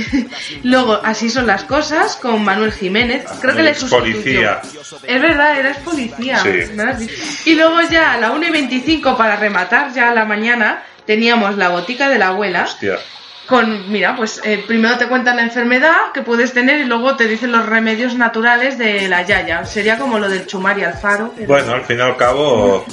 Luego, 0.62 1.00
Así 1.02 1.30
son 1.30 1.46
las 1.46 1.64
cosas, 1.64 2.16
con 2.16 2.44
Manuel 2.44 2.72
Jiménez. 2.72 3.24
Creo 3.40 3.54
que 3.54 3.62
le 3.62 3.74
sustituyó. 3.74 4.58
Es 5.02 5.22
verdad, 5.22 5.58
eres 5.58 5.76
policía. 5.78 6.38
Sí. 6.38 7.50
Y 7.50 7.54
luego 7.54 7.80
ya 7.90 8.14
a 8.14 8.18
la 8.18 8.32
1 8.32 8.46
y 8.46 8.50
25 8.50 9.16
para 9.16 9.36
rematar 9.36 9.92
ya 9.92 10.12
la 10.12 10.24
mañana 10.24 10.82
teníamos 11.06 11.56
la 11.56 11.70
botica 11.70 12.08
de 12.08 12.18
la 12.18 12.28
abuela. 12.28 12.64
Hostia. 12.64 12.98
Con, 13.46 13.92
mira, 13.92 14.16
pues 14.16 14.40
eh, 14.44 14.64
primero 14.66 14.96
te 14.96 15.06
cuentan 15.06 15.36
la 15.36 15.42
enfermedad 15.42 16.12
que 16.14 16.22
puedes 16.22 16.54
tener 16.54 16.80
y 16.80 16.84
luego 16.84 17.14
te 17.16 17.28
dicen 17.28 17.52
los 17.52 17.66
remedios 17.66 18.14
naturales 18.14 18.78
de 18.78 19.06
la 19.08 19.20
yaya. 19.22 19.66
Sería 19.66 19.98
como 19.98 20.18
lo 20.18 20.30
del 20.30 20.46
chumar 20.46 20.78
y 20.78 20.84
alfaro. 20.84 21.32
pero- 21.36 21.48
Bueno, 21.48 21.72
al 21.72 21.84
fin 21.84 21.98
y 21.98 22.00
al 22.00 22.16
cabo, 22.16 22.86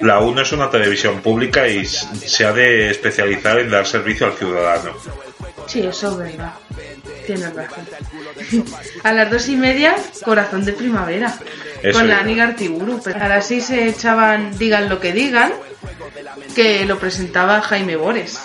la 0.00 0.20
1 0.20 0.40
es 0.40 0.52
una 0.52 0.70
televisión 0.70 1.20
pública 1.20 1.68
y 1.68 1.84
se 1.84 2.46
ha 2.46 2.52
de 2.52 2.90
especializar 2.90 3.58
en 3.58 3.70
dar 3.70 3.86
servicio 3.86 4.26
al 4.26 4.32
ciudadano. 4.32 4.92
Sí, 5.66 5.80
eso 5.86 6.12
es 6.12 6.16
verdad. 6.32 6.52
Tienes 7.26 7.54
razón. 7.54 7.84
A 9.04 9.12
las 9.12 9.30
dos 9.30 9.46
y 9.50 9.56
media, 9.56 9.94
corazón 10.24 10.64
de 10.64 10.72
primavera. 10.72 11.34
Eso 11.82 11.98
con 11.98 12.08
la. 12.08 12.20
Aniga 12.20 12.44
Artiburu. 12.44 13.00
Pero 13.04 13.22
a 13.22 13.28
las 13.28 13.46
seis 13.46 13.66
se 13.66 13.86
echaban 13.88 14.56
Digan 14.56 14.88
lo 14.88 14.98
que 15.00 15.12
digan, 15.12 15.52
que 16.54 16.86
lo 16.86 16.98
presentaba 16.98 17.60
Jaime 17.60 17.96
Bores. 17.96 18.40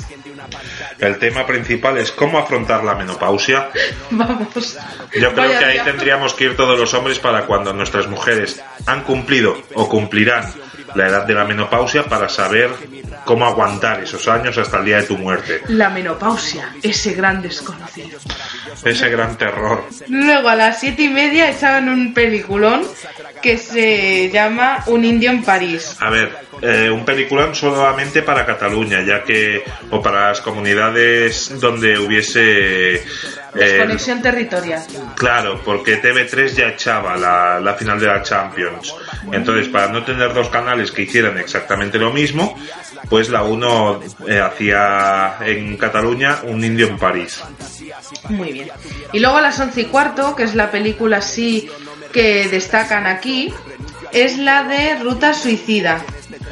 El 0.99 1.17
tema 1.19 1.45
principal 1.45 1.97
es 1.97 2.11
cómo 2.11 2.37
afrontar 2.37 2.83
la 2.83 2.95
menopausia. 2.95 3.69
Vamos. 4.11 4.77
Yo 5.13 5.33
creo 5.33 5.47
Vaya 5.47 5.59
que 5.59 5.65
ahí 5.65 5.73
día. 5.73 5.83
tendríamos 5.83 6.33
que 6.33 6.45
ir 6.45 6.55
todos 6.55 6.77
los 6.79 6.93
hombres 6.93 7.19
para 7.19 7.45
cuando 7.45 7.73
nuestras 7.73 8.07
mujeres 8.07 8.61
han 8.85 9.03
cumplido 9.03 9.57
o 9.75 9.87
cumplirán 9.89 10.53
la 10.95 11.07
edad 11.07 11.25
de 11.25 11.33
la 11.33 11.43
menopausia 11.45 12.03
para 12.03 12.29
saber 12.29 12.69
cómo 13.25 13.45
aguantar 13.45 14.03
esos 14.03 14.27
años 14.27 14.57
hasta 14.57 14.77
el 14.79 14.85
día 14.85 14.97
de 14.97 15.03
tu 15.03 15.17
muerte. 15.17 15.61
La 15.69 15.89
menopausia, 15.89 16.69
ese 16.83 17.13
gran 17.13 17.41
desconocido. 17.41 18.19
Ese 18.83 19.09
gran 19.09 19.37
terror. 19.37 19.85
Luego 20.07 20.49
a 20.49 20.55
las 20.55 20.79
siete 20.79 21.03
y 21.03 21.09
media 21.09 21.49
echaban 21.49 21.89
un 21.89 22.13
peliculón 22.13 22.83
que 23.43 23.57
se 23.57 24.29
llama 24.31 24.83
Un 24.87 25.03
indio 25.03 25.29
en 25.29 25.43
París. 25.43 25.97
A 25.99 26.09
ver, 26.09 26.33
eh, 26.61 26.89
un 26.89 27.03
peliculón 27.03 27.53
solamente 27.53 28.21
para 28.21 28.45
Cataluña, 28.45 29.01
ya 29.05 29.21
que, 29.23 29.61
o 29.91 30.01
para 30.01 30.29
las 30.29 30.39
comunidades 30.39 31.59
donde 31.59 31.99
hubiese... 31.99 32.95
eh, 32.95 33.03
Desconexión 33.53 34.21
territorial. 34.21 34.81
Claro, 35.15 35.61
porque 35.63 36.01
TV3 36.01 36.53
ya 36.55 36.69
echaba 36.69 37.17
la, 37.17 37.59
la 37.59 37.73
final 37.73 37.99
de 37.99 38.07
la 38.07 38.23
Champions. 38.23 38.95
Entonces, 39.31 39.67
para 39.67 39.89
no 39.89 40.03
tener 40.05 40.33
dos 40.33 40.47
canales 40.47 40.91
que 40.93 41.01
hicieran 41.01 41.37
exactamente 41.37 41.97
lo 41.99 42.11
mismo, 42.13 42.57
pues 43.09 43.27
la 43.29 43.43
uno 43.43 43.99
eh, 44.25 44.39
hacía 44.39 45.35
en 45.41 45.75
Cataluña 45.75 46.39
un 46.43 46.63
indio 46.63 46.87
en 46.87 46.97
París. 46.97 47.43
Muy 48.29 48.53
bien. 48.53 48.69
Y 49.11 49.19
luego 49.19 49.35
a 49.37 49.41
las 49.41 49.59
once 49.59 49.81
y 49.81 49.85
cuarto, 49.85 50.33
que 50.33 50.43
es 50.43 50.55
la 50.55 50.71
película 50.71 51.17
así 51.17 51.69
que 52.13 52.47
destacan 52.47 53.07
aquí, 53.07 53.53
es 54.13 54.37
la 54.37 54.63
de 54.63 54.95
Ruta 54.99 55.33
Suicida, 55.33 56.01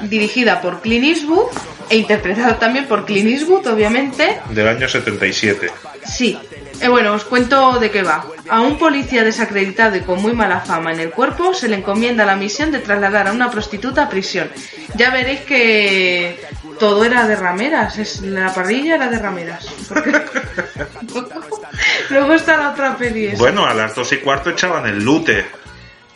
dirigida 0.01 0.59
por 0.61 0.81
Clint 0.81 1.05
Eastwood 1.05 1.47
e 1.89 1.97
interpretada 1.97 2.59
también 2.59 2.87
por 2.87 3.05
Clint 3.05 3.29
Eastwood, 3.29 3.67
obviamente. 3.67 4.39
Del 4.49 4.67
año 4.67 4.89
77. 4.89 5.71
Sí. 6.05 6.37
Eh, 6.81 6.87
bueno, 6.87 7.13
os 7.13 7.23
cuento 7.23 7.79
de 7.79 7.91
qué 7.91 8.01
va. 8.01 8.25
A 8.49 8.61
un 8.61 8.79
policía 8.79 9.23
desacreditado 9.23 9.95
y 9.95 10.01
con 10.01 10.19
muy 10.19 10.33
mala 10.33 10.61
fama 10.61 10.91
en 10.91 10.99
el 10.99 11.11
cuerpo 11.11 11.53
se 11.53 11.67
le 11.69 11.75
encomienda 11.75 12.25
la 12.25 12.35
misión 12.35 12.71
de 12.71 12.79
trasladar 12.79 13.27
a 13.27 13.31
una 13.31 13.51
prostituta 13.51 14.03
a 14.03 14.09
prisión. 14.09 14.49
Ya 14.95 15.11
veréis 15.11 15.41
que 15.41 16.41
todo 16.81 17.05
era 17.05 17.27
de 17.27 17.35
rameras, 17.35 17.97
es, 17.99 18.21
la 18.21 18.51
parrilla 18.53 18.95
era 18.95 19.07
de 19.07 19.19
rameras. 19.19 19.67
Porque- 19.87 20.19
Luego 22.09 22.33
está 22.33 22.57
la 22.57 22.71
otra 22.71 22.97
peli. 22.97 23.27
esa. 23.27 23.37
Bueno, 23.37 23.65
a 23.65 23.73
las 23.75 23.93
dos 23.95 24.11
y 24.13 24.17
cuarto 24.17 24.49
echaban 24.49 24.85
el 24.87 25.03
lute. 25.03 25.45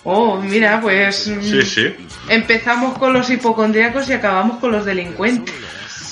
Oh, 0.03 0.37
mira, 0.41 0.81
pues 0.81 1.15
Sí, 1.23 1.61
sí. 1.61 1.95
empezamos 2.29 2.97
con 2.97 3.13
los 3.13 3.29
hipocondríacos 3.29 4.09
y 4.09 4.13
acabamos 4.13 4.59
con 4.59 4.71
los 4.71 4.85
delincuentes. 4.85 5.53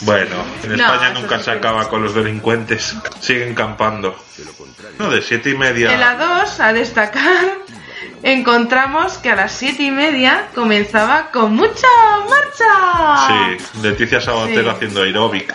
Bueno, 0.02 0.36
en 0.64 0.78
No, 0.78 0.84
España 0.86 1.12
eso 1.12 1.20
nunca 1.22 1.38
sí 1.40 1.46
se 1.46 1.52
que- 1.52 1.58
acaba 1.58 1.90
con 1.90 2.04
los 2.04 2.14
delincuentes. 2.14 2.96
Siguen 3.22 3.56
campando. 3.56 4.16
No, 5.00 5.10
de 5.10 5.22
siete 5.22 5.50
y 5.50 5.58
media. 5.58 5.92
En 5.94 6.00
la 6.00 6.16
2, 6.16 6.60
a 6.60 6.74
destacar, 6.74 7.58
encontramos 8.24 9.18
que 9.18 9.30
a 9.30 9.36
las 9.36 9.52
siete 9.52 9.84
y 9.84 9.92
media 9.92 10.48
comenzaba 10.56 11.30
con 11.32 11.56
mucha 11.56 11.88
marcha. 12.30 13.58
Sí, 13.58 13.80
Leticia 13.82 14.22
Sabatero 14.22 14.64
Sí. 14.64 14.76
haciendo 14.76 15.02
aeróbic. 15.04 15.54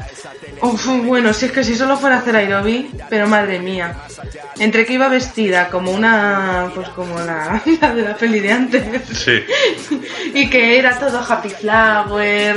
Uf, 0.60 0.86
bueno, 1.04 1.32
si 1.32 1.46
es 1.46 1.52
que 1.52 1.62
si 1.62 1.76
solo 1.76 1.96
fuera 1.96 2.16
a 2.16 2.18
hacer 2.18 2.34
aerobic, 2.34 2.88
pero 3.08 3.28
madre 3.28 3.60
mía. 3.60 3.94
Entre 4.58 4.84
que 4.84 4.94
iba 4.94 5.08
vestida 5.08 5.68
como 5.68 5.92
una, 5.92 6.70
pues 6.74 6.88
como 6.88 7.16
la, 7.20 7.62
la 7.80 7.94
de 7.94 8.02
la 8.02 8.16
peli 8.16 8.40
de 8.40 8.52
antes, 8.52 8.84
Sí. 9.16 9.44
y 10.34 10.50
que 10.50 10.76
era 10.78 10.98
todo 10.98 11.24
happy 11.28 11.50
flower, 11.50 12.56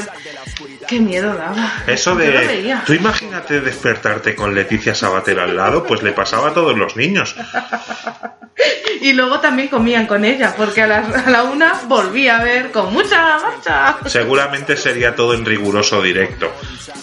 qué 0.88 1.00
miedo 1.00 1.36
daba. 1.36 1.74
Eso 1.86 2.16
de... 2.16 2.76
Tú 2.88 2.94
imagínate 2.94 3.62
despertarte 3.62 4.34
con 4.36 4.56
Leticia 4.56 4.96
Sabatero 4.96 5.44
al 5.44 5.56
lado, 5.56 5.84
pues 5.84 6.02
le 6.02 6.12
pasaba 6.12 6.50
a 6.50 6.54
todos 6.56 6.76
los 6.78 6.96
niños. 6.96 7.36
Y 9.00 9.14
luego 9.14 9.40
también 9.40 9.68
comían 9.82 10.06
con 10.06 10.24
ella, 10.24 10.54
porque 10.56 10.84
a 10.84 10.88
la, 10.88 11.00
a 11.00 11.30
la 11.32 11.42
una 11.42 11.82
volvía 11.88 12.38
a 12.38 12.44
ver 12.44 12.72
con 12.72 12.94
mucha 12.94 13.40
marcha. 13.40 13.98
Seguramente 14.06 14.78
sería 14.78 15.16
todo 15.16 15.34
en 15.34 15.44
riguroso 15.44 16.04
directo. 16.04 16.52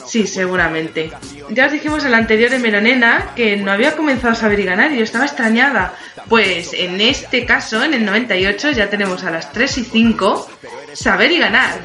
Sí, 0.06 0.28
seguramente. 0.28 1.10
Ya 1.50 1.66
os 1.66 1.72
dijimos 1.72 2.04
en 2.04 2.12
la 2.12 2.18
anterior 2.18 2.50
de 2.50 2.60
Melonena 2.60 3.32
que 3.34 3.56
no 3.56 3.72
había 3.72 3.96
comenzado 3.96 4.32
a 4.32 4.36
saber 4.36 4.60
y 4.60 4.64
ganar 4.64 4.92
y 4.92 4.98
yo 4.98 5.02
estaba 5.02 5.24
extrañada. 5.24 5.92
Pues 6.28 6.72
en 6.72 7.00
este 7.00 7.44
caso, 7.44 7.82
en 7.82 7.94
el 7.94 8.04
98, 8.04 8.70
ya 8.70 8.88
tenemos 8.88 9.24
a 9.24 9.32
las 9.32 9.52
3 9.52 9.78
y 9.78 9.84
5 9.84 10.48
saber 10.94 11.30
y 11.32 11.38
ganar. 11.38 11.80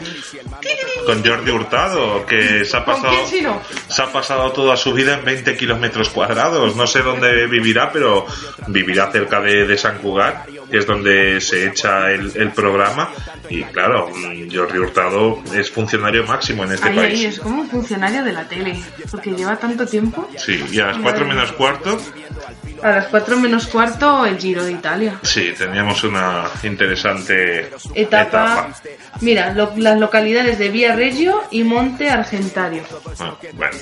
Con 1.05 1.23
Jordi 1.25 1.51
Hurtado, 1.51 2.25
que 2.25 2.63
se 2.65 2.77
ha 2.77 2.85
¿Con 2.85 3.01
pasado... 3.01 3.61
Se 3.89 4.01
ha 4.01 4.11
pasado 4.11 4.51
toda 4.51 4.77
su 4.77 4.93
vida 4.93 5.13
en 5.15 5.25
20 5.25 5.55
kilómetros 5.57 6.09
cuadrados. 6.09 6.75
No 6.75 6.87
sé 6.87 7.01
dónde 7.01 7.47
vivirá, 7.47 7.91
pero 7.91 8.25
vivirá 8.67 9.11
cerca 9.11 9.39
de, 9.41 9.65
de 9.67 9.77
San 9.77 9.97
Cugat, 9.99 10.47
que 10.69 10.77
es 10.77 10.85
donde 10.87 11.41
se 11.41 11.67
echa 11.67 12.11
el, 12.11 12.31
el 12.35 12.51
programa. 12.51 13.09
Y 13.49 13.63
claro, 13.65 14.09
Jordi 14.51 14.77
Hurtado 14.79 15.41
es 15.53 15.69
funcionario 15.69 16.23
máximo 16.25 16.63
en 16.63 16.71
este 16.73 16.87
Ahí, 16.87 16.95
país. 16.95 17.19
ahí, 17.19 17.25
es 17.25 17.39
como 17.39 17.61
un 17.61 17.69
funcionario 17.69 18.23
de 18.23 18.31
la 18.31 18.47
tele, 18.47 18.81
porque 19.11 19.31
lleva 19.31 19.57
tanto 19.57 19.85
tiempo. 19.85 20.27
Sí, 20.37 20.63
y 20.71 20.79
a 20.79 20.87
las 20.87 20.97
4 20.99 21.25
menos 21.25 21.51
cuarto, 21.51 21.99
A 22.81 22.89
las 22.91 23.07
4 23.07 23.37
menos 23.37 23.67
cuarto, 23.67 24.25
el 24.25 24.37
Giro 24.39 24.63
de 24.63 24.71
Italia. 24.71 25.19
sí, 25.23 25.53
teníamos 25.57 26.03
una 26.05 26.45
interesante 26.63 27.69
Etapa. 27.93 28.69
Mira, 29.21 29.53
lo- 29.53 29.73
las 29.77 29.99
localidades 29.99 30.57
de 30.59 30.69
Vía 30.69 30.95
Reggio 30.95 31.41
y 31.51 31.63
Monte 31.63 32.09
Argentario. 32.09 32.83
Ah, 33.19 33.35
bueno, 33.53 33.77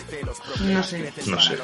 No 0.61 0.83
sé. 0.83 1.11
no 1.25 1.39
sé. 1.41 1.55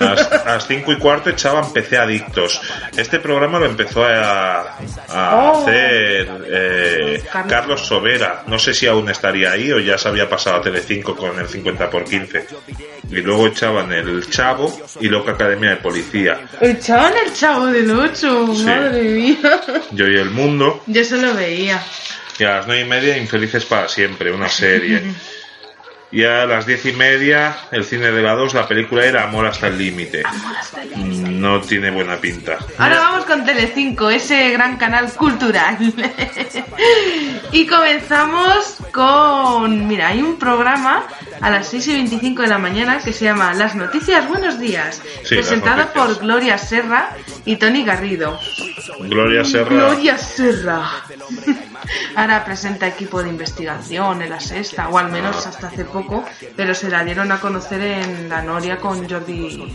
A 0.00 0.04
las, 0.04 0.32
a 0.32 0.44
las 0.54 0.66
5 0.66 0.92
y 0.92 0.96
cuarto 0.98 1.30
echaban 1.30 1.72
PC 1.72 1.98
Adictos. 1.98 2.60
Este 2.96 3.18
programa 3.20 3.58
lo 3.58 3.66
empezó 3.66 4.04
a, 4.04 4.76
a 5.08 5.36
Oh. 5.36 5.62
hacer 5.62 6.28
eh, 6.46 7.22
Carlos. 7.32 7.52
Carlos 7.52 7.80
Sobera. 7.86 8.42
No 8.46 8.58
sé 8.58 8.74
si 8.74 8.86
aún 8.86 9.08
estaría 9.10 9.52
ahí 9.52 9.70
o 9.72 9.78
ya 9.78 9.98
se 9.98 10.08
había 10.08 10.28
pasado 10.28 10.56
a 10.56 10.62
Telecinco 10.62 11.14
con 11.16 11.38
el 11.38 11.48
50 11.48 11.90
por 11.90 12.04
15. 12.04 12.46
Y 13.10 13.16
luego 13.16 13.46
echaban 13.48 13.92
el 13.92 14.28
Chavo 14.30 14.72
y 15.00 15.08
Loca 15.08 15.32
Academia 15.32 15.70
de 15.70 15.76
Policía. 15.76 16.40
Echaban 16.60 17.12
el 17.26 17.32
chavo 17.34 17.66
del 17.66 17.90
8, 17.90 18.54
Sí. 18.54 18.64
madre 18.64 19.02
mía. 19.02 19.60
Yo 19.92 20.06
y 20.08 20.16
el 20.16 20.30
Mundo. 20.30 20.82
Yo 20.86 21.04
se 21.04 21.20
lo 21.20 21.34
veía. 21.34 21.82
Y 22.38 22.44
a 22.44 22.56
las 22.56 22.66
9 22.66 22.82
y 22.82 22.84
media 22.84 23.18
Infelices 23.18 23.64
para 23.64 23.88
siempre, 23.88 24.32
una 24.32 24.48
serie. 24.48 25.02
Y 26.12 26.24
a 26.24 26.44
las 26.44 26.66
diez 26.66 26.84
y 26.84 26.92
media, 26.92 27.56
el 27.70 27.86
cine 27.86 28.12
de 28.12 28.20
la 28.20 28.34
2, 28.34 28.52
la 28.52 28.68
película 28.68 29.06
era 29.06 29.24
Amor 29.24 29.46
hasta 29.46 29.68
el 29.68 29.78
límite. 29.78 30.22
No 30.94 31.62
tiene 31.62 31.90
buena 31.90 32.18
pinta. 32.18 32.58
Ahora 32.76 32.96
vamos 32.98 33.24
con 33.24 33.46
Telecinco, 33.46 34.10
ese 34.10 34.50
gran 34.50 34.76
canal 34.76 35.10
cultural. 35.14 35.78
y 37.52 37.66
comenzamos 37.66 38.76
con... 38.92 39.88
Mira, 39.88 40.08
hay 40.08 40.20
un 40.20 40.38
programa 40.38 41.06
a 41.40 41.48
las 41.48 41.68
6 41.68 41.88
y 41.88 41.92
25 41.94 42.42
de 42.42 42.48
la 42.48 42.58
mañana 42.58 42.98
que 42.98 43.14
se 43.14 43.24
llama 43.24 43.54
Las 43.54 43.74
Noticias 43.74 44.28
Buenos 44.28 44.60
Días, 44.60 45.00
Sí, 45.24 45.36
presentado 45.36 45.94
por 45.94 46.18
Gloria 46.18 46.58
Serra 46.58 47.16
y 47.46 47.56
Tony 47.56 47.84
Garrido. 47.84 48.38
Gloria 49.00 49.46
Serra. 49.46 49.70
Gloria 49.70 50.18
Serra. 50.18 50.90
Ahora 52.16 52.44
presenta 52.44 52.86
equipo 52.86 53.22
de 53.22 53.30
investigación 53.30 54.22
en 54.22 54.30
la 54.30 54.40
sexta, 54.40 54.88
o 54.88 54.98
al 54.98 55.10
menos 55.10 55.46
hasta 55.46 55.68
hace 55.68 55.84
poco, 55.84 56.24
pero 56.56 56.74
se 56.74 56.88
la 56.88 57.04
dieron 57.04 57.30
a 57.32 57.40
conocer 57.40 57.80
en 57.80 58.28
La 58.28 58.42
Noria 58.42 58.78
con 58.78 59.08
Jordi 59.08 59.72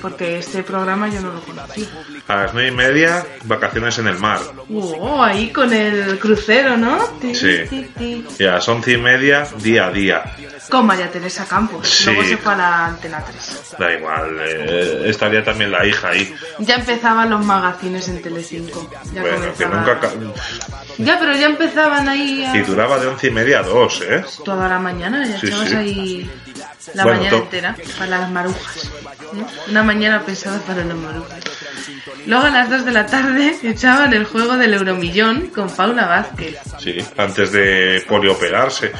porque 0.00 0.38
este 0.38 0.62
programa 0.62 1.08
yo 1.08 1.20
no 1.20 1.32
lo 1.32 1.40
conocía. 1.40 1.86
A 2.28 2.36
las 2.36 2.54
nueve 2.54 2.68
y 2.68 2.74
media, 2.74 3.26
vacaciones 3.44 3.98
en 3.98 4.08
el 4.08 4.18
mar. 4.18 4.40
Oh, 4.70 5.22
ahí 5.22 5.50
con 5.50 5.72
el 5.72 6.18
crucero, 6.18 6.76
¿no? 6.76 6.98
Sí. 7.34 8.24
Y 8.38 8.44
a 8.44 8.52
las 8.52 8.68
once 8.68 8.92
y 8.92 8.98
media, 8.98 9.46
día 9.62 9.86
a 9.86 9.90
día. 9.90 10.36
Con 10.70 10.86
María 10.86 11.10
Teresa 11.10 11.46
Campos. 11.46 11.88
Sí. 11.88 12.06
Luego 12.06 12.24
se 12.24 12.36
fue 12.36 12.52
a 12.52 12.56
la 12.56 12.86
Antena 12.86 13.24
3. 13.24 13.76
Da 13.78 13.92
igual, 13.92 14.36
eh, 14.40 15.02
estaría 15.06 15.44
también 15.44 15.70
la 15.70 15.86
hija 15.86 16.08
ahí. 16.08 16.34
Ya 16.58 16.76
empezaban 16.76 17.30
los 17.30 17.44
magazines 17.44 18.08
en 18.08 18.22
Telecinco. 18.22 18.90
Ya 19.12 19.22
bueno, 19.22 19.54
que 19.56 19.66
nunca. 19.66 20.00
Ya, 20.98 21.18
pero 21.18 21.36
ya 21.36 21.46
empezaban 21.46 22.08
ahí 22.08 22.44
a... 22.44 22.56
Y 22.56 22.62
duraba 22.62 22.98
de 22.98 23.06
once 23.08 23.26
y 23.26 23.30
media 23.30 23.60
a 23.60 23.62
dos, 23.62 24.00
¿eh? 24.02 24.24
toda 24.44 24.68
la 24.68 24.78
mañana, 24.78 25.26
ya 25.26 25.38
Sí, 25.38 25.46
estabas 25.46 25.68
sí. 25.68 25.74
ahí 25.76 26.30
la 26.94 27.02
Bueno, 27.04 27.18
mañana 27.20 27.36
entera 27.38 27.76
para 27.98 28.10
las 28.18 28.30
marujas. 28.30 28.90
¿no? 29.32 29.46
Una 29.68 29.82
mañana 29.82 30.22
pensada 30.24 30.58
para 30.60 30.84
las 30.84 30.96
marujas. 30.96 31.40
Luego 32.26 32.44
a 32.46 32.50
las 32.50 32.70
2 32.70 32.84
de 32.84 32.92
la 32.92 33.06
tarde 33.06 33.56
echaban 33.62 34.12
el 34.12 34.24
juego 34.24 34.56
del 34.56 34.74
Euromillón 34.74 35.48
con 35.48 35.68
Paula 35.70 36.06
Vázquez, 36.06 36.58
Sí, 36.78 36.98
antes 37.16 37.52
de 37.52 38.04
polioperarse. 38.08 38.92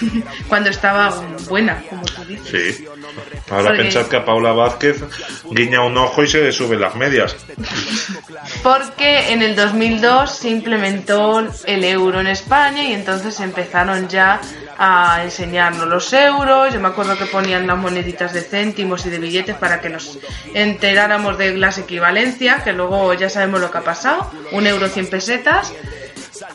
cuando 0.48 0.70
estaba 0.70 1.10
buena, 1.48 1.80
como 1.88 2.02
tú 2.04 2.24
dices. 2.24 2.76
Sí. 2.78 2.84
Ahora 3.50 3.66
Porque- 3.68 3.82
pensad 3.82 4.06
que 4.06 4.16
a 4.16 4.24
Paula 4.24 4.52
Vázquez 4.52 5.02
guiña 5.50 5.82
un 5.82 5.96
ojo 5.98 6.22
y 6.24 6.28
se 6.28 6.40
le 6.42 6.52
suben 6.52 6.80
las 6.80 6.94
medias. 6.96 7.36
Porque 8.62 9.32
en 9.32 9.42
el 9.42 9.54
2002 9.54 10.30
se 10.36 10.48
implementó 10.48 11.46
el 11.64 11.84
euro 11.84 12.20
en 12.20 12.26
España 12.28 12.82
y 12.84 12.92
entonces 12.92 13.38
empezaron 13.40 14.08
ya 14.08 14.40
a 14.78 15.22
enseñarnos 15.22 15.86
los 15.86 16.12
euros. 16.12 16.72
Yo 16.72 16.80
me 16.80 16.88
acuerdo 16.88 17.16
que 17.16 17.23
ponían 17.26 17.66
las 17.66 17.76
moneditas 17.76 18.32
de 18.32 18.42
céntimos 18.42 19.04
y 19.06 19.10
de 19.10 19.18
billetes 19.18 19.56
para 19.56 19.80
que 19.80 19.88
nos 19.88 20.18
enteráramos 20.54 21.38
de 21.38 21.56
las 21.56 21.78
equivalencias, 21.78 22.62
que 22.62 22.72
luego 22.72 23.12
ya 23.14 23.28
sabemos 23.28 23.60
lo 23.60 23.70
que 23.70 23.78
ha 23.78 23.82
pasado. 23.82 24.30
Un 24.52 24.66
euro 24.66 24.88
100 24.88 25.08
pesetas. 25.08 25.72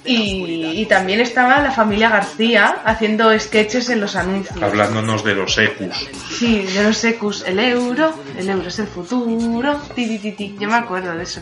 Y, 0.04 0.74
y 0.76 0.86
también 0.86 1.20
estaba 1.20 1.62
la 1.62 1.72
familia 1.72 2.10
García 2.10 2.82
haciendo 2.86 3.38
sketches 3.38 3.90
en 3.90 4.00
los 4.00 4.16
anuncios. 4.16 4.62
Hablándonos 4.62 5.24
de 5.24 5.36
los 5.36 5.58
ecus. 5.58 6.10
Sí, 6.38 6.64
de 6.64 6.84
los 6.84 7.04
ecus, 7.04 7.44
el 7.46 7.60
euro, 7.60 8.14
el 8.38 8.50
euro 8.50 8.68
es 8.68 8.80
el 8.80 8.88
futuro, 8.88 9.82
ti, 9.96 10.20
ti. 10.20 10.56
yo 10.60 10.70
me 10.70 10.76
acuerdo 10.76 11.16
de 11.16 11.24
eso. 11.24 11.42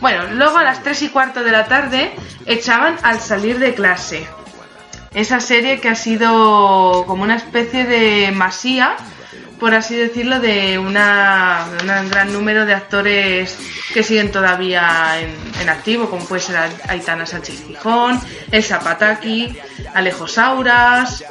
Bueno, 0.00 0.24
luego 0.32 0.58
a 0.58 0.64
las 0.64 0.82
3 0.82 1.02
y 1.02 1.08
cuarto 1.08 1.42
de 1.42 1.50
la 1.50 1.66
tarde 1.66 2.12
echaban 2.46 2.96
al 3.02 3.20
salir 3.20 3.58
de 3.58 3.74
clase. 3.74 4.26
Esa 5.14 5.40
serie 5.40 5.80
que 5.80 5.88
ha 5.88 5.94
sido 5.94 7.04
como 7.06 7.22
una 7.22 7.36
especie 7.36 7.84
de 7.84 8.30
masía, 8.32 8.96
por 9.58 9.74
así 9.74 9.96
decirlo, 9.96 10.38
de 10.38 10.78
una, 10.78 11.66
un 11.80 12.10
gran 12.10 12.32
número 12.32 12.64
de 12.66 12.74
actores 12.74 13.58
que 13.92 14.02
siguen 14.02 14.30
todavía 14.30 15.20
en, 15.20 15.34
en 15.60 15.68
activo, 15.68 16.08
como 16.08 16.24
puede 16.24 16.42
ser 16.42 16.56
Aitana 16.88 17.26
Sánchez 17.26 17.64
Gijón, 17.66 18.20
Elsa 18.52 18.80
Pataki, 18.80 19.56
Alejo 19.94 20.28
Sauras, 20.28 21.24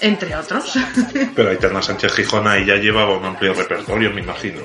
entre 0.00 0.34
otros. 0.36 0.78
Pero 1.34 1.50
Aitana 1.50 1.82
Sánchez 1.82 2.12
Gijón 2.14 2.46
ahí 2.48 2.66
ya 2.66 2.74
llevaba 2.74 3.16
un 3.16 3.24
amplio 3.24 3.54
repertorio, 3.54 4.10
me 4.10 4.20
imagino. 4.20 4.60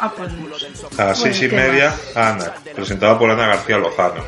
Ah, 0.00 0.12
pues 0.16 0.32
no 0.32 0.58
sé. 0.58 0.68
A 0.98 1.06
las 1.06 1.20
seis 1.20 1.42
y 1.42 1.48
¿qué 1.48 1.56
media? 1.56 1.94
Ana, 2.14 2.52
presentada 2.74 3.18
por 3.18 3.30
Ana 3.30 3.46
García 3.48 3.78
Lozano. 3.78 4.24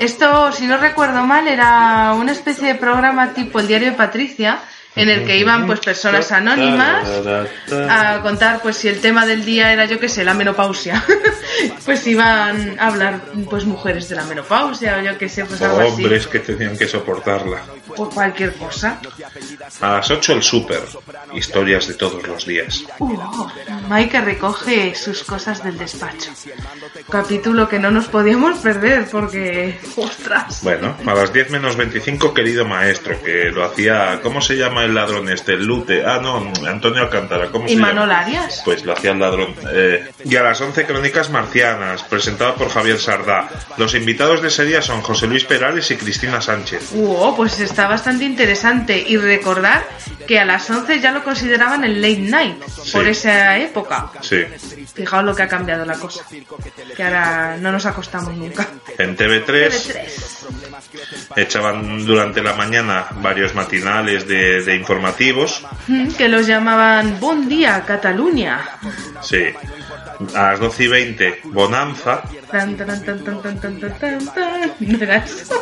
Esto, 0.00 0.50
si 0.50 0.66
no 0.66 0.78
recuerdo 0.78 1.26
mal, 1.26 1.46
era 1.46 2.14
una 2.14 2.32
especie 2.32 2.68
de 2.68 2.74
programa 2.74 3.34
tipo 3.34 3.60
el 3.60 3.66
diario 3.66 3.90
de 3.90 3.96
Patricia, 3.98 4.58
en 4.96 5.08
el 5.08 5.24
que 5.24 5.38
iban 5.38 5.66
pues 5.66 5.80
personas 5.80 6.32
anónimas 6.32 7.06
a 7.88 8.20
contar 8.22 8.60
pues 8.60 8.76
si 8.76 8.88
el 8.88 9.00
tema 9.00 9.24
del 9.24 9.44
día 9.44 9.72
era 9.72 9.84
yo 9.84 10.00
que 10.00 10.08
sé 10.08 10.24
la 10.24 10.34
menopausia 10.34 11.04
pues 11.84 12.06
iban 12.06 12.78
a 12.78 12.86
hablar 12.88 13.20
pues 13.48 13.64
mujeres 13.64 14.08
de 14.08 14.16
la 14.16 14.24
menopausia 14.24 14.98
o 14.98 15.02
yo 15.02 15.16
que 15.16 15.28
sé 15.28 15.44
pues 15.44 15.62
algo 15.62 15.80
así 15.80 16.02
Hombres 16.04 16.26
que 16.26 16.40
tenían 16.40 16.76
que 16.76 16.88
soportarla. 16.88 17.62
por 17.96 18.12
cualquier 18.12 18.54
cosa 18.54 19.00
A 19.80 19.92
las 19.94 20.10
8 20.10 20.32
el 20.34 20.42
súper. 20.42 20.80
Historias 21.34 21.86
de 21.88 21.94
todos 21.94 22.26
los 22.26 22.46
días. 22.46 22.84
Uh, 22.98 23.16
Mike 23.88 24.20
recoge 24.20 24.94
sus 24.94 25.22
cosas 25.24 25.62
del 25.62 25.78
despacho 25.78 26.30
capítulo 27.08 27.68
que 27.68 27.78
no 27.78 27.90
nos 27.90 28.08
podíamos 28.08 28.58
perder 28.58 29.06
porque 29.10 29.78
ostras 29.96 30.62
Bueno, 30.62 30.96
a 31.06 31.14
las 31.14 31.32
10 31.32 31.50
menos 31.50 31.76
25, 31.76 32.32
querido 32.34 32.64
maestro, 32.64 33.20
que 33.22 33.50
lo 33.50 33.64
hacía. 33.64 34.20
¿Cómo 34.22 34.40
se 34.40 34.56
llama 34.56 34.79
el 34.84 34.94
ladrón 34.94 35.28
este? 35.30 35.52
El 35.54 35.64
Lute. 35.64 36.04
Ah, 36.04 36.18
no, 36.22 36.52
Antonio 36.66 37.02
Alcántara. 37.02 37.48
¿Cómo 37.50 37.66
y 37.66 37.70
se 37.70 37.76
Manol 37.76 38.08
llama? 38.08 38.20
Arias 38.20 38.62
Pues 38.64 38.84
lo 38.84 38.92
hacía 38.92 39.12
el 39.12 39.18
ladrón. 39.18 39.54
Eh, 39.72 40.10
y 40.24 40.36
a 40.36 40.42
las 40.42 40.60
11, 40.60 40.86
Crónicas 40.86 41.30
Marcianas, 41.30 42.02
presentado 42.04 42.54
por 42.54 42.68
Javier 42.70 42.98
Sardá. 42.98 43.48
Los 43.76 43.94
invitados 43.94 44.42
de 44.42 44.48
ese 44.48 44.64
día 44.64 44.82
son 44.82 45.02
José 45.02 45.26
Luis 45.26 45.44
Perales 45.44 45.90
y 45.90 45.96
Cristina 45.96 46.40
Sánchez. 46.40 46.90
Uh, 46.94 47.34
pues 47.36 47.58
está 47.60 47.86
bastante 47.88 48.24
interesante 48.24 49.04
y 49.06 49.16
recordar 49.16 49.86
que 50.26 50.38
a 50.38 50.44
las 50.44 50.68
11 50.70 51.00
ya 51.00 51.12
lo 51.12 51.22
consideraban 51.24 51.84
el 51.84 52.00
late 52.00 52.18
night 52.18 52.58
por 52.92 53.04
Sí. 53.04 53.10
esa 53.10 53.58
época. 53.58 54.10
Sí. 54.20 54.44
Fijaos 54.94 55.24
lo 55.24 55.34
que 55.34 55.42
ha 55.42 55.48
cambiado 55.48 55.84
la 55.84 55.94
cosa. 55.94 56.24
Que 56.96 57.02
ahora 57.02 57.56
no 57.58 57.72
nos 57.72 57.86
acostamos 57.86 58.34
nunca. 58.34 58.66
En 58.98 59.16
TV3 59.16 59.70
TV3. 59.70 60.69
Echaban 61.36 62.04
durante 62.04 62.42
la 62.42 62.54
mañana 62.54 63.06
varios 63.16 63.54
matinales 63.54 64.26
de, 64.26 64.62
de 64.62 64.76
informativos. 64.76 65.64
Mm, 65.86 66.12
que 66.12 66.28
los 66.28 66.46
llamaban 66.46 67.18
Buen 67.20 67.48
día, 67.48 67.84
Cataluña. 67.86 68.66
Sí. 69.22 69.46
A 70.34 70.50
las 70.50 70.60
12 70.60 70.84
y 70.84 70.88
20, 70.88 71.40
Bonanza. 71.44 72.22
Tan, 72.50 72.76
tan, 72.76 73.04
tan, 73.04 73.20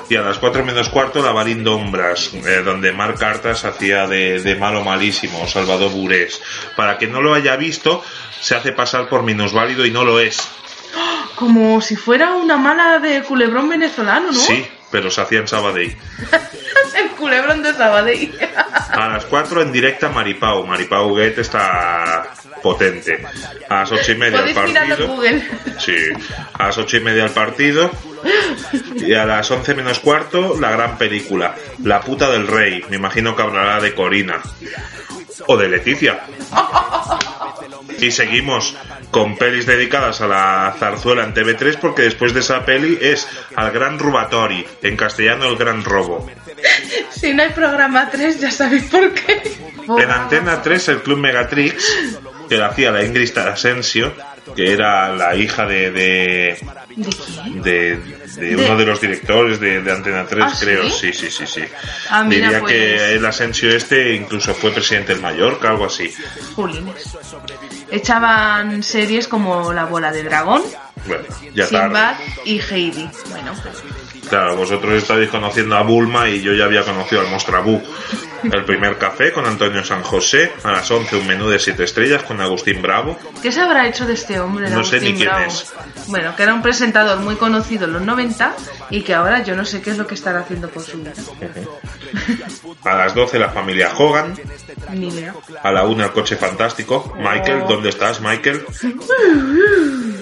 y 0.08 0.16
a 0.16 0.22
las 0.22 0.38
4 0.38 0.64
menos 0.64 0.88
cuarto, 0.88 1.22
la 1.22 1.32
Barindo 1.32 1.74
Ombras, 1.74 2.32
eh, 2.34 2.62
donde 2.64 2.92
Mar 2.92 3.14
Cartas 3.14 3.64
hacía 3.64 4.06
de, 4.06 4.40
de, 4.40 4.56
malo 4.56 4.82
malísimo, 4.82 5.46
Salvador 5.46 5.92
Burés. 5.92 6.40
Para 6.76 6.98
que 6.98 7.06
no 7.06 7.20
lo 7.20 7.34
haya 7.34 7.56
visto, 7.56 8.02
se 8.40 8.56
hace 8.56 8.72
pasar 8.72 9.08
por 9.08 9.22
minusválido 9.22 9.86
y 9.86 9.90
no 9.90 10.04
lo 10.04 10.18
es. 10.18 10.40
¡Ah! 10.96 11.26
Como 11.36 11.80
si 11.80 11.94
fuera 11.94 12.34
una 12.34 12.56
mala 12.56 12.98
de 12.98 13.22
culebrón 13.22 13.68
venezolano, 13.68 14.28
¿no? 14.28 14.32
Sí, 14.32 14.66
pero 14.90 15.10
se 15.10 15.20
hacía 15.20 15.40
en 15.40 15.48
Sabadell. 15.48 15.96
El 16.96 17.10
culebrón 17.10 17.62
de 17.62 17.72
Sabadell. 17.74 18.38
A 18.90 19.08
las 19.08 19.24
4 19.26 19.62
en 19.62 19.72
directa 19.72 20.08
Maripau. 20.08 20.66
Maripau 20.66 21.14
Guet 21.14 21.38
está 21.38 22.32
potente. 22.62 23.24
A 23.68 23.80
las 23.80 23.92
8 23.92 24.12
y 24.12 24.14
media 24.16 24.40
el 24.40 24.54
partido. 24.54 25.12
Sí, 25.78 25.96
a 26.54 26.66
las 26.66 26.78
8 26.78 26.96
y 26.96 27.00
media 27.00 27.24
el 27.24 27.30
partido. 27.30 27.90
Y 28.96 29.14
a 29.14 29.24
las 29.24 29.50
11 29.50 29.74
menos 29.74 30.00
cuarto, 30.00 30.56
la 30.60 30.70
gran 30.70 30.98
película. 30.98 31.54
La 31.84 32.00
puta 32.00 32.30
del 32.30 32.46
rey. 32.46 32.84
Me 32.88 32.96
imagino 32.96 33.36
que 33.36 33.42
hablará 33.42 33.80
de 33.80 33.94
Corina. 33.94 34.40
O 35.46 35.56
de 35.56 35.68
Leticia. 35.68 36.20
Y 38.00 38.10
seguimos 38.10 38.76
con 39.10 39.36
pelis 39.36 39.66
dedicadas 39.66 40.20
a 40.20 40.28
la 40.28 40.74
zarzuela 40.78 41.24
en 41.24 41.34
TV3 41.34 41.78
porque 41.78 42.02
después 42.02 42.34
de 42.34 42.40
esa 42.40 42.64
peli 42.64 42.98
es 43.00 43.26
Al 43.56 43.70
Gran 43.70 43.98
Rubatori, 43.98 44.66
en 44.82 44.96
castellano 44.96 45.46
El 45.46 45.56
Gran 45.56 45.84
Robo. 45.84 46.28
Si 47.10 47.32
no 47.32 47.42
hay 47.42 47.50
programa 47.50 48.08
3, 48.10 48.40
ya 48.40 48.50
sabéis 48.50 48.84
por 48.84 49.12
qué. 49.14 49.42
En 49.98 50.10
Antena 50.10 50.60
3 50.60 50.88
el 50.88 51.02
Club 51.02 51.18
Megatrix, 51.18 51.98
que 52.48 52.56
lo 52.56 52.66
hacía 52.66 52.90
la 52.90 53.04
Ingrid 53.04 53.36
Asensio, 53.38 54.12
que 54.54 54.72
era 54.72 55.14
la 55.14 55.34
hija 55.34 55.66
de, 55.66 55.90
de, 55.90 56.58
¿De 58.36 58.56
uno 58.56 58.76
de 58.76 58.86
los 58.86 59.00
directores 59.00 59.60
de, 59.60 59.82
de 59.82 59.92
Antena 59.92 60.26
3, 60.26 60.44
¿Ah, 60.46 60.54
creo. 60.58 60.90
sí? 60.90 61.12
Sí, 61.12 61.30
sí, 61.30 61.46
sí. 61.46 61.62
Ah, 62.10 62.22
mira, 62.24 62.46
Diría 62.48 62.60
pues. 62.60 62.72
que 62.72 63.12
el 63.14 63.24
Asensio 63.26 63.70
este 63.70 64.14
incluso 64.14 64.54
fue 64.54 64.70
presidente 64.72 65.12
del 65.14 65.22
Mallorca, 65.22 65.70
algo 65.70 65.86
así. 65.86 66.12
Jolines. 66.54 67.16
Echaban 67.90 68.82
series 68.82 69.28
como 69.28 69.72
La 69.72 69.84
Bola 69.86 70.12
de 70.12 70.22
Dragón, 70.22 70.62
Bueno, 71.06 71.24
ya 71.54 71.66
Sinbad 71.66 72.16
y 72.44 72.60
Heidi. 72.60 73.08
Bueno, 73.30 73.52
pues, 73.62 73.76
Claro, 74.28 74.56
vosotros 74.56 74.92
estáis 74.94 75.28
conociendo 75.30 75.76
a 75.76 75.82
Bulma 75.82 76.28
y 76.28 76.40
yo 76.42 76.52
ya 76.52 76.64
había 76.66 76.82
conocido 76.84 77.22
al 77.22 77.28
Mostrabú. 77.28 77.82
El 78.42 78.64
primer 78.64 78.98
café 78.98 79.32
con 79.32 79.46
Antonio 79.46 79.84
San 79.84 80.02
José, 80.02 80.52
a 80.62 80.70
las 80.72 80.90
11 80.90 81.16
un 81.16 81.26
menú 81.26 81.48
de 81.48 81.58
7 81.58 81.82
estrellas 81.82 82.22
con 82.22 82.40
Agustín 82.40 82.80
Bravo. 82.82 83.18
¿qué 83.42 83.50
se 83.50 83.60
habrá 83.60 83.88
hecho 83.88 84.06
de 84.06 84.12
este 84.14 84.38
hombre? 84.38 84.70
No 84.70 84.84
sé 84.84 85.00
ni 85.00 85.14
quién 85.14 85.28
Bravo? 85.28 85.44
es. 85.46 85.72
Bueno, 86.06 86.36
que 86.36 86.42
era 86.44 86.54
un 86.54 86.62
presentador 86.62 87.18
muy 87.18 87.34
conocido 87.36 87.86
en 87.86 87.94
los 87.94 88.02
90 88.02 88.54
y 88.90 89.02
que 89.02 89.14
ahora 89.14 89.42
yo 89.42 89.56
no 89.56 89.64
sé 89.64 89.80
qué 89.82 89.90
es 89.90 89.98
lo 89.98 90.06
que 90.06 90.14
estará 90.14 90.40
haciendo 90.40 90.68
por 90.68 90.82
su 90.84 90.98
vida. 90.98 91.12
A 92.84 92.94
las 92.96 93.14
12 93.14 93.38
la 93.38 93.48
familia 93.50 93.90
Hogan, 93.96 94.34
Ni 94.92 95.08
idea. 95.08 95.34
a 95.62 95.72
la 95.72 95.84
1 95.84 96.04
el 96.04 96.12
coche 96.12 96.36
fantástico. 96.36 97.14
Michael, 97.18 97.64
¿dónde 97.68 97.88
estás, 97.88 98.20
Michael? 98.20 98.64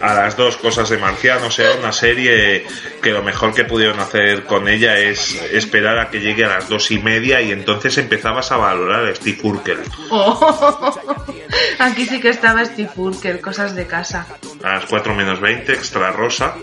A 0.00 0.14
las 0.14 0.36
2 0.36 0.56
cosas 0.58 0.88
de 0.88 0.98
marciano, 0.98 1.46
o 1.46 1.50
sea, 1.50 1.72
una 1.78 1.92
serie 1.92 2.66
que 3.02 3.10
lo 3.10 3.22
mejor 3.22 3.54
que 3.54 3.64
pudieron 3.64 3.98
hacer 4.00 4.44
con 4.44 4.68
ella 4.68 4.98
es 4.98 5.34
esperar 5.52 5.98
a 5.98 6.10
que 6.10 6.20
llegue 6.20 6.44
a 6.44 6.48
las 6.48 6.68
dos 6.68 6.90
y 6.90 6.98
media 6.98 7.40
y 7.40 7.52
entonces 7.52 7.96
empezabas 7.98 8.50
a 8.52 8.56
valorar 8.56 9.04
a 9.06 9.14
Steve 9.14 9.38
Urkel. 9.42 9.78
Oh. 10.10 10.94
Aquí 11.78 12.06
sí 12.06 12.20
que 12.20 12.30
estaba 12.30 12.64
Steve 12.64 12.90
Urkel, 12.96 13.40
cosas 13.40 13.74
de 13.74 13.86
casa. 13.86 14.26
A 14.62 14.74
las 14.74 14.86
4 14.86 15.14
menos 15.14 15.40
20, 15.40 15.72
extra 15.72 16.10
rosa. 16.12 16.54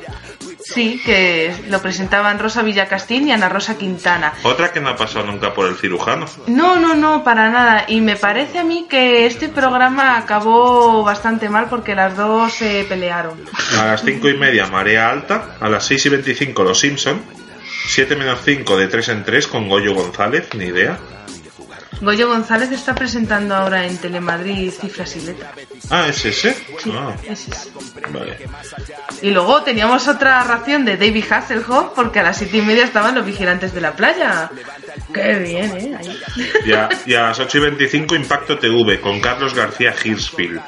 Sí, 0.63 1.01
que 1.03 1.53
lo 1.69 1.81
presentaban 1.81 2.39
Rosa 2.39 2.61
Villacastín 2.61 3.27
y 3.27 3.31
Ana 3.31 3.49
Rosa 3.49 3.77
Quintana. 3.77 4.33
Otra 4.43 4.71
que 4.71 4.79
no 4.79 4.89
ha 4.89 4.95
pasado 4.95 5.25
nunca 5.25 5.53
por 5.53 5.67
el 5.67 5.75
cirujano. 5.75 6.25
No, 6.47 6.79
no, 6.79 6.95
no, 6.95 7.23
para 7.23 7.49
nada. 7.49 7.85
Y 7.87 8.01
me 8.01 8.15
parece 8.15 8.59
a 8.59 8.63
mí 8.63 8.85
que 8.89 9.25
este 9.25 9.49
programa 9.49 10.17
acabó 10.17 11.03
bastante 11.03 11.49
mal 11.49 11.67
porque 11.69 11.95
las 11.95 12.15
dos 12.15 12.53
se 12.53 12.85
pelearon. 12.87 13.39
A 13.79 13.85
las 13.85 14.03
5 14.03 14.29
y 14.29 14.37
media, 14.37 14.67
marea 14.67 15.09
alta. 15.09 15.57
A 15.59 15.69
las 15.69 15.85
6 15.85 16.05
y 16.05 16.09
25, 16.09 16.63
Los 16.63 16.79
Simpson. 16.79 17.21
7 17.87 18.15
menos 18.15 18.39
5, 18.45 18.77
de 18.77 18.87
3 18.87 19.09
en 19.09 19.23
3 19.23 19.47
con 19.47 19.67
Goyo 19.67 19.93
González, 19.93 20.49
ni 20.55 20.65
idea. 20.65 20.99
Goyo 22.01 22.27
González 22.27 22.71
está 22.71 22.95
presentando 22.95 23.55
ahora 23.55 23.85
en 23.85 23.97
Telemadrid 23.97 24.71
Cifras 24.71 25.15
y 25.17 25.21
Letras. 25.21 25.51
Ah, 25.89 26.07
¿es 26.07 26.25
ese? 26.25 26.53
Sí, 26.81 26.91
Ah, 26.95 27.15
ese 27.27 27.51
es. 27.51 27.69
vale. 28.11 28.37
Y 29.21 29.29
luego 29.29 29.61
teníamos 29.61 30.07
otra 30.07 30.43
ración 30.43 30.83
de 30.83 30.97
David 30.97 31.25
Hasselhoff 31.31 31.93
porque 31.95 32.19
a 32.19 32.23
las 32.23 32.37
siete 32.37 32.57
y 32.57 32.61
media 32.63 32.85
estaban 32.85 33.13
los 33.13 33.25
vigilantes 33.25 33.73
de 33.73 33.81
la 33.81 33.95
playa. 33.95 34.49
Qué 35.13 35.35
bien, 35.39 35.71
¿eh? 35.77 35.97
Ahí. 35.99 36.19
Y 36.65 36.73
a, 36.73 36.89
y 37.05 37.13
a 37.13 37.23
las 37.23 37.39
8 37.39 37.57
y 37.57 37.61
25, 37.61 38.15
Impacto 38.15 38.57
TV 38.57 38.99
con 39.01 39.19
Carlos 39.19 39.53
García 39.53 39.93
Hirschfield. 40.03 40.61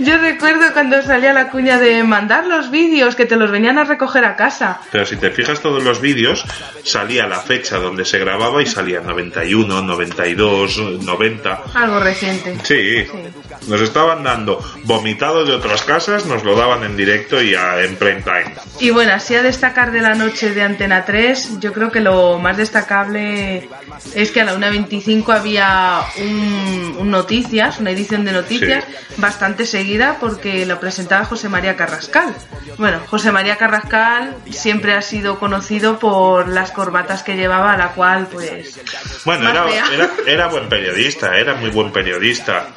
Yo 0.00 0.18
recuerdo 0.18 0.72
cuando 0.72 1.00
salía 1.02 1.32
la 1.32 1.50
cuña 1.50 1.78
de 1.78 2.02
mandar 2.04 2.46
los 2.46 2.70
vídeos 2.70 3.14
que 3.16 3.26
te 3.26 3.36
los 3.36 3.50
venían 3.50 3.78
a 3.78 3.84
recoger 3.84 4.24
a 4.24 4.36
casa. 4.36 4.80
Pero 4.90 5.04
si 5.06 5.16
te 5.16 5.30
fijas 5.30 5.60
todos 5.60 5.82
los 5.82 6.00
vídeos, 6.00 6.44
salía 6.84 7.26
la 7.26 7.40
fecha 7.40 7.78
donde 7.78 8.04
se 8.04 8.18
grababa 8.18 8.62
y 8.62 8.66
salía 8.66 9.00
91, 9.00 9.82
92, 9.82 10.78
90. 11.02 11.62
Algo 11.74 12.00
reciente. 12.00 12.56
Sí, 12.62 13.04
Sí. 13.06 13.68
nos 13.68 13.80
estaban 13.80 14.22
dando 14.22 14.62
vomitado 14.84 15.44
de 15.44 15.52
otras 15.54 15.82
casas, 15.82 16.26
nos 16.26 16.44
lo 16.44 16.56
daban 16.56 16.84
en 16.84 16.96
directo 16.96 17.40
y 17.42 17.54
a- 17.54 17.82
en 17.82 17.96
prime 17.96 18.22
time. 18.22 18.54
Y 18.80 18.90
bueno, 18.90 19.12
así 19.12 19.34
a 19.34 19.42
destacar 19.42 19.92
de 19.92 20.00
la 20.00 20.14
noche 20.14 20.52
de 20.52 20.62
Antena 20.62 21.04
3, 21.04 21.60
yo 21.60 21.72
creo 21.72 21.90
que 21.90 22.00
lo 22.00 22.38
más 22.38 22.56
destacable 22.56 23.05
es 23.14 24.30
que 24.32 24.40
a 24.40 24.44
la 24.44 24.54
1.25 24.56 25.32
había 25.34 26.00
un, 26.18 26.96
un 26.98 27.10
noticias, 27.10 27.78
una 27.78 27.90
edición 27.90 28.24
de 28.24 28.32
noticias 28.32 28.84
Sí. 28.86 29.14
bastante 29.18 29.66
seguida 29.66 30.16
porque 30.20 30.64
lo 30.66 30.80
presentaba 30.80 31.24
José 31.24 31.48
María 31.48 31.76
Carrascal. 31.76 32.34
Bueno, 32.78 33.00
José 33.06 33.30
María 33.32 33.56
Carrascal 33.56 34.36
siempre 34.50 34.94
ha 34.94 35.02
sido 35.02 35.38
conocido 35.38 35.98
por 35.98 36.48
las 36.48 36.70
corbatas 36.70 37.22
que 37.22 37.36
llevaba, 37.36 37.72
a 37.72 37.76
la 37.76 37.88
cual 37.92 38.28
pues... 38.30 38.78
Bueno, 39.24 39.48
era, 39.48 39.64
fea. 39.64 39.84
era, 39.92 40.10
era 40.26 40.46
buen 40.48 40.68
periodista, 40.68 41.36
era 41.38 41.54
muy 41.54 41.70
buen 41.70 41.92
periodista. 41.92 42.68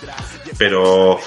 pero 0.57 1.19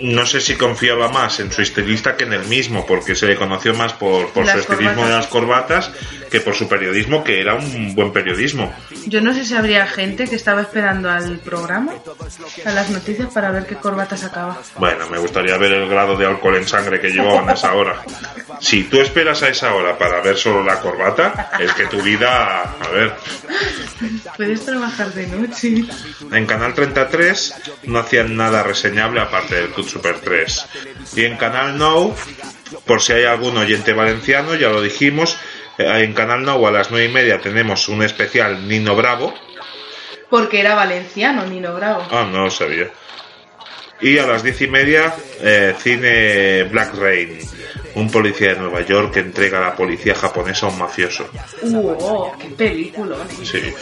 no 0.00 0.26
sé 0.26 0.40
si 0.40 0.54
confiaba 0.56 1.08
más 1.08 1.40
en 1.40 1.52
su 1.52 1.62
estilista 1.62 2.16
que 2.16 2.24
en 2.24 2.32
el 2.32 2.44
mismo, 2.46 2.84
porque 2.86 3.14
se 3.14 3.26
le 3.26 3.36
conoció 3.36 3.74
más 3.74 3.92
por, 3.92 4.30
por 4.30 4.46
su 4.46 4.58
estilismo 4.58 4.94
corbatas. 4.94 5.08
de 5.08 5.16
las 5.16 5.26
corbatas 5.28 5.90
que 6.30 6.40
por 6.40 6.54
su 6.54 6.68
periodismo, 6.68 7.22
que 7.22 7.40
era 7.40 7.54
un 7.54 7.85
buen 7.94 8.12
periodismo. 8.12 8.72
Yo 9.06 9.20
no 9.20 9.32
sé 9.34 9.44
si 9.44 9.54
habría 9.54 9.86
gente 9.86 10.26
que 10.26 10.36
estaba 10.36 10.62
esperando 10.62 11.10
al 11.10 11.38
programa, 11.38 11.92
a 12.64 12.70
las 12.72 12.90
noticias, 12.90 13.32
para 13.32 13.50
ver 13.50 13.66
qué 13.66 13.76
corbata 13.76 14.16
sacaba. 14.16 14.58
Bueno, 14.78 15.08
me 15.08 15.18
gustaría 15.18 15.56
ver 15.56 15.72
el 15.72 15.88
grado 15.88 16.16
de 16.16 16.26
alcohol 16.26 16.56
en 16.56 16.66
sangre 16.66 17.00
que 17.00 17.10
llevaban 17.10 17.48
a 17.48 17.52
esa 17.52 17.74
hora. 17.74 18.02
Si 18.60 18.84
tú 18.84 19.00
esperas 19.00 19.42
a 19.42 19.48
esa 19.48 19.74
hora 19.74 19.96
para 19.98 20.20
ver 20.20 20.36
solo 20.36 20.62
la 20.62 20.80
corbata, 20.80 21.50
es 21.60 21.72
que 21.72 21.86
tu 21.86 22.02
vida, 22.02 22.62
a 22.62 22.88
ver, 22.88 23.14
Puedes 24.36 24.64
trabajar 24.64 25.12
de 25.12 25.26
noche. 25.26 25.84
En 26.32 26.46
Canal 26.46 26.74
33 26.74 27.54
no 27.84 27.98
hacían 27.98 28.36
nada 28.36 28.62
reseñable 28.62 29.20
aparte 29.20 29.54
del 29.54 29.70
Cut 29.70 29.88
Super 29.88 30.20
3. 30.20 30.66
Y 31.16 31.24
en 31.24 31.36
Canal 31.36 31.78
Now, 31.78 32.14
por 32.84 33.00
si 33.00 33.12
hay 33.12 33.24
algún 33.24 33.56
oyente 33.56 33.92
valenciano, 33.92 34.54
ya 34.54 34.68
lo 34.68 34.82
dijimos, 34.82 35.38
en 35.78 36.12
Canal 36.14 36.42
Now 36.42 36.66
a 36.66 36.70
las 36.70 36.90
9 36.90 37.06
y 37.06 37.12
media 37.12 37.40
tenemos 37.40 37.88
un 37.88 38.02
especial 38.02 38.66
Nino 38.66 38.94
Bravo. 38.96 39.34
Porque 40.30 40.60
era 40.60 40.74
valenciano, 40.74 41.46
Nino 41.46 41.74
Bravo. 41.74 42.06
Ah, 42.10 42.28
no 42.30 42.44
lo 42.44 42.50
sabía. 42.50 42.90
Y 44.00 44.18
a 44.18 44.26
las 44.26 44.42
10 44.42 44.62
y 44.62 44.66
media, 44.68 45.14
eh, 45.40 45.74
cine 45.78 46.64
Black 46.64 46.94
Rain. 46.94 47.38
Un 47.96 48.10
policía 48.10 48.54
de 48.54 48.60
Nueva 48.60 48.82
York 48.82 49.14
que 49.14 49.20
entrega 49.20 49.58
a 49.58 49.70
la 49.70 49.74
policía 49.74 50.14
japonesa 50.14 50.66
a 50.66 50.68
un 50.68 50.78
mafioso. 50.78 51.30
¡Uh! 51.62 51.96
oh, 51.98 52.36
¡Qué 52.38 52.48
película! 52.50 53.16
Sí. 53.42 53.72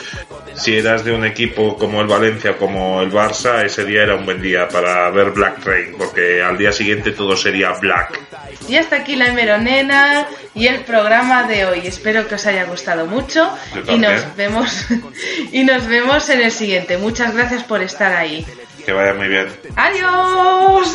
Si 0.55 0.77
eras 0.77 1.05
de 1.05 1.13
un 1.13 1.25
equipo 1.25 1.77
como 1.77 2.01
el 2.01 2.07
Valencia 2.07 2.53
o 2.53 2.57
como 2.57 3.03
el 3.03 3.11
Barça, 3.11 3.65
ese 3.65 3.85
día 3.85 4.05
era 4.05 4.15
un 4.15 4.25
buen 4.25 4.41
día 4.41 4.69
para 4.69 5.11
ver 5.11 5.33
Black 5.33 5.65
Rain, 5.65 5.97
porque 5.99 6.41
al 6.41 6.57
día 6.57 6.71
siguiente 6.71 7.11
todo 7.11 7.37
sería 7.37 7.73
Black. 7.73 8.21
Y 8.69 8.77
hasta 8.77 8.97
aquí 8.97 9.17
la 9.17 9.27
Hemeronena 9.27 10.29
y 10.55 10.69
el 10.69 10.85
programa 10.85 11.43
de 11.49 11.67
hoy. 11.67 11.81
Espero 11.85 12.29
que 12.29 12.37
os 12.37 12.47
haya 12.47 12.65
gustado 12.65 13.07
mucho 13.07 13.51
y 13.89 13.99
nos 13.99 14.37
vemos 14.37 14.87
y 15.53 15.65
nos 15.65 15.89
vemos 15.89 16.29
en 16.29 16.41
el 16.41 16.53
siguiente. 16.53 16.99
Muchas 16.99 17.35
gracias 17.35 17.65
por 17.65 17.83
estar 17.83 18.13
ahí. 18.13 18.47
Que 18.87 18.93
vaya 18.93 19.15
muy 19.15 19.29
bien. 19.29 19.49
¡Adiós! 19.75 20.95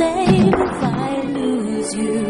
Same 0.00 0.48
if 0.48 0.82
I 0.82 1.20
lose 1.36 1.94
you. 1.94 2.22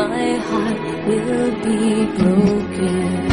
My 0.00 0.28
heart 0.48 0.86
will 1.08 1.50
be 1.64 1.80
broken. 2.18 3.27